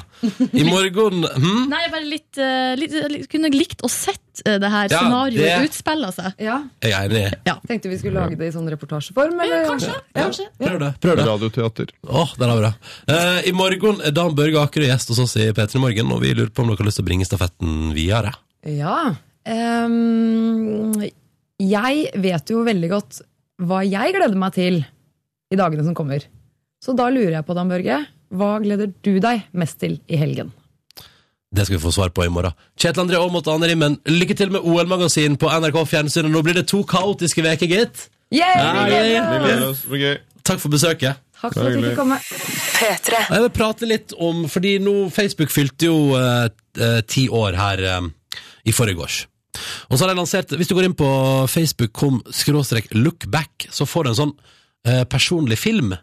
I 0.61 0.67
morgen 0.69 1.25
hm? 1.25 1.65
Nei, 1.71 1.81
jeg 1.87 1.93
bare 1.97 2.05
litt, 2.05 2.31
eh, 2.37 2.73
litt, 2.77 2.93
litt 3.11 3.27
Kunne 3.31 3.49
likt 3.53 3.81
å 3.85 3.89
sett 3.91 4.21
eh, 4.45 4.57
det 4.61 4.69
her 4.71 4.87
Ja, 4.91 4.99
scenarioet 4.99 5.37
det- 5.47 5.69
utspiller 5.69 6.11
seg. 6.13 6.33
Ja, 6.39 6.57
Jeg 6.81 6.91
er 6.93 7.09
enig. 7.09 7.61
Tenkte 7.67 7.89
vi 7.89 7.97
skulle 7.97 8.19
lage 8.21 8.37
det 8.37 8.47
i 8.47 8.51
sånn 8.55 8.69
reportasjeform, 8.69 9.39
eller? 9.41 9.65
Kanskje. 9.69 9.93
kanskje. 10.15 10.47
Prøv 10.59 10.79
det. 10.79 10.91
prøv 11.01 11.15
det 11.17 11.25
Radioteater. 11.27 11.87
Oh, 12.07 12.29
der 12.37 12.47
har 12.47 12.57
vi 12.61 12.65
det. 12.67 12.73
Eh, 13.07 13.49
I 13.49 13.51
morgen 13.53 14.01
er 14.05 14.11
Dan 14.11 14.35
Børge 14.35 14.59
Akerø 14.61 14.85
gjest 14.91 15.09
hos 15.09 15.19
oss 15.19 15.35
i 15.37 15.51
P3 15.51 15.79
Morgen, 15.79 16.11
og 16.11 16.21
vi 16.21 16.33
lurer 16.33 16.49
på 16.51 16.61
om 16.63 16.67
dere 16.69 16.77
har 16.83 16.85
lyst 16.91 16.97
til 17.01 17.05
å 17.05 17.09
bringe 17.09 17.25
stafetten 17.25 17.93
videre. 17.97 18.33
Ja. 18.65 19.15
Um, 19.47 20.93
jeg 21.59 22.11
vet 22.21 22.51
jo 22.53 22.63
veldig 22.67 22.89
godt 22.91 23.21
hva 23.65 23.81
jeg 23.87 24.13
gleder 24.13 24.37
meg 24.37 24.53
til 24.57 24.83
i 25.51 25.55
dagene 25.57 25.83
som 25.87 25.95
kommer. 25.97 26.21
Så 26.83 26.93
da 26.95 27.07
lurer 27.09 27.31
jeg 27.39 27.45
på, 27.47 27.55
Dan 27.57 27.69
Børge, 27.71 28.01
hva 28.37 28.49
gleder 28.61 28.91
du 29.01 29.19
deg 29.23 29.45
mest 29.57 29.79
til 29.81 29.99
i 30.11 30.19
helgen? 30.19 30.51
Det 31.55 31.63
skal 31.65 31.77
vi 31.77 31.81
få 31.81 31.93
svar 31.95 32.11
på 32.11 32.25
i 32.25 32.31
morgen. 32.31 32.55
Kjetil 32.79 33.05
André 33.05 33.19
Aamodt 33.21 33.47
og 33.47 33.55
Anne 33.55 33.69
Rimmen, 33.71 33.95
lykke 34.11 34.35
til 34.35 34.51
med 34.51 34.65
OL-magasin 34.67 35.37
på 35.39 35.47
NRK 35.47 35.77
Fjernsynet. 35.87 36.31
Nå 36.33 36.41
blir 36.43 36.57
det 36.59 36.65
to 36.67 36.81
kaotiske 36.87 37.43
veker, 37.45 37.71
gitt. 37.71 38.09
Yeah. 38.35 40.19
Takk 40.43 40.59
for 40.59 40.73
besøket. 40.73 41.23
Takk 41.37 41.53
for 41.53 41.69
at 41.69 41.77
du 41.77 41.85
fikk 41.85 41.97
komme. 41.99 42.17
P3. 42.19 43.21
Jeg 43.29 43.45
vil 43.45 43.53
prate 43.55 43.87
litt 43.87 44.13
om, 44.19 44.43
fordi 44.51 44.75
nå 44.83 44.95
Facebook 45.13 45.53
fylte 45.53 45.87
jo 45.87 45.97
eh, 46.17 46.49
eh, 46.81 46.99
ti 47.07 47.27
år 47.31 47.57
her 47.59 47.83
eh, 47.85 48.09
i 48.67 48.75
forgårs. 48.75 49.21
Og 49.87 49.95
så 49.95 50.03
har 50.03 50.11
jeg 50.11 50.19
lansert, 50.19 50.53
hvis 50.57 50.69
du 50.69 50.75
går 50.77 50.89
inn 50.89 50.97
på 50.97 51.09
facebook.com 51.49 52.19
skråstrek 52.33 52.91
lookback, 52.97 53.69
så 53.73 53.87
får 53.89 54.05
du 54.05 54.11
en 54.11 54.19
sånn 54.19 54.35
eh, 54.87 55.03
personlig 55.09 55.59
film 55.61 55.95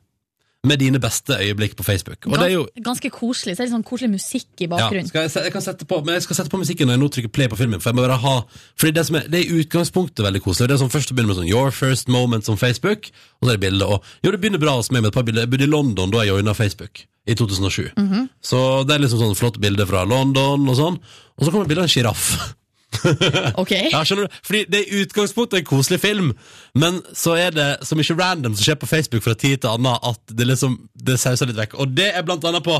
med 0.65 0.81
dine 0.81 1.01
beste 1.03 1.37
øyeblikk 1.37 1.77
på 1.77 1.85
Facebook. 1.87 2.27
Og 2.27 2.39
det 2.39 2.47
er 2.47 2.55
jo 2.55 2.65
Ganske 2.85 3.11
koselig. 3.13 3.57
Så 3.57 3.63
er 3.63 3.69
det 3.69 3.75
sånn 3.75 3.87
koselig 3.87 4.11
musikk 4.15 4.49
i 4.59 4.67
ja, 4.67 4.71
bakgrunnen. 4.73 5.09
skal 5.09 5.27
jeg, 5.27 5.33
jeg, 5.47 5.53
kan 5.55 5.65
sette 5.65 5.89
på, 5.89 6.01
men 6.05 6.17
jeg 6.17 6.27
skal 6.27 6.41
sette 6.41 6.53
på 6.53 6.61
musikken 6.61 6.89
når 6.89 6.97
jeg 6.97 7.03
nå 7.03 7.11
trykker 7.17 7.33
play 7.37 7.51
på 7.53 7.59
filmen. 7.61 7.83
For 7.83 7.93
jeg 7.93 7.99
må 7.99 8.07
bare 8.07 8.21
ha 8.25 8.35
Fordi 8.81 8.95
det, 8.97 9.07
som 9.09 9.19
er, 9.21 9.29
det 9.31 9.43
er 9.43 9.61
utgangspunktet 9.61 10.25
veldig 10.27 10.43
koselig. 10.45 10.71
Det 10.71 10.79
er 10.79 10.83
sånn 10.85 10.95
Først 10.95 11.13
å 11.13 11.17
begynner 11.17 11.35
med 11.35 11.41
sånn 11.43 11.51
Your 11.51 11.75
first 11.75 12.09
moment 12.13 12.47
som 12.49 12.59
Facebook, 12.61 13.11
og 13.41 13.47
så 13.47 13.55
er 13.55 13.59
det 13.59 13.65
bilde. 13.67 13.89
Og 13.89 14.03
jo, 14.25 14.33
det 14.33 14.41
begynner 14.41 14.63
bra 14.63 14.77
hos 14.79 14.91
meg 14.95 15.05
med 15.05 15.13
et 15.13 15.19
par 15.19 15.27
bilder. 15.27 15.47
Jeg 15.47 15.55
bodde 15.55 15.69
i 15.69 15.73
London 15.73 16.13
da 16.13 16.25
jeg 16.25 16.33
joina 16.33 16.57
Facebook, 16.57 17.05
i 17.27 17.37
2007. 17.39 17.95
Mhm. 18.01 18.29
Så 18.45 18.61
det 18.89 18.97
er 18.97 19.05
liksom 19.05 19.23
sånn 19.23 19.39
flott 19.39 19.61
bilde 19.63 19.87
fra 19.89 20.05
London 20.09 20.69
og 20.69 20.79
sånn. 20.79 21.01
Og 21.39 21.47
så 21.47 21.51
kommer 21.51 21.69
bildet 21.69 21.85
av 21.85 21.91
en 21.91 21.97
sjiraff. 21.97 22.55
Ok. 23.63 23.73
Ja, 23.93 24.03
skjønner 24.07 24.29
du? 24.29 24.41
Fordi 24.47 24.65
det 24.71 24.81
er 24.81 24.89
i 24.91 25.05
utgangspunktet 25.05 25.61
en 25.61 25.69
koselig 25.69 26.01
film, 26.03 26.33
men 26.79 27.01
så 27.17 27.37
er 27.39 27.55
det 27.55 27.69
så 27.87 27.99
mye 27.99 28.19
random 28.19 28.57
som 28.57 28.67
skjer 28.67 28.81
på 28.81 28.91
Facebook 28.91 29.25
fra 29.27 29.37
tid 29.39 29.63
til 29.63 29.73
annen 29.73 29.95
at 29.95 30.35
det 30.35 30.49
liksom 30.49 30.77
Det 30.95 31.19
sauser 31.21 31.51
litt 31.51 31.61
vekk. 31.61 31.79
Og 31.83 31.95
det 31.97 32.11
er 32.15 32.27
blant 32.27 32.45
annet 32.49 32.65
på 32.65 32.79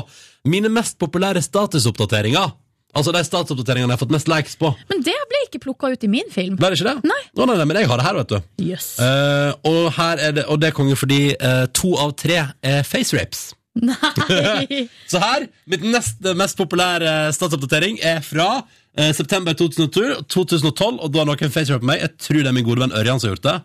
mine 0.49 0.69
mest 0.73 0.99
populære 1.01 1.43
statusoppdateringer. 1.45 2.53
Altså 2.95 3.11
de 3.11 3.21
statusoppdateringene 3.27 3.91
jeg 3.91 3.97
har 3.97 4.01
fått 4.01 4.13
mest 4.15 4.29
likes 4.31 4.55
på. 4.59 4.71
Men 4.91 5.03
det 5.03 5.15
ble 5.31 5.41
ikke 5.49 5.61
plukka 5.65 5.91
ut 5.91 6.05
i 6.07 6.09
min 6.11 6.31
film. 6.31 6.55
Ble 6.59 6.71
det 6.71 6.79
ikke 6.79 6.93
det? 6.93 7.11
Nei. 7.11 7.19
Å, 7.35 7.47
nei, 7.49 7.57
nei, 7.59 7.67
men 7.67 7.81
jeg 7.81 7.89
har 7.91 7.99
det 7.99 8.07
her, 8.07 8.19
vet 8.21 8.31
du. 8.31 8.37
Yes. 8.63 8.87
Uh, 9.01 9.51
og 9.67 9.91
her 9.97 10.21
er 10.29 10.35
det 10.37 10.45
Og 10.51 10.61
det 10.61 10.69
er 10.69 10.77
konge 10.77 10.95
fordi 10.99 11.19
uh, 11.35 11.65
to 11.75 11.95
av 11.99 12.15
tre 12.19 12.39
er 12.63 12.87
face 12.87 13.17
rapes. 13.17 13.49
Nei! 13.75 14.87
Så 15.11 15.19
her, 15.19 15.49
mitt 15.67 15.83
neste 15.83 16.35
mest 16.39 16.55
populære 16.59 17.33
statsoppdatering 17.35 17.99
er 17.99 18.23
fra 18.23 18.63
eh, 18.97 19.11
september 19.15 19.55
2012, 19.57 20.25
2012, 20.31 20.99
og 20.99 21.13
da 21.13 21.21
har 21.21 21.29
noen 21.29 21.53
facerap 21.53 21.83
på 21.83 21.89
meg. 21.91 22.03
Jeg 22.03 22.17
tror 22.27 22.41
det 22.41 22.51
er 22.51 22.57
min 22.57 22.67
gode 22.67 22.85
venn 22.85 22.95
Ørjan 22.95 23.21
som 23.21 23.29
har 23.29 23.35
gjort 23.35 23.47
det. 23.47 23.57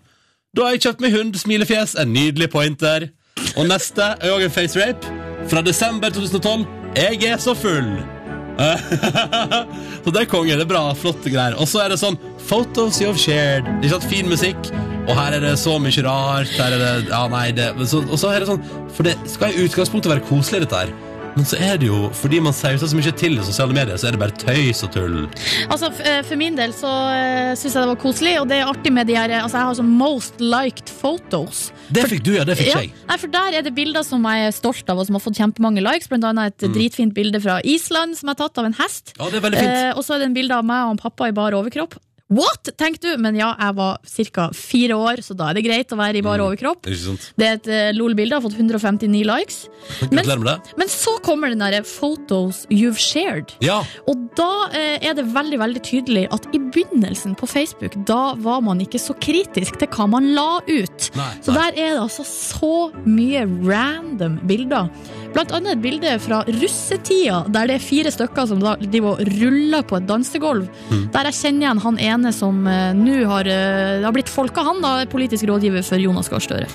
Da 0.57 0.67
har 0.67 0.75
jeg 0.75 0.85
kjøpt 0.87 1.05
meg 1.05 1.15
hund, 1.15 1.37
smilefjes, 1.39 1.97
en 2.03 2.15
nydelig 2.15 2.51
pointer. 2.51 3.11
Og 3.57 3.69
neste 3.71 4.15
er 4.19 4.33
også 4.35 4.49
en 4.49 4.57
facerape 4.57 5.19
fra 5.51 5.63
desember 5.67 6.11
2012. 6.15 6.65
Jeg 6.99 7.23
er 7.31 7.39
så 7.43 7.55
full. 7.55 7.93
så 10.05 10.13
det 10.13 10.21
er 10.21 10.29
konge. 10.29 10.53
Det 10.53 10.67
er 10.67 10.69
bra, 10.69 10.83
flotte 10.99 11.33
greier. 11.33 11.57
Og 11.57 11.69
så 11.71 11.85
er 11.85 11.93
det 11.95 12.01
sånn 12.03 12.19
Photos 12.49 13.01
you've 13.01 13.21
shared. 13.21 13.69
Ikke 13.79 13.95
sant? 13.95 14.09
Fin 14.11 14.31
musikk. 14.31 14.73
Og 15.07 15.15
her 15.17 15.39
er 15.39 15.45
det 15.45 15.55
så 15.61 15.77
mye 15.83 16.05
rart. 16.07 16.51
Her 16.59 16.77
er 16.77 16.83
det, 16.83 16.91
ja, 17.11 17.23
nei, 17.33 17.47
det, 17.57 17.71
så, 17.89 18.03
og 18.05 18.21
så 18.21 18.35
er 18.35 18.43
det 18.43 18.51
sånn 18.51 18.61
For 18.97 19.07
det 19.07 19.17
skal 19.31 19.55
i 19.55 19.65
utgangspunktet 19.65 20.13
være 20.13 20.27
koselig, 20.29 20.65
dette 20.67 20.83
her. 20.83 20.93
Men 21.37 21.47
så 21.47 21.59
er 21.63 21.79
det 21.81 21.89
jo, 21.89 22.09
fordi 22.17 22.41
man 22.43 22.55
sauser 22.57 22.91
så 22.91 22.97
mye 22.99 23.13
til 23.17 23.39
i 23.39 23.45
sosiale 23.47 23.75
medier, 23.77 23.99
så 24.01 24.09
er 24.09 24.17
det 24.17 24.21
bare 24.23 24.35
tøys 24.41 24.83
og 24.87 24.93
tull. 24.95 25.19
Altså, 25.71 25.91
eh, 26.05 26.21
For 26.27 26.41
min 26.41 26.57
del 26.59 26.75
så 26.77 26.91
uh, 26.91 27.53
syns 27.59 27.75
jeg 27.75 27.79
det 27.79 27.91
var 27.93 28.01
koselig, 28.03 28.35
og 28.41 28.49
det 28.51 28.59
er 28.61 28.71
artig 28.71 28.93
med 28.95 29.09
de 29.11 29.17
her 29.19 29.31
Altså, 29.41 29.61
jeg 29.61 29.69
har 29.69 29.79
sånn 29.79 29.93
most 30.01 30.43
liked 30.43 30.91
photos. 30.91 31.71
Det 31.91 32.05
fikk 32.11 32.25
du, 32.27 32.33
ja. 32.39 32.45
Det 32.49 32.59
fikk 32.59 32.73
Ja, 32.73 32.83
jeg. 32.85 32.93
nei, 33.09 33.19
for 33.23 33.33
Der 33.33 33.59
er 33.61 33.67
det 33.67 33.75
bilder 33.77 34.05
som 34.07 34.27
jeg 34.27 34.51
er 34.51 34.55
stolt 34.55 34.91
av, 34.91 34.99
og 34.99 35.07
som 35.09 35.19
har 35.19 35.25
fått 35.25 35.39
kjempemange 35.39 35.85
likes. 35.85 36.11
Blant 36.11 36.27
annet 36.27 36.59
et 36.59 36.75
dritfint 36.75 37.15
bilde 37.15 37.41
fra 37.43 37.61
Island 37.65 38.19
som 38.19 38.33
er 38.33 38.39
tatt 38.43 38.59
av 38.59 38.69
en 38.69 38.77
hest. 38.81 39.15
Ja, 39.19 39.31
det 39.31 39.41
er 39.41 39.47
veldig 39.47 39.63
fint. 39.63 39.75
Eh, 39.79 39.91
og 39.95 40.05
så 40.07 40.17
er 40.17 40.25
det 40.25 40.31
en 40.31 40.39
bilde 40.39 40.57
av 40.59 40.67
meg 40.67 40.87
og 40.89 40.97
en 40.97 41.03
pappa 41.03 41.31
i 41.31 41.37
bar 41.37 41.57
overkropp. 41.57 41.99
What?! 42.31 42.71
tenkte 42.79 43.11
du, 43.11 43.21
men 43.23 43.37
ja, 43.39 43.51
jeg 43.59 43.77
var 43.79 43.99
ca. 44.31 44.47
fire 44.55 44.97
år, 44.97 45.23
så 45.25 45.35
da 45.37 45.51
er 45.51 45.59
det 45.59 45.65
greit 45.67 45.93
å 45.93 45.99
være 45.99 46.21
i 46.21 46.25
bar 46.25 46.43
overkropp. 46.45 46.87
Ikke 46.87 47.03
sant? 47.03 47.27
Det 47.39 47.47
er 47.47 47.59
et 47.59 47.71
uh, 47.71 47.91
LOL-bilde, 47.97 48.37
har 48.37 48.45
fått 48.45 48.59
159 48.59 49.25
likes. 49.27 49.59
Men, 50.13 50.23
det. 50.47 50.57
men 50.79 50.93
så 50.93 51.17
kommer 51.25 51.51
den 51.51 51.63
derre 51.63 51.83
'photos 51.83 52.63
you've 52.71 53.01
shared'. 53.03 53.57
Ja. 53.65 53.81
Og 54.11 54.29
da 54.39 54.51
uh, 54.71 54.97
er 55.03 55.17
det 55.19 55.27
veldig 55.35 55.59
veldig 55.61 55.83
tydelig 55.87 56.27
at 56.35 56.47
i 56.55 56.61
begynnelsen 56.63 57.35
på 57.39 57.49
Facebook, 57.51 57.99
da 58.07 58.37
var 58.39 58.63
man 58.65 58.83
ikke 58.85 59.01
så 59.03 59.17
kritisk 59.19 59.81
til 59.81 59.91
hva 59.91 60.07
man 60.11 60.31
la 60.37 60.61
ut. 60.69 61.11
Nei, 61.19 61.33
så 61.43 61.57
der 61.57 61.75
er 61.75 61.97
det 61.97 62.05
altså 62.05 62.27
så 62.27 62.75
mye 63.09 63.47
random 63.67 64.39
bilder. 64.47 64.91
Blant 65.35 65.53
annet 65.55 65.77
et 65.77 65.83
bilde 65.83 66.13
fra 66.23 66.41
russetida, 66.49 67.45
der 67.55 67.71
det 67.71 67.77
er 67.79 67.85
fire 67.85 68.11
stykker 68.13 68.49
som 68.51 68.63
da 68.63 68.75
og 69.01 69.21
ruller 69.39 69.85
på 69.87 69.99
et 70.01 70.07
dansegulv. 70.09 70.67
Mm. 70.91 71.05
Der 71.15 71.29
jeg 71.31 71.39
kjenner 71.39 71.67
igjen 71.67 71.83
han 71.85 72.01
ene 72.11 72.33
som 72.35 72.59
uh, 72.67 72.91
nå 72.99 73.21
har, 73.31 73.47
uh, 73.47 74.03
har 74.05 74.15
blitt 74.17 74.31
folka, 74.33 74.65
han 74.67 74.83
da, 74.83 74.97
politisk 75.11 75.47
rådgiver 75.49 75.87
for 75.87 76.03
Jonas 76.03 76.31
Gahr 76.33 76.43
Støre. 76.45 76.67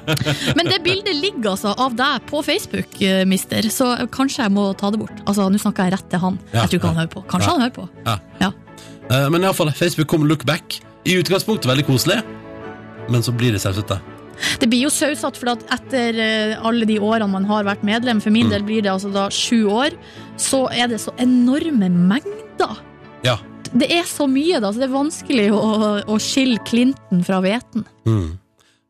Men 0.58 0.68
det 0.70 0.82
bildet 0.84 1.16
ligger 1.16 1.54
altså 1.54 1.74
av 1.80 1.96
deg 1.98 2.28
på 2.30 2.42
Facebook, 2.46 2.98
uh, 3.00 3.24
mister, 3.28 3.66
så 3.72 3.94
kanskje 4.12 4.44
jeg 4.46 4.54
må 4.54 4.68
ta 4.78 4.92
det 4.94 5.00
bort. 5.00 5.24
Altså, 5.24 5.48
Nå 5.50 5.60
snakker 5.62 5.88
jeg 5.88 5.96
rett 5.96 6.08
til 6.12 6.22
han. 6.22 6.40
Ja, 6.52 6.62
jeg 6.64 6.74
tror 6.74 6.82
ikke 6.82 6.92
han 6.92 7.02
hører 7.02 7.14
på. 7.16 7.24
Kanskje 7.30 7.48
Ja. 7.48 7.56
han 7.56 7.66
hører 7.66 7.76
på. 7.80 7.88
Ja. 8.04 8.18
Ja. 8.44 8.52
Uh, 9.08 9.28
men 9.32 9.44
iallfall, 9.44 9.72
Facebook 9.72 10.08
kommer 10.12 10.28
look 10.28 10.44
back. 10.48 10.80
I 11.04 11.18
utgangspunktet 11.20 11.68
veldig 11.68 11.84
koselig, 11.88 12.22
men 13.12 13.24
så 13.24 13.32
blir 13.36 13.52
det 13.52 13.60
sausete. 13.60 13.98
Det 14.60 14.68
blir 14.70 14.84
jo 14.86 14.90
sausete, 14.92 15.38
for 15.40 15.52
at 15.54 15.64
etter 15.78 16.18
eh, 16.20 16.54
alle 16.66 16.86
de 16.88 16.98
årene 17.02 17.28
man 17.30 17.44
har 17.48 17.64
vært 17.66 17.82
medlem, 17.86 18.20
for 18.22 18.30
min 18.34 18.46
Mm. 18.46 18.50
del 18.54 18.62
blir 18.66 18.82
det 18.82 18.90
altså 18.92 19.10
da 19.14 19.28
sju 19.30 19.64
år, 19.70 19.96
så 20.36 20.66
er 20.72 20.88
det 20.88 21.00
så 21.00 21.12
enorme 21.18 21.88
mengder. 21.90 22.78
Ja. 23.24 23.38
Det 23.74 23.88
er 23.90 24.04
så 24.06 24.26
mye, 24.30 24.60
da, 24.60 24.70
så 24.70 24.78
det 24.82 24.88
er 24.90 24.94
vanskelig 24.94 25.48
å, 25.54 25.62
å 26.06 26.18
skille 26.22 26.58
Clinton 26.68 27.24
fra 27.26 27.40
hveten. 27.42 27.86
Mm. 28.06 28.38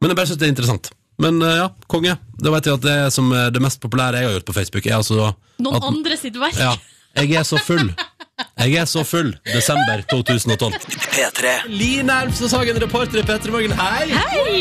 Men 0.01 0.11
jeg 0.13 0.17
bare 0.19 0.27
synes 0.29 0.41
det 0.43 0.49
er 0.49 0.53
interessant. 0.57 0.91
Men 1.23 1.39
eh, 1.43 1.57
ja, 1.63 1.69
konge. 1.87 2.17
Da 2.43 2.51
vet 2.51 2.67
jeg 2.67 2.75
at 2.75 2.83
det 2.85 2.97
som 3.15 3.31
er 3.33 3.53
det 3.55 3.63
mest 3.63 3.79
populære 3.81 4.19
jeg 4.21 4.29
har 4.29 4.35
gjort 4.41 4.49
på 4.51 4.57
Facebook, 4.57 4.87
er 4.91 4.97
altså 4.99 5.31
Noen 5.63 5.77
at, 5.79 5.87
andre 5.87 6.17
sitt 6.19 6.35
verk. 6.37 6.59
Ja. 6.59 6.75
Jeg 7.15 7.37
er 7.39 7.45
så 7.47 7.61
full. 7.63 7.93
Jeg 8.59 8.75
er 8.81 8.85
så 8.85 9.05
full. 9.05 9.37
Desember 9.47 10.03
2012. 10.11 10.75
P3. 11.15 11.53
Line 11.69 12.13
Elvsås 12.23 12.53
Hagen, 12.53 12.83
reporter 12.83 13.19
i 13.19 13.23
P3 13.23 13.51
Morgen. 13.51 13.73
Hei! 13.73 14.09
Hei! 14.11 14.55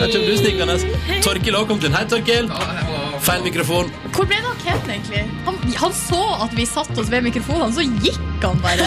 Her 0.00 0.12
kommer 0.12 0.28
du 0.28 0.36
snikende. 0.36 0.78
Torkil 1.22 1.56
også 1.56 1.70
kom 1.72 1.80
til 1.80 1.92
inn. 1.92 1.96
Hei, 1.96 2.04
Torkil. 2.10 2.50
Feil 3.24 3.40
mikrofon. 3.40 3.86
Hvor 4.12 4.26
ble 4.28 4.36
det 4.36 4.48
av 4.50 4.56
Ken, 4.60 4.80
egentlig? 4.92 5.22
Han, 5.46 5.56
han 5.80 5.92
så 5.96 6.18
at 6.44 6.52
vi 6.52 6.66
satte 6.68 6.92
oss 7.00 7.08
ved 7.08 7.22
mikrofonene, 7.24 7.72
så 7.72 7.84
gikk 8.04 8.42
han 8.42 8.58
bare. 8.60 8.84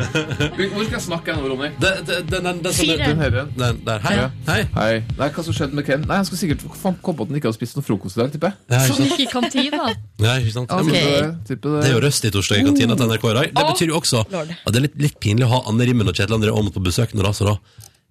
Hvor 0.58 0.84
skal 0.84 0.96
jeg 0.98 1.04
snakke 1.06 1.36
nå, 1.38 1.46
Ronny? 1.48 1.70
Den, 1.80 2.02
den, 2.10 2.26
den, 2.28 2.60
den, 2.66 2.74
Fire. 2.76 2.98
Den 3.00 3.22
her, 3.24 3.38
den 3.56 3.80
der. 3.86 4.04
Hei. 4.04 4.12
Ja. 4.18 4.28
Hei. 4.50 4.58
Hei. 4.74 5.00
Nei, 5.16 5.30
hva 5.32 5.46
som 5.46 5.56
skjedde 5.56 5.78
med 5.78 5.88
Ken? 5.88 6.04
Nei, 6.04 6.20
Han 6.20 6.28
skal 6.28 6.42
sikkert 6.42 6.66
komme 6.76 7.00
på 7.00 7.24
at 7.24 7.32
han 7.32 7.40
ikke 7.40 7.48
har 7.48 7.56
spist 7.56 7.80
noe 7.80 7.88
frokost 7.88 8.20
i 8.20 8.24
dag, 8.26 8.34
tipper 8.36 8.52
jeg. 8.52 8.84
Som 8.92 9.08
gikk 9.08 9.24
i 9.24 9.28
kantina. 9.32 9.84
Nei, 10.26 10.38
ikke 10.44 10.56
sant? 10.58 10.76
Ja, 10.76 10.84
Det, 10.84 11.04
det. 11.48 11.60
Det 11.64 11.86
er 11.88 11.94
jo 11.96 12.02
røst 12.04 12.28
i 12.28 12.34
torsdag 12.36 12.60
i 12.60 12.66
kantina 12.68 13.00
til 13.00 13.14
NRK 13.14 13.30
i 13.32 13.36
dag. 13.40 13.54
Det 13.56 13.68
betyr 13.72 13.94
jo 13.94 14.02
også 14.02 14.26
at 14.28 14.50
det 14.68 14.76
er 14.76 14.90
litt, 14.90 15.00
litt 15.08 15.22
pinlig 15.24 15.48
å 15.48 15.54
ha 15.56 15.64
Anne 15.72 15.88
Rimmen 15.88 16.12
og 16.12 16.20
Kjetil 16.20 16.36
André 16.36 16.52
Aamodt 16.52 16.76
på 16.76 16.84
besøk 16.84 17.16
nå, 17.16 17.24
da, 17.24 17.32
så 17.32 17.48
da 17.54 17.56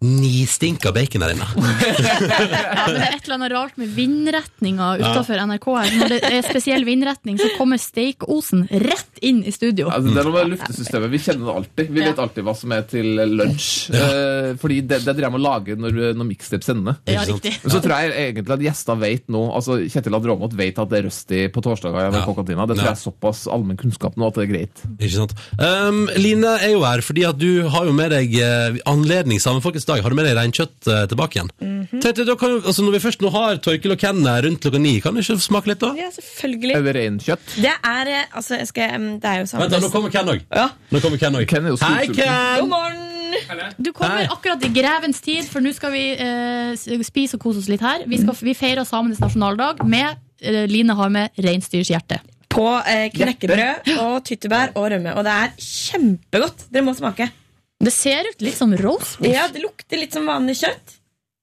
nistinker 0.05 0.93
bacon 0.95 1.25
her 1.25 1.35
inne. 1.35 1.47
Ja, 1.99 2.85
men 2.87 2.95
det 2.95 3.05
er 3.05 3.15
et 3.17 3.25
eller 3.25 3.35
annet 3.35 3.51
rart 3.53 3.77
med 3.79 3.91
vindretninga 3.93 4.93
utafor 5.01 5.39
NRK 5.49 5.65
her. 5.75 5.89
Når 5.99 6.11
det 6.13 6.19
er 6.29 6.45
spesiell 6.45 6.85
vindretning, 6.87 7.37
så 7.39 7.49
kommer 7.57 7.79
steikosen 7.81 8.65
rett 8.71 9.19
inn 9.25 9.41
i 9.43 9.51
studio. 9.53 9.89
Ja, 9.91 9.99
det 10.03 10.13
er 10.13 10.27
noe 10.27 10.33
med 10.35 10.53
luftesystemet. 10.53 11.11
Vi 11.11 11.21
kjenner 11.23 11.49
det 11.49 11.55
alltid. 11.61 11.91
Vi 11.95 12.05
vet 12.05 12.21
alltid 12.23 12.47
hva 12.47 12.55
som 12.57 12.73
er 12.75 12.85
til 12.89 13.09
lunsj. 13.33 13.69
Ja. 13.93 14.07
fordi 14.61 14.79
det, 14.87 15.01
det 15.03 15.15
driver 15.17 15.27
jeg 15.27 15.33
med 15.35 15.41
å 15.41 15.45
lage 15.45 15.77
når, 15.79 15.99
når 16.17 16.29
mixtape 16.29 16.65
sender. 16.65 16.99
Ja, 17.09 17.25
riktig. 17.27 17.55
Men 17.63 17.73
så 17.73 17.81
tror 17.83 17.95
jeg 17.97 18.13
egentlig 18.29 18.55
at 18.55 18.65
gjester 18.69 18.99
vet 18.99 19.25
nå 19.31 19.41
Altså 19.59 19.77
Kjetil 19.89 20.15
Adromot 20.17 20.53
vet 20.57 20.79
at 20.81 20.91
det 20.91 20.99
er 21.01 21.05
Rusty 21.09 21.41
på 21.53 21.63
torsdager 21.65 22.07
i 22.07 22.13
NRK-kantina. 22.13 22.67
Det 22.69 22.77
tror 22.79 22.89
jeg 22.89 22.95
er 22.95 23.01
såpass 23.01 23.43
allmenn 23.51 23.79
kunnskap 23.79 24.17
nå 24.19 24.29
at 24.29 24.39
det 24.39 24.45
er 24.45 24.51
greit. 24.53 24.83
Ikke 24.97 25.15
sant? 25.15 25.35
Um, 25.59 26.05
Line 26.19 26.55
er 26.59 26.73
jo 26.73 26.83
her 26.85 27.03
fordi 27.05 27.25
at 27.27 27.39
du 27.39 27.65
har 27.71 27.89
jo 27.89 27.95
med 27.95 28.13
deg 28.13 28.35
eh, 28.39 28.79
anledning 28.89 29.41
sammen 29.43 29.63
Folkets 29.63 29.88
dag. 29.89 30.03
Har 30.05 30.13
du 30.13 30.17
med 30.19 30.27
deg 30.29 30.37
reinkjøtt 30.37 30.89
eh, 30.89 31.03
tilbake 31.11 31.39
igjen? 31.39 31.51
Tenkte, 31.99 32.25
da 32.27 32.35
kan, 32.39 32.57
altså 32.59 32.85
Når 32.85 32.97
vi 32.97 33.03
først 33.03 33.23
nå 33.25 33.31
har 33.33 33.59
Torkil 33.65 33.95
og 33.95 34.01
Ken 34.01 34.21
her 34.25 34.45
rundt 34.45 34.63
klokka 34.63 34.81
ni, 34.81 34.95
kan 35.03 35.17
du 35.17 35.23
ikke 35.23 35.39
smake 35.41 35.73
litt, 35.73 35.81
da? 35.83 35.91
Ja, 35.97 36.09
selvfølgelig. 36.15 36.75
Er 36.77 36.87
det 36.87 36.95
reinkjøtt? 36.99 37.53
Det 37.65 37.75
er 37.75 38.13
eh, 38.15 38.25
altså, 38.31 38.59
jeg 38.61 38.71
skal, 38.71 38.95
um, 38.95 39.11
Det 39.21 39.31
er 39.33 39.43
jo 39.43 39.51
samme 39.51 39.65
Vent, 39.65 39.75
da, 39.75 39.83
nå 39.83 39.91
kommer 39.93 40.13
Ken 40.13 40.33
òg. 40.35 40.43
Ja. 40.47 40.67
Nå 40.93 41.03
kommer 41.03 41.21
Ken 41.21 41.39
òg. 41.39 41.47
Ken 41.49 41.69
er 41.69 41.75
jo 41.75 41.79
Hei. 41.83 42.09
Ken! 42.13 42.63
God 42.63 42.73
morgen! 42.73 43.05
Du 43.77 43.91
kommer 43.93 44.23
Hei. 44.23 44.29
akkurat 44.31 44.63
i 44.65 44.71
grevens 44.73 45.21
tid, 45.21 45.45
for 45.49 45.63
nå 45.63 45.71
skal 45.75 45.93
vi 45.93 46.03
eh, 46.17 47.03
spise 47.05 47.37
og 47.37 47.43
kose 47.43 47.61
oss 47.61 47.69
litt 47.71 47.83
her. 47.85 48.05
Vi, 48.09 48.21
skal, 48.21 48.37
vi 48.49 48.55
feirer 48.57 48.87
samenes 48.87 49.21
nasjonaldag 49.21 49.83
med 49.89 50.17
eh, 50.41 50.65
Line 50.69 50.95
har 50.97 51.13
med 51.13 51.41
reinsdyrshjerte. 51.45 52.21
På 52.49 52.65
eh, 52.81 53.07
knekkebrød 53.13 53.91
og 54.01 54.15
tyttebær 54.25 54.73
og 54.79 54.89
rømme. 54.95 55.13
Og 55.19 55.27
det 55.27 55.35
er 55.35 55.53
kjempegodt. 55.61 56.65
Dere 56.73 56.87
må 56.87 56.95
smake. 56.97 57.29
Det 57.79 57.93
ser 57.95 58.27
ut 58.27 58.41
litt 58.43 58.57
som 58.59 58.73
roast 58.75 59.19
beef. 59.23 59.33
Ja, 59.33 59.47
Det 59.51 59.61
lukter 59.63 60.01
litt 60.01 60.15
som 60.15 60.25
vanlig 60.27 60.57
kjøtt. 60.59 60.97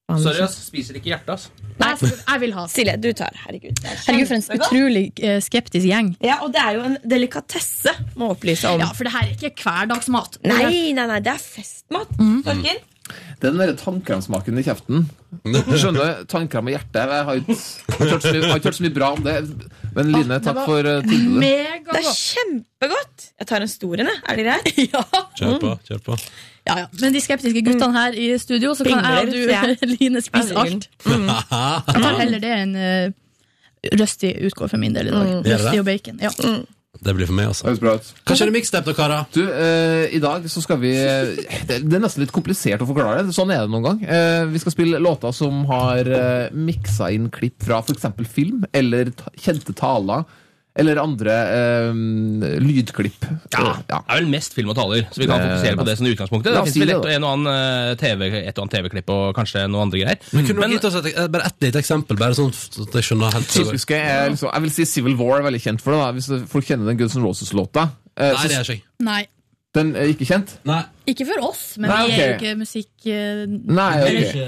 Sorry, 0.06 0.38
ass. 0.44 0.54
Spiser 0.68 0.98
ikke 1.00 1.10
hjertet, 1.10 1.32
ass. 1.34 1.48
Nei, 1.80 1.90
jeg 1.98 2.40
vil 2.44 2.52
ha. 2.54 2.64
Silje, 2.70 2.94
du 3.02 3.08
tar. 3.16 3.34
Herregud. 3.42 3.80
er 3.82 3.96
Herregud, 4.04 4.28
for 4.30 4.36
en 4.36 4.60
utrolig 4.60 5.04
eh, 5.18 5.40
skeptisk 5.44 5.88
gjeng. 5.88 6.12
Ja, 6.24 6.38
Og 6.46 6.52
det 6.54 6.62
er 6.62 6.76
jo 6.78 6.84
en 6.86 6.98
delikatesse, 7.04 7.92
må 8.20 8.30
opplyse 8.36 8.70
om. 8.70 8.84
Ja, 8.84 8.92
for 8.96 9.08
det 9.08 9.14
her 9.16 9.26
er 9.26 9.34
ikke 9.34 9.64
hverdagsmat. 9.64 10.38
Nei, 10.46 10.92
nei, 10.96 11.08
nei, 11.10 11.18
det 11.24 11.34
er 11.34 11.42
festmat. 11.42 12.14
Mm. 12.20 12.38
Det 13.36 13.48
er 13.48 13.52
den 13.52 13.60
der 13.60 13.74
tannkremsmaken 13.76 14.58
i 14.58 14.62
kjeften. 14.64 15.02
Skjønner 15.44 16.22
Du 16.22 16.28
Tannkrem 16.32 16.70
og 16.70 16.72
hjerte 16.72 17.02
Jeg 17.04 17.24
har 17.28 17.40
ikke 17.42 17.56
har 17.98 18.10
hørt 18.14 18.22
så 18.24 18.30
mye- 18.32 18.48
har 18.48 18.56
ikke 18.60 18.70
hørt 18.70 18.78
så 18.78 18.84
mye 18.86 18.94
bra 18.96 19.10
om 19.12 19.22
det. 19.26 19.34
Men 19.96 20.12
Line, 20.14 20.28
det 20.30 20.38
takk 20.46 20.60
for 20.64 20.78
uh, 20.88 21.02
tilbudet. 21.04 21.42
Det 21.42 21.50
er 21.52 21.74
Megagodt. 21.76 22.08
kjempegodt. 22.16 23.26
Jeg 23.42 23.46
tar 23.50 23.60
en 23.66 23.68
stor 23.68 24.00
en, 24.00 24.08
jeg. 24.08 24.22
Er 24.28 24.36
det 24.40 24.46
greit? 24.48 24.78
Ja. 24.94 25.02
Kjør 25.36 25.58
på. 25.60 25.74
kjør 25.90 26.00
på 26.08 26.16
Ja, 26.66 26.78
ja. 26.80 26.86
Men 27.02 27.12
de 27.14 27.20
skeptiske 27.22 27.62
guttene 27.66 27.92
her 27.94 28.16
i 28.18 28.30
studio, 28.42 28.72
så 28.74 28.84
kan 28.88 29.04
jeg 29.04 29.28
og 29.28 29.34
Pingler, 29.34 29.76
du, 29.76 29.86
Line, 29.92 30.22
spise 30.24 30.56
Herregud. 30.56 30.88
alt. 31.06 31.92
Jeg 31.94 32.02
tar 32.02 32.18
heller 32.22 32.42
det 32.42 32.54
enn 32.62 32.74
uh, 32.80 33.12
Røsti 34.00 34.32
utgår 34.48 34.72
for 34.72 34.80
min 34.82 34.96
del 34.96 35.12
i 35.12 35.14
dag. 35.14 35.28
Gjør 35.28 35.44
det? 35.44 35.60
Røsti 35.60 35.78
og 35.78 35.86
bacon. 35.86 36.24
Ja. 36.24 36.32
Det 37.02 37.14
blir 37.16 37.28
for 37.28 37.36
meg, 37.36 37.46
Det 37.46 37.52
altså. 37.54 37.66
høres 37.68 37.82
bra 37.82 37.94
ut. 37.98 38.08
Hva 38.26 38.36
skjer 38.38 38.50
i 38.50 38.54
mixtape, 38.54 38.88
da, 38.90 38.94
karer? 38.96 39.26
Du, 39.34 39.42
eh, 39.50 40.14
I 40.16 40.20
dag 40.22 40.46
så 40.52 40.62
skal 40.64 40.78
vi 40.82 40.92
det, 40.96 41.80
det 41.84 41.98
er 41.98 42.02
nesten 42.02 42.24
litt 42.24 42.32
komplisert 42.34 42.82
å 42.82 42.88
forklare. 42.88 43.26
det. 43.26 43.34
Sånn 43.36 43.52
er 43.54 43.64
det 43.66 43.72
noen 43.74 43.84
gang. 43.86 44.00
Eh, 44.06 44.46
vi 44.52 44.62
skal 44.62 44.74
spille 44.74 45.02
låter 45.02 45.34
som 45.36 45.64
har 45.70 46.08
eh, 46.08 46.48
miksa 46.56 47.10
inn 47.14 47.28
klipp 47.34 47.62
fra 47.66 47.82
f.eks. 47.84 48.08
film, 48.32 48.64
eller 48.72 49.12
ta 49.16 49.30
kjente 49.36 49.74
taler, 49.76 50.24
eller 50.76 50.98
andre 51.00 51.34
eh, 51.56 51.92
lydklipp. 52.62 53.24
Ja, 53.52 53.60
Eh, 53.66 53.82
ja. 53.88 53.98
Det 54.06 54.12
er 54.12 54.20
vel 54.20 54.28
mest 54.30 54.54
film 54.54 54.70
og 54.72 54.76
taler, 54.76 55.06
så 55.10 55.18
vi 55.22 55.26
kan 55.26 55.40
Det- 55.40 55.48
fokusere 55.48 55.76
på 55.80 55.84
det 55.86 55.96
som 55.98 56.06
utgangspunktet. 56.06 56.44
Da 56.52 56.62
Det 56.62 56.64
finnes 56.66 56.74
si 56.74 56.80
vel 56.80 56.90
et, 56.90 57.06
en 57.16 57.24
og 57.24 57.30
annen 57.38 57.48
eh, 57.52 57.94
TV, 57.96 58.22
et 58.46 58.58
og 58.58 58.62
annet 58.66 58.74
TV-klipp 58.76 59.10
og 59.10 59.34
kanskje 59.36 59.64
noe 59.70 59.82
andre 59.86 59.98
greier. 60.02 60.18
Men 60.32 60.46
kunne 60.46 60.66
du 60.68 60.74
gitt 60.76 60.84
oss 60.84 60.94
et, 61.00 61.06
eh, 61.16 61.26
bare 61.28 61.46
ett 61.46 61.60
lite 61.60 61.78
eksempel, 61.80 62.16
bare 62.18 62.34
sånn 62.34 62.50
at 62.52 62.92
jeg 63.00 63.02
skjønner 63.08 63.32
helt 63.32 63.48
jeg, 63.52 64.30
liksom, 64.36 64.50
jeg 64.52 64.62
vil 64.62 64.70
si 64.70 64.84
Civil 64.84 65.16
War 65.16 65.40
er 65.40 65.46
veldig 65.50 65.62
kjent 65.62 65.80
for 65.80 65.92
det. 65.92 66.00
da 66.04 66.12
Hvis 66.12 66.48
folk 66.48 66.64
kjenner 66.66 66.86
den 66.86 66.96
Guns 66.98 67.16
N' 67.16 67.22
Roses-låta. 67.24 67.90
Eh, 68.16 68.32
Nei, 68.32 68.46
det 68.48 68.56
er 68.56 68.72
ikke. 68.74 68.82
Nei. 69.00 69.26
Den 69.76 69.94
er 69.94 70.06
ikke 70.08 70.24
kjent? 70.24 70.54
Nei. 70.64 70.84
Ikke 71.06 71.26
for 71.26 71.50
oss, 71.50 71.76
men 71.76 71.90
Nei, 71.90 72.06
vi 72.06 72.12
er 72.20 72.30
jo 72.30 72.36
ikke 72.38 72.58
musikk... 72.58 72.88
eh, 73.04 73.44
Nei, 73.46 73.92
Det 74.00 74.08
ok. 74.08 74.22
ikke, 74.30 74.46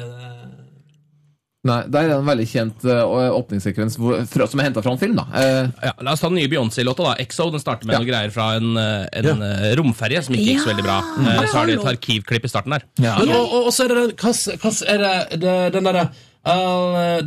Nei, 1.68 1.78
Der 1.92 2.00
er 2.06 2.08
det 2.10 2.16
en 2.18 2.28
veldig 2.28 2.46
kjent 2.50 2.86
uh, 2.88 3.28
åpningssekvens 3.36 3.98
hvor, 4.00 4.22
som 4.48 4.60
er 4.62 4.68
henta 4.68 4.82
fra 4.84 4.94
en 4.96 5.00
film. 5.00 5.16
da. 5.20 5.26
Uh, 5.32 5.70
Ja, 5.84 5.92
la 6.02 6.14
oss 6.16 6.22
ta 6.24 6.30
den 6.30 6.38
nye 6.40 6.48
Beyoncé-låta. 6.50 7.04
da. 7.10 7.14
Exo 7.22 7.50
den 7.52 7.60
starter 7.62 7.86
med 7.88 7.98
noe 7.98 8.08
greier 8.08 8.32
fra 8.34 8.48
en, 8.58 8.72
eh, 8.76 9.06
en 9.20 9.28
ja. 9.44 9.74
romferje 9.78 10.22
som 10.26 10.34
ikke 10.36 10.54
gikk 10.54 10.62
så 10.64 10.72
veldig 10.72 10.86
bra. 10.86 10.98
Eh, 11.22 11.44
Så 11.48 11.58
har 11.60 11.66
de 11.70 11.76
et 11.78 11.90
arkivklipp 11.92 12.44
i 12.44 12.50
starten 12.50 12.74
der. 12.76 12.84
Men, 12.98 13.30
og, 13.36 13.44
og, 13.52 13.68
og 13.68 13.72
så 13.76 13.84
er 13.86 13.92
det 13.94 14.00
den 14.00 14.16
hva, 14.18 14.32
hva 14.64 14.72
er 14.94 15.04
det, 15.04 15.40
det 15.44 15.56
den 15.76 15.88
derre 15.88 16.08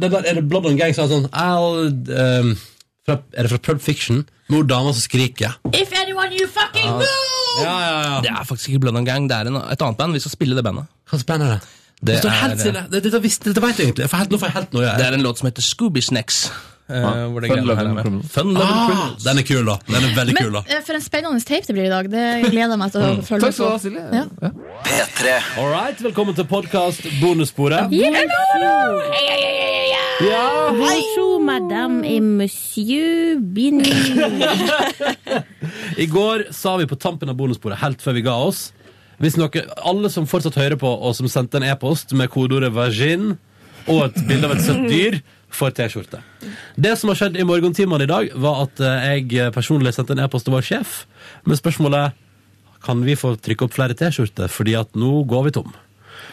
der, 0.02 0.20
Er 0.26 0.34
det 0.40 0.46
Blood 0.50 0.66
on 0.66 0.78
Gang 0.80 0.94
som 0.96 1.06
har 1.06 1.12
sånn 1.12 1.28
I'll 1.30 1.92
um, 2.42 2.54
fra, 3.06 3.20
Er 3.36 3.46
det 3.48 3.52
fra 3.54 3.60
Pulp 3.70 3.82
Fiction? 3.84 4.24
Mor 4.52 4.64
dama 4.68 4.92
som 4.94 5.02
skriker. 5.04 5.54
If 5.74 5.94
anyone 5.96 6.34
you 6.36 6.48
fucking 6.48 6.86
Ja. 6.88 6.98
move! 7.00 7.62
Ja, 7.62 7.76
ja, 7.80 8.02
ja. 8.08 8.22
Det 8.24 8.32
er 8.32 8.46
faktisk 8.48 8.70
ikke 8.72 8.86
Blood 8.88 8.98
on 9.00 9.06
Gang, 9.08 9.28
det 9.30 9.36
er 9.38 9.48
en, 9.52 9.56
et 9.60 9.82
annet 9.84 9.98
band. 10.00 10.14
Vi 10.16 10.20
skal 10.24 10.32
spille 10.36 10.56
det 10.56 10.64
bandet. 10.64 10.88
Hva 11.08 11.18
slags 11.20 11.28
band 11.28 11.44
er 11.44 11.54
det? 11.58 11.62
Det 12.02 12.16
Det 12.16 12.18
står 12.24 12.30
helt 12.42 12.60
stille. 12.60 12.82
Det, 12.90 13.00
det, 13.04 13.12
dette 13.14 13.62
vet 13.62 13.78
jeg 13.78 13.86
egentlig. 13.88 14.04
Jeg 14.08 14.10
får 14.10 14.18
helt, 14.24 14.32
nå 14.34 14.38
får 14.42 14.48
jeg 14.50 14.56
helt 14.58 14.72
noe. 14.74 14.92
det 14.98 15.06
er 15.06 15.14
en 15.20 15.22
låt 15.26 15.38
som 15.42 15.46
heter 15.52 15.62
Scooby 15.62 16.02
Snacks. 16.02 16.40
eh, 16.90 17.04
Fun 17.04 17.34
med. 17.38 17.46
Criminals. 17.52 18.32
Fun 18.34 18.54
Loving 18.56 18.80
Ah, 18.98 19.12
den 19.24 19.38
er 19.38 19.46
kul, 19.48 19.62
da. 19.70 19.76
Den 19.88 20.08
er 20.08 20.16
veldig 20.18 20.36
kul, 20.40 20.52
da. 20.58 20.64
eh, 20.66 20.82
for 20.88 20.98
en 20.98 21.02
spennende 21.06 21.44
tape 21.46 21.68
det 21.68 21.76
blir 21.78 21.86
i 21.86 21.94
dag. 21.94 22.10
Det 22.10 22.26
gleder 22.50 22.74
jeg 22.74 22.82
meg 22.82 22.92
til 22.96 23.02
å 23.06 23.12
følge 23.30 23.42
Takk 23.46 23.54
skal 23.54 23.66
du 23.66 23.72
ha. 23.72 23.78
Silje. 23.86 24.04
Ja. 24.18 24.26
Ja. 24.42 24.50
P3. 24.90 25.38
All 25.62 25.70
right, 25.76 26.02
velkommen 26.08 26.36
til 26.36 26.46
podkast 26.50 27.06
bonussporet. 27.22 27.94
Ja, 30.22 30.42
Bonjour, 30.74 31.40
madame 31.42 32.04
et 32.06 32.22
monsieur 32.22 33.38
Bini. 33.42 33.90
I 36.04 36.06
går 36.10 36.48
sa 36.54 36.76
vi 36.82 36.86
på 36.90 36.98
tampen 37.02 37.30
av 37.30 37.38
bonussporet, 37.40 37.78
helt 37.82 38.02
før 38.04 38.14
vi 38.18 38.22
ga 38.26 38.36
oss 38.50 38.72
Hvis 39.22 39.38
noe, 39.38 39.64
Alle 39.86 40.10
som 40.10 40.26
fortsatt 40.30 40.58
hører 40.58 40.80
på, 40.82 40.90
og 40.90 41.14
som 41.18 41.30
sendte 41.30 41.60
en 41.62 41.68
e-post 41.70 42.14
med 42.18 42.30
kodeordet 42.34 42.72
'vagin' 42.74 43.38
og 43.88 44.04
et 44.06 44.28
bilde 44.28 44.46
av 44.46 44.56
et 44.56 44.62
søtt 44.66 44.90
dyr, 44.90 45.22
får 45.52 45.74
T-skjorte. 45.78 46.22
Det 46.80 46.98
som 46.98 47.10
har 47.12 47.18
skjedd 47.20 47.38
i 47.38 47.44
morgentimene 47.44 48.06
i 48.06 48.10
dag, 48.10 48.30
var 48.40 48.64
at 48.68 48.80
eh, 48.80 49.08
jeg 49.28 49.54
personlig 49.54 49.94
sendte 49.94 50.16
en 50.16 50.24
e-post 50.24 50.48
til 50.48 50.54
vår 50.56 50.64
sjef 50.66 51.06
med 51.46 51.60
spørsmålet 51.60 52.14
kan 52.82 53.02
vi 53.06 53.16
få 53.20 53.36
trykke 53.38 53.68
opp 53.68 53.74
flere 53.76 53.98
T-skjorter, 53.98 54.48
fordi 54.50 54.78
at 54.80 54.96
nå 54.98 55.24
går 55.30 55.44
vi 55.50 55.52
tom. 55.58 55.74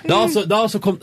Da 0.08 0.22
altså, 0.24 0.44
da 0.48 0.62
altså 0.64 0.78
kom 0.80 1.00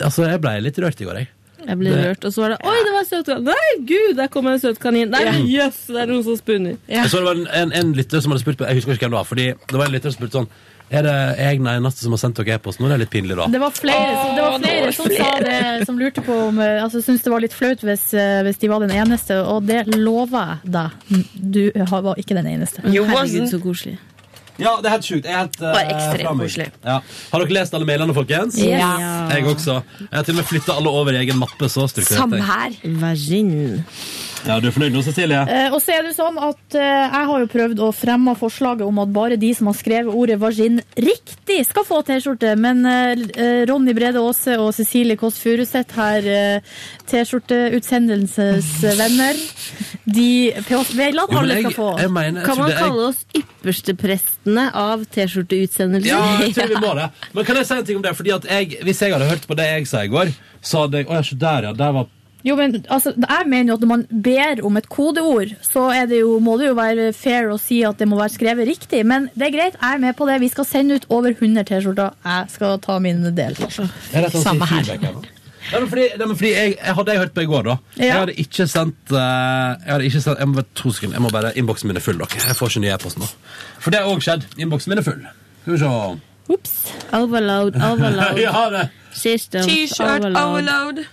Altså, 0.00 0.26
jeg 0.28 0.40
ble 0.42 0.56
litt 0.64 0.78
rørt 0.82 1.00
i 1.00 1.06
går, 1.06 1.20
jeg. 1.22 1.28
Jeg 1.62 1.78
ble 1.78 1.90
Det- 1.90 2.04
rørt, 2.04 2.24
og 2.24 2.32
så 2.32 2.40
var 2.42 2.48
det 2.50 2.58
Oi, 2.66 2.78
det 2.82 2.92
var 2.92 2.98
en 2.98 3.06
søt 3.06 3.26
kanin! 3.26 3.44
Nei, 3.44 3.86
gud, 3.86 4.16
der 4.16 4.26
kom 4.28 4.46
en 4.46 4.58
søt 4.58 4.78
kanin! 4.82 5.10
Nei, 5.10 5.24
men 5.24 5.46
yes, 5.46 5.86
det 5.86 5.96
er 6.02 6.06
noen 6.10 6.24
som 6.24 6.36
spunner. 6.36 6.76
Ja. 6.88 7.04
så 7.06 7.22
var 7.22 7.34
det 7.34 7.46
en, 7.46 7.48
en, 7.62 7.72
en 7.72 7.92
lytter 7.94 8.20
som 8.20 8.32
hadde 8.32 8.42
spurt 8.42 8.58
på 8.58 8.66
Jeg 8.66 8.80
husker 8.80 8.92
ikke 8.96 9.06
hvem 9.06 9.14
det 9.14 9.20
var, 9.20 9.28
fordi 9.30 9.46
det 9.54 9.78
var 9.78 9.86
en 9.86 9.92
lytter 9.94 10.10
som 10.10 10.18
spurte 10.18 10.40
sånn 10.40 10.48
Er 10.92 11.06
det 11.06 11.16
jeg 11.40 11.60
den 11.62 11.68
eneste 11.72 12.04
som 12.04 12.12
har 12.12 12.20
sendt 12.20 12.36
dere 12.36 12.58
e-post 12.58 12.80
nå? 12.82 12.90
Det 12.90 12.98
er 12.98 13.02
litt 13.06 13.12
pinlig, 13.12 13.36
da. 13.38 13.48
Det 13.48 13.60
var 13.62 13.72
flere, 13.72 14.12
som, 14.12 14.34
det 14.36 14.44
var 14.44 14.58
flere 14.60 14.92
som 14.92 15.10
sa 15.16 15.30
det, 15.40 15.86
som 15.88 16.00
lurte 16.00 16.24
på 16.26 16.36
om 16.50 16.60
eh, 16.60 16.82
Altså 16.82 17.00
syntes 17.00 17.24
det 17.24 17.32
var 17.32 17.44
litt 17.44 17.56
flaut 17.56 17.84
hvis, 17.86 18.06
eh, 18.12 18.40
hvis 18.44 18.60
de 18.60 18.70
var 18.72 18.84
den 18.84 18.92
eneste, 18.92 19.38
og 19.40 19.64
det 19.68 19.86
lover 19.96 20.58
jeg 20.62 20.72
deg. 20.76 21.20
Du 21.56 21.62
var 21.88 22.20
ikke 22.20 22.36
den 22.36 22.50
eneste. 22.52 22.84
Herregud, 22.84 23.48
så 23.48 23.60
koselig. 23.62 23.98
Ja, 24.60 24.74
det 24.82 24.90
er 24.90 24.96
helt 24.98 25.06
sjukt. 25.08 25.24
Jeg 25.24 25.32
er 25.32 25.40
helt 25.46 25.56
uh, 25.62 25.70
Bare 25.72 25.94
ekstremt 25.94 26.42
koselig. 26.44 26.66
Ja. 26.84 26.98
Har 27.32 27.42
dere 27.42 27.56
lest 27.56 27.76
alle 27.76 27.88
mailene, 27.88 28.14
folkens? 28.16 28.58
Ja. 28.60 28.90
Jeg 29.32 29.46
også. 29.48 29.78
Jeg 30.02 30.12
har 30.12 30.26
til 30.28 30.36
og 30.36 30.42
med 30.42 30.48
flytta 30.50 30.76
alle 30.76 30.92
over 30.92 31.16
i 31.16 31.22
egen 31.22 31.40
mappe. 31.40 31.70
så 31.72 31.88
Samme 31.88 32.42
her. 32.44 32.76
Vagin. 33.00 33.80
Ja, 34.46 34.58
Du 34.60 34.66
er 34.66 34.70
fornøyd 34.74 34.92
nå, 34.96 35.02
Cecilie? 35.06 35.38
Eh, 35.46 35.70
og 35.72 35.78
så 35.84 35.92
er 35.94 36.02
det 36.08 36.14
sånn 36.16 36.38
at 36.42 36.74
eh, 36.74 36.82
Jeg 36.82 37.26
har 37.30 37.38
jo 37.44 37.48
prøvd 37.52 37.78
å 37.86 37.92
fremme 37.94 38.34
forslaget 38.38 38.82
om 38.86 38.98
at 38.98 39.12
bare 39.14 39.36
de 39.38 39.52
som 39.54 39.66
har 39.70 39.76
skrevet 39.78 40.14
ordet 40.18 40.38
vagin 40.42 40.80
riktig, 40.98 41.60
skal 41.68 41.84
få 41.86 42.00
T-skjorte. 42.08 42.56
Men 42.58 42.82
eh, 42.88 43.62
Ronny 43.70 43.92
Brede 43.94 44.18
Aase 44.18 44.56
og 44.58 44.72
Cecilie 44.74 45.14
Kåss 45.20 45.38
Furuseth 45.42 45.94
her, 45.94 46.22
uh, 46.26 46.60
T-skjorteutsendelsesvenner, 47.10 49.34
de 50.10 50.50
vil 50.98 51.18
at 51.22 51.30
alle 51.38 51.54
skal 51.62 51.72
få. 51.76 51.90
jeg 52.02 52.10
mener- 52.10 52.42
Kan 52.44 52.58
man 52.58 52.70
jeg- 52.70 52.78
kalle 52.82 53.02
oss 53.12 53.20
yppersteprestene 53.38 54.64
av 54.74 55.04
T-skjorteutsendelser? 55.06 56.08
Ja, 56.08 56.38
jeg 56.42 56.54
tror 56.56 56.68
vi 56.68 56.74
må 56.82 56.94
det. 57.00 57.10
Men 57.34 57.44
kan 57.44 57.56
jeg 57.56 57.66
si 57.66 57.74
en 57.78 57.84
ting 57.84 57.96
om 57.96 58.02
det? 58.02 58.16
Fordi 58.18 58.30
at 58.34 58.44
jeg, 58.50 58.78
Hvis 58.82 59.00
jeg 59.06 59.12
hadde 59.12 59.28
hørt 59.30 59.46
på 59.46 59.54
det 59.56 59.66
jeg 59.70 59.86
sa 59.86 60.02
i 60.02 60.08
går, 60.10 60.26
så 60.62 60.78
hadde 60.86 60.96
jeg 60.98 61.06
Å 61.08 61.12
ja, 61.14 61.22
der, 61.38 61.62
ja. 61.68 61.72
Der 61.72 61.92
var 61.92 62.06
Jo, 62.42 62.56
men 62.58 62.80
altså, 62.90 63.12
jeg 63.14 63.46
mener 63.46 63.72
jo 63.72 63.76
at 63.78 63.84
når 63.84 63.90
man 63.92 64.06
ber 64.24 64.62
om 64.66 64.78
et 64.80 64.88
kodeord, 64.90 65.52
så 65.62 65.84
er 65.94 66.08
det 66.10 66.22
jo, 66.22 66.38
må 66.42 66.56
det 66.58 66.72
jo 66.72 66.78
være 66.78 67.12
fair 67.14 67.52
å 67.52 67.58
si 67.60 67.82
at 67.86 68.00
det 68.02 68.08
må 68.10 68.18
være 68.18 68.34
skrevet 68.34 68.66
riktig. 68.66 69.04
Men 69.06 69.28
det 69.38 69.48
er 69.48 69.54
greit, 69.54 69.76
jeg 69.78 69.98
er 69.98 70.02
med 70.02 70.16
på 70.18 70.26
det. 70.26 70.40
Vi 70.42 70.50
skal 70.50 70.66
sende 70.66 70.98
ut 70.98 71.06
over 71.12 71.36
100 71.36 71.68
T-skjorter. 71.70 72.18
Jeg 72.26 72.50
skal 72.56 72.80
ta 72.82 72.98
min 73.02 73.22
del. 73.30 73.54
Er 73.54 74.26
det 74.26 74.32
sånn 74.34 74.42
Samme 74.42 74.66
her. 74.70 74.90
Nei, 75.70 75.78
men 75.78 75.86
fordi, 75.86 76.08
nei, 76.18 76.26
men 76.26 76.34
fordi 76.36 76.50
jeg, 76.50 76.72
jeg 76.74 76.94
hadde 76.98 77.14
jeg 77.14 77.22
hørt 77.22 77.34
på 77.36 77.44
i 77.44 77.48
går, 77.52 77.62
da. 77.68 77.76
Ja. 77.94 78.02
Jeg 78.02 78.16
hadde 78.16 78.34
ikke 78.42 78.66
sendt 78.66 79.12
eh, 79.14 79.68
Jeg 79.84 79.92
hadde 79.92 80.08
ikke 80.08 80.22
sendt 80.24 80.42
Jeg 80.42 80.50
må 80.50 80.64
to 80.74 80.90
sekunder. 80.96 81.16
Jeg 81.16 81.22
må 81.22 81.30
bare 81.32 81.52
Innboksen 81.60 81.90
min 81.92 82.00
er 82.00 82.04
full, 82.04 82.18
dere. 82.18 82.42
Jeg 82.48 82.58
får 82.58 82.72
ikke 82.72 82.82
ny 82.82 82.90
e-post 82.96 83.20
nå. 83.22 83.30
For 83.78 83.94
det 83.94 84.02
har 84.02 84.10
òg 84.10 84.24
skjedd. 84.26 84.48
Innboksen 84.58 84.92
min 84.92 85.02
er 85.02 85.06
full. 85.06 85.22
Skal 85.62 85.76
vi 85.76 85.80
se. 85.84 85.92
Ops. 86.52 86.74
Overload, 87.14 87.78
overload. 87.78 88.42
ja. 88.46 88.88
Systems 89.14 89.70
T-shirt 89.70 90.26
overload. 90.26 91.04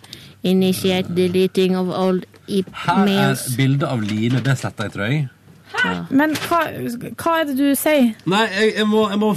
Initiate 0.44 1.16
deleting 1.16 1.76
of 1.78 1.90
old 1.92 2.24
Her 2.48 2.94
er 2.94 3.02
e-mails. 3.04 3.56
bilde 3.58 3.88
av 3.88 4.02
Line. 4.02 4.40
Det 4.46 4.58
sletter 4.58 4.88
jeg, 4.88 4.94
tror 4.94 5.04
jeg. 5.06 5.28
Hæ? 5.70 5.90
Men 6.10 6.34
hva, 6.48 6.62
hva 7.20 7.34
er 7.42 7.50
det 7.50 7.58
du 7.60 7.68
sier? 7.78 8.14
Nei, 8.26 8.46
jeg, 8.56 8.74
jeg 8.80 8.88
må, 8.90 9.04
jeg 9.12 9.20
må 9.22 9.34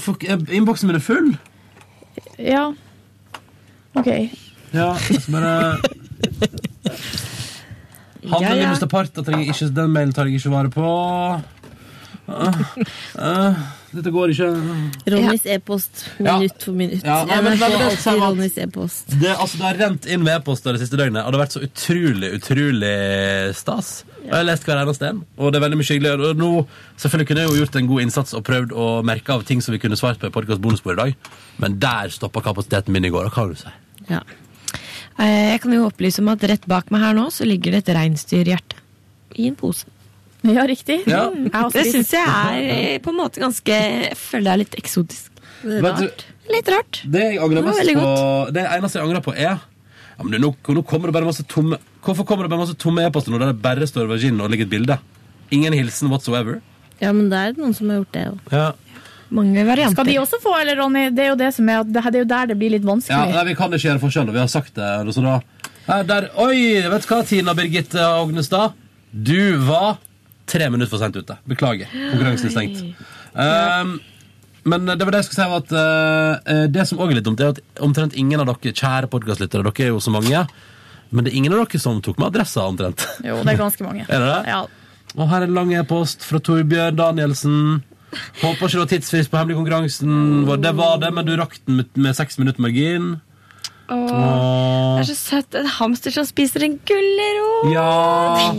Innboksen 0.49 0.89
min 0.89 0.97
er 0.97 1.05
full. 1.05 1.35
Ja. 2.39 2.71
OK. 3.99 4.09
Ja, 4.73 4.95
så 4.97 5.33
bare 5.33 5.77
Hanne 8.23 8.55
Ja, 8.55 8.71
ja. 8.71 8.87
Parta 8.89 9.25
trenger 9.27 9.51
ikke 9.51 9.69
Den 9.75 9.93
mailen 9.93 10.15
tar 10.17 10.31
jeg 10.31 10.41
ikke 10.41 10.53
vare 10.55 10.71
på. 10.73 10.89
Uh, 12.33 12.55
ah, 13.19 13.57
dette 13.95 14.11
går 14.15 14.33
ikke. 14.33 14.47
Ronnys 15.13 15.45
e-post 15.47 16.05
Ja. 16.19 16.39
minutt 16.39 16.63
for 16.65 16.73
minutt. 16.73 17.03
Ja, 17.05 17.25
nei, 17.25 17.35
Jeg 17.37 17.45
men 17.45 17.59
få 17.59 17.69
det- 17.69 17.81
alltid 17.89 18.21
Ronnys 18.23 18.57
e-post. 18.59 19.07
Det, 19.21 19.29
altså, 19.37 19.57
det 19.59 19.67
har 19.67 19.75
rent 19.89 20.07
inn 20.07 20.23
med 20.25 20.41
e-poster 20.41 20.73
det 20.73 20.81
siste 20.81 20.97
døgnet, 20.97 21.25
og 21.25 21.33
det 21.33 21.39
har 21.39 21.47
vært 21.47 21.57
så 21.57 21.63
utrolig, 21.67 22.31
utrolig 22.39 23.55
stas. 23.55 24.05
Og 24.23 24.29
jeg 24.31 24.35
har 24.35 24.45
lest 24.45 24.65
hver 24.65 24.81
eneste 24.83 25.09
en, 25.09 25.25
og 25.39 25.53
det 25.53 25.61
er 25.61 25.67
veldig 25.69 25.79
mye 25.81 25.91
hyggelig. 25.93 26.13
Og 26.31 26.37
nå, 26.37 26.51
selvfølgelig 26.97 27.29
kunne 27.29 27.41
jeg 27.43 27.49
jo 27.51 27.59
gjort 27.65 27.77
en 27.77 27.87
god 27.89 28.01
innsats 28.07 28.35
og 28.35 28.45
prøvd 28.45 28.71
å 28.73 28.87
merke 29.05 29.31
av 29.35 29.45
ting 29.45 29.61
som 29.61 29.73
vi 29.73 29.79
kunne 29.83 29.97
svart 29.99 30.19
på 30.23 30.27
i 30.31 30.31
Podkast 30.31 30.61
bonusbord 30.63 30.99
i 30.99 31.03
dag, 31.03 31.15
men 31.59 31.79
der 31.79 32.09
stoppa 32.15 32.41
kapasiteten 32.43 32.89
min 32.95 33.05
i 33.05 33.11
går. 33.11 33.27
og 33.27 33.33
Hva 33.33 33.47
vil 33.47 33.55
du 33.57 33.61
si? 33.61 33.69
Ja. 34.09 34.21
Eh, 35.19 35.53
Jeg 35.53 35.61
kan 35.61 35.73
jo 35.73 35.87
opplyse 35.91 36.21
om 36.21 36.29
at 36.29 36.41
rett 36.41 36.67
bak 36.67 36.91
meg 36.91 37.01
her 37.03 37.13
nå 37.15 37.27
så 37.31 37.45
ligger 37.45 37.73
det 37.73 37.87
et 37.89 37.95
reinsdyrhjerte 37.97 38.79
i 39.37 39.47
en 39.49 39.55
pose. 39.57 39.85
Ja, 40.57 40.65
riktig. 40.67 41.01
Ja. 41.07 41.29
Det 41.31 41.53
spist- 41.71 41.93
syns 41.95 42.13
jeg 42.17 42.27
er 42.27 42.71
eh, 42.77 42.99
på 43.05 43.13
en 43.13 43.19
måte 43.21 43.41
ganske 43.43 43.77
Jeg 43.77 44.17
føler 44.19 44.45
det 44.49 44.53
er 44.55 44.61
litt 44.65 44.75
eksotisk. 44.81 45.29
Rart. 45.63 46.01
du, 46.03 46.25
Litt 46.53 46.69
rart. 46.75 47.03
Det 47.07 47.21
jeg 47.23 47.39
angrer 47.39 47.63
mest 47.63 47.85
det 47.87 47.95
på 47.95 48.15
Det 48.51 48.65
eneste 48.67 48.99
jeg 48.99 49.07
angrer 49.07 49.23
på, 49.23 49.35
er 49.39 49.53
ja, 49.53 50.25
men 50.27 50.43
nå, 50.43 50.51
nå 50.75 50.83
kommer 50.87 51.09
det 51.09 51.15
bare 51.15 51.29
masse 51.29 51.45
tomme 51.49 51.79
Hvorfor 52.03 52.27
kommer 52.27 52.45
det 52.47 52.51
bare 52.53 52.65
masse 52.65 52.75
tomme 52.83 53.05
e-poster 53.07 53.31
når 53.33 53.45
det 53.47 53.53
bare 53.63 53.87
står 53.87 54.11
vagin 54.11 54.41
og 54.43 54.51
ligger 54.51 54.67
et 54.67 54.73
bilde? 54.75 54.97
Ingen 55.55 55.73
hilsen 55.77 56.11
whatsoever. 56.11 56.59
Ja, 56.99 57.13
men 57.15 57.29
det 57.31 57.39
er 57.39 57.55
noen 57.61 57.75
som 57.79 57.91
har 57.93 58.01
gjort 58.03 58.13
det 58.17 58.25
òg. 58.33 58.39
Ja. 58.51 58.67
Mange 59.33 59.63
varianter. 59.65 59.95
Skal 59.97 60.11
de 60.11 60.19
også 60.21 60.39
få, 60.43 60.53
eller 60.61 60.77
Ronny? 60.83 61.07
Det 61.15 61.25
er 61.25 61.31
jo 61.31 61.37
det 61.41 61.49
som 61.57 61.69
er, 61.71 61.81
at 61.85 61.89
det, 61.95 62.03
det 62.05 62.19
er 62.21 62.25
jo 62.25 62.29
der 62.35 62.51
det 62.51 62.57
blir 62.61 62.75
litt 62.75 62.83
Ja, 62.85 62.91
vanskelig. 62.91 63.33
nei, 63.37 63.45
Vi 63.49 63.55
kan 63.63 63.73
ikke 63.73 63.87
gjøre 63.89 64.03
forskjell, 64.03 64.29
og 64.29 64.35
vi 64.37 64.43
har 64.43 64.51
sagt 64.53 64.75
det. 64.77 64.91
Så 65.17 65.23
da, 65.25 65.37
der, 66.11 66.27
oi, 66.43 66.57
vet 66.93 67.07
du 67.07 67.09
hva, 67.15 67.21
Tina 67.31 67.55
Birgitte 67.59 68.03
Ognestad? 68.21 68.75
Du 69.13 69.57
var 69.69 69.97
tre 70.51 70.69
minutter 70.71 70.91
for 70.91 71.03
sent 71.03 71.17
ute. 71.19 71.37
Beklager. 71.49 71.93
Konkurransen 71.93 72.51
er 72.51 72.55
stengt. 72.55 72.83
Um, 73.33 73.95
men 74.69 74.87
det 74.87 75.03
var 75.03 75.15
det 75.15 75.23
jeg 75.23 75.31
skulle 75.31 75.41
si 75.41 75.51
var 75.51 75.63
at 75.63 75.73
uh, 76.53 76.67
Det 76.71 76.85
som 76.87 77.01
også 77.01 77.15
er 77.15 77.19
litt 77.19 77.27
dumt, 77.27 77.41
er 77.43 77.55
at 77.55 77.81
omtrent 77.83 78.15
ingen 78.19 78.43
av 78.43 78.51
dere 78.51 78.75
kjære 78.77 79.11
podkastlyttere, 79.11 79.65
dere 79.67 79.89
er 79.89 79.95
jo 79.95 80.03
så 80.03 80.13
mange, 80.15 80.45
men 81.11 81.25
det 81.25 81.33
er 81.33 81.39
ingen 81.41 81.57
av 81.57 81.65
dere 81.65 81.83
som 81.83 82.03
tok 82.05 82.21
med 82.21 82.31
adressa, 82.31 82.67
omtrent. 82.69 83.07
Jo, 83.25 83.41
det 83.43 83.57
er 83.57 83.63
ganske 83.65 83.87
mange. 83.87 84.07
Er 84.13 84.23
det 84.23 84.31
det? 84.31 84.43
Ja. 84.53 84.63
Og 85.13 85.27
her 85.29 85.43
er 85.43 85.51
en 85.51 85.57
lang 85.59 85.73
e-post 85.77 86.25
fra 86.25 86.41
Torbjørn 86.41 86.97
Danielsen. 86.97 87.83
Håper 88.43 88.69
ikke 88.69 88.77
det 88.77 88.81
var 88.83 88.91
tidsfrist 88.93 89.33
på 89.33 89.41
hemmelig 89.41 89.59
konkurransen 89.59 90.47
vår. 90.49 90.61
Det 90.63 90.73
var 90.77 90.99
det, 91.03 91.11
men 91.17 91.27
du 91.29 91.35
rakk 91.37 91.59
den 91.67 91.81
med, 91.81 91.93
med 91.97 92.17
seks 92.17 92.39
minutter 92.41 92.65
margin. 92.65 93.15
Åh, 93.93 94.97
det 94.97 95.05
er 95.05 95.09
så 95.13 95.17
søtt. 95.19 95.55
En 95.61 95.67
hamster 95.79 96.15
som 96.15 96.27
spiser 96.29 96.65
en 96.69 96.79
gulrot. 96.89 97.73
Ja, 97.73 98.53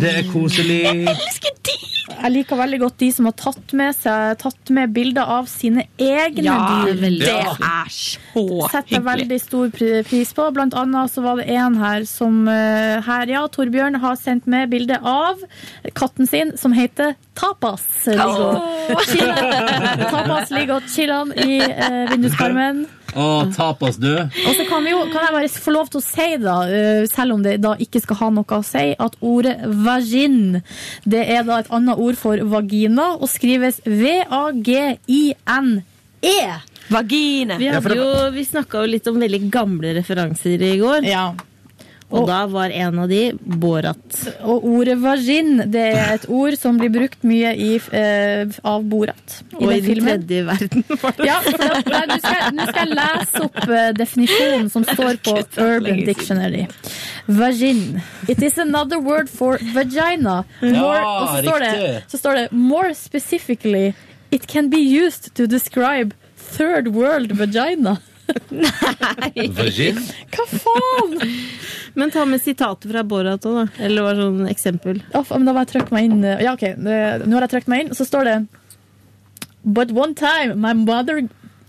det 0.00 0.14
er 0.20 0.30
koselig. 0.32 0.82
Jeg 0.84 1.04
elsker 1.14 1.58
de! 1.64 1.80
Jeg 2.14 2.32
liker 2.32 2.56
veldig 2.56 2.78
godt 2.80 2.94
de 3.00 3.06
som 3.12 3.26
har 3.28 3.34
tatt 3.36 3.72
med, 3.76 3.92
seg, 3.96 4.36
tatt 4.40 4.70
med 4.72 4.92
bilder 4.96 5.28
av 5.34 5.48
sine 5.50 5.82
egne 6.00 6.44
Ja, 6.46 6.54
dyr. 6.86 6.94
veldig 7.02 7.24
det 7.26 7.32
er 7.34 7.90
så 7.92 8.20
hyggelig. 8.32 8.68
setter 8.72 8.94
jeg 8.96 9.04
veldig 9.08 9.38
stor 9.42 9.72
pris 10.08 10.32
på. 10.36 10.46
Blant 10.56 10.76
annet 10.78 11.12
så 11.12 11.24
var 11.24 11.40
det 11.40 11.48
en 11.56 11.76
her 11.80 12.06
som 12.08 12.38
eh, 12.48 13.00
her, 13.04 13.28
ja, 13.32 13.42
Torbjørn 13.52 13.98
har 14.04 14.16
sendt 14.20 14.46
med 14.48 14.70
bilde 14.72 14.96
av 15.00 15.42
katten 15.96 16.28
sin 16.30 16.54
som 16.60 16.72
heter 16.76 17.12
Tapas. 17.36 17.84
Ligger 18.06 18.46
og 18.46 20.08
Tapas 20.14 20.52
ligger 20.54 20.78
og 20.78 20.88
chiller 20.94 21.32
i 21.44 21.58
eh, 21.64 22.04
vinduskarmen. 22.12 22.86
Å, 23.14 23.46
tapas, 23.54 23.96
du. 24.02 24.10
Og 24.18 24.52
så 24.58 24.64
kan, 24.68 24.82
vi 24.84 24.90
jo, 24.90 25.00
kan 25.12 25.22
jeg 25.28 25.34
bare 25.36 25.48
få 25.48 25.70
lov 25.74 25.88
til 25.92 26.00
å 26.00 26.04
si, 26.04 26.28
da, 26.42 26.56
eh, 26.66 27.04
selv 27.10 27.36
om 27.36 27.42
det 27.44 27.60
da 27.62 27.74
ikke 27.80 28.00
skal 28.02 28.16
ha 28.22 28.28
noe 28.34 28.58
å 28.58 28.62
si, 28.66 28.94
at 28.98 29.14
ordet 29.22 29.56
vagin 29.86 30.60
det 31.06 31.22
er 31.36 31.42
da 31.46 31.60
et 31.62 31.70
annet 31.74 31.98
ord 32.00 32.16
for 32.18 32.36
vagina, 32.50 33.14
og 33.14 33.28
skrives 33.30 33.76
V-A-G-I-N-E. 33.86 34.34
Vagine. 36.92 37.56
Vi, 37.60 37.68
hadde 37.72 37.96
jo, 37.96 38.30
vi 38.34 38.44
snakka 38.44 38.82
jo 38.82 38.90
litt 38.90 39.06
om 39.08 39.20
veldig 39.22 39.42
gamle 39.52 39.94
referanser 39.96 40.58
i 40.60 40.76
går. 40.82 41.00
Og, 42.10 42.20
Og- 42.20 42.26
da 42.28 42.46
var 42.46 42.70
en 42.70 42.98
av 43.00 43.08
de 43.08 43.32
Borat. 43.42 44.16
Og 44.44 44.62
ordet 44.68 44.94
vagin 45.02 45.56
det 45.72 45.82
er 45.96 46.12
et 46.14 46.26
ord 46.28 46.54
som 46.60 46.76
blir 46.78 46.90
brukt 46.92 47.24
mye 47.26 47.50
i, 47.56 47.70
eh, 47.92 48.44
av 48.62 48.84
Borat. 48.84 49.38
Og 49.56 49.64
i 49.72 49.80
den 49.80 49.84
filmen. 49.88 50.22
tredje 50.22 50.44
verden, 50.46 50.84
var 51.02 51.14
det. 51.16 51.26
Ja, 51.26 51.40
for 51.40 51.58
nei, 51.90 52.04
Nå 52.06 52.18
skal, 52.20 52.36
jeg- 52.38 52.54
nå 52.58 52.66
skal 52.68 52.86
jeg 52.86 52.98
lese 53.00 53.42
opp 53.48 53.58
eh, 53.68 53.92
definisjonen 53.98 54.70
som 54.70 54.84
står 54.94 55.18
på 55.24 55.36
Urban 55.58 56.04
Dictionary. 56.04 56.66
Vagin. 57.26 58.02
It 58.28 58.42
is 58.42 58.58
another 58.58 59.00
word 59.00 59.28
for 59.30 59.58
vagina. 59.74 60.44
More, 60.60 60.72
Ja, 60.74 61.20
og 61.22 61.28
så 61.28 61.42
står, 61.48 61.58
det, 61.60 62.02
så 62.12 62.18
står 62.20 62.34
det 62.34 62.52
More 62.52 62.94
specifically, 62.94 63.94
it 64.30 64.46
can 64.46 64.68
be 64.70 64.78
used 64.78 65.32
to 65.34 65.46
describe 65.46 66.12
third 66.36 66.88
world 66.88 67.32
vagina. 67.32 67.96
Vagin? 69.58 69.98
Hva 70.34 70.46
faen? 70.50 71.16
Men 71.94 72.10
ta 72.14 72.24
med 72.26 72.42
sitatet 72.42 72.90
fra 72.90 73.04
Borat 73.06 73.44
òg, 73.46 73.60
da. 73.60 73.84
Eller 73.84 74.06
var 74.06 74.18
sånn 74.18 74.48
eksempel. 74.50 75.00
Oh, 75.14 75.24
men 75.36 75.46
da 75.48 75.54
må 75.54 75.62
jeg 75.64 75.72
trykke 75.74 75.94
meg 75.94 76.08
inn. 76.10 76.20
Ja, 76.42 76.54
ok. 76.56 76.66
Nå 76.80 77.36
har 77.36 77.46
jeg 77.46 77.52
trykt 77.54 77.70
meg 77.70 77.84
inn, 77.84 77.94
så 77.96 78.06
står 78.08 78.30
det 78.30 78.36
But 79.64 79.94
one 79.96 80.12
time 80.18 80.58
my 80.60 80.74
mother 80.76 81.22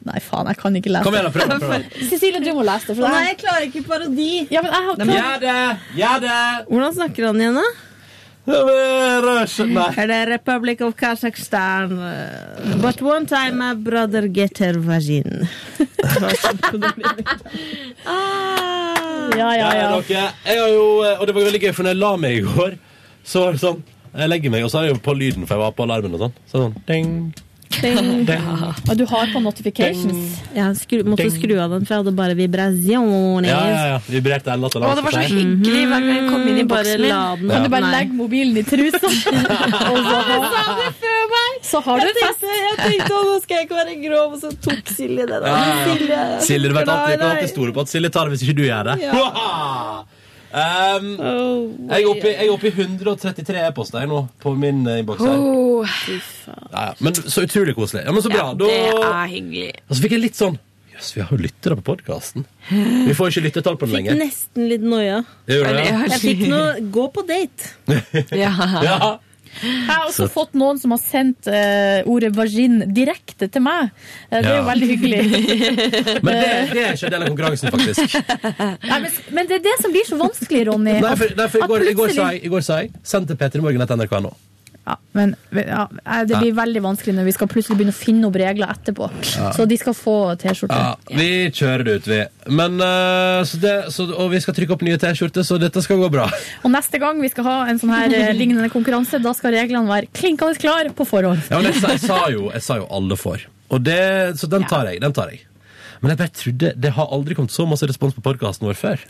Nei, 0.05 0.19
faen, 0.21 0.45
jeg 0.51 0.59
kan 0.61 0.75
ikke 0.77 0.91
lese 0.93 1.07
Kom 1.07 1.15
igjen, 1.17 1.31
prøv, 1.33 1.53
prøv. 1.63 1.85
Cecilie, 2.11 2.41
du 2.43 2.51
må 2.53 2.65
lese 2.67 2.91
det. 2.91 2.97
For 2.99 3.09
nei, 3.09 3.23
jeg 3.31 3.39
klarer 3.41 3.63
ikke 3.65 3.81
parodi. 3.87 4.27
Ja, 4.53 4.61
men 4.61 4.69
jeg 4.69 4.85
har 4.85 4.99
Gjør 5.15 5.39
det! 5.41 5.55
Gjør 5.97 6.19
det! 6.27 6.35
Hvordan 6.69 6.93
snakker 6.99 7.25
han 7.31 7.41
igjen, 7.41 7.57
da? 7.57 7.65
Er 8.47 10.07
det 10.11 10.19
Republic 10.29 10.81
of 10.85 10.93
Kazakhstan? 10.99 11.95
But 12.81 13.01
one 13.01 13.25
time 13.25 13.57
my 13.57 13.73
brother 13.73 14.27
get 14.27 14.57
her 14.61 14.77
vagin. 14.77 15.47
Ja, 19.35 19.49
ja, 19.57 19.69
ja. 19.75 19.87
dere. 20.07 20.29
Jeg 20.45 20.61
har 20.61 20.69
jo, 20.71 20.85
eh, 21.03 21.19
og 21.19 21.27
det 21.27 21.33
var 21.35 21.47
veldig 21.47 21.59
gøy, 21.65 21.71
for 21.75 21.83
når 21.83 21.95
jeg 21.95 21.99
la 21.99 22.11
meg 22.21 22.37
i 22.37 22.43
går, 22.45 22.77
så 23.25 23.41
var 23.45 23.55
det 23.57 23.61
sånn 23.63 23.81
Jeg 24.15 24.29
legger 24.31 24.53
meg, 24.53 24.63
og 24.63 24.69
så 24.71 24.77
har 24.79 24.85
jeg 24.87 24.93
jo 24.95 25.01
på 25.03 25.13
lyden, 25.17 25.43
for 25.43 25.57
jeg 25.57 25.63
var 25.65 25.73
på 25.75 25.83
alarmen 25.83 26.13
og 26.15 26.21
sånn. 26.21 26.35
Så 26.47 26.61
sånn 26.61 26.75
ding, 26.87 27.09
ding. 27.81 28.27
Og 28.89 28.97
du 28.97 29.05
har 29.09 29.27
på 29.33 29.39
notifications. 29.43 30.37
Jeg 30.55 30.75
skru, 30.79 31.03
måtte 31.03 31.25
Ding. 31.25 31.33
skru 31.35 31.55
av 31.59 31.69
den, 31.75 31.85
for 31.85 31.95
jeg 31.95 32.03
hadde 32.03 32.13
bare 32.15 32.35
vibrasjoner. 32.37 33.47
Ja, 33.49 33.59
ja, 33.69 33.83
ja. 33.93 33.99
Vibrerte 34.09 34.51
enda 34.53 34.69
til 34.71 34.81
det 34.85 34.89
var 35.05 35.11
så 35.11 35.23
hyggelig 35.27 35.83
hver 35.89 36.05
gang 36.05 36.15
jeg 36.15 36.25
kom 36.29 36.47
inn 36.51 36.57
i 36.61 36.65
Bare 36.69 36.83
boksen 36.83 37.05
la 37.09 37.21
min. 37.35 37.47
den 37.47 37.55
Kan 37.55 37.63
du 37.63 37.69
bare 37.75 37.85
Nei. 37.87 37.91
legge 37.99 38.13
mobilen 38.19 38.57
i 38.57 38.63
trusa? 38.63 39.05
Og 39.91 39.99
så, 40.05 40.17
så 41.71 41.81
har 41.85 41.99
du 41.99 42.05
Jeg 42.07 42.15
fest. 42.21 42.43
jeg 42.45 42.77
tenkte 42.83 43.11
å, 43.13 43.23
nå 43.29 43.37
skal 43.43 43.57
jeg 43.59 43.67
ikke 43.67 43.79
være 43.81 43.95
grov, 44.07 44.35
og 44.35 44.39
så 44.43 44.51
tok 44.65 44.91
Silje 44.95 45.25
det. 45.27 45.39
da. 45.41 45.47
Ja, 45.47 45.63
ja. 45.65 45.85
Silje, 45.95 46.19
Silje, 46.47 46.69
du 46.69 46.75
vet 46.77 46.87
alltid, 46.87 47.15
jeg 47.15 47.19
kan 47.19 47.27
Nei, 47.27 47.35
alltid 47.39 47.53
stole 47.55 47.73
på 47.75 47.81
at 47.85 47.91
Silje 47.91 48.11
tar 48.13 48.29
det 48.29 48.35
hvis 48.37 48.45
ikke 48.47 48.57
du 48.61 48.65
gjør 48.67 48.91
det. 48.91 48.95
Ja. 49.03 50.05
Um, 50.55 51.07
jeg 51.89 52.03
er 52.05 52.07
oppe 52.07 52.29
i- 52.29 52.35
jeg 52.37 52.45
er 52.47 52.51
oppe 52.53 52.69
i 52.69 52.71
133 52.71 53.63
e-poster 53.67 53.99
jeg 53.99 54.07
nå 54.07 54.21
på 54.39 54.53
min 54.55 54.85
eh, 54.87 55.01
innboks 55.01 55.19
her. 55.25 55.35
Oh, 55.35 55.83
Ja, 56.71 56.85
ja. 56.85 56.93
Men 57.03 57.13
så 57.17 57.43
utrolig 57.43 57.75
koselig. 57.75 58.05
Ja, 58.05 58.13
men 58.15 58.23
så 58.23 58.31
bra. 58.31 58.53
det 58.55 58.69
da, 58.69 59.09
er 59.25 59.27
hyggelig. 59.33 59.73
og 59.89 59.97
så 59.97 60.01
fikk 60.05 60.15
jeg 60.15 60.21
litt 60.29 60.39
sånn 60.39 60.55
Jøss, 60.95 61.09
vi 61.11 61.21
har 61.25 61.27
jo 61.35 61.41
lyttere 61.43 61.75
på 61.75 61.83
podkasten. 61.89 62.45
Vi 62.69 63.11
får 63.17 63.33
ikke 63.33 63.41
lyttetall 63.49 63.75
på 63.75 63.83
den 63.83 63.89
Fikk 63.91 63.97
lenger. 63.97 64.15
nesten 64.15 64.69
litt 64.69 64.81
noia. 64.87 65.17
Det 65.45 65.57
gjorde 65.57 65.73
det, 65.75 65.85
ja. 65.89 65.97
Jeg 66.13 66.21
fikk 66.23 66.43
noe 66.47 66.69
Gå 66.95 67.07
på 67.11 67.25
date. 67.27 67.73
Ja. 68.31 68.53
Ja. 68.79 69.17
Jeg 69.63 69.87
har 69.87 70.05
også 70.07 70.25
Så- 70.25 70.31
fått 70.33 70.53
noen 70.57 70.79
som 70.81 70.91
har 70.91 70.99
sendt 71.03 71.47
uh, 71.47 72.01
ordet 72.11 72.33
vagin 72.35 72.81
direkte 72.93 73.47
til 73.51 73.63
meg. 73.65 73.91
Uh, 74.31 74.39
det 74.39 74.51
er 74.51 74.57
jo 74.57 74.65
veldig 74.67 74.89
hyggelig. 74.93 75.21
Men 76.25 76.33
det, 76.41 76.49
det 76.73 76.83
er 76.85 76.97
ikke 76.97 77.11
en 77.11 77.15
del 77.15 77.21
av 77.21 77.29
konkurransen, 77.31 77.71
faktisk. 77.75 78.17
Nei, 78.85 78.99
men, 79.05 79.11
men 79.37 79.47
det 79.49 79.59
er 79.59 79.63
det 79.69 79.77
som 79.81 79.93
blir 79.93 80.07
så 80.07 80.19
vanskelig, 80.19 80.65
Ronny. 80.69 80.97
Nei, 80.99 81.15
for, 81.19 81.37
nei, 81.39 81.47
for 81.53 81.63
i, 81.63 81.69
går, 81.71 81.87
i, 81.91 81.95
går 82.01 82.15
sa 82.17 82.27
jeg, 82.33 82.43
I 82.45 82.51
går 82.51 82.65
sa 82.65 82.81
jeg 82.83 82.91
Send 83.03 83.29
til 83.31 83.39
p3morgen.nrk.no. 83.39 84.33
Ja, 84.85 84.95
men 85.17 85.31
ja, 85.49 85.87
det 86.29 86.37
blir 86.37 86.53
veldig 86.53 86.81
vanskelig 86.85 87.15
når 87.17 87.25
vi 87.25 87.33
skal 87.33 87.49
plutselig 87.49 87.79
begynne 87.79 87.93
å 87.95 87.97
finne 87.97 88.27
opp 88.27 88.35
regler 88.37 88.69
etterpå. 88.69 89.07
Ja. 89.33 89.49
Så 89.55 89.65
de 89.65 89.77
skal 89.81 89.95
få 89.97 90.17
T-skjorte. 90.41 90.77
Ja, 90.77 90.91
vi 91.09 91.29
kjører 91.49 91.83
det 91.87 91.95
ut, 91.97 92.09
vi. 92.11 92.19
Men, 92.53 92.77
eh, 92.85 93.39
så 93.49 93.61
det, 93.63 93.73
så, 93.95 94.05
og 94.13 94.29
vi 94.35 94.43
skal 94.43 94.57
trykke 94.59 94.77
opp 94.77 94.85
nye 94.85 94.99
T-skjorter, 95.01 95.47
så 95.47 95.57
dette 95.61 95.81
skal 95.81 95.97
gå 96.03 96.11
bra. 96.13 96.27
Og 96.65 96.69
neste 96.73 97.01
gang 97.01 97.17
vi 97.23 97.31
skal 97.33 97.47
ha 97.49 97.57
en 97.71 97.81
sånn 97.81 97.95
her 97.95 98.13
eh, 98.13 98.29
lignende 98.37 98.69
konkurranse, 98.73 99.17
da 99.23 99.33
skal 99.37 99.57
reglene 99.57 99.89
være 99.89 100.11
klinkende 100.13 100.61
klar 100.61 100.91
på 100.93 101.09
forhånd. 101.09 101.41
Ja, 101.49 101.57
men 101.57 101.71
jeg, 101.71 101.81
jeg, 101.81 102.03
sa 102.05 102.21
jo, 102.33 102.49
jeg 102.55 102.65
sa 102.67 102.77
jo 102.83 102.87
alle 102.93 103.17
får. 103.17 103.49
Og 103.73 103.81
det, 103.81 104.37
så 104.37 104.49
den 104.51 104.69
tar 104.69 104.91
jeg. 104.91 105.01
den 105.01 105.17
tar 105.17 105.33
jeg. 105.33 105.41
Men 106.01 106.11
jeg 106.11 106.19
bare 106.19 106.33
trodde 106.41 106.71
det 106.81 106.91
har 106.97 107.11
aldri 107.15 107.35
kommet 107.37 107.53
så 107.55 107.65
masse 107.69 107.87
respons 107.89 108.15
på 108.17 108.23
podkasten 108.25 108.67
vår 108.67 108.77
før. 108.79 109.03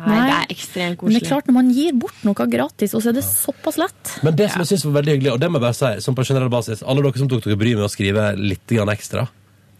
Nei, 0.00 0.16
det 0.26 0.34
er 0.38 0.54
ekstremt 0.54 0.98
koselig. 1.00 1.12
Men 1.12 1.18
det 1.18 1.22
er 1.22 1.30
klart, 1.30 1.50
når 1.50 1.56
man 1.58 1.70
gir 1.76 1.92
bort 2.02 2.24
noe 2.26 2.48
gratis, 2.56 2.94
og 2.94 3.04
så 3.04 3.12
er 3.12 3.18
det 3.20 3.24
såpass 3.28 3.78
lett 3.80 4.16
Men 4.26 4.36
det 4.38 4.50
som 4.50 4.64
jeg 4.64 4.72
synes 4.72 4.84
var 4.88 4.96
veldig 5.00 5.14
hyggelig, 5.16 5.32
og 5.36 5.40
det 5.44 5.50
må 5.52 5.60
jeg 5.60 5.66
bare 5.68 5.78
si, 5.78 5.92
som 6.04 6.18
på 6.18 6.26
generell 6.26 6.52
basis, 6.52 6.82
alle 6.82 7.04
dere 7.06 7.22
som 7.22 7.30
tok 7.30 7.44
dere 7.46 7.60
bryet 7.60 7.78
med 7.78 7.86
å 7.86 7.92
skrive 7.92 8.26
litt 8.40 8.66
grann 8.74 8.92
ekstra, 8.92 9.28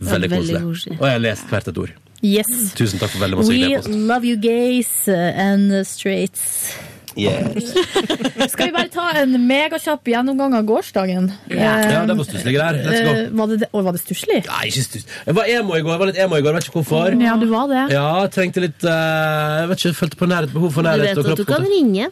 veldig 0.03 0.31
veldig 0.37 0.57
koselig. 0.57 0.63
koselig. 0.71 0.97
Og 1.01 1.07
jeg 1.09 1.19
har 1.19 1.27
lest 1.27 1.53
hvert 1.53 1.69
et 1.73 1.83
ord. 1.85 1.93
Yes. 2.23 2.51
Tusen 2.79 3.01
takk 3.03 3.11
for 3.11 3.19
veldig 3.25 3.41
masse 3.41 3.51
We 3.51 3.59
hyggelig 3.59 3.81
e-post. 3.81 4.01
love 4.13 4.25
you 4.29 4.37
gays 4.39 4.93
and 5.11 5.75
straights. 5.87 6.77
Yes. 7.19 7.73
Skal 8.53 8.71
vi 8.71 8.73
bare 8.73 8.89
ta 8.93 9.11
en 9.21 9.35
megakjapp 9.47 10.09
gjennomgang 10.09 10.55
av 10.57 10.65
gårsdagen? 10.69 11.27
Ja, 11.53 11.75
det 12.09 12.17
var 12.17 12.25
stusslige 12.29 12.57
greier. 12.57 12.79
Let's 12.87 13.05
go. 13.05 13.13
Eh, 13.13 13.29
Var 13.43 13.53
det, 13.53 13.69
var 13.73 13.93
det 13.97 14.01
stusslig? 14.01 14.39
Nei, 14.49 14.63
ikke 14.71 14.85
stuss. 14.87 15.05
Jeg 15.27 15.37
var 15.37 15.51
emo 15.53 15.77
i 15.77 15.83
går, 15.85 15.93
jeg 15.93 16.03
var 16.05 16.11
litt 16.13 16.23
emo 16.25 16.41
i 16.41 16.45
går, 16.47 16.57
vet 16.57 16.69
ikke 16.71 16.79
hvorfor. 16.81 17.19
Ja, 17.21 17.37
du 17.41 17.47
var 17.53 17.69
det. 17.73 17.85
Ja, 17.93 18.09
trengte 18.33 18.65
litt 18.65 18.87
uh, 18.89 19.63
Jeg 19.63 19.71
vet 19.73 19.85
ikke, 19.85 19.95
følte 20.03 20.21
på 20.23 20.31
nærhet, 20.33 20.55
behov 20.57 20.73
for 20.79 20.89
nærhet. 20.89 21.13
Du 21.13 21.23
vet 21.23 21.33
at 21.37 21.43
du 21.45 21.49
kan 21.49 21.69
ringe. 21.69 22.09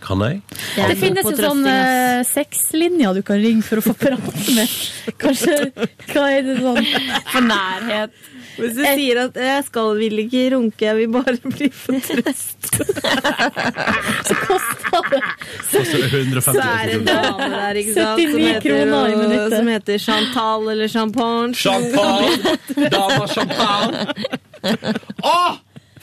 Kan 0.00 0.22
jeg? 0.24 0.38
Det 0.78 0.94
finnes 0.96 1.26
jo 1.28 1.34
sånn 1.36 1.66
uh, 1.68 2.22
sexlinjer 2.24 3.18
du 3.18 3.20
kan 3.26 3.36
ringe 3.42 3.60
for 3.66 3.82
å 3.82 3.84
få 3.84 3.92
prate 4.00 4.54
med. 4.56 4.76
Kanskje 5.20 5.58
Hva 6.14 6.24
er 6.32 6.46
det 6.46 6.54
sånn 6.62 6.86
For 7.34 7.44
nærhet. 7.44 8.14
Hvis 8.60 8.76
du 8.76 8.82
sier 8.84 9.20
at 9.24 9.36
'jeg 9.36 9.64
skal 9.66 9.96
vil 9.98 10.18
ikke 10.24 10.44
runke, 10.56 10.84
jeg 10.84 10.96
vil 10.96 11.08
bare 11.12 11.36
bli 11.56 11.70
for 11.72 11.92
trøst', 11.92 12.70
så 14.28 14.34
koster 14.46 15.00
det 15.10 16.04
150 16.12 16.44
så 16.44 16.60
er 16.60 16.86
det 16.86 16.94
en 16.94 17.06
dame 17.06 17.48
der 17.54 17.80
ikke 17.80 17.94
sant, 17.94 18.20
som 18.20 18.20
79 18.20 18.46
heter, 18.46 18.60
kroner 18.60 19.06
i 19.06 19.16
minuttet. 19.16 19.56
som 19.56 19.66
heter 19.66 19.98
Chantal 19.98 20.68
eller 20.74 20.88
Champagne. 20.88 21.54
Champagne! 21.54 22.56
Dama 22.94 23.26
champagne! 23.26 24.06
Åh! 25.24 25.52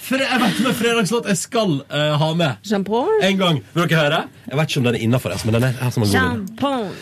Jeg 0.08 0.40
vet 0.40 0.60
med 0.64 0.76
fredagslåt 0.78 1.26
jeg 1.28 1.36
skal 1.36 1.72
uh, 1.92 2.14
ha 2.22 2.28
med. 2.40 2.62
Champagne? 2.64 3.18
En 3.28 3.40
gang. 3.42 3.58
Vil 3.74 3.88
dere 3.92 4.00
høre? 4.00 4.20
Jeg 4.48 4.60
vet 4.60 4.70
ikke 4.72 4.80
om 4.80 4.86
den 4.88 4.96
er 4.96 5.04
innafor, 5.04 5.34
men 5.44 5.58
den 5.58 5.66
er 5.68 5.74
her 5.82 5.92
som 5.92 6.06
en 6.06 6.14
god. 6.62 6.94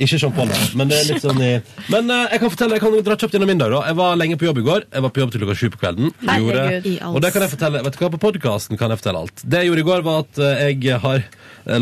Ikke 0.00 0.20
champagne, 0.22 0.56
men 0.78 0.88
det 0.88 0.96
er 1.02 1.10
litt 1.10 1.24
sånn 1.24 1.42
i 1.44 1.50
Men 1.92 2.08
uh, 2.08 2.22
jeg 2.32 2.40
kan 2.40 2.52
fortelle, 2.54 2.78
jeg 2.78 2.84
kan 2.86 2.96
dra 3.04 3.18
kjapt 3.20 3.36
gjennom 3.36 3.52
min 3.52 3.60
dag. 3.60 3.74
da 3.74 3.82
Jeg 3.90 3.98
var 4.00 4.16
lenge 4.16 4.38
på 4.40 4.48
jobb 4.48 4.62
i 4.62 4.66
går. 4.70 4.86
Jeg 4.96 5.04
var 5.04 5.12
på 5.12 5.22
jobb 5.24 5.34
til 5.34 5.44
klokka 5.44 5.58
sju 5.60 5.66
på 5.74 5.82
kvelden. 5.82 6.14
Gjorde- 6.24 6.94
og 7.10 7.20
det 7.20 7.32
kan 7.34 7.44
jeg 7.44 7.52
fortelle 7.52 7.82
Vet 7.84 7.98
du 7.98 8.00
hva, 8.00 8.10
på 8.14 8.22
podkasten 8.22 8.80
kan 8.80 8.94
jeg 8.94 9.02
fortelle 9.02 9.24
alt. 9.26 9.44
Det 9.44 9.60
jeg 9.60 9.70
gjorde 9.70 9.84
i 9.84 9.88
går, 9.90 10.06
var 10.06 10.24
at 10.24 10.40
eh, 10.40 10.64
jeg 10.72 11.02
har 11.04 11.26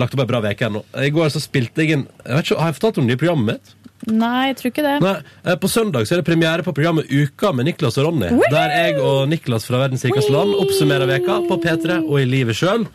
lagt 0.03 0.17
opp 0.17 0.25
ei 0.25 0.29
bra 0.31 0.43
uke 0.43 0.67
ennå. 0.67 0.83
I 0.99 1.13
går 1.15 1.31
så 1.35 1.43
spilte 1.43 1.85
jeg 1.85 1.95
inn 1.99 2.05
jeg 2.27 2.35
vet 2.35 2.51
ikke, 2.51 2.59
Har 2.59 2.73
jeg 2.73 2.79
fortalt 2.81 3.01
om 3.03 3.07
det 3.07 3.17
i 3.19 3.23
programmet 3.23 3.55
mitt? 3.55 3.77
Nei, 4.11 4.49
jeg 4.51 4.59
tror 4.59 4.73
ikke 4.73 4.85
det. 4.87 4.95
Nei, 5.05 5.15
eh, 5.47 5.57
På 5.63 5.71
søndag 5.71 6.09
så 6.09 6.17
er 6.17 6.23
det 6.23 6.27
premiere 6.27 6.65
på 6.67 6.75
programmet 6.75 7.11
Uka 7.11 7.53
med 7.55 7.69
Niklas 7.71 7.99
og 8.01 8.09
Ronny. 8.09 8.33
Der 8.51 8.75
jeg 8.75 8.99
og 8.99 9.29
Niklas 9.31 9.69
fra 9.69 9.85
Verdens 9.85 10.05
rikeste 10.09 10.35
land 10.35 10.57
oppsummerer 10.59 11.07
veka 11.11 11.43
på 11.47 11.59
P3 11.63 12.01
og 12.03 12.19
i 12.21 12.27
livet 12.27 12.59
sjøl. 12.59 12.89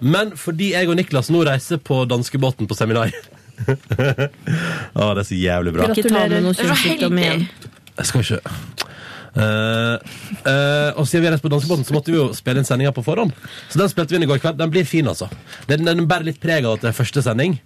Men 0.00 0.34
fordi 0.36 0.72
jeg 0.74 0.88
og 0.88 0.96
Niklas 1.00 1.32
nå 1.32 1.44
reiser 1.48 1.80
på 1.80 2.04
danskebåten 2.08 2.68
på 2.68 2.76
seminar 2.76 3.12
Å, 4.96 5.10
det 5.12 5.20
er 5.20 5.26
så 5.28 5.36
jævlig 5.36 5.74
bra. 5.76 5.90
Ikke 5.92 6.08
ta 6.08 6.22
med 6.24 6.46
noe 6.46 6.56
Det 6.56 6.64
var 6.64 6.78
kjønnssykdom 6.80 7.20
igjen. 7.20 7.44
Jeg 8.00 8.08
skal 8.08 8.24
ikke 8.24 8.88
Eh, 9.30 9.94
eh, 10.50 10.90
og 10.98 11.06
siden 11.06 11.22
vi 11.22 11.28
er 11.28 11.34
reist 11.36 11.44
på 11.44 11.50
dansebåten, 11.52 11.86
så 11.86 11.94
måtte 11.94 12.10
vi 12.10 12.18
jo 12.18 12.30
spille 12.34 12.62
inn 12.62 12.66
sendinga 12.66 12.92
på 12.96 13.04
forhånd. 13.06 13.34
Så 13.70 13.78
den 13.78 13.90
spilte 13.92 14.14
vi 14.14 14.18
inn 14.18 14.26
i 14.26 14.30
går 14.30 14.40
kveld. 14.42 14.58
Den 14.58 14.72
blir 14.72 14.88
fin, 14.88 15.06
altså. 15.06 15.28
Den, 15.70 15.86
den 15.86 16.08
bærer 16.10 16.26
litt 16.30 16.40
preg 16.42 16.66
av 16.66 16.78
at 16.78 16.86
det 16.86 16.90
er 16.90 16.96
første 16.98 17.22
sending. 17.24 17.60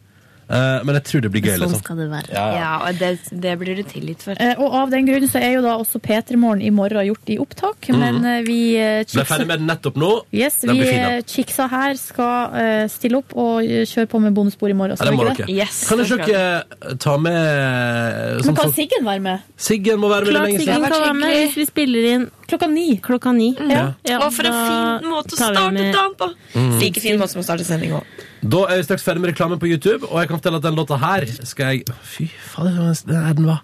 Eh, 0.44 0.84
men 0.84 0.98
jeg 0.98 1.04
tror 1.08 1.22
det 1.24 1.30
blir 1.32 1.44
gøy, 1.44 1.54
Sånn 1.56 1.70
liksom. 1.70 1.82
skal 1.84 2.00
det 2.02 2.08
være. 2.10 2.28
Ja, 2.34 2.44
ja. 2.44 2.58
Ja, 2.64 2.72
og 2.84 2.98
det, 3.00 3.10
det 3.44 3.54
blir 3.60 3.78
du 3.78 3.82
tilgitt 3.88 4.24
for. 4.26 4.36
Uh, 4.40 4.60
Og 4.64 4.76
av 4.82 4.92
den 4.92 5.08
grunn 5.08 5.24
så 5.30 5.40
er 5.40 5.56
jo 5.56 5.62
da 5.64 5.76
også 5.80 6.00
P3 6.04 6.38
Morgen 6.40 6.62
i 6.64 6.72
morgen 6.74 7.06
gjort 7.08 7.32
i 7.32 7.38
opptak, 7.40 7.88
men 7.94 8.20
uh, 8.24 8.38
vi 8.46 8.58
eh, 8.80 9.00
Ble 9.08 9.24
ferdig 9.28 9.48
med 9.48 9.62
den 9.62 9.70
nettopp 9.70 9.96
nå. 10.00 10.10
Yes, 10.34 10.60
Den 10.64 10.80
vi 10.80 10.90
chicksa 11.30 11.68
her 11.72 11.96
skal 12.00 12.88
stille 12.92 13.18
opp 13.20 13.32
og 13.38 13.64
kjøre 13.88 14.08
på 14.10 14.20
med 14.22 14.34
bonusbord 14.36 14.72
i 14.72 14.76
morgen. 14.76 14.98
Ja, 14.98 15.08
det 15.08 15.16
må 15.16 15.26
ikke 15.32 15.48
Yes, 15.50 15.84
kan 15.88 16.00
ikke 16.02 16.26
dere 16.26 16.96
ta 17.00 17.16
med 17.20 17.34
Men 17.34 18.46
sånn 18.48 18.58
kan 18.58 18.72
Siggen 18.74 19.04
være 19.06 19.22
med? 19.24 19.44
Siggen 19.60 20.00
må 20.02 20.10
være 20.10 20.28
med 20.28 20.34
Klart 20.34 20.48
lenge 20.48 20.62
Siggen 20.62 20.86
kan 20.86 20.96
være 20.98 21.16
med 21.18 21.36
hvis 21.38 21.58
vi 21.60 21.66
spiller 21.68 22.08
inn 22.10 22.28
klokka 22.48 22.68
ni. 22.70 22.86
Klokka 23.02 23.32
ni. 23.32 23.50
Ja. 23.70 23.94
Og 24.20 24.30
for 24.34 24.48
en 24.48 24.60
fin 24.68 25.10
måte 25.10 25.36
å 25.36 25.40
starte 25.40 25.72
dagen 25.72 26.16
på! 26.20 26.30
Mm. 26.54 26.70
Like 26.82 27.02
fin 27.02 27.20
måte 27.20 27.34
som 27.34 27.42
å 27.42 27.46
starte 27.46 27.66
sending 27.66 27.96
òg. 27.98 28.24
Da 28.44 28.60
er 28.68 28.76
vi 28.76 28.84
straks 28.84 29.04
ferdig 29.04 29.22
med 29.22 29.30
reklamen 29.32 29.58
på 29.60 29.68
YouTube, 29.70 30.04
og 30.10 30.20
jeg 30.20 30.28
kan 30.28 30.36
fortelle 30.36 30.58
at 30.60 30.66
den 30.66 30.76
låta 30.76 30.98
her 31.00 31.24
skal 31.48 31.66
jeg 31.72 31.84
Fy 32.02 32.26
fader, 32.52 32.92
den 33.06 33.16
er 33.16 33.32
den 33.38 33.46
hva? 33.48 33.58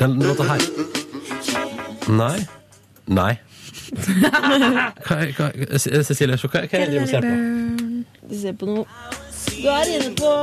Den 0.00 0.18
låta 0.20 0.44
her 0.44 0.60
Nei. 2.08 2.38
Nei. 3.06 3.34
Hva, 5.04 5.16
hva, 5.36 5.48
Cecilie, 5.80 6.36
hva, 6.36 6.50
hva 6.52 6.60
er 6.60 6.68
det 6.68 6.80
jeg 6.80 6.90
driver 6.90 7.02
og 7.02 7.08
ser 7.08 7.24
på? 7.24 7.32
Du 8.28 8.36
ser 8.42 8.58
på 8.60 8.68
noe 8.68 8.84
Du 9.48 9.68
er 9.72 9.94
inne 9.96 10.12
på 10.18 10.34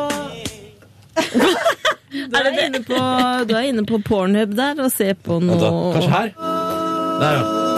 du, 2.31 2.35
er 2.41 2.49
inne 2.65 2.81
på 2.89 2.97
du 3.45 3.55
er 3.55 3.69
inne 3.69 3.85
på 3.87 4.01
Pornhub 4.09 4.57
der 4.57 4.81
og 4.81 4.91
ser 4.93 5.13
på 5.21 5.37
noe 5.43 5.61
Vent 5.61 5.69
da, 5.69 5.71
kanskje 5.99 6.11
her? 6.17 6.35
Der, 7.21 7.39
ja. 7.39 7.74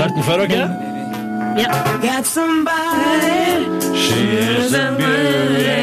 Hørt 0.00 0.14
den 0.16 0.24
før, 0.24 0.36
dere? 0.48 0.68
Ja. 1.60 1.70
Got 2.02 2.26
somebody. 2.26 3.66
She 4.00 4.20
a 4.74 4.86
beauty, 4.96 5.76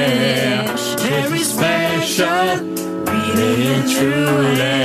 very 1.05 1.43
special, 1.43 2.49
really 3.05 3.81
truly. 3.93 4.79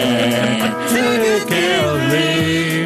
Take 0.92 1.48
care 1.48 1.86
of 1.88 2.00
me. 2.12 2.26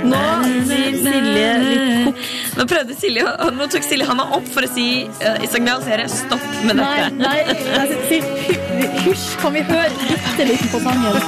Nå 0.06 0.22
sier 0.68 0.92
Silje 1.02 1.48
litt 1.64 2.20
Nå 2.56 2.64
prøvde 2.70 2.94
Silje, 3.00 3.24
nå 3.58 3.66
tok 3.72 3.84
Silje 3.84 4.06
handa 4.08 4.24
opp 4.38 4.46
for 4.54 4.64
å 4.64 4.70
si 4.70 4.86
uh, 5.08 5.42
signalisere 5.50 6.06
stopp 6.12 6.46
med 6.64 6.78
dette. 6.78 7.10
nei, 7.20 7.40
nei, 7.42 7.42
nei, 7.74 7.86
hy- 8.08 8.92
hysj, 9.08 9.26
kan 9.42 9.52
vi 9.56 9.64
høre 9.68 9.90
bitte 10.06 10.46
litt 10.52 10.64
på 10.72 10.80
sangen? 10.86 11.20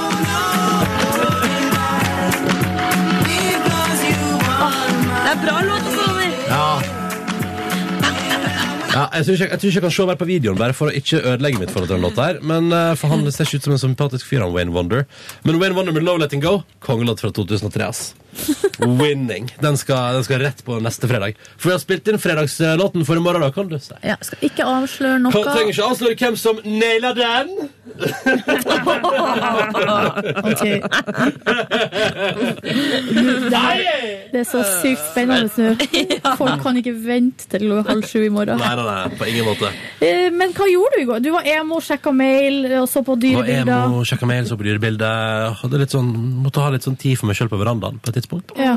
Det 5.29 5.35
er 5.35 5.41
bra 5.45 5.59
låt, 5.61 5.83
altså, 5.85 6.05
Ronny. 6.09 6.29
Ja. 6.49 6.67
Ja, 8.89 9.03
ikke, 9.13 9.45
jeg 9.45 9.59
tror 9.61 9.67
ikke 9.69 9.77
jeg 9.77 9.83
kan 9.83 9.91
se 9.93 10.05
mer 10.09 10.17
på 10.17 10.25
videoen, 10.25 10.57
bare 10.57 10.73
for 10.73 10.89
å 10.89 10.95
ikke 10.97 11.19
ødelegge 11.21 11.59
mitt 11.61 11.69
forhold 11.69 11.91
til 11.91 11.99
den 11.99 12.07
låta 12.07 12.25
her. 12.31 12.39
Men 12.41 12.71
uh, 12.73 12.95
for 12.97 13.13
han 13.13 13.21
ser 13.29 13.45
ikke 13.45 13.59
ut 13.61 13.67
som 13.67 13.75
en 13.75 13.81
sympatisk 13.83 14.25
fyr, 14.25 14.41
han 14.41 14.55
Wayne 14.55 14.73
Wonder. 14.73 15.05
Men 15.45 15.59
Wayne 15.61 15.77
Wonder 15.77 15.93
med 15.93 16.07
Low 16.07 16.17
Letting 16.17 16.41
Go, 16.41 16.63
kongelåt 16.81 17.21
fra 17.21 17.29
2003, 17.29 17.85
ass. 17.85 18.01
Winning. 18.79 19.49
Den 19.61 19.77
skal, 19.77 20.13
den 20.19 20.23
skal 20.23 20.39
rett 20.43 20.63
på 20.65 20.79
neste 20.83 21.07
fredag. 21.09 21.33
For 21.57 21.69
vi 21.69 21.73
har 21.75 21.81
spilt 21.81 22.07
inn 22.11 22.19
fredagslåten 22.21 23.05
for 23.07 23.15
i 23.19 23.21
morgen, 23.23 23.41
da, 23.43 23.49
kan 23.55 23.67
du 23.71 23.77
si. 23.81 23.93
Ja, 24.05 24.15
skal 24.23 24.39
ikke 24.49 24.63
avsløre 24.69 25.19
noe. 25.23 25.31
Kan, 25.33 25.43
trenger 25.49 25.73
ikke 25.73 25.89
avsløre 25.89 26.15
hvem 26.19 26.35
som 26.39 26.55
naila 26.63 27.11
den. 27.17 27.47
Det 34.29 34.39
er 34.39 34.45
så 34.47 34.61
sykt 34.81 35.01
spennende 35.09 35.49
nå. 35.49 35.73
Folk 36.39 36.61
kan 36.63 36.77
ikke 36.79 36.93
vente 37.01 37.47
til 37.51 37.71
halv 37.85 38.05
sju 38.07 38.21
i 38.25 38.29
morgen. 38.33 38.59
Nei, 38.61 38.71
nei, 38.77 38.85
nei, 38.87 39.17
på 39.19 39.27
ingen 39.29 39.47
måte. 39.47 39.71
Eh, 40.05 40.29
Men 40.35 40.53
hva 40.57 40.67
gjorde 40.69 40.99
du 40.99 41.03
i 41.03 41.07
går? 41.09 41.23
Du 41.25 41.31
var 41.33 41.47
emo, 41.49 41.79
sjekka 41.83 42.13
mail 42.15 42.61
og 42.81 42.87
så 42.91 43.03
på 43.05 43.17
Var 43.19 43.49
emo, 43.57 44.03
sjekka 44.07 44.29
mail, 44.29 44.47
så 44.49 44.57
på 44.59 44.67
dyrebilder. 44.67 45.55
Hadde 45.63 45.81
litt 45.81 45.95
sånn, 45.95 46.11
måtte 46.45 46.63
ha 46.63 46.71
litt 46.73 46.85
sånn 46.85 46.97
tid 46.99 47.17
for 47.19 47.29
meg 47.29 47.39
sjøl 47.39 47.51
på 47.51 47.59
verandaen 47.59 47.99
på 47.99 48.13
et 48.13 48.18
tidspunkt. 48.19 48.53
Ja. 48.59 48.75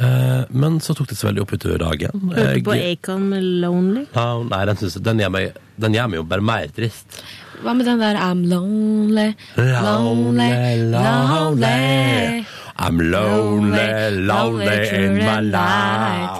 Eh, 0.00 0.44
men 0.50 0.78
så 0.80 0.94
tok 0.96 1.10
det 1.10 1.18
seg 1.18 1.28
veldig 1.32 1.42
opp 1.44 1.52
utover 1.52 1.78
dagen. 1.82 2.22
Hørte 2.32 2.62
på 2.64 2.76
Jeg- 2.78 2.98
Acon 2.98 3.28
med 3.28 3.42
Lonely. 3.62 4.06
Ja, 4.14 4.28
nei, 4.42 4.64
den, 4.70 4.76
synes, 4.80 4.94
jeg- 4.96 5.04
den, 5.04 5.18
gjør 5.20 5.30
meg, 5.34 5.52
den 5.78 5.92
gjør 5.98 6.08
meg 6.10 6.16
jo 6.22 6.24
bare 6.24 6.40
mer 6.42 6.66
trist. 6.76 7.20
Hva 7.60 7.74
med 7.76 7.84
den 7.84 7.98
der 8.00 8.16
I'm 8.16 8.46
lonely, 8.48 9.34
lonely, 9.58 10.90
lonely? 10.92 12.46
I'm 12.80 12.96
lonely, 12.96 14.16
lonely 14.24 14.78
in 14.96 15.16
my 15.18 15.40
life. 15.44 16.38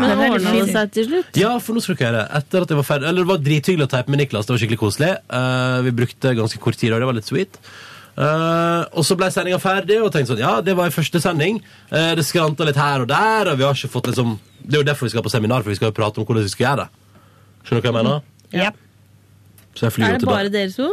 Men 0.00 0.08
Det 0.08 0.10
er 0.10 0.18
veldig 0.18 0.32
ordna 0.34 0.52
det 0.66 0.72
seg 0.74 0.90
til 0.96 1.06
slutt? 1.06 1.38
Ja, 1.38 1.52
for 1.62 1.76
nå 1.76 1.82
skal 1.84 1.94
dere 2.00 2.12
det. 2.16 2.24
Etter 2.40 2.64
at 2.66 2.72
jeg 2.72 2.80
var 2.80 2.88
ferdig 2.88 3.06
Eller 3.12 3.22
det 3.22 3.30
var 3.30 3.38
drithyggelig 3.46 3.86
å 3.86 3.92
teipe 3.92 4.10
med 4.10 4.18
Niklas. 4.24 4.48
Det 4.48 4.54
var 4.56 4.58
skikkelig 4.64 4.80
koselig. 4.82 5.12
Uh, 5.30 5.78
vi 5.86 5.92
brukte 6.02 6.34
ganske 6.34 6.58
kort 6.58 6.76
tid, 6.80 6.90
og 6.92 6.98
det 6.98 7.06
var 7.12 7.18
litt 7.20 7.30
sweet. 7.30 7.60
Eh, 8.12 8.82
og 8.92 9.06
så 9.08 9.16
ble 9.16 9.30
sendinga 9.32 9.58
ferdig, 9.62 9.96
og 10.04 10.10
tenkte 10.12 10.34
sånn 10.34 10.42
Ja, 10.42 10.58
det 10.64 10.74
var 10.76 10.90
i 10.90 10.92
første 10.92 11.20
sending. 11.22 11.62
Uh, 11.88 12.12
det 12.18 12.26
skranta 12.28 12.66
litt 12.68 12.76
her 12.76 13.06
og 13.06 13.08
der, 13.08 13.52
og 13.52 13.56
vi 13.56 13.64
har 13.64 13.78
ikke 13.78 13.88
fått 13.94 14.10
liksom 14.10 14.34
Det 14.60 14.76
er 14.76 14.82
jo 14.82 14.88
derfor 14.90 15.08
vi 15.08 15.14
skal 15.14 15.24
på 15.24 15.32
seminar, 15.32 15.64
for 15.64 15.72
vi 15.72 15.78
skal 15.78 15.88
jo 15.88 15.96
prate 15.96 16.20
om 16.20 16.26
hvordan 16.28 16.44
vi 16.44 16.52
skal 16.52 16.66
gjøre 16.66 16.84
det. 16.84 17.22
Skjønner 17.62 17.80
du 17.80 17.86
hva 17.86 17.92
jeg 17.92 17.98
mener? 17.98 18.26
Ja. 18.52 18.68
Så 19.72 19.86
jeg 19.86 19.96
flyr 19.96 20.06
Er 20.06 20.18
det 20.18 20.24
til 20.26 20.32
bare 20.32 20.52
dere 20.52 20.74
to? 20.76 20.90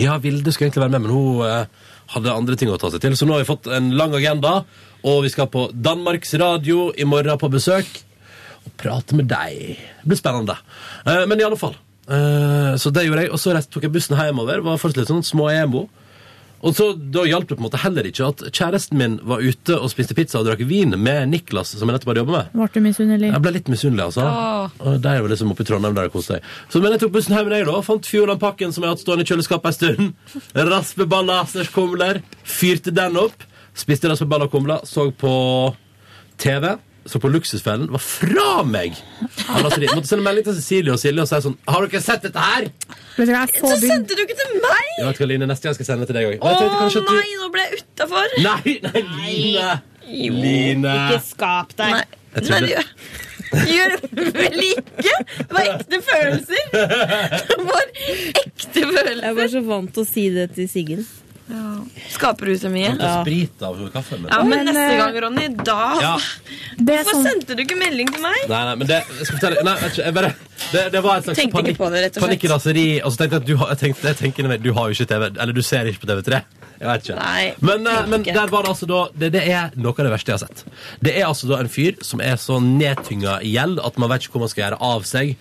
Ja, 0.00 0.14
Vilde 0.22 0.54
skulle 0.54 0.70
egentlig 0.70 0.84
være 0.84 0.94
med, 0.94 1.08
men 1.08 1.10
hun 1.12 1.42
uh, 1.42 1.90
hadde 2.14 2.34
andre 2.38 2.56
ting 2.58 2.70
å 2.70 2.78
ta 2.80 2.90
seg 2.92 3.02
til. 3.02 3.16
Så 3.18 3.26
nå 3.26 3.34
har 3.34 3.42
vi 3.42 3.50
fått 3.50 3.68
en 3.72 3.90
lang 3.98 4.14
agenda, 4.16 4.62
og 5.02 5.22
vi 5.26 5.32
skal 5.32 5.50
på 5.50 5.66
Danmarks 5.74 6.34
Radio 6.40 6.90
i 6.94 7.06
morgen 7.08 7.40
på 7.40 7.50
besøk 7.52 7.88
og 8.62 8.74
prate 8.78 9.16
med 9.18 9.26
deg. 9.30 9.80
Det 10.02 10.10
blir 10.10 10.20
spennende. 10.20 10.54
Eh, 11.06 11.24
men 11.26 11.40
i 11.40 11.46
alle 11.46 11.58
fall. 11.58 11.74
eh, 12.06 12.76
så 12.78 12.92
det 12.94 13.06
gjorde 13.06 13.24
jeg, 13.24 13.32
og 13.32 13.40
så 13.42 13.56
tok 13.66 13.88
jeg 13.88 13.92
bussen 13.92 14.16
hjemover. 14.18 14.62
Var 14.62 14.78
først 14.78 15.00
litt 15.00 15.10
sånn 15.10 15.26
små 15.26 15.50
emo. 15.50 15.88
Og 16.62 16.76
så 16.78 16.92
Da 16.94 17.24
hjalp 17.26 17.48
det 17.50 17.56
på 17.58 17.62
en 17.62 17.66
måte 17.66 17.80
heller 17.82 18.06
ikke 18.06 18.28
at 18.30 18.42
kjæresten 18.54 18.98
min 18.98 19.16
var 19.26 19.42
ute 19.42 19.76
og 19.78 19.90
spiste 19.90 20.14
pizza 20.14 20.38
og 20.40 20.46
drakk 20.46 20.62
vin 20.68 20.94
med 20.94 21.32
Niklas, 21.32 21.74
som 21.74 21.88
jeg 21.90 21.96
nettopp 21.96 22.12
hadde 22.12 22.22
jobba 22.22 22.36
med. 22.36 22.52
Ble 22.54 22.68
du 22.74 22.86
misunnelig? 22.86 23.32
Jeg 23.32 23.44
ble 23.44 23.54
litt 23.56 23.70
misunnelig, 23.72 24.04
altså. 24.10 24.26
Åh. 24.28 24.76
Og 24.86 25.00
de 25.02 25.10
er 25.10 25.18
jo 25.18 25.32
liksom 25.32 25.54
oppe 25.54 25.66
i 25.66 25.68
Trondheim 25.68 25.96
der 25.98 26.10
og 26.10 26.14
koser 26.14 26.38
deg. 26.38 26.52
Så, 26.68 26.82
men 26.84 26.94
jeg 26.94 27.02
tok 27.02 27.14
bussen 27.16 27.34
hjem 27.36 27.50
jeg, 27.56 27.66
da. 27.68 27.80
Fant 27.86 28.10
Fjordlandpakken 28.12 28.74
som 28.74 28.84
jeg 28.86 28.92
har 28.92 28.96
hatt 28.96 29.02
stående 29.04 29.26
i 29.26 29.32
kjøleskapet 29.32 29.72
en 29.72 29.78
stund. 29.78 30.30
Raspeballer 30.72 31.50
slash 31.50 31.74
kumler. 31.74 32.22
Fyrte 32.46 32.94
den 32.94 33.18
opp. 33.20 33.46
Spiste 33.74 34.10
raspeballer 34.12 34.50
og 34.50 34.54
kumler. 34.54 34.86
Så 34.86 35.08
på 35.18 35.34
TV. 36.42 36.74
Så 37.06 37.18
på 37.18 37.28
Luksusfellen. 37.28 37.88
Var 37.92 38.02
fra 38.02 38.62
meg! 38.66 38.98
Han 39.48 39.66
altså, 39.66 39.80
måtte 39.94 40.08
sende 40.10 40.24
melding 40.26 40.46
til 40.46 40.58
Cecilie 40.60 40.94
og 40.94 41.00
Silje 41.02 41.24
og 41.24 41.30
si 41.30 41.40
sånn 41.44 41.56
Har 41.66 41.86
dere 41.86 42.02
sett 42.04 42.26
dette 42.28 42.44
her? 42.46 42.68
Er 43.18 43.32
så 43.50 43.72
Så 43.72 43.78
sendte 43.82 44.16
du 44.18 44.22
ikke 44.22 44.38
til 44.38 44.52
meg! 44.62 44.90
Jeg 44.98 45.08
vet 45.08 45.22
hva, 45.22 45.30
Line, 45.32 45.48
Neste 45.50 45.68
gang 45.68 45.78
skal 45.78 45.84
jeg 45.86 45.90
sende 45.90 46.06
det 46.06 46.12
til 46.12 46.20
deg 46.20 46.28
òg. 46.30 46.36
Å 46.40 47.08
nei, 47.10 47.32
nå 47.40 47.48
ble 47.54 47.66
jeg 47.66 47.82
utafor. 47.82 48.36
Nei, 48.46 48.76
nei, 48.86 49.04
Line! 49.16 49.72
Line! 50.12 50.94
Ikke 51.08 51.22
skap 51.26 51.74
deg. 51.78 51.98
Nei, 51.98 52.04
Jeg 52.38 52.84
det 53.52 53.66
gjør 53.68 53.94
vel 54.32 54.62
ikke? 54.64 55.16
Det 55.36 55.48
var 55.52 55.66
ekte 55.74 55.98
følelser. 56.06 56.62
Det 56.72 57.58
var 57.68 57.90
ekte 58.42 58.84
følelser. 58.86 59.26
Jeg 59.26 59.36
var 59.36 59.50
så 59.52 59.62
vant 59.66 59.92
til 59.92 60.04
å 60.04 60.08
si 60.08 60.24
det 60.32 60.46
til 60.56 60.70
Siggen. 60.72 61.02
Skaper 62.12 62.46
du 62.46 62.54
så 62.58 62.70
mye? 62.72 62.92
Ja. 63.00 63.20
Sprit 63.22 63.62
av 63.66 63.80
kaffe, 63.92 64.16
men. 64.20 64.30
Ja, 64.30 64.40
men 64.46 64.64
neste 64.68 64.84
eh, 64.84 64.96
gang, 65.00 65.18
Ronny, 65.24 65.48
da 65.66 65.78
Ja. 66.02 66.12
Hvorfor 66.78 67.10
sånn 67.10 67.26
sendte 67.26 67.56
du 67.58 67.62
ikke 67.64 67.76
melding 67.80 68.08
til 68.14 68.22
meg? 68.22 68.38
Nei, 68.48 68.62
nei, 68.68 68.74
men 68.80 68.88
det 68.88 69.00
jeg 69.02 69.26
skal 69.28 69.38
fortelle 69.38 69.64
Nei, 69.66 69.74
jeg 69.98 70.16
bare 70.16 70.32
det, 70.72 70.84
det 70.94 71.02
var 71.04 71.18
et 71.18 71.26
slags 71.26 71.40
Tenkte 71.40 71.58
panikk, 71.58 71.78
det, 71.78 72.02
rett 72.04 72.16
og 72.16 72.22
slett. 72.22 72.24
panikkraseri. 72.24 72.86
Og 73.02 73.12
så 73.12 73.22
tenkte 73.22 73.36
jeg 73.38 73.42
at 73.42 73.48
du 73.50 73.56
har, 73.60 73.72
jeg 73.74 73.80
tenkte, 73.82 74.12
jeg 74.12 74.20
tenkte, 74.20 74.58
du 74.62 74.70
har 74.76 74.88
jo 74.88 74.96
ikke 74.96 75.08
TV 75.10 75.26
Eller 75.32 75.56
du 75.56 75.62
ser 75.66 75.90
ikke 75.90 76.04
på 76.06 76.10
TV3. 76.12 76.40
Jeg 76.82 76.88
vet 76.88 77.04
ikke. 77.06 77.18
Nei, 77.18 77.42
men, 77.62 77.84
eh, 77.86 78.06
men 78.10 78.24
ikke. 78.24 78.36
der 78.38 78.54
var 78.54 78.64
det 78.64 78.72
altså 78.72 78.88
da 78.90 79.02
det, 79.14 79.32
det 79.36 79.42
er 79.50 79.74
noe 79.76 79.92
av 79.94 80.06
det 80.06 80.14
verste 80.14 80.32
jeg 80.32 80.38
har 80.38 80.46
sett. 80.46 80.64
Det 81.04 81.12
er 81.18 81.28
altså 81.28 81.50
da 81.50 81.60
en 81.62 81.70
fyr 81.70 81.98
som 82.06 82.22
er 82.24 82.38
så 82.40 82.58
nedtynga 82.62 83.40
i 83.42 83.52
gjeld 83.56 83.82
at 83.82 84.00
man 84.02 84.10
vet 84.14 84.24
ikke 84.26 84.38
hvor 84.38 84.46
man 84.46 84.54
skal 84.54 84.66
gjøre 84.66 84.80
av 84.94 85.06
seg. 85.06 85.36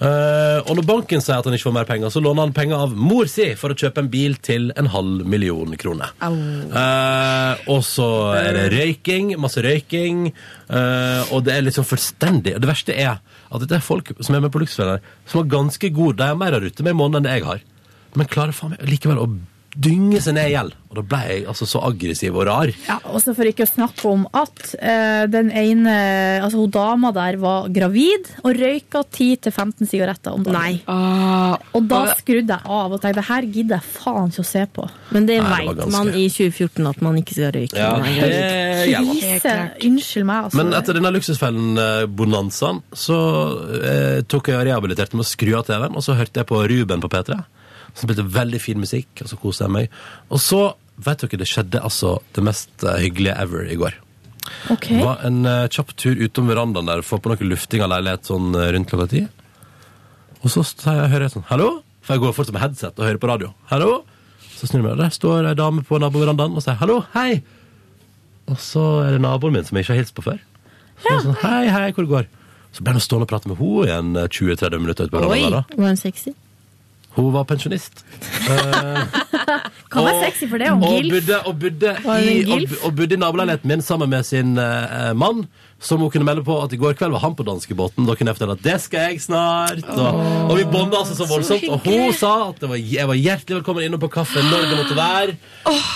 Eh, 0.00 0.58
og 0.64 0.78
når 0.78 0.86
banken 0.88 1.20
sier 1.20 1.36
at 1.36 1.44
han 1.44 1.52
ikke 1.52 1.66
får 1.66 1.74
mer 1.76 1.88
penger, 1.88 2.12
så 2.12 2.22
låner 2.24 2.46
han 2.46 2.54
penger 2.56 2.86
av 2.86 2.94
mor 2.96 3.28
si 3.28 3.50
for 3.60 3.74
å 3.74 3.76
kjøpe 3.76 4.00
en 4.00 4.08
bil 4.12 4.38
til 4.40 4.70
en 4.80 4.88
halv 4.94 5.26
million 5.28 5.76
kroner. 5.80 6.14
Uh, 6.24 7.60
og 7.68 7.82
så 7.84 8.08
er 8.38 8.56
det 8.56 8.64
røyking, 8.72 9.34
masse 9.42 9.60
røyking, 9.64 10.30
uh, 10.72 11.28
og 11.28 11.44
det 11.44 11.56
er 11.56 11.66
liksom 11.66 11.84
fullstendig. 11.88 12.56
Og 12.56 12.64
det 12.64 12.72
verste 12.72 12.96
er 12.96 13.18
at 13.20 13.60
dette 13.60 13.76
er 13.76 13.84
folk 13.84 14.14
som 14.22 14.38
er 14.38 14.46
med 14.46 14.54
på 14.54 14.62
Luksusfellen, 14.62 15.04
som 15.28 15.42
har 15.42 15.52
ganske 15.52 15.92
god 15.92 16.20
De 16.22 16.30
har 16.32 16.38
mer 16.38 16.56
å 16.56 16.62
rutte 16.64 16.86
med 16.86 16.96
i 16.96 17.00
måneden 17.02 17.20
enn 17.20 17.28
det 17.28 17.36
jeg 17.36 17.48
har. 17.50 17.64
Men 18.16 18.30
klarer 18.30 18.56
faen 18.56 18.72
meg 18.72 18.88
likevel 18.88 19.20
å 19.20 19.28
dynge 19.76 20.20
seg 20.22 20.34
ned 20.36 20.50
i 20.50 20.54
gjeld. 20.56 20.76
Og 20.90 20.96
da 20.98 21.02
ble 21.06 21.18
jeg 21.28 21.42
altså 21.46 21.66
så 21.70 21.80
aggressiv 21.86 22.34
og 22.34 22.48
rar. 22.48 22.70
Ja, 22.88 22.96
også 23.14 23.30
for 23.38 23.46
ikke 23.46 23.62
å 23.62 23.70
snakke 23.70 24.08
om 24.10 24.24
at 24.34 24.72
uh, 24.74 25.26
den 25.30 25.52
ene, 25.54 25.92
altså 26.42 26.64
hun 26.64 26.72
dama 26.74 27.12
der 27.14 27.38
var 27.38 27.68
gravid 27.70 28.26
og 28.42 28.58
røyka 28.58 29.04
10-15 29.06 29.86
sigaretter 29.86 30.34
om 30.34 30.42
dagen. 30.42 30.58
Nei. 30.58 30.82
og 31.70 31.86
da 31.86 32.00
skrudde 32.18 32.56
jeg 32.56 32.66
av 32.66 32.96
og 32.96 32.98
tenkte 32.98 33.20
det 33.20 33.28
her 33.28 33.46
gidder 33.46 33.78
jeg 33.78 33.94
faen 34.00 34.32
ikke 34.34 34.42
å 34.42 34.48
se 34.50 34.64
på. 34.74 34.88
Men 35.14 35.28
det 35.30 35.38
veit 35.44 35.70
ganske- 35.70 35.92
man 35.94 36.10
i 36.10 36.26
2014 36.26 36.90
at 36.90 37.00
man 37.06 37.20
ikke 37.22 37.38
skal 37.38 37.54
røyke. 37.54 37.78
Ja, 37.78 37.92
det. 38.02 38.90
Krise. 38.90 39.54
Unnskyld 39.86 40.26
meg, 40.26 40.44
altså. 40.48 40.58
Men 40.58 40.74
etter 40.74 40.98
denne 40.98 41.14
luksusfellen-bonanzaen 41.14 42.82
så 42.92 43.18
eh, 43.78 44.20
tok 44.26 44.50
jeg 44.50 44.58
og 44.58 44.66
rehabiliterte 44.68 45.18
med 45.18 45.26
å 45.26 45.30
skru 45.30 45.54
av 45.58 45.66
TV-en, 45.68 45.96
og 45.96 46.04
så 46.04 46.16
hørte 46.18 46.42
jeg 46.42 46.48
på 46.50 46.60
Ruben 46.70 47.02
på 47.04 47.10
P3, 47.12 47.38
som 48.00 48.08
spilte 48.08 48.28
veldig 48.34 48.60
fin 48.62 48.80
musikk, 48.80 49.10
og 49.20 49.30
så 49.30 49.38
koste 49.40 49.66
jeg 49.66 49.76
meg. 49.76 49.98
Og 50.32 50.40
så, 50.42 50.62
vet 51.00 51.24
dere, 51.24 51.40
det 51.42 51.48
skjedde 51.48 51.82
altså 51.84 52.18
det 52.36 52.44
mest 52.46 52.86
hyggelige 52.86 53.36
ever 53.44 53.68
i 53.68 53.78
går. 53.80 53.98
Okay. 54.70 54.96
Det 54.96 55.04
var 55.04 55.20
en 55.26 55.44
uh, 55.46 55.68
kjapp 55.70 55.92
tur 56.00 56.16
utom 56.16 56.48
verandaen 56.50 56.88
der, 56.88 57.04
få 57.06 57.20
på 57.20 57.32
noe 57.32 57.48
lufting 57.50 57.84
av 57.84 57.92
leilighet 57.92 58.28
sånn 58.28 58.54
eh, 58.56 58.70
rundt 58.74 58.90
klokka 58.90 59.08
ti. 59.12 59.22
Og 60.40 60.52
så 60.52 60.64
tar 60.80 60.96
jeg, 60.96 61.12
hører 61.12 61.26
jeg 61.26 61.34
sånn, 61.36 61.46
hallo? 61.50 61.70
For 62.00 62.16
jeg 62.16 62.24
går 62.24 62.36
fortsatt 62.36 62.56
med 62.56 62.64
headset 62.64 63.00
og 63.00 63.06
hører 63.06 63.20
på 63.20 63.30
radio. 63.30 63.52
Hallo? 63.70 64.00
Så 64.56 64.68
snur 64.68 64.80
jeg 64.80 64.86
meg, 64.86 64.94
og 64.96 65.02
der 65.04 65.14
står 65.14 65.48
ei 65.50 65.56
dame 65.58 65.84
på 65.86 66.00
naboverandaen 66.00 66.56
og 66.56 66.64
sier 66.64 66.78
hallo, 66.80 67.00
hei. 67.14 67.42
Og 68.50 68.58
så 68.60 68.84
er 69.04 69.16
det 69.16 69.22
naboen 69.24 69.54
min 69.56 69.66
som 69.66 69.76
jeg 69.76 69.86
ikke 69.86 69.94
har 69.94 70.02
hilst 70.02 70.16
på 70.16 70.24
før. 70.26 70.40
Så 71.00 71.12
ja. 71.12 71.22
sånn, 71.24 71.40
hei, 71.44 71.64
hei, 71.72 71.88
hvor 71.96 72.06
det 72.06 72.14
går? 72.14 72.30
Så 72.76 72.84
ble 72.86 72.94
han 72.96 73.04
stående 73.04 73.26
og 73.26 73.32
prate 73.32 73.50
med 73.50 73.60
henne 73.60 73.88
i 73.88 73.94
en 73.96 74.22
eh, 74.22 74.30
20-30 74.30 74.82
minutter. 74.84 75.12
Oi, 75.20 75.42
var 75.50 75.90
hun 75.90 76.00
sexy? 76.00 76.34
Hun 77.16 77.32
var 77.34 77.44
pensjonist. 77.48 78.04
Kan 79.90 80.04
være 80.06 80.20
sexy 80.28 80.46
for 80.50 80.62
det, 80.62 80.70
og 80.70 80.84
gilf. 80.84 81.16
bodde, 81.16 81.40
og, 81.46 81.56
bodde 81.58 81.96
i, 82.22 82.44
og, 82.46 82.76
og 82.86 82.94
bodde 82.96 83.16
i 83.16 83.18
naboleiligheten 83.18 83.72
min 83.72 83.82
sammen 83.82 84.10
med 84.12 84.22
sin 84.26 84.54
eh, 84.58 85.10
mann. 85.18 85.48
Som 85.80 86.02
hun 86.04 86.10
kunne 86.12 86.26
melde 86.28 86.42
på 86.44 86.58
at 86.60 86.74
i 86.76 86.76
går 86.76 86.92
kveld 86.92 87.14
var 87.14 87.22
han 87.24 87.34
på 87.34 87.44
danskebåten. 87.46 88.04
Da 88.04 88.14
kunne 88.14 88.28
jeg 88.28 88.36
fortelle 88.36 88.56
at 88.58 88.64
det 88.66 88.74
skal 88.84 89.06
jeg 89.08 89.22
snart. 89.24 89.86
Og, 89.88 90.18
og 90.50 90.52
vi 90.58 90.66
bonda 90.68 91.00
altså 91.00 91.16
så 91.16 91.24
voldsomt. 91.30 91.64
Og 91.72 91.86
hun 91.86 92.12
sa 92.12 92.32
at 92.50 92.60
det 92.60 92.68
var, 92.68 92.76
jeg 92.76 93.08
var 93.08 93.16
hjertelig 93.16 93.56
velkommen 93.62 93.86
innom 93.86 94.02
på 94.02 94.10
kaffe 94.12 94.44
når 94.44 94.68
det 94.68 94.76
måtte 94.82 94.98
være. 94.98 95.38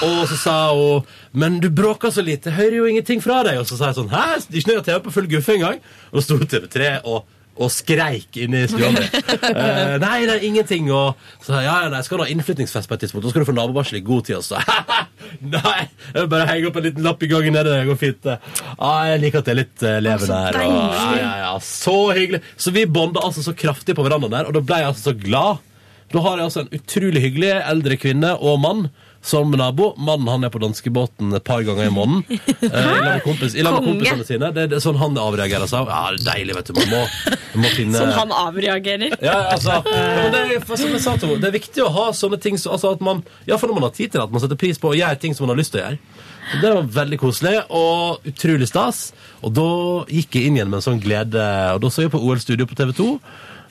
Og 0.09 0.25
så 0.31 0.41
sa 0.41 0.57
hun 0.73 1.05
Men 1.37 1.61
du 1.61 1.69
bråker 1.69 2.11
så 2.15 2.25
lite, 2.25 2.49
jeg 2.49 2.57
hører 2.57 2.79
jo 2.79 2.89
ingenting 2.89 3.21
fra 3.23 3.43
deg. 3.45 3.61
Og 3.61 3.69
så 3.69 3.77
sa 3.77 3.93
jeg 3.93 3.99
sånn 4.01 4.09
Hæ? 4.15 4.25
Ikke 4.57 4.73
noe 4.73 4.87
TV 4.89 4.99
på 5.05 5.15
full 5.19 5.29
guffe 5.37 5.59
engang. 5.59 5.85
Og 6.11 6.19
da 6.19 6.25
sto 6.25 6.41
TV3 6.41 6.97
og 7.05 7.29
og 7.55 7.71
skreik 7.71 8.39
inne 8.43 8.65
i 8.65 8.71
stua 8.71 8.91
mi. 8.95 9.03
uh, 9.05 9.95
nei, 10.05 10.17
det 10.27 10.37
er 10.37 10.47
ingenting. 10.47 10.89
Og 10.95 11.21
så 11.45 11.61
ja, 11.63 11.77
ja, 11.85 11.91
nei, 11.93 12.03
skal 12.07 12.19
du 12.19 12.25
ha 12.25 12.31
innflyttingsfest 12.33 12.91
på 12.91 12.97
et 12.97 13.05
tidspunkt. 13.05 13.27
Da 13.27 13.33
skal 13.33 13.45
du 13.45 13.49
få 13.51 13.57
nabovarsel 13.57 14.01
i 14.01 14.05
god 14.07 14.27
tid. 14.29 14.41
Og 14.41 14.47
så 14.47 14.59
nei, 15.55 15.85
jeg 16.11 16.19
vil 16.19 16.31
bare 16.33 16.49
henge 16.51 16.71
opp 16.71 16.81
en 16.81 16.89
liten 16.89 17.07
lapp 17.07 17.23
i 17.23 17.31
gangen 17.31 17.57
nede. 17.57 17.77
Det 17.79 17.91
går 17.91 18.01
fint. 18.01 18.31
Ah, 18.75 19.05
jeg 19.13 19.23
liker 19.27 19.43
at 19.43 19.51
det 19.51 19.55
er 19.55 19.61
litt 19.61 19.87
uh, 19.87 19.99
levende 20.03 20.41
her. 20.47 20.61
Og, 20.65 20.75
ja, 20.75 21.07
ja, 21.21 21.31
ja, 21.45 21.55
så 21.69 21.99
hyggelig. 22.17 22.43
Så 22.59 22.75
vi 22.75 22.89
bonda 22.91 23.23
altså 23.25 23.45
så 23.47 23.55
kraftig 23.59 23.97
på 23.99 24.07
verandaen 24.07 24.35
der, 24.35 24.51
og 24.51 24.59
da 24.59 24.65
ble 24.65 24.83
jeg 24.83 24.93
altså 24.93 25.13
så 25.13 25.17
glad. 25.19 25.63
Da 26.15 26.23
har 26.23 26.39
jeg 26.39 26.51
altså 26.51 26.63
en 26.65 26.75
utrolig 26.77 27.23
hyggelig 27.25 27.55
eldre 27.59 27.97
kvinne 27.99 28.35
og 28.39 28.61
mann 28.63 28.87
som 29.25 29.49
nabo. 29.57 29.95
Mannen 29.97 30.29
han 30.29 30.45
er 30.45 30.51
på 30.53 30.61
danskebåten 30.61 31.33
et 31.39 31.45
par 31.47 31.63
ganger 31.65 31.89
i 31.89 31.93
måneden. 31.95 32.25
Eh, 32.65 32.71
I 32.71 32.83
lag 32.85 33.05
med 33.05 33.23
kompis, 33.25 33.55
i 33.55 33.63
lag 33.65 33.75
med 33.77 33.85
Konge. 33.85 33.93
kompisene 34.05 34.25
sine. 34.29 34.49
Det, 34.57 34.63
det 34.73 34.77
er 34.79 34.83
sånn 34.85 34.97
han 35.01 35.17
avreagerer 35.21 35.69
seg. 35.71 35.89
Ja, 35.89 36.01
det 36.13 36.21
er 36.23 36.27
deilig, 36.31 36.55
vet 36.59 36.71
du. 36.71 36.73
Man 36.79 36.91
må, 36.93 37.01
man 37.55 37.65
må 37.65 37.71
finne 37.77 38.01
Som 38.01 38.13
han 38.17 38.33
avreagerer. 38.37 39.15
ja, 39.25 39.35
altså, 39.55 39.79
ja, 39.85 40.05
men 40.21 40.33
det, 40.35 40.43
er, 40.59 40.65
for 40.69 40.81
som 40.81 40.93
jeg 40.95 41.03
sa 41.05 41.15
til 41.21 41.29
henne, 41.33 41.43
det 41.45 41.51
er 41.51 41.57
viktig 41.59 41.85
å 41.85 41.91
ha 41.95 42.07
sånne 42.17 42.39
ting 42.41 42.57
så- 42.61 42.73
altså 42.77 42.95
at 42.97 43.05
man, 43.05 43.23
ja, 43.49 43.57
for 43.61 43.69
når 43.71 43.79
man 43.81 43.87
har 43.89 43.95
tid 43.97 44.13
til 44.13 44.21
det, 44.21 44.27
at 44.29 44.33
man 44.37 44.45
setter 44.45 44.61
pris 44.61 44.81
på 44.81 44.93
å 44.93 44.97
gjøre 44.99 45.21
ting 45.23 45.35
som 45.37 45.47
man 45.47 45.55
har 45.55 45.61
lyst 45.63 45.75
til 45.77 45.83
å 45.83 45.85
gjøre. 45.85 45.99
Så 46.53 46.61
det 46.61 46.73
var 46.77 46.89
veldig 47.01 47.19
koselig 47.23 47.55
og 47.73 48.27
utrolig 48.29 48.69
stas. 48.69 49.05
Og 49.45 49.55
da 49.57 49.69
gikk 50.13 50.37
jeg 50.37 50.51
inn 50.51 50.59
igjen 50.59 50.69
med 50.73 50.81
en 50.83 50.87
sånn 50.89 51.01
glede. 51.01 51.45
Og 51.77 51.81
da 51.85 51.89
så 51.93 52.05
jeg 52.05 52.13
på 52.13 52.21
OL-studio 52.21 52.67
på 52.69 52.77
TV 52.77 52.93
2. 52.99 53.07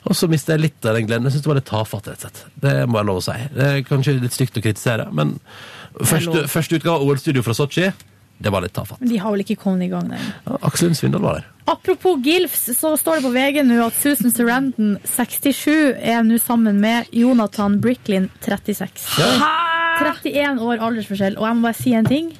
Og 0.04 0.16
så 0.18 0.28
mistet 0.28 0.54
jeg 0.54 0.64
litt 0.66 0.88
av 0.88 0.98
den 0.98 1.06
gleden. 1.08 1.28
Jeg 1.28 1.36
synes 1.36 1.44
det 1.46 1.50
var 1.52 1.60
litt 1.60 1.70
tafatt, 1.70 2.08
rett 2.10 2.18
og 2.18 2.26
slett. 2.26 2.42
Det 2.60 2.74
må 2.90 3.00
jeg 3.00 3.08
lov 3.08 3.20
å 3.22 3.24
si. 3.24 3.36
Det 3.54 3.68
er 3.70 3.86
kanskje 3.88 4.18
litt 4.20 4.36
stygt 4.36 4.58
å 4.60 4.64
kritisere, 4.64 5.06
men 5.16 5.38
første, 6.02 6.44
første 6.50 6.80
utgave 6.80 6.98
av 6.98 7.06
OL-studio 7.06 7.44
fra 7.46 7.56
Sotsji, 7.56 7.88
det 8.44 8.50
var 8.52 8.64
litt 8.64 8.74
tafatt. 8.76 9.00
Men 9.00 9.12
de 9.12 9.18
har 9.22 9.32
vel 9.32 9.44
ikke 9.44 9.56
kommet 9.62 9.86
i 9.86 9.90
gang 9.92 10.08
der. 10.10 10.22
Ja, 10.44 10.58
Aksel 10.68 10.90
Lund 10.90 10.98
Svindal 10.98 11.22
var 11.24 11.38
der. 11.38 11.50
Apropos 11.70 12.18
GILFs, 12.20 12.66
så 12.76 12.92
står 13.00 13.20
det 13.20 13.24
på 13.24 13.32
VG 13.32 13.62
nå 13.64 13.78
at 13.86 13.96
Susan 13.96 14.34
Sarandon, 14.34 14.98
67, 15.08 15.70
er 15.96 16.24
nå 16.26 16.36
sammen 16.42 16.82
med 16.82 17.08
Jonathan 17.14 17.78
Bricklin, 17.80 18.28
36. 18.44 19.06
31 20.02 20.60
år 20.60 20.82
aldersforskjell. 20.82 21.38
Og 21.38 21.46
jeg 21.48 21.56
må 21.56 21.68
bare 21.70 21.78
si 21.78 21.94
en 21.96 22.10
ting. 22.10 22.34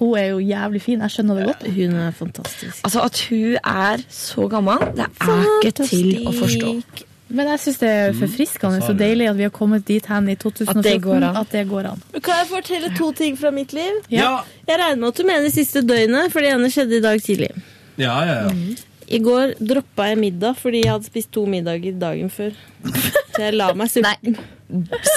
Hun 0.00 0.16
er 0.16 0.26
jo 0.30 0.40
jævlig 0.40 0.80
fin. 0.82 1.04
Jeg 1.04 1.12
skjønner 1.12 1.38
det 1.38 1.46
godt. 1.50 1.68
Hun 1.76 1.94
er 2.00 2.10
fantastisk. 2.16 2.82
Altså 2.88 3.04
At 3.04 3.20
hun 3.28 3.56
er 3.60 4.02
så 4.08 4.48
gammel, 4.48 4.84
det 4.96 5.06
er 5.20 5.46
ikke 5.60 5.72
til 5.84 6.10
å 6.24 6.34
forstå. 6.34 6.74
Men 7.30 7.46
jeg 7.52 7.60
syns 7.62 7.76
det 7.78 7.88
er 7.94 8.14
forfriskende 8.18 8.80
så 8.82 8.94
deilig 8.98 9.28
at 9.30 9.36
vi 9.38 9.44
har 9.46 9.52
kommet 9.54 9.84
dit 9.86 10.06
hen 10.10 10.30
i 10.32 10.34
2014. 10.34 10.80
At 10.80 10.86
det 10.88 10.94
går 11.04 11.26
an. 11.28 11.36
Det 11.52 11.64
går 11.70 11.88
an. 11.92 12.00
Kan 12.16 12.40
jeg 12.40 12.48
fortelle 12.50 12.90
to 12.96 13.12
ting 13.14 13.36
fra 13.38 13.52
mitt 13.54 13.74
liv? 13.76 14.00
Ja. 14.10 14.40
Jeg 14.66 14.80
regner 14.80 14.98
med 14.98 15.12
at 15.12 15.20
du 15.20 15.26
mener 15.28 15.52
siste 15.54 15.84
døgnet, 15.86 16.32
for 16.32 16.42
det 16.42 16.50
ene 16.56 16.70
skjedde 16.74 16.98
i 16.98 17.04
dag 17.04 17.22
tidlig. 17.22 17.52
Ja, 18.00 18.16
ja, 18.26 18.38
ja. 18.48 18.54
I 19.10 19.18
går 19.22 19.54
droppa 19.62 20.08
jeg 20.10 20.18
middag 20.22 20.58
fordi 20.58 20.84
jeg 20.84 20.92
hadde 20.94 21.06
spist 21.10 21.30
to 21.34 21.44
middager 21.50 21.94
dagen 21.98 22.30
før. 22.34 22.56
Så 23.36 23.44
jeg 23.44 23.54
la 23.58 23.70
meg 23.78 23.90
sulten. 23.92 24.40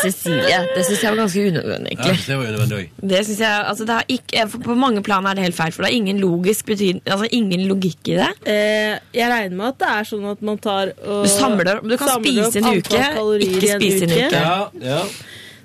Cecilie, 0.02 0.60
det 0.76 0.84
syns 0.88 1.04
jeg 1.04 1.12
var 1.14 1.20
ganske 1.22 1.44
unødvendig, 1.50 1.98
Ja, 2.00 2.14
det 2.28 2.38
var 2.40 2.48
unødvendig. 2.48 2.90
Det 3.14 3.20
synes 3.28 3.40
jeg, 3.44 3.66
altså 3.70 3.86
det 3.86 3.98
har 3.98 4.06
ikke, 4.16 4.46
På 4.64 4.76
mange 4.78 5.04
plan 5.06 5.26
er 5.30 5.38
det 5.38 5.44
helt 5.48 5.58
feil, 5.58 5.72
for 5.76 5.84
det 5.86 5.92
er 5.92 5.98
ingen 6.00 6.20
logisk 6.24 6.66
betyd, 6.72 7.02
altså 7.06 7.28
ingen 7.32 7.68
logikk 7.70 8.10
i 8.14 8.18
det. 8.20 8.30
Eh, 8.50 8.96
jeg 9.14 9.30
regner 9.32 9.56
med 9.60 9.68
at 9.74 9.80
det 9.84 9.92
er 9.92 10.10
sånn 10.10 10.26
at 10.32 10.42
man 10.42 10.58
tar 10.64 10.94
og 11.06 11.24
Du 11.28 11.32
samler- 11.34 11.82
du 11.84 11.98
kan 11.98 12.08
samler 12.08 12.50
spise 12.50 12.64
en 12.64 12.72
uke, 12.80 13.04
ikke 13.48 13.78
spise 13.78 14.04
en 14.10 14.16
uke. 14.18 14.32
Ja, 14.32 14.58
ja. 14.82 15.04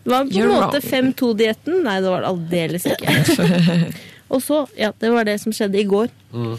Det 0.04 0.12
var 0.14 0.24
på 0.24 0.40
en 0.40 0.48
måte 0.48 0.80
5-2-dietten. 0.80 1.82
Nei, 1.84 2.00
det 2.00 2.08
var 2.08 2.22
det 2.24 2.28
aldeles 2.32 2.86
ikke. 2.86 3.08
og 4.32 4.40
så, 4.42 4.62
ja, 4.78 4.92
det 5.00 5.10
var 5.12 5.24
det 5.28 5.40
som 5.42 5.52
skjedde 5.52 5.80
i 5.80 5.84
går. 5.84 6.08
Mm. 6.32 6.54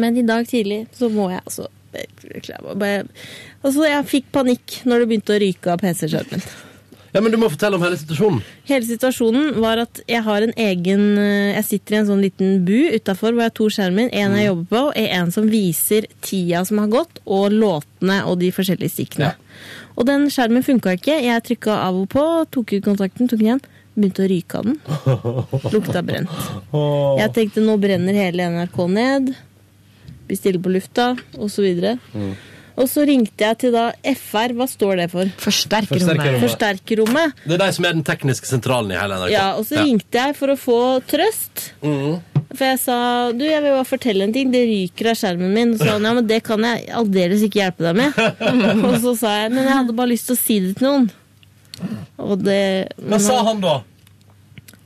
Men 0.00 0.16
i 0.16 0.22
dag 0.22 0.46
tidlig 0.48 0.86
så 0.96 1.10
må 1.12 1.30
jeg 1.30 1.42
altså 1.44 1.68
Altså, 3.64 3.84
jeg 3.86 4.06
fikk 4.10 4.24
panikk 4.34 4.80
når 4.88 5.04
det 5.04 5.08
begynte 5.10 5.34
å 5.36 5.40
ryke 5.40 5.72
av 5.72 5.78
PC-skjermen. 5.78 6.42
Ja, 7.14 7.20
men 7.22 7.30
du 7.30 7.36
må 7.38 7.46
fortelle 7.52 7.78
om 7.78 7.84
hele 7.84 7.96
situasjonen. 7.98 8.40
Hele 8.66 8.86
situasjonen 8.88 9.60
var 9.62 9.78
at 9.84 10.00
jeg 10.10 10.22
har 10.26 10.42
en 10.42 10.54
egen 10.58 11.04
eh, 11.22 11.52
Jeg 11.54 11.66
sitter 11.68 11.94
i 11.94 11.98
en 12.00 12.08
sånn 12.08 12.24
liten 12.24 12.56
bu 12.66 12.90
utafor 12.96 13.30
hvor 13.30 13.44
jeg 13.44 13.52
har 13.52 13.54
to 13.54 13.68
skjermer. 13.70 14.08
En 14.10 14.34
jeg 14.34 14.48
jobber 14.48 14.66
på, 14.72 14.80
og 14.90 14.98
en 15.20 15.30
som 15.36 15.46
viser 15.52 16.08
tida 16.26 16.64
som 16.66 16.80
har 16.82 16.90
gått, 16.90 17.20
og 17.24 17.54
låtene 17.54 18.18
og 18.26 18.40
de 18.42 18.50
forskjellige 18.56 18.96
stikkene. 18.96 19.30
Og 19.94 20.08
den 20.08 20.26
skjermen 20.34 20.66
funka 20.66 20.96
ikke. 20.98 21.20
Jeg 21.22 21.44
trykka 21.46 21.76
av 21.84 22.00
og 22.02 22.08
på, 22.10 22.24
tok 22.50 22.74
ut 22.74 22.88
kontakten, 22.88 23.30
tok 23.30 23.38
den 23.38 23.52
igjen. 23.52 23.62
Begynte 23.94 24.24
å 24.24 24.30
ryke 24.32 24.58
av 24.58 24.66
den. 24.66 24.80
Lukta 25.76 26.02
brent. 26.02 26.34
Jeg 26.74 27.30
tenkte 27.36 27.62
nå 27.62 27.76
brenner 27.78 28.18
hele 28.18 28.48
NRK 28.56 28.80
ned. 28.90 29.30
Blir 30.26 30.40
stille 30.40 30.58
på 30.58 30.72
lufta, 30.74 31.12
osv. 31.38 31.70
Og 32.74 32.88
så 32.90 33.04
ringte 33.06 33.46
jeg 33.46 33.58
til 33.62 33.74
da 33.74 33.84
FR. 34.18 34.54
Hva 34.58 34.66
står 34.70 34.98
det 35.02 35.08
for? 35.12 35.30
Forsterkerrommet. 35.44 36.40
Forsterkerrommet. 36.42 37.36
Det 37.44 37.56
er 37.56 37.62
de 37.62 37.68
som 37.76 37.86
er 37.86 37.94
den 37.94 38.04
tekniske 38.06 38.50
sentralen 38.50 38.90
i 38.90 38.98
hele 38.98 39.18
NRK. 39.20 39.30
Ja, 39.34 39.46
og 39.58 39.66
så 39.68 39.78
ringte 39.84 40.24
jeg 40.24 40.36
for 40.38 40.54
å 40.54 40.56
få 40.58 40.78
trøst. 41.10 41.68
Mm. 41.84 42.18
For 42.54 42.66
jeg 42.66 42.80
sa 42.82 42.98
du, 43.34 43.44
jeg 43.46 43.62
vil 43.62 43.76
bare 43.76 43.88
fortelle 43.88 44.26
en 44.26 44.34
ting. 44.34 44.50
Det 44.54 44.64
ryker 44.66 45.12
av 45.12 45.18
skjermen 45.20 45.54
min. 45.54 45.74
Og 45.74 45.80
så 45.80 45.86
sa 45.86 45.96
han 45.96 46.08
ja, 46.10 46.14
men 46.18 46.30
det 46.30 46.40
kan 46.46 46.66
jeg 46.66 46.84
aldeles 47.02 47.46
ikke 47.46 47.62
hjelpe 47.62 47.86
deg 47.86 48.00
med. 48.02 48.22
og 48.90 48.98
så 49.06 49.16
sa 49.22 49.38
jeg 49.44 49.54
men 49.54 49.68
jeg 49.68 49.78
hadde 49.78 49.98
bare 50.02 50.12
lyst 50.14 50.30
til 50.30 50.38
å 50.38 50.42
si 50.42 50.60
det 50.66 50.74
til 50.80 50.90
noen. 50.90 51.10
Og 52.22 52.38
det 52.42 52.62
Hva 53.02 53.18
sa 53.22 53.40
han 53.50 53.62
da? 53.62 53.80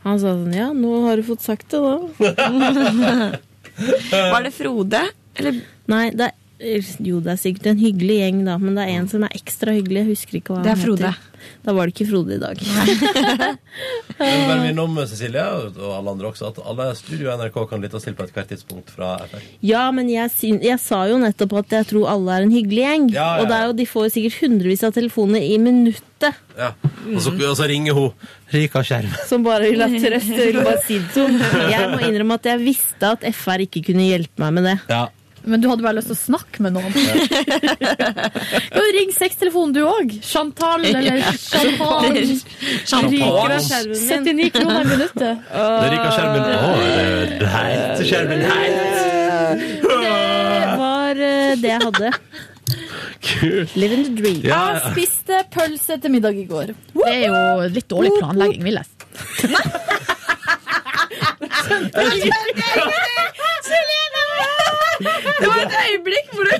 Han 0.04 0.20
sa 0.20 0.32
sånn 0.32 0.54
ja, 0.56 0.70
nå 0.72 1.02
har 1.04 1.20
du 1.20 1.26
fått 1.26 1.44
sagt 1.44 1.72
det, 1.72 1.80
da. 1.84 3.32
Var 4.32 4.44
det 4.46 4.52
Frode? 4.54 5.02
Eller? 5.38 5.60
Nei, 5.88 6.08
det 6.16 6.30
er, 6.30 6.37
jo, 6.58 7.20
det 7.22 7.30
er 7.34 7.38
sikkert 7.38 7.68
en 7.70 7.78
hyggelig 7.78 8.16
gjeng, 8.18 8.38
da, 8.48 8.56
men 8.58 8.74
det 8.78 8.84
er 8.88 8.96
en 8.98 9.08
som 9.10 9.22
er 9.22 9.34
ekstra 9.36 9.74
hyggelig. 9.76 10.00
Jeg 10.02 10.10
husker 10.10 10.38
ikke 10.40 10.56
hva 10.56 10.64
Det 10.64 10.72
er 10.72 10.80
Frode. 10.80 11.12
heter. 11.12 11.38
Da 11.62 11.72
var 11.76 11.86
det 11.86 11.94
ikke 11.94 12.08
Frode 12.10 12.34
i 12.34 12.40
dag. 12.42 12.58
Jeg 14.18 14.34
vil 14.34 14.48
bare 14.48 14.62
minne 14.64 14.82
om 14.82 14.96
Cecilie 15.06 15.44
og 15.44 15.76
alle 15.94 16.10
andre 16.10 16.30
også 16.32 16.48
at 16.50 16.56
alle 16.66 16.88
studio 16.98 17.30
NRK 17.38 17.58
kan 17.70 17.84
lyttes 17.84 18.02
til 18.02 18.16
på 18.18 18.24
et 18.26 18.32
hvert 18.34 18.48
tidspunkt 18.50 18.90
fra 18.90 19.12
FR. 19.30 19.44
Ja, 19.62 19.84
men 19.94 20.10
jeg, 20.10 20.32
syn, 20.34 20.58
jeg 20.64 20.80
sa 20.82 21.04
jo 21.06 21.20
nettopp 21.22 21.54
at 21.60 21.76
jeg 21.76 21.88
tror 21.92 22.08
alle 22.10 22.34
er 22.34 22.46
en 22.48 22.54
hyggelig 22.54 22.82
gjeng. 22.82 23.06
Ja, 23.14 23.20
ja, 23.20 23.28
ja. 23.28 23.44
Og 23.44 23.52
det 23.52 23.58
er 23.58 23.68
jo, 23.68 23.76
de 23.78 23.86
får 23.86 24.08
jo 24.08 24.14
sikkert 24.16 24.40
hundrevis 24.42 24.82
av 24.88 24.96
telefoner 24.98 25.46
i 25.46 25.54
minuttet 25.62 26.40
Ja. 26.58 26.72
Og, 27.12 27.20
så, 27.22 27.30
og 27.30 27.54
så 27.60 27.68
ringer 27.70 27.94
hun 27.94 28.10
Rika 28.50 28.82
Skjerm. 28.82 29.14
som 29.30 29.46
bare 29.46 29.70
vil 29.70 29.84
ha 29.84 29.88
trøst. 29.92 30.34
Henne. 30.34 31.52
Jeg 31.70 31.92
må 31.92 32.02
innrømme 32.08 32.40
at 32.40 32.50
jeg 32.50 32.64
visste 32.64 33.14
at 33.14 33.28
FR 33.30 33.62
ikke 33.68 33.84
kunne 33.92 34.10
hjelpe 34.10 34.42
meg 34.42 34.58
med 34.58 34.68
det. 34.72 34.76
Ja. 34.90 35.04
Men 35.48 35.60
du 35.62 35.66
hadde 35.70 35.82
bare 35.84 35.96
lyst 35.98 36.08
til 36.10 36.16
å 36.16 36.20
snakke 36.20 36.62
med 36.64 36.72
noen. 36.76 36.92
Kan 38.74 38.88
ring 38.96 39.10
sextelefonen 39.16 39.72
du 39.76 39.80
òg? 39.88 40.08
Chantal 40.24 40.80
eller 40.88 41.04
Chantal. 41.38 42.04
Chantal. 42.88 43.52
79 43.62 44.50
kroner 44.54 44.82
i 44.82 44.84
minuttet. 44.92 45.34
Det 45.48 45.88
ryker 45.94 46.10
skjermen. 46.16 46.42
Å, 46.42 46.44
det 46.84 46.92
er 47.38 47.42
helt 47.54 47.98
skjermen 48.10 48.40
helt. 48.48 48.94
Det 49.88 50.06
var 50.82 51.12
eh, 51.30 51.52
det 51.62 51.70
jeg 51.72 51.80
hadde. 51.86 52.08
Kult. 53.28 53.70
Living 53.76 54.02
the 54.04 54.10
dream. 54.20 54.40
Ja. 54.46 54.60
Jeg 54.76 54.82
spiste 54.92 55.34
pølse 55.54 55.94
til 56.02 56.10
middag 56.14 56.34
i 56.38 56.44
går. 56.48 56.66
Det 56.94 57.14
er 57.14 57.20
jo 57.26 57.34
litt 57.72 57.88
dårlig 57.90 58.10
planlegging, 58.20 58.62
vil 58.68 58.76
jeg 58.78 58.86
si. 58.88 58.94
Det 64.98 65.46
var 65.46 65.60
et 65.66 65.74
øyeblikk 65.84 66.26
hvor 66.32 66.44
du 66.44 66.50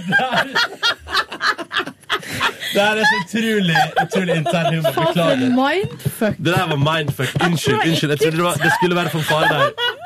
Det 2.74 2.82
her 2.82 3.00
er 3.00 3.06
så 3.08 3.20
utrolig, 3.24 3.84
utrolig 4.02 4.36
intern 4.36 4.74
humor. 4.74 4.92
For 4.92 5.12
Beklager. 5.12 5.54
mindfuck. 5.56 6.36
Det 6.38 6.52
der 6.52 6.66
var 6.72 6.82
mindfuck. 6.82 7.36
Unnskyld. 7.46 7.80
unnskyld. 7.86 8.10
Jeg 8.10 8.20
trodde 8.24 8.36
det, 8.36 8.44
var, 8.44 8.60
det 8.64 8.72
skulle 8.78 8.98
være 8.98 9.14
fanfare 9.14 9.48
der. 9.54 9.96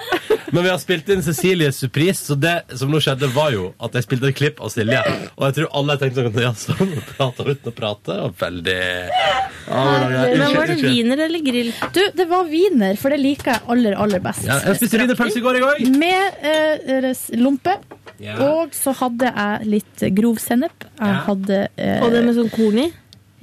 Men 0.52 0.64
vi 0.66 0.68
har 0.68 0.78
spilt 0.78 1.08
inn 1.08 1.22
Cecilies 1.24 1.78
surprise, 1.80 2.26
så 2.26 2.34
det 2.36 2.76
som 2.76 2.90
nå 2.92 2.98
skjedde, 3.00 3.30
var 3.32 3.54
jo 3.54 3.70
at 3.80 3.94
jeg 3.96 4.04
spilte 4.04 4.28
et 4.28 4.36
klipp 4.36 4.58
av 4.60 4.68
Silje. 4.74 5.00
Og 5.38 5.46
jeg 5.46 5.56
tror 5.56 5.70
alle 5.80 5.96
tenkte 6.00 6.26
sånn 6.26 6.42
Ja, 6.42 6.50
sånn 6.58 6.92
prater 7.14 7.48
uten 7.54 7.70
å 7.70 7.74
prate. 7.76 8.18
Og 8.26 8.36
veldig 8.40 8.76
ja, 8.82 9.84
men, 10.10 10.42
var 10.52 10.68
det 10.68 10.76
wiener 10.82 11.24
eller 11.24 11.40
grill? 11.46 11.72
Du, 11.96 12.02
det 12.18 12.26
var 12.28 12.44
wiener, 12.50 13.00
for 13.00 13.14
det 13.14 13.22
liker 13.22 13.54
jeg 13.54 13.64
aller, 13.72 13.96
aller 14.04 14.20
best. 14.24 14.44
Ja, 14.44 14.58
jeg 14.66 14.82
spiste 14.82 15.00
wienerpølse 15.00 15.40
i 15.40 15.44
går 15.46 15.58
i 15.58 15.64
går 15.64 15.82
Med 15.96 16.44
eh, 16.52 17.08
lompe. 17.40 17.78
Ja. 18.22 18.36
Og 18.44 18.76
så 18.76 18.92
hadde 19.00 19.32
jeg 19.32 19.70
litt 19.72 20.04
grov 20.14 20.36
sennep. 20.42 20.84
Jeg 21.00 21.22
hadde 21.30 21.62
eh, 21.80 22.01
Og 22.02 22.12
det 22.14 22.24
med 22.26 22.36
sånn 22.38 22.50
korn 22.52 22.78
i? 22.82 22.88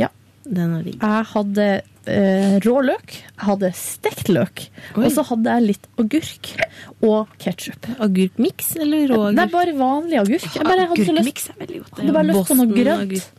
Ja. 0.01 0.09
Den 0.45 0.75
er 0.77 0.83
digg. 0.85 0.99
Jeg 1.01 1.25
hadde 1.33 1.65
eh, 2.09 2.53
rå 2.65 2.75
løk. 2.85 3.15
Jeg 3.17 3.45
hadde 3.47 3.71
stekt 3.77 4.31
løk. 4.33 4.63
Og 4.97 5.09
så 5.13 5.25
hadde 5.29 5.55
jeg 5.57 5.67
litt 5.69 5.89
agurk 6.01 6.53
og 7.05 7.35
ketsjup. 7.41 7.89
Agurkmiks 8.01 8.71
eller 8.79 9.05
rå 9.11 9.19
agurk? 9.27 9.37
Det 9.39 9.45
er 9.45 9.53
bare 9.57 9.75
vanlig 9.79 10.21
agurk. 10.23 10.47
Jeg 10.55 10.69
bare 10.69 10.87
hadde 10.93 11.05
så 11.09 11.17
lyst, 11.19 11.51
er 11.53 11.59
veldig 11.65 11.83
godt. 11.83 11.99
hadde 12.01 12.15
bare 12.17 12.29
lyst 12.31 12.49
på 12.51 12.57
noe 12.59 12.71
grønt. 12.73 13.05
agurk. 13.07 13.35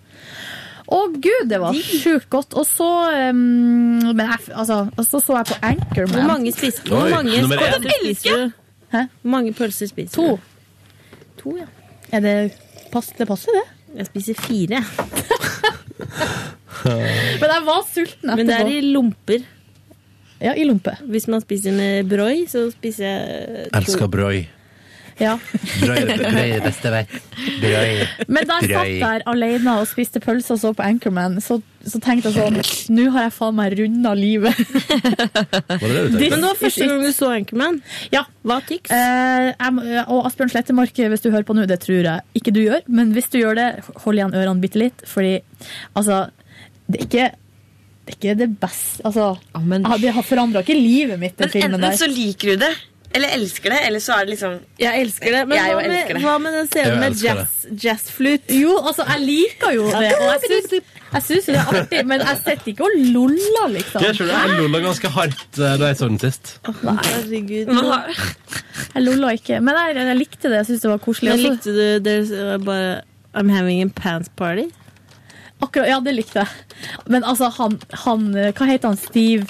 Å 0.90 1.00
gud, 1.14 1.44
det 1.46 1.58
var 1.62 1.76
sjukt 1.78 2.26
godt. 2.32 2.54
Og 2.58 2.64
så 2.66 2.86
um, 3.30 4.00
Men 4.10 4.24
jeg, 4.24 4.48
altså, 4.58 4.80
og 4.98 5.04
så 5.06 5.20
så 5.22 5.36
jeg 5.38 5.46
på 5.52 5.58
Anchorman. 5.68 6.16
Hvor 6.16 6.30
mange 6.32 6.54
spiser 6.56 6.82
du? 6.86 6.94
Hvor 6.94 7.04
Oi, 7.04 7.10
mange 7.14 7.42
pølser 7.46 7.84
spiser 7.94 8.40
du? 8.40 8.56
Hæ? 8.90 9.02
Hvor 9.22 9.30
mange 9.36 9.52
pølser 9.54 9.90
spiser 9.92 10.14
To. 10.16 10.24
du? 10.34 11.20
To, 11.42 11.52
ja. 11.60 11.68
Er 12.10 12.24
det 12.24 12.34
pass, 12.90 13.12
det 13.14 13.28
passer, 13.30 13.54
det? 13.54 13.62
Jeg 13.96 14.06
spiser 14.06 14.34
fire. 14.38 14.82
Men 17.40 17.48
jeg 17.50 17.64
var 17.66 17.82
sulten 17.88 18.30
etterpå. 18.30 18.36
Men 18.36 18.46
det 18.48 18.58
er 18.60 18.70
i 18.72 18.80
lomper. 18.86 19.48
Ja, 20.40 20.54
i 20.56 20.64
lompe. 20.64 20.94
Hvis 21.10 21.26
man 21.28 21.42
spiser 21.44 21.74
med 21.76 22.08
broi, 22.08 22.46
så 22.48 22.70
spiser 22.72 23.04
jeg 23.04 23.66
to. 23.68 23.80
Elsker 23.82 24.08
brøy. 24.12 24.44
Ja. 25.20 25.34
Drøy 25.82 25.98
det- 26.08 26.16
det 26.32 26.62
beste 26.64 26.90
vei. 26.94 27.02
Drøy. 27.60 28.06
Men 28.28 28.46
da 28.48 28.56
jeg 28.62 28.70
satt 28.72 28.94
der 29.02 29.24
alene 29.28 29.74
og 29.82 29.88
spiste 29.90 30.20
pølse 30.24 30.54
og 30.56 30.60
så 30.62 30.70
på 30.76 30.82
Anchorman, 30.86 31.36
så, 31.44 31.58
så 31.84 32.00
tenkte 32.00 32.30
jeg 32.32 32.38
sånn 32.40 32.94
Nå 32.96 33.04
har 33.12 33.26
jeg 33.28 33.34
faen 33.36 33.54
meg 33.58 33.76
runda 33.78 34.14
livet. 34.16 34.56
Men 35.10 36.16
det 36.16 36.30
var 36.40 36.56
første 36.60 36.88
gang 36.88 37.04
du 37.04 37.12
så 37.16 37.30
Anchorman? 37.36 37.80
Ja. 38.14 38.24
Hva 38.46 38.60
tyks? 38.66 38.90
Eh, 38.90 40.04
og 40.08 40.24
Asbjørn 40.30 40.52
Slettemark, 40.54 40.96
hvis 41.12 41.24
du 41.24 41.30
hører 41.30 41.44
på 41.48 41.56
nå, 41.56 41.66
det 41.68 41.80
tror 41.84 42.00
jeg 42.00 42.40
ikke 42.40 42.54
du 42.56 42.62
gjør, 42.64 42.80
men 42.88 43.12
hvis 43.16 43.28
du 43.32 43.38
gjør 43.42 43.58
det, 43.60 43.68
hold 44.04 44.16
igjen 44.20 44.34
ørene 44.40 44.64
bitte 44.64 44.80
litt, 44.80 45.04
fordi 45.08 45.36
altså 45.96 46.30
Det 46.90 47.00
er 47.00 47.06
ikke 47.06 47.28
det, 47.30 48.14
er 48.14 48.16
ikke 48.16 48.32
det 48.40 48.48
beste 48.60 49.04
Altså, 49.06 49.26
Det 50.00 50.14
har 50.16 50.24
forandra 50.26 50.62
ikke 50.64 50.74
livet 50.74 51.20
mitt, 51.20 51.36
den 51.38 51.46
Men 51.46 51.52
filmen 51.54 51.76
der. 51.80 51.92
Men 51.92 51.98
så 52.00 52.08
liker 52.10 52.54
du 52.56 52.64
det, 52.64 52.70
eller 53.10 53.32
elsker 53.34 53.72
det, 53.74 53.78
eller 53.88 53.98
så 54.02 54.14
er 54.20 54.26
det 54.26 54.30
liksom 54.36 54.52
Jeg 54.78 55.00
elsker 55.02 55.32
det. 55.34 55.42
Men 55.50 55.58
hva 55.58 55.76
med, 55.80 55.90
elsker 55.90 56.14
det. 56.14 56.22
hva 56.22 56.34
med 56.38 56.54
den 56.54 56.68
scenen 56.70 57.00
med 57.02 57.16
jazz, 57.24 57.56
jazzflute? 57.84 58.54
Jo, 58.54 58.76
altså, 58.86 59.06
jeg 59.08 59.24
liker 59.26 59.74
jo 59.74 59.88
det, 59.90 60.12
og 60.20 60.28
jeg 60.30 60.40
syns, 60.46 60.92
jeg 61.10 61.24
syns 61.26 61.48
jo 61.50 61.54
det 61.56 61.60
er 61.64 61.80
artig, 61.80 62.02
men 62.06 62.22
jeg 62.22 62.38
sitter 62.44 62.70
ikke 62.70 62.86
og 62.86 62.94
loller, 63.16 63.66
liksom. 63.74 64.04
Jeg 64.06 64.18
skjønner, 64.20 64.34
jeg 64.46 64.60
lolla 64.62 64.82
ganske 64.86 65.10
hardt 65.16 65.58
eh, 65.58 65.74
da 65.82 65.90
jeg 65.90 65.98
så 65.98 66.10
den 66.12 66.20
sist. 66.22 66.52
Nei. 66.86 66.96
Herregud. 67.08 67.72
Jeg 68.94 69.02
lolla 69.04 69.28
ikke, 69.36 69.58
men 69.62 69.76
jeg, 69.76 69.94
jeg 70.08 70.16
likte 70.18 70.48
det. 70.48 70.56
Jeg 70.62 70.66
syns 70.70 70.82
det 70.82 70.88
var 70.90 71.00
koselig. 71.04 71.30
Jeg 71.30 71.42
likte 71.44 71.72
du 71.76 71.82
There's 72.06 72.30
uh, 72.32 72.56
bare 72.64 73.02
I'm 73.38 73.50
having 73.52 73.82
a 73.84 73.88
pants 73.94 74.30
party? 74.34 74.64
Akkurat, 75.62 75.86
ja, 75.90 75.98
det 76.02 76.14
likte 76.16 76.40
jeg. 76.40 76.88
Men 77.12 77.22
altså, 77.28 77.50
han, 77.58 77.76
han 78.06 78.24
Hva 78.34 78.66
heter 78.70 78.88
han? 78.90 78.98
Steve 78.98 79.46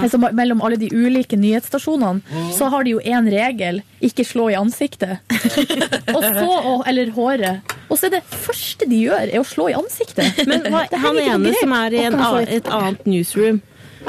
Altså, 0.01 0.19
mellom 0.19 0.61
alle 0.67 0.77
de 0.81 0.91
ulike 0.93 1.37
nyhetsstasjonene, 1.41 2.21
så 2.57 2.69
har 2.73 2.85
de 2.85 2.97
jo 2.97 3.01
én 3.01 3.29
regel 3.33 3.81
ikke 4.05 4.25
slå 4.29 4.51
i 4.53 4.59
ansiktet. 4.59 5.19
og 6.15 6.21
så, 6.25 6.45
og, 6.45 6.85
eller 6.91 7.11
håret. 7.17 7.75
Og 7.91 7.99
så 7.99 8.07
er 8.11 8.19
det 8.19 8.23
første 8.29 8.87
de 8.91 9.01
gjør, 9.07 9.27
er 9.33 9.41
å 9.41 9.47
slå 9.47 9.71
i 9.73 9.77
ansiktet. 9.79 10.45
Men 10.47 10.63
hva, 10.71 10.85
han 10.93 11.19
ene 11.25 11.55
som 11.59 11.75
er 11.81 11.97
i 11.99 12.05
en, 12.07 12.21
et 12.47 12.69
annet 12.71 13.07
newsroom, 13.09 13.61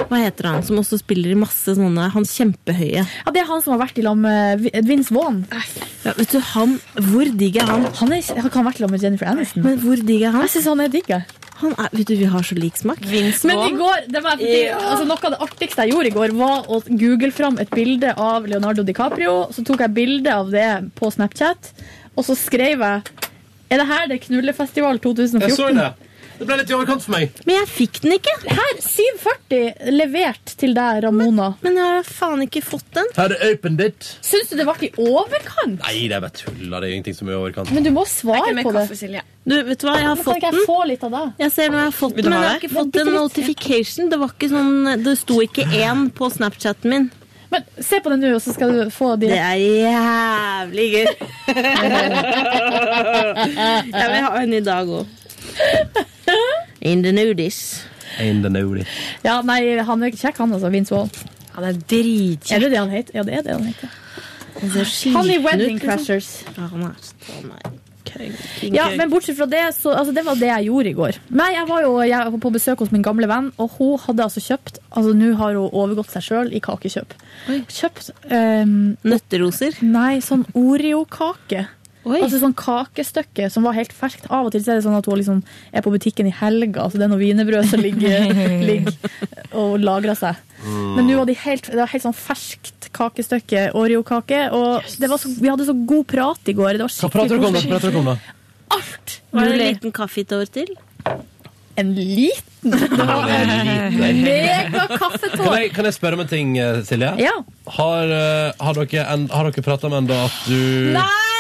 hva 0.08 0.22
heter 0.22 0.48
han? 0.48 0.62
Som 0.64 0.78
også 0.80 1.02
spiller 1.02 1.34
i 1.34 1.36
masse 1.36 1.74
sånne 1.76 2.06
Han 2.14 2.24
kjempehøye. 2.24 3.02
Ja, 3.04 3.32
Det 3.36 3.42
er 3.42 3.48
han 3.50 3.60
som 3.60 3.74
har 3.74 3.82
vært 3.82 3.98
i 4.00 4.06
lag 4.06 4.16
med 4.16 4.62
Vi- 4.64 4.72
Vince 4.88 5.12
Vaughn. 5.12 5.42
Ja, 6.06 6.14
vet 6.16 6.32
du, 6.32 6.40
han, 6.54 6.78
Hvor 7.10 7.28
digg 7.36 7.58
er 7.60 7.68
han? 7.68 7.84
Han, 8.00 8.14
er, 8.16 8.24
han 8.40 8.48
kan 8.48 8.64
ha 8.64 8.70
vært 8.70 8.80
i 8.80 8.86
lag 8.86 8.94
med 8.94 9.04
Jennifer 9.04 9.28
Aniston. 9.28 9.66
Men 9.68 9.76
hvor 9.84 10.00
digg 10.00 10.24
er 10.24 10.32
han? 10.32 10.46
Jeg 10.48 10.54
syns 10.56 10.70
han 10.72 10.86
er 10.86 10.94
digg. 10.96 11.12
Er, 11.70 11.90
vet 11.94 12.08
du, 12.08 12.16
Vi 12.18 12.26
har 12.26 12.42
så 12.44 12.56
lik 12.58 12.76
smak. 12.78 13.00
Men 13.06 13.60
i 13.68 13.72
går, 13.78 14.08
det 14.12 14.22
var, 14.26 14.38
Ja. 14.42 14.78
altså, 14.80 15.06
Noe 15.06 15.18
av 15.24 15.32
det 15.36 15.40
artigste 15.46 15.86
jeg 15.86 15.94
gjorde 15.94 16.08
i 16.08 16.16
går, 16.16 16.34
var 16.38 16.66
å 16.68 16.82
google 16.90 17.32
fram 17.32 17.60
et 17.60 17.70
bilde 17.70 18.14
av 18.18 18.46
Leonardo 18.50 18.84
DiCaprio. 18.84 19.52
Så 19.54 19.64
tok 19.66 19.80
jeg 19.86 19.94
bilde 19.94 20.34
av 20.34 20.50
det 20.52 20.68
på 20.96 21.12
Snapchat, 21.14 21.72
og 22.18 22.26
så 22.26 22.36
skrev 22.36 22.80
jeg 22.80 23.02
Er 23.72 23.78
det 23.78 23.88
her 23.88 24.08
det 24.08 24.16
er 24.18 24.26
Knullefestival 24.28 25.00
2014? 25.00 25.42
Jeg 25.48 25.52
så 25.56 25.70
det. 25.74 25.94
Det 26.42 26.48
ble 26.50 26.56
litt 26.58 26.72
i 26.72 26.74
overkant 26.74 27.04
for 27.06 27.14
meg. 27.14 27.36
Men 27.46 27.60
jeg 27.60 27.68
fikk 27.70 28.00
den 28.02 28.16
ikke. 28.16 28.32
Her, 28.50 28.70
740 28.82 29.92
levert 29.94 30.54
til 30.58 30.72
deg, 30.74 31.04
Ramona. 31.06 31.52
Men 31.62 31.76
jeg 31.78 31.86
har 32.00 32.08
faen 32.08 32.42
ikke 32.48 32.64
fått 32.66 32.88
den. 32.98 33.06
Her 33.14 33.30
du 33.30 33.36
opened 33.46 33.78
it? 33.86 34.08
Syns 34.26 34.50
du 34.50 34.56
det 34.58 34.66
ble 34.66 34.74
i 34.88 34.90
overkant? 35.06 35.78
Nei, 35.84 36.08
det 36.10 36.16
er 36.18 36.24
bare 36.24 36.34
tull. 36.40 36.64
Det 36.66 36.74
er 36.80 36.88
ingenting 36.96 37.14
som 37.20 37.30
er 37.30 37.36
i 37.36 37.38
overkant. 37.44 37.70
Men 37.78 37.86
du 37.86 37.92
må 37.94 38.02
svare 38.10 38.56
på 38.58 38.74
det. 38.74 39.22
Du, 39.46 39.54
vet 39.70 39.78
du 39.78 39.86
hva, 39.86 39.94
jeg 40.02 40.10
har 40.10 40.18
Men 40.18 40.26
fått 40.26 40.42
kan 40.42 40.50
ikke 40.50 40.50
den. 40.50 40.58
jeg 40.64 40.70
få 40.74 40.80
litt 40.90 41.06
av 41.06 41.12
det? 41.20 41.26
Jeg 41.46 41.52
ser 41.54 41.70
når 41.70 41.78
jeg 41.84 41.90
har 41.92 41.98
fått 42.00 42.18
den, 42.18 42.26
men 42.26 42.34
jeg 42.40 42.50
har 42.50 42.58
ikke 42.64 42.74
fått 42.74 42.98
en 43.04 43.14
notification. 43.20 44.10
Det 44.10 44.18
var 44.26 44.30
ikke 44.34 44.50
sånn 44.58 44.74
Det 45.06 45.14
sto 45.22 45.38
ikke 45.46 45.64
én 45.78 46.10
på 46.18 46.26
Snapchaten 46.34 46.90
min. 46.96 47.06
Men 47.52 47.62
se 47.84 47.98
på 48.02 48.08
det 48.10 48.16
nå, 48.22 48.30
så 48.42 48.54
skal 48.56 48.70
du 48.74 48.90
få 48.96 49.10
de 49.22 49.28
Det 49.30 49.38
er 49.46 49.60
jævlig 49.62 50.88
gøy. 50.96 51.08
jeg 53.92 54.08
vil 54.08 54.24
ha 54.26 54.32
en 54.42 54.54
i 54.58 54.64
dag 54.66 54.86
òg. 55.02 55.06
In 56.82 57.04
the 57.06 57.14
nudies. 57.16 57.84
In 58.20 58.42
the 58.44 58.50
nudies. 58.50 58.90
Ja, 59.26 59.40
nei, 59.46 59.62
han 59.86 60.04
er 60.04 60.16
kjekk, 60.16 60.42
han 60.44 60.56
altså. 60.58 60.72
Vince 60.74 60.96
Wall. 60.96 61.12
Han 61.58 61.68
er 61.68 61.78
dritkjekk. 61.78 62.56
Er 62.56 62.66
det 62.66 62.72
det 62.74 62.82
han 62.82 62.94
heter? 62.94 63.20
Ja, 63.20 63.28
det 63.28 63.38
er 63.40 63.46
det 63.48 63.58
han 63.58 63.70
heter. 63.70 64.00
Han 65.16 65.30
i 65.32 65.38
Wedding 65.42 65.78
liksom. 65.78 65.88
Crashers. 65.88 66.34
Ja, 66.58 66.68
han 66.72 66.90
er 66.90 66.98
han 67.32 67.54
er 67.58 67.80
king, 68.12 68.34
king, 68.60 68.76
Ja, 68.76 68.90
men 68.98 69.10
bortsett 69.10 69.38
fra 69.38 69.46
det, 69.46 69.64
så 69.76 69.94
altså, 69.94 70.14
det 70.16 70.24
var 70.26 70.40
det 70.40 70.50
jeg 70.50 70.68
gjorde 70.70 70.92
i 70.92 70.96
går. 70.98 71.20
Nei, 71.42 71.50
jeg 71.56 71.68
var 71.70 71.84
jo 71.86 71.92
jeg 72.04 72.32
var 72.34 72.40
på 72.44 72.54
besøk 72.54 72.84
hos 72.84 72.94
min 72.94 73.06
gamle 73.06 73.30
venn, 73.32 73.52
og 73.62 73.78
hun 73.78 74.00
hadde 74.06 74.28
altså 74.28 74.44
kjøpt 74.44 74.82
Altså, 74.92 75.14
nå 75.16 75.34
har 75.40 75.56
hun 75.56 75.70
overgått 75.70 76.12
seg 76.12 76.26
sjøl 76.26 76.50
i 76.52 76.60
kakekjøp. 76.64 77.14
Kjøpt 77.72 78.12
um, 78.28 78.98
Nøtteroser? 79.08 79.80
Nei, 79.88 80.20
sånn 80.26 80.44
Oreo-kake. 80.58 81.68
Altså 82.06 82.40
sånn 82.42 82.56
kakestykke 82.58 83.50
som 83.54 83.66
var 83.68 83.76
helt 83.78 83.94
ferskt. 83.94 84.26
Av 84.34 84.48
og 84.48 84.54
til 84.56 84.64
så 84.66 84.74
er 84.74 84.80
det 84.80 84.86
sånn 84.88 84.98
at 84.98 85.06
hun 85.06 85.20
liksom 85.20 85.42
er 85.72 85.84
på 85.86 85.94
butikken 85.94 86.30
i 86.30 86.34
helga, 86.34 86.88
så 86.90 86.98
det 86.98 87.06
er 87.06 87.12
noe 87.14 87.22
wienerbrød 87.22 87.70
som 87.70 87.84
ligger, 87.84 88.32
ligger 88.70 88.96
og 89.54 89.76
lagrer 89.84 90.18
seg. 90.18 90.40
Mm. 90.66 90.80
Men 90.98 91.08
nå 91.10 91.18
var 91.22 91.30
de 91.30 91.38
helt, 91.44 91.70
det 91.70 91.78
var 91.82 91.92
helt 91.94 92.06
sånn 92.08 92.18
ferskt 92.18 92.90
kakestykke, 92.98 93.70
Oreo-kake, 93.78 94.48
og 94.58 94.88
det 95.02 95.10
var 95.12 95.22
så, 95.22 95.32
vi 95.38 95.50
hadde 95.52 95.68
så 95.70 95.76
god 95.78 96.08
prat 96.10 96.52
i 96.52 96.58
går. 96.58 96.78
Det 96.80 96.88
var 96.88 96.96
Hva 97.06 97.12
prater 97.14 97.38
du 97.38 97.46
om 97.46 97.54
da? 97.54 97.62
Hva 97.62 97.74
prater 97.76 97.92
dere 97.94 98.02
om 98.02 98.10
da? 98.14 98.18
Alt! 98.72 99.20
Var 99.32 99.48
det 99.48 99.54
en 99.54 99.62
liten 99.62 99.94
kaffetår 99.96 100.50
til? 100.54 100.74
En 101.80 101.94
liten? 101.96 102.48
Det 102.92 103.06
var 103.08 103.30
en 103.32 103.52
liten. 103.98 104.20
mega 104.28 104.84
Kan 104.92 104.98
kaffetår. 105.00 105.48
jeg, 105.56 105.72
kan 105.74 105.88
jeg 105.88 105.96
spørre 105.98 106.20
om 106.20 106.24
en 106.26 106.30
ting, 106.30 106.52
eh, 106.62 106.82
Silje? 106.86 107.14
Ja. 107.24 107.34
Har, 107.78 108.12
eh, 108.12 108.52
har 108.60 108.82
dere, 108.82 109.06
en, 109.16 109.28
har 109.34 109.50
dere 109.50 109.66
prata 109.66 109.90
med 109.90 110.02
henne 110.04 110.12
da 110.12 110.26
at 110.28 110.42
du 110.46 110.94
Nei! 110.98 111.31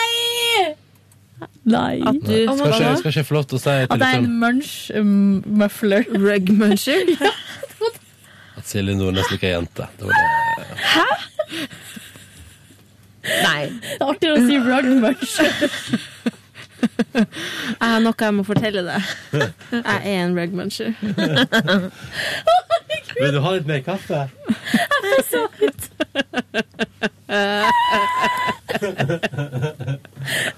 Nei. 1.63 2.01
At 2.07 2.15
du 2.21 2.55
Skal 2.57 2.67
ikke, 2.67 2.97
skal 2.97 3.09
ikke 3.11 3.23
få 3.23 3.33
lov 3.33 3.45
til 3.49 3.57
å 3.57 3.61
si 3.61 3.69
At 3.69 3.89
det 3.89 4.07
er 4.07 4.17
en 4.17 4.25
lytteren 4.25 4.39
munch 4.41 4.73
um, 4.97 5.43
muffler. 5.61 6.03
Rug 6.13 6.51
muncher? 6.57 7.01
at 8.57 8.67
Silje 8.69 8.95
Nordnes 8.97 9.31
liker 9.33 9.55
jenter? 9.55 9.87
Det 9.97 10.05
var 10.09 10.13
det. 10.59 10.65
Hæ? 10.91 11.07
Nei. 13.45 13.63
Det 13.69 13.97
er 13.97 14.05
artigere 14.07 14.35
å 14.37 14.45
si 14.47 14.55
rug 14.67 14.87
muncher. 15.01 15.51
Jeg 16.81 17.27
har 17.81 17.99
noe 18.01 18.17
jeg 18.17 18.33
må 18.33 18.43
fortelle 18.45 18.81
deg. 18.87 19.01
Jeg 19.33 19.83
er 19.85 20.23
en 20.23 20.37
rug 20.37 20.51
muncher. 20.57 20.91
Vil 23.21 23.33
du 23.35 23.41
ha 23.43 23.49
litt 23.57 23.67
mer 23.69 23.81
kaffe? 23.85 24.25
Så 25.29 25.45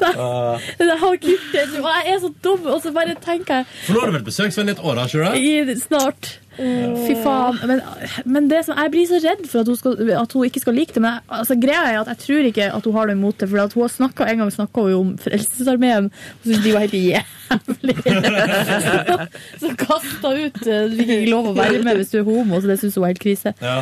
Ah. 0.03 0.59
Jeg 0.79 0.97
har 0.99 1.13
ikke 1.15 1.27
gjort 1.31 1.53
det 1.53 1.61
nå. 1.79 1.87
Jeg 1.87 2.13
er 2.13 2.19
så 2.19 2.29
dum, 2.43 2.65
og 2.67 2.81
så 2.83 2.91
bare 2.93 3.15
tenker 3.23 3.61
jeg 3.61 3.65
For 3.85 3.95
nå 3.95 4.01
har 4.03 4.11
du 4.11 4.15
vært 4.17 4.27
besøksvenn 4.27 4.69
i 4.69 4.73
et 4.75 4.81
år, 4.83 4.99
har 4.99 5.07
ikke 5.07 5.63
du 5.65 5.71
det? 5.71 5.77
Snart. 5.81 6.33
Fy 6.57 7.15
faen. 7.23 7.59
Men, 7.69 7.81
men 8.25 8.47
det 8.51 8.63
som, 8.67 8.77
jeg 8.77 8.91
blir 8.93 9.07
så 9.09 9.19
redd 9.23 9.45
for 9.49 9.63
at 9.63 9.71
hun, 9.71 9.79
skal, 9.79 9.97
at 10.21 10.35
hun 10.37 10.47
ikke 10.47 10.61
skal 10.63 10.77
like 10.77 10.93
det. 10.95 11.01
Men 11.03 11.17
jeg, 11.17 11.25
altså, 11.39 11.57
greia 11.59 11.83
er 11.89 12.01
at 12.03 12.11
jeg 12.13 12.21
tror 12.25 12.49
ikke 12.49 12.67
at 12.77 12.89
hun 12.89 12.97
har 12.97 13.09
det 13.09 13.17
imot 13.17 13.39
det. 13.41 13.49
For 13.51 13.63
at 13.63 13.75
hun 13.77 13.85
har 13.85 13.93
snakket, 13.93 14.25
en 14.29 14.43
gang 14.43 14.53
snakka 14.53 14.85
hun 14.85 14.93
jo 14.93 14.99
om 15.03 15.13
Frelsesarmeen, 15.23 16.09
og 16.11 16.47
syntes 16.47 16.65
de 16.65 16.75
var 16.75 16.85
helt 16.85 16.99
jævlige. 16.99 17.23
så 19.61 19.69
kasta 19.77 20.29
ut 20.33 20.57
eh, 20.67 20.85
Du 20.89 20.95
fikk 20.97 21.11
ikke 21.17 21.29
lov 21.31 21.49
å 21.51 21.55
være 21.57 21.81
med 21.85 21.99
hvis 21.99 22.13
du 22.13 22.19
er 22.21 22.25
homo, 22.27 22.59
så 22.61 22.71
det 22.71 22.79
syns 22.81 22.97
hun 22.97 23.05
var 23.05 23.13
helt 23.13 23.23
krise. 23.23 23.53
Ja. 23.61 23.75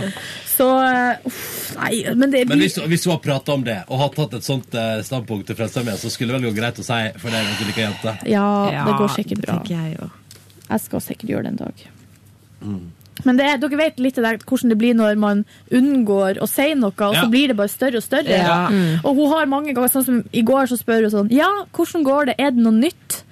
Så 0.51 0.67
eh, 0.85 1.27
uff, 1.29 1.43
nei, 1.77 1.93
men 2.17 2.33
det 2.33 2.43
Men 2.49 2.61
hvis, 2.63 2.77
hvis 2.91 3.05
hun 3.07 3.15
har 3.15 3.21
prata 3.23 3.55
om 3.55 3.63
det, 3.67 3.79
og 3.87 4.01
har 4.03 4.11
tatt 4.15 4.35
et 4.39 4.47
sånt 4.47 4.75
eh, 4.77 4.99
standpunkt 5.07 5.47
til 5.49 5.57
Frelsesarmeen, 5.59 5.99
så 6.01 6.11
skulle 6.13 6.33
det 6.33 6.41
vel 6.41 6.51
gå 6.51 6.57
greit 6.59 6.81
å 6.81 6.85
si 6.85 7.01
for 7.21 7.33
deg 7.33 7.53
at 7.53 7.61
du 7.61 7.65
liker 7.69 7.85
jenter? 7.87 8.21
Ja, 8.29 8.47
Ja, 8.73 8.85
det 8.89 8.97
går 8.99 9.15
sikkert 9.15 9.45
bra. 9.47 9.59
jeg. 9.69 9.97
Jeg 10.71 10.85
skal 10.85 11.03
sikkert 11.03 11.33
gjøre 11.33 11.47
det 11.49 11.55
en 11.55 11.63
dag. 11.65 11.87
Men 13.23 13.37
det, 13.37 13.45
er- 13.45 13.57
dere 13.61 13.77
vet 13.77 13.99
litt 13.99 14.15
der, 14.15 14.37
hvordan 14.37 14.69
det 14.69 14.77
blir 14.79 14.95
når 14.97 15.17
man 15.19 15.45
unngår 15.71 16.39
å 16.41 16.47
si 16.49 16.73
noe, 16.73 16.89
og 16.97 17.13
Ja. 17.15 17.21
så 17.23 17.29
blir 17.29 17.47
det 17.49 17.57
bare 17.57 17.69
større 17.69 17.97
og 17.97 18.03
større. 18.03 18.29
Ja. 18.29 18.67
Mm. 18.71 19.01
Og 19.05 19.15
hun 19.15 19.29
har 19.33 19.45
mange 19.45 19.73
ganger, 19.75 19.89
sånn 19.93 20.05
som 20.05 20.23
i 20.33 20.41
går, 20.41 20.65
så 20.71 20.77
spør 20.79 21.03
hun 21.03 21.11
sånn 21.11 21.31
Ja, 21.31 21.49
hvordan 21.73 22.03
går 22.03 22.25
det? 22.31 22.35
Er 22.39 22.51
det 22.51 22.63
noe 22.63 22.73
nytt? 22.73 23.23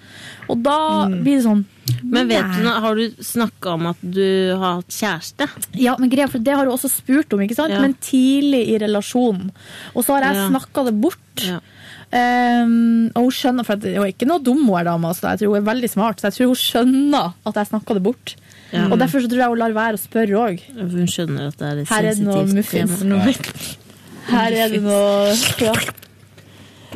Og 0.50 0.62
da 0.64 1.08
blir 1.08 1.38
det 1.38 1.44
sånn 1.46 1.66
Men 2.04 2.28
vet 2.28 2.46
du 2.58 2.64
nei. 2.64 2.80
har 2.82 2.96
du 2.96 3.10
snakka 3.22 3.74
om 3.74 3.88
at 3.88 3.98
du 4.04 4.56
har 4.58 4.76
hatt 4.82 4.90
kjæreste? 4.90 5.48
Ja, 5.74 5.96
men 5.98 6.10
greia, 6.10 6.28
for 6.30 6.38
det 6.40 6.54
har 6.54 6.66
hun 6.66 6.74
også 6.78 6.90
spurt 6.90 7.34
om, 7.34 7.40
ikke 7.40 7.56
sant? 7.56 7.72
Ja. 7.74 7.82
Men 7.82 7.94
tidlig 7.96 8.68
i 8.70 8.78
relasjonen. 8.78 9.52
Og 9.96 10.04
så 10.06 10.14
har 10.20 10.22
jeg 10.34 10.36
Ja. 10.36 10.50
snakka 10.50 10.86
det 10.86 11.02
bort. 11.02 11.62
Um, 12.12 13.12
og 13.16 13.28
hun 13.28 13.32
skjønner, 13.32 13.66
for 13.66 13.76
det 13.78 13.96
hun 13.96 14.06
er 14.08 14.12
ikke 14.14 14.28
noe 14.28 14.42
dum, 14.42 14.64
hun 14.68 14.80
er 14.80 14.84
dame. 14.90 15.06
Altså. 15.12 15.30
Jeg 15.30 15.40
tror 15.40 15.54
hun 15.54 15.62
er 15.62 15.74
veldig 15.74 15.90
smart, 15.90 16.18
så 16.22 16.30
jeg 16.30 16.34
tror 16.40 16.48
hun 16.48 16.56
skjønner 16.56 17.34
at 17.46 17.54
jeg 17.56 17.68
snakka 17.70 17.94
det 17.94 18.04
bort. 18.04 18.36
Ja. 18.72 18.86
Og 18.92 19.00
derfor 19.02 19.24
så 19.24 19.30
tror 19.32 19.42
jeg 19.42 19.50
hun 19.54 19.62
lar 19.64 19.74
være 19.78 19.98
å 19.98 20.02
spørre 20.02 20.42
òg. 20.44 20.60
Hun 20.78 21.08
skjønner 21.10 21.48
at 21.50 21.58
det 21.62 21.70
er 21.70 21.80
litt 21.80 21.90
Her 21.90 22.10
er 22.12 22.18
det 22.20 22.26
noe 22.28 22.44
muffins. 22.54 23.00
tema. 23.02 23.34
Her 24.30 24.58
er 24.66 24.76
det 24.76 24.82
noe 24.86 25.34
ja. 25.64 25.74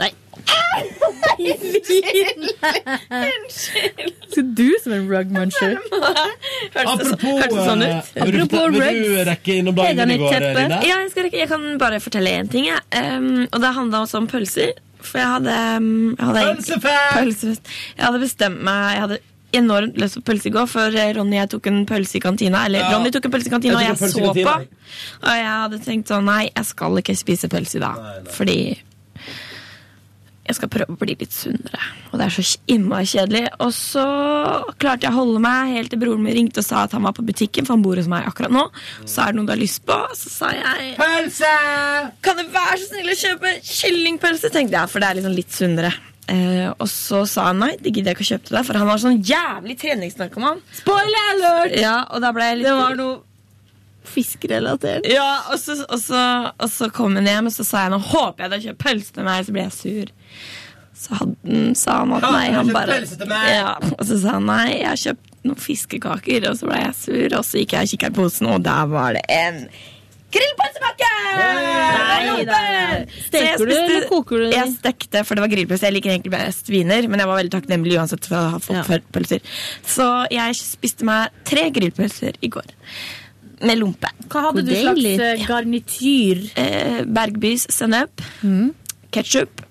Nei. 0.02 0.12
Så 4.34 4.42
du 4.42 4.70
som 4.84 4.94
en 4.94 5.10
rug 5.10 5.32
muncher. 5.34 5.76
Apropos, 6.74 7.20
hørtes 7.22 7.58
det 7.58 7.66
sånn 7.68 7.84
ut? 7.84 7.90
eh, 7.90 8.26
vil, 8.26 8.38
du, 8.38 8.42
Apropos 8.44 8.78
vil 8.78 9.02
du 9.04 9.20
rekke 9.30 9.58
innom 9.62 9.78
dagen 9.78 10.14
i 10.14 10.18
går, 10.22 10.48
Line? 10.58 10.80
Ja, 10.86 11.02
jeg, 11.04 11.12
skal 11.14 11.28
rekke, 11.28 11.42
jeg 11.44 11.52
kan 11.52 11.68
bare 11.82 12.00
fortelle 12.04 12.34
én 12.40 12.50
ting. 12.54 12.70
Ja. 12.70 12.80
Um, 12.94 13.46
og 13.50 13.62
det 13.64 13.74
handla 13.78 14.04
også 14.06 14.22
om 14.24 14.30
pølser. 14.32 14.74
For 15.04 15.20
jeg 15.20 15.30
hadde, 15.36 15.54
um, 15.84 16.16
jeg 16.16 16.30
hadde! 16.30 16.44
Pølsefest! 17.18 17.72
Jeg 17.98 18.06
hadde 18.06 18.22
bestemt 18.24 18.62
meg 18.64 18.94
Jeg 18.96 19.02
hadde 19.04 19.18
enormt 19.58 19.98
lyst 20.02 20.18
på 20.20 20.26
pølse 20.32 20.50
i 20.50 20.54
går, 20.56 20.68
for 20.72 20.96
eh, 21.00 21.12
Ronny 21.18 21.38
jeg 21.40 21.52
tok 21.54 21.68
en 21.72 21.82
pølse 21.90 22.18
i 22.20 22.24
kantina. 22.24 22.66
Eller 22.68 22.84
Ja. 22.84 22.94
Ronny 22.96 23.12
tok 23.14 23.26
en 23.30 23.36
pølse 23.36 23.50
i 23.52 23.54
kantina, 23.54 23.78
og 23.78 23.82
Jeg 23.86 23.94
jeg 23.94 24.02
pølse 24.02 24.20
i 24.20 24.26
så 24.26 24.34
på. 24.34 24.56
Og 25.24 25.36
jeg 25.40 25.52
hadde 25.52 25.80
tenkt 25.86 26.12
sånn 26.12 26.26
Nei, 26.30 26.44
jeg 26.50 26.66
skal 26.72 26.98
ikke 27.04 27.16
spise 27.18 27.50
pølse 27.52 27.78
i 27.78 27.84
dag. 27.84 28.02
Fordi 28.34 28.58
jeg 30.44 30.58
skal 30.58 30.68
prøve 30.68 30.92
å 30.92 31.00
bli 31.00 31.16
litt 31.22 31.32
sunnere. 31.32 31.80
Og 32.12 32.20
det 32.20 32.26
er 32.26 32.34
så 32.36 32.44
innmari 32.68 33.08
kjedelig. 33.08 33.44
Og 33.64 33.72
så 33.72 34.04
klarte 34.82 35.08
jeg 35.08 35.14
å 35.14 35.22
holde 35.22 35.40
meg 35.44 35.72
helt 35.78 35.94
til 35.94 36.02
broren 36.02 36.24
min 36.26 36.36
ringte 36.36 36.60
og 36.60 36.68
sa 36.68 36.82
at 36.84 36.92
han 36.98 37.06
var 37.08 37.16
på 37.16 37.24
butikken, 37.24 37.64
for 37.64 37.78
han 37.78 37.86
bor 37.86 37.96
hos 37.96 38.10
meg 38.12 38.28
akkurat 38.28 38.52
nå. 38.52 38.66
Så 39.08 39.24
er 39.24 39.32
det 39.32 39.40
noe 39.40 39.48
du 39.48 39.54
har 39.56 39.62
lyst 39.62 39.86
på? 39.88 39.96
Så 40.20 40.34
sa 40.34 40.52
jeg 40.52 40.98
Pølse! 41.00 41.54
Kan 42.26 42.42
du 42.42 42.44
være 42.52 42.80
så 42.82 42.90
snill 42.92 43.14
å 43.14 43.20
kjøpe 43.24 43.54
kyllingpølse? 43.70 44.52
tenkte 44.52 44.82
jeg, 44.82 44.92
for 44.92 45.00
det 45.00 45.10
er 45.14 45.22
liksom 45.22 45.38
litt 45.40 45.56
sunnere. 45.56 45.94
Eh, 46.32 46.70
og 46.72 46.88
så 46.88 47.26
sa 47.28 47.50
han 47.50 47.60
nei, 47.60 47.74
det 47.84 47.92
gidder 47.92 48.14
jeg 48.14 48.18
ikke 48.18 48.24
å 48.24 48.30
kjøpe 48.32 48.48
til 48.48 48.56
deg, 48.58 48.66
for 48.70 48.80
han 48.80 48.88
var 48.88 49.02
sånn 49.02 49.18
jævlig 49.28 49.76
treningsnarkoman. 49.82 50.62
Spoiler 50.80 51.30
alert! 51.34 51.76
Ja, 51.82 51.98
og 52.16 52.24
da 52.24 52.32
ble 52.36 52.48
jeg 52.48 52.62
litt 52.62 52.70
Det 52.70 52.76
var 52.80 52.96
noe 53.00 53.22
fiskerelatert. 54.14 55.06
ja, 55.08 55.30
og 55.52 55.60
så, 55.60 55.78
og, 55.88 56.00
så, 56.00 56.22
og 56.60 56.70
så 56.72 56.90
kom 56.96 57.16
han 57.20 57.28
hjem, 57.28 57.48
og 57.52 57.56
så 57.56 57.66
sa 57.68 57.86
jeg 57.86 57.94
nå 57.96 58.00
håper 58.04 58.44
jeg 58.46 58.52
du 58.52 58.56
har 58.58 58.66
kjøpt 58.68 58.84
pølse 58.84 59.16
til 59.16 59.28
meg. 59.28 59.46
Så 59.48 59.56
ble 59.56 59.66
jeg 59.66 59.76
sur. 59.78 60.14
Så 61.04 61.20
hadde, 61.20 61.62
sa 61.80 62.00
han 62.02 62.16
at 62.18 62.28
nei. 62.32 62.44
Han 62.56 62.72
bare, 62.76 63.00
ja, 63.52 63.74
og 63.98 64.04
så 64.08 64.20
sa 64.24 64.38
han 64.38 64.48
nei, 64.48 64.68
jeg 64.78 64.90
har 64.90 65.02
kjøpt 65.06 65.32
noen 65.48 65.60
fiskekaker. 65.60 66.50
Og 66.52 66.60
så 66.60 66.70
ble 66.70 66.82
jeg 66.86 66.98
sur, 67.00 67.38
og 67.40 67.48
så 67.48 67.64
gikk 67.64 67.76
jeg 67.78 67.90
og 67.90 67.96
kikket 67.96 68.14
i 68.14 68.18
posen, 68.22 68.52
og 68.54 68.64
der 68.68 68.92
var 68.92 69.18
det 69.18 69.24
en 69.34 69.66
grillpølsepakke! 70.34 71.10
Steker 73.28 73.66
du, 73.66 73.74
eller 73.74 74.06
koker 74.10 74.44
du? 74.44 74.48
Jeg 74.54 74.74
stekte, 74.78 75.24
for 75.28 75.38
det 75.38 75.44
var 75.46 75.52
grillpølse. 75.54 75.88
Jeg 75.90 75.96
liker 75.98 76.14
egentlig 76.14 76.34
best 76.34 76.70
viner, 76.72 77.08
men 77.10 77.22
jeg 77.24 77.30
var 77.30 77.40
veldig 77.42 77.54
takknemlig 77.56 77.98
uansett 78.00 78.28
for 78.30 78.38
å 78.40 78.44
ha 78.56 78.62
fått 78.64 78.78
Ja. 78.78 79.02
pølser. 79.16 79.44
Så 79.86 80.08
jeg 80.34 80.56
spiste 80.60 81.04
meg 81.08 81.30
tre 81.48 81.70
grillpølser 81.74 82.38
i 82.42 82.50
går. 82.54 82.68
Med 83.64 83.78
lompe. 83.80 84.10
Hva 84.28 84.42
hadde 84.50 84.66
du 84.68 84.74
slags 84.76 85.06
eh, 85.24 85.46
garnityr? 85.48 86.42
Eh, 86.60 87.04
Bergbys 87.06 87.68
sennep, 87.72 88.10
Mm. 88.44 88.74
Ketsjup 89.14 89.64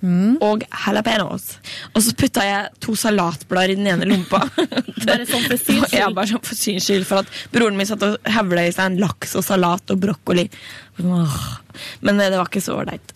og 0.44 0.64
jalapeños. 0.66 1.56
Og 1.92 2.04
så 2.04 2.14
putta 2.18 2.44
jeg 2.46 2.70
to 2.82 2.94
salatblader 2.98 3.74
i 3.74 3.78
den 3.80 3.90
ene 3.90 4.08
lompa. 4.10 4.44
Bare 5.06 5.26
sånn 5.28 5.46
for 5.48 5.58
syns 5.58 5.88
skyld? 5.88 5.96
Ja, 5.98 6.10
bare 6.14 6.30
sånn 6.30 6.44
for 6.46 6.58
syns 6.58 6.86
skyld. 6.86 7.06
For 7.08 7.22
at 7.22 7.32
broren 7.54 7.78
min 7.78 7.88
satt 7.88 8.04
og 8.06 8.18
hevla 8.30 8.66
i 8.68 8.74
seg 8.74 8.92
en 8.92 9.00
laks 9.02 9.34
og 9.38 9.46
salat 9.46 9.90
og 9.92 9.98
brokkoli. 10.02 10.46
Men 11.00 12.20
eh, 12.20 12.30
det 12.30 12.38
var 12.38 12.46
ikke 12.46 12.62
så 12.62 12.78
ålreit. 12.78 13.14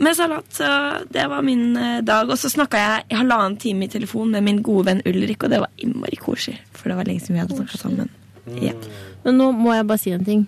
Med 0.00 0.16
salat, 0.16 0.46
så 0.56 0.68
det 1.12 1.26
var 1.28 1.44
min 1.44 1.76
eh, 1.76 1.98
dag. 2.06 2.30
Og 2.30 2.40
så 2.40 2.48
snakka 2.52 2.80
jeg 2.80 3.10
i 3.12 3.18
halvannen 3.20 3.58
time 3.60 3.84
i 3.84 3.92
telefon 3.92 4.32
med 4.32 4.46
min 4.46 4.62
gode 4.64 4.88
venn 4.88 5.04
Ulrik, 5.04 5.44
og 5.44 5.52
det 5.52 5.60
var 5.60 5.84
innmari 5.84 6.16
koselig. 6.20 6.56
For 6.72 6.88
det 6.88 6.96
var 7.00 7.10
lenge 7.10 7.26
siden 7.26 7.36
vi 7.36 7.44
hadde 7.44 7.58
snakka 7.58 7.82
sammen. 7.82 8.08
Ja. 8.64 8.72
Men 9.26 9.36
nå 9.36 9.50
må 9.52 9.74
jeg 9.76 9.86
bare 9.90 10.00
si 10.00 10.14
en 10.16 10.24
ting. 10.24 10.46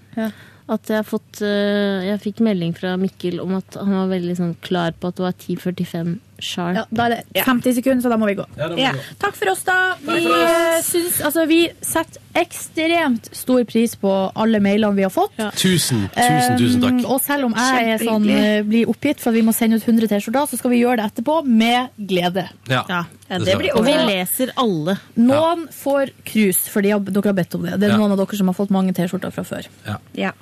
At 0.71 0.91
jeg, 0.93 1.07
fått, 1.09 1.41
eh, 1.43 2.05
jeg 2.07 2.21
fikk 2.23 2.43
melding 2.47 2.75
fra 2.77 2.95
Mikkel 3.01 3.41
om 3.43 3.57
at 3.59 3.75
han 3.81 3.97
var 3.97 4.13
veldig 4.13 4.37
sånn 4.39 4.55
klar 4.63 4.95
på 4.95 5.11
at 5.11 5.19
det 5.19 5.27
var 5.27 5.35
10.45 5.35 6.13
sharp. 6.43 6.77
Ja, 6.77 6.85
da 6.93 7.05
er 7.09 7.15
det 7.33 7.45
50 7.47 7.75
sekunder, 7.79 8.03
så 8.05 8.11
da 8.13 8.17
må 8.21 8.27
vi 8.29 8.35
gå. 8.41 8.47
Ja, 8.59 8.69
må 8.69 8.75
vi 8.77 8.83
Ja. 8.83 8.93
gå. 8.93 8.99
Takk 9.19 9.35
for 9.39 9.51
oss, 9.53 9.63
da. 9.65 9.95
Vi, 10.03 10.25
eh, 10.27 10.83
syns, 10.83 11.21
altså, 11.25 11.47
vi 11.49 11.61
setter 11.81 12.21
ekstremt 12.35 13.29
stor 13.37 13.65
pris 13.65 13.95
på 14.01 14.11
alle 14.35 14.59
mailene 14.61 14.95
vi 14.97 15.03
har 15.03 15.11
fått. 15.13 15.37
Tusen, 15.57 16.09
tusen, 16.15 16.59
tusen 16.59 16.81
takk. 16.83 16.99
Um, 17.05 17.07
og 17.13 17.21
selv 17.25 17.45
om 17.51 17.55
jeg 17.55 17.89
er 17.95 17.99
sånn, 18.05 18.29
eh, 18.31 18.63
blir 18.63 18.87
oppgitt 18.89 19.21
for 19.21 19.31
at 19.31 19.35
vi 19.37 19.43
må 19.43 19.53
sende 19.55 19.77
ut 19.77 19.85
100 19.85 20.09
T-skjorter, 20.09 20.49
så 20.49 20.59
skal 20.59 20.71
vi 20.71 20.81
gjøre 20.83 20.97
det 21.03 21.09
etterpå 21.13 21.45
med 21.47 21.91
glede. 21.99 22.49
Ja, 22.69 22.85
Ja, 22.89 23.05
det 23.39 23.47
skal. 23.49 23.71
Og 23.79 23.85
vi 23.85 23.93
leser 23.93 24.51
alle. 24.57 24.99
Noen 25.17 25.69
får 25.73 26.11
krus, 26.25 26.69
fordi 26.69 26.91
dere 27.13 27.23
har 27.25 27.33
bedt 27.35 27.55
om 27.55 27.63
det. 27.63 27.79
Det 27.81 27.89
er 27.91 27.93
Ja. 27.93 27.97
noen 27.99 28.13
av 28.13 28.19
dere 28.19 28.37
som 28.37 28.47
har 28.49 28.55
fått 28.55 28.71
mange 28.71 28.93
T-skjorter 28.95 29.33
fra 29.33 29.43
før. 29.45 29.67
Ja. 30.15 30.33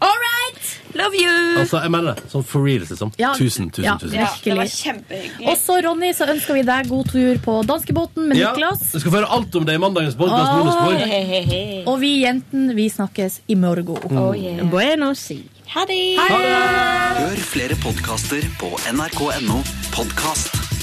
Ja. 0.00 0.06
All 0.06 0.16
right! 0.24 0.76
Love 0.94 1.14
you! 1.14 1.58
Altså, 1.60 1.78
jeg 1.84 1.90
mener 1.94 2.14
det. 2.16 2.24
Sånn 2.32 2.44
for 2.44 2.64
real, 2.66 2.82
liksom. 2.88 3.12
Ja. 3.20 3.30
Tusen, 3.38 3.68
tusen, 3.70 3.84
Ja, 3.84 3.94
tusen. 4.00 4.16
virkelig. 4.18 4.44
Det 4.44 4.56
var 4.58 4.70
kjempehyggelig. 4.72 5.46
Og 5.52 5.58
så, 5.60 5.76
Ronny, 5.84 6.10
så 6.16 6.26
ønsker 6.32 6.54
vi 6.58 6.62
deg 6.66 6.88
god 6.90 7.12
tur 7.12 7.38
på 7.44 7.54
danskebåten 7.68 8.26
med 8.32 8.40
Ja, 8.40 8.50
Niklas. 8.52 8.80
du 8.92 8.98
skal 8.98 9.10
få 9.12 9.16
høre 9.20 9.30
alt 9.30 9.54
om 9.60 9.64
det 9.68 9.74
i 9.74 9.78
mandagens 9.78 10.16
podcast 10.18 10.98
hey, 11.04 11.44
hey. 11.44 11.84
Og 11.86 12.00
vi 12.00 12.22
jentene, 12.24 12.74
vi 12.74 12.88
snakkes 12.90 13.40
i 13.48 13.54
morgen. 13.54 13.96
Oh, 14.10 14.34
yeah. 14.36 14.64
Buenos 14.70 15.18
si. 15.30 15.44
Ha 15.70 15.84
det! 15.86 16.16
Hør 16.18 17.36
flere 17.46 17.76
podkaster 17.78 18.42
på 18.58 18.72
nrk.no 18.90 19.62
podkast. 19.94 20.79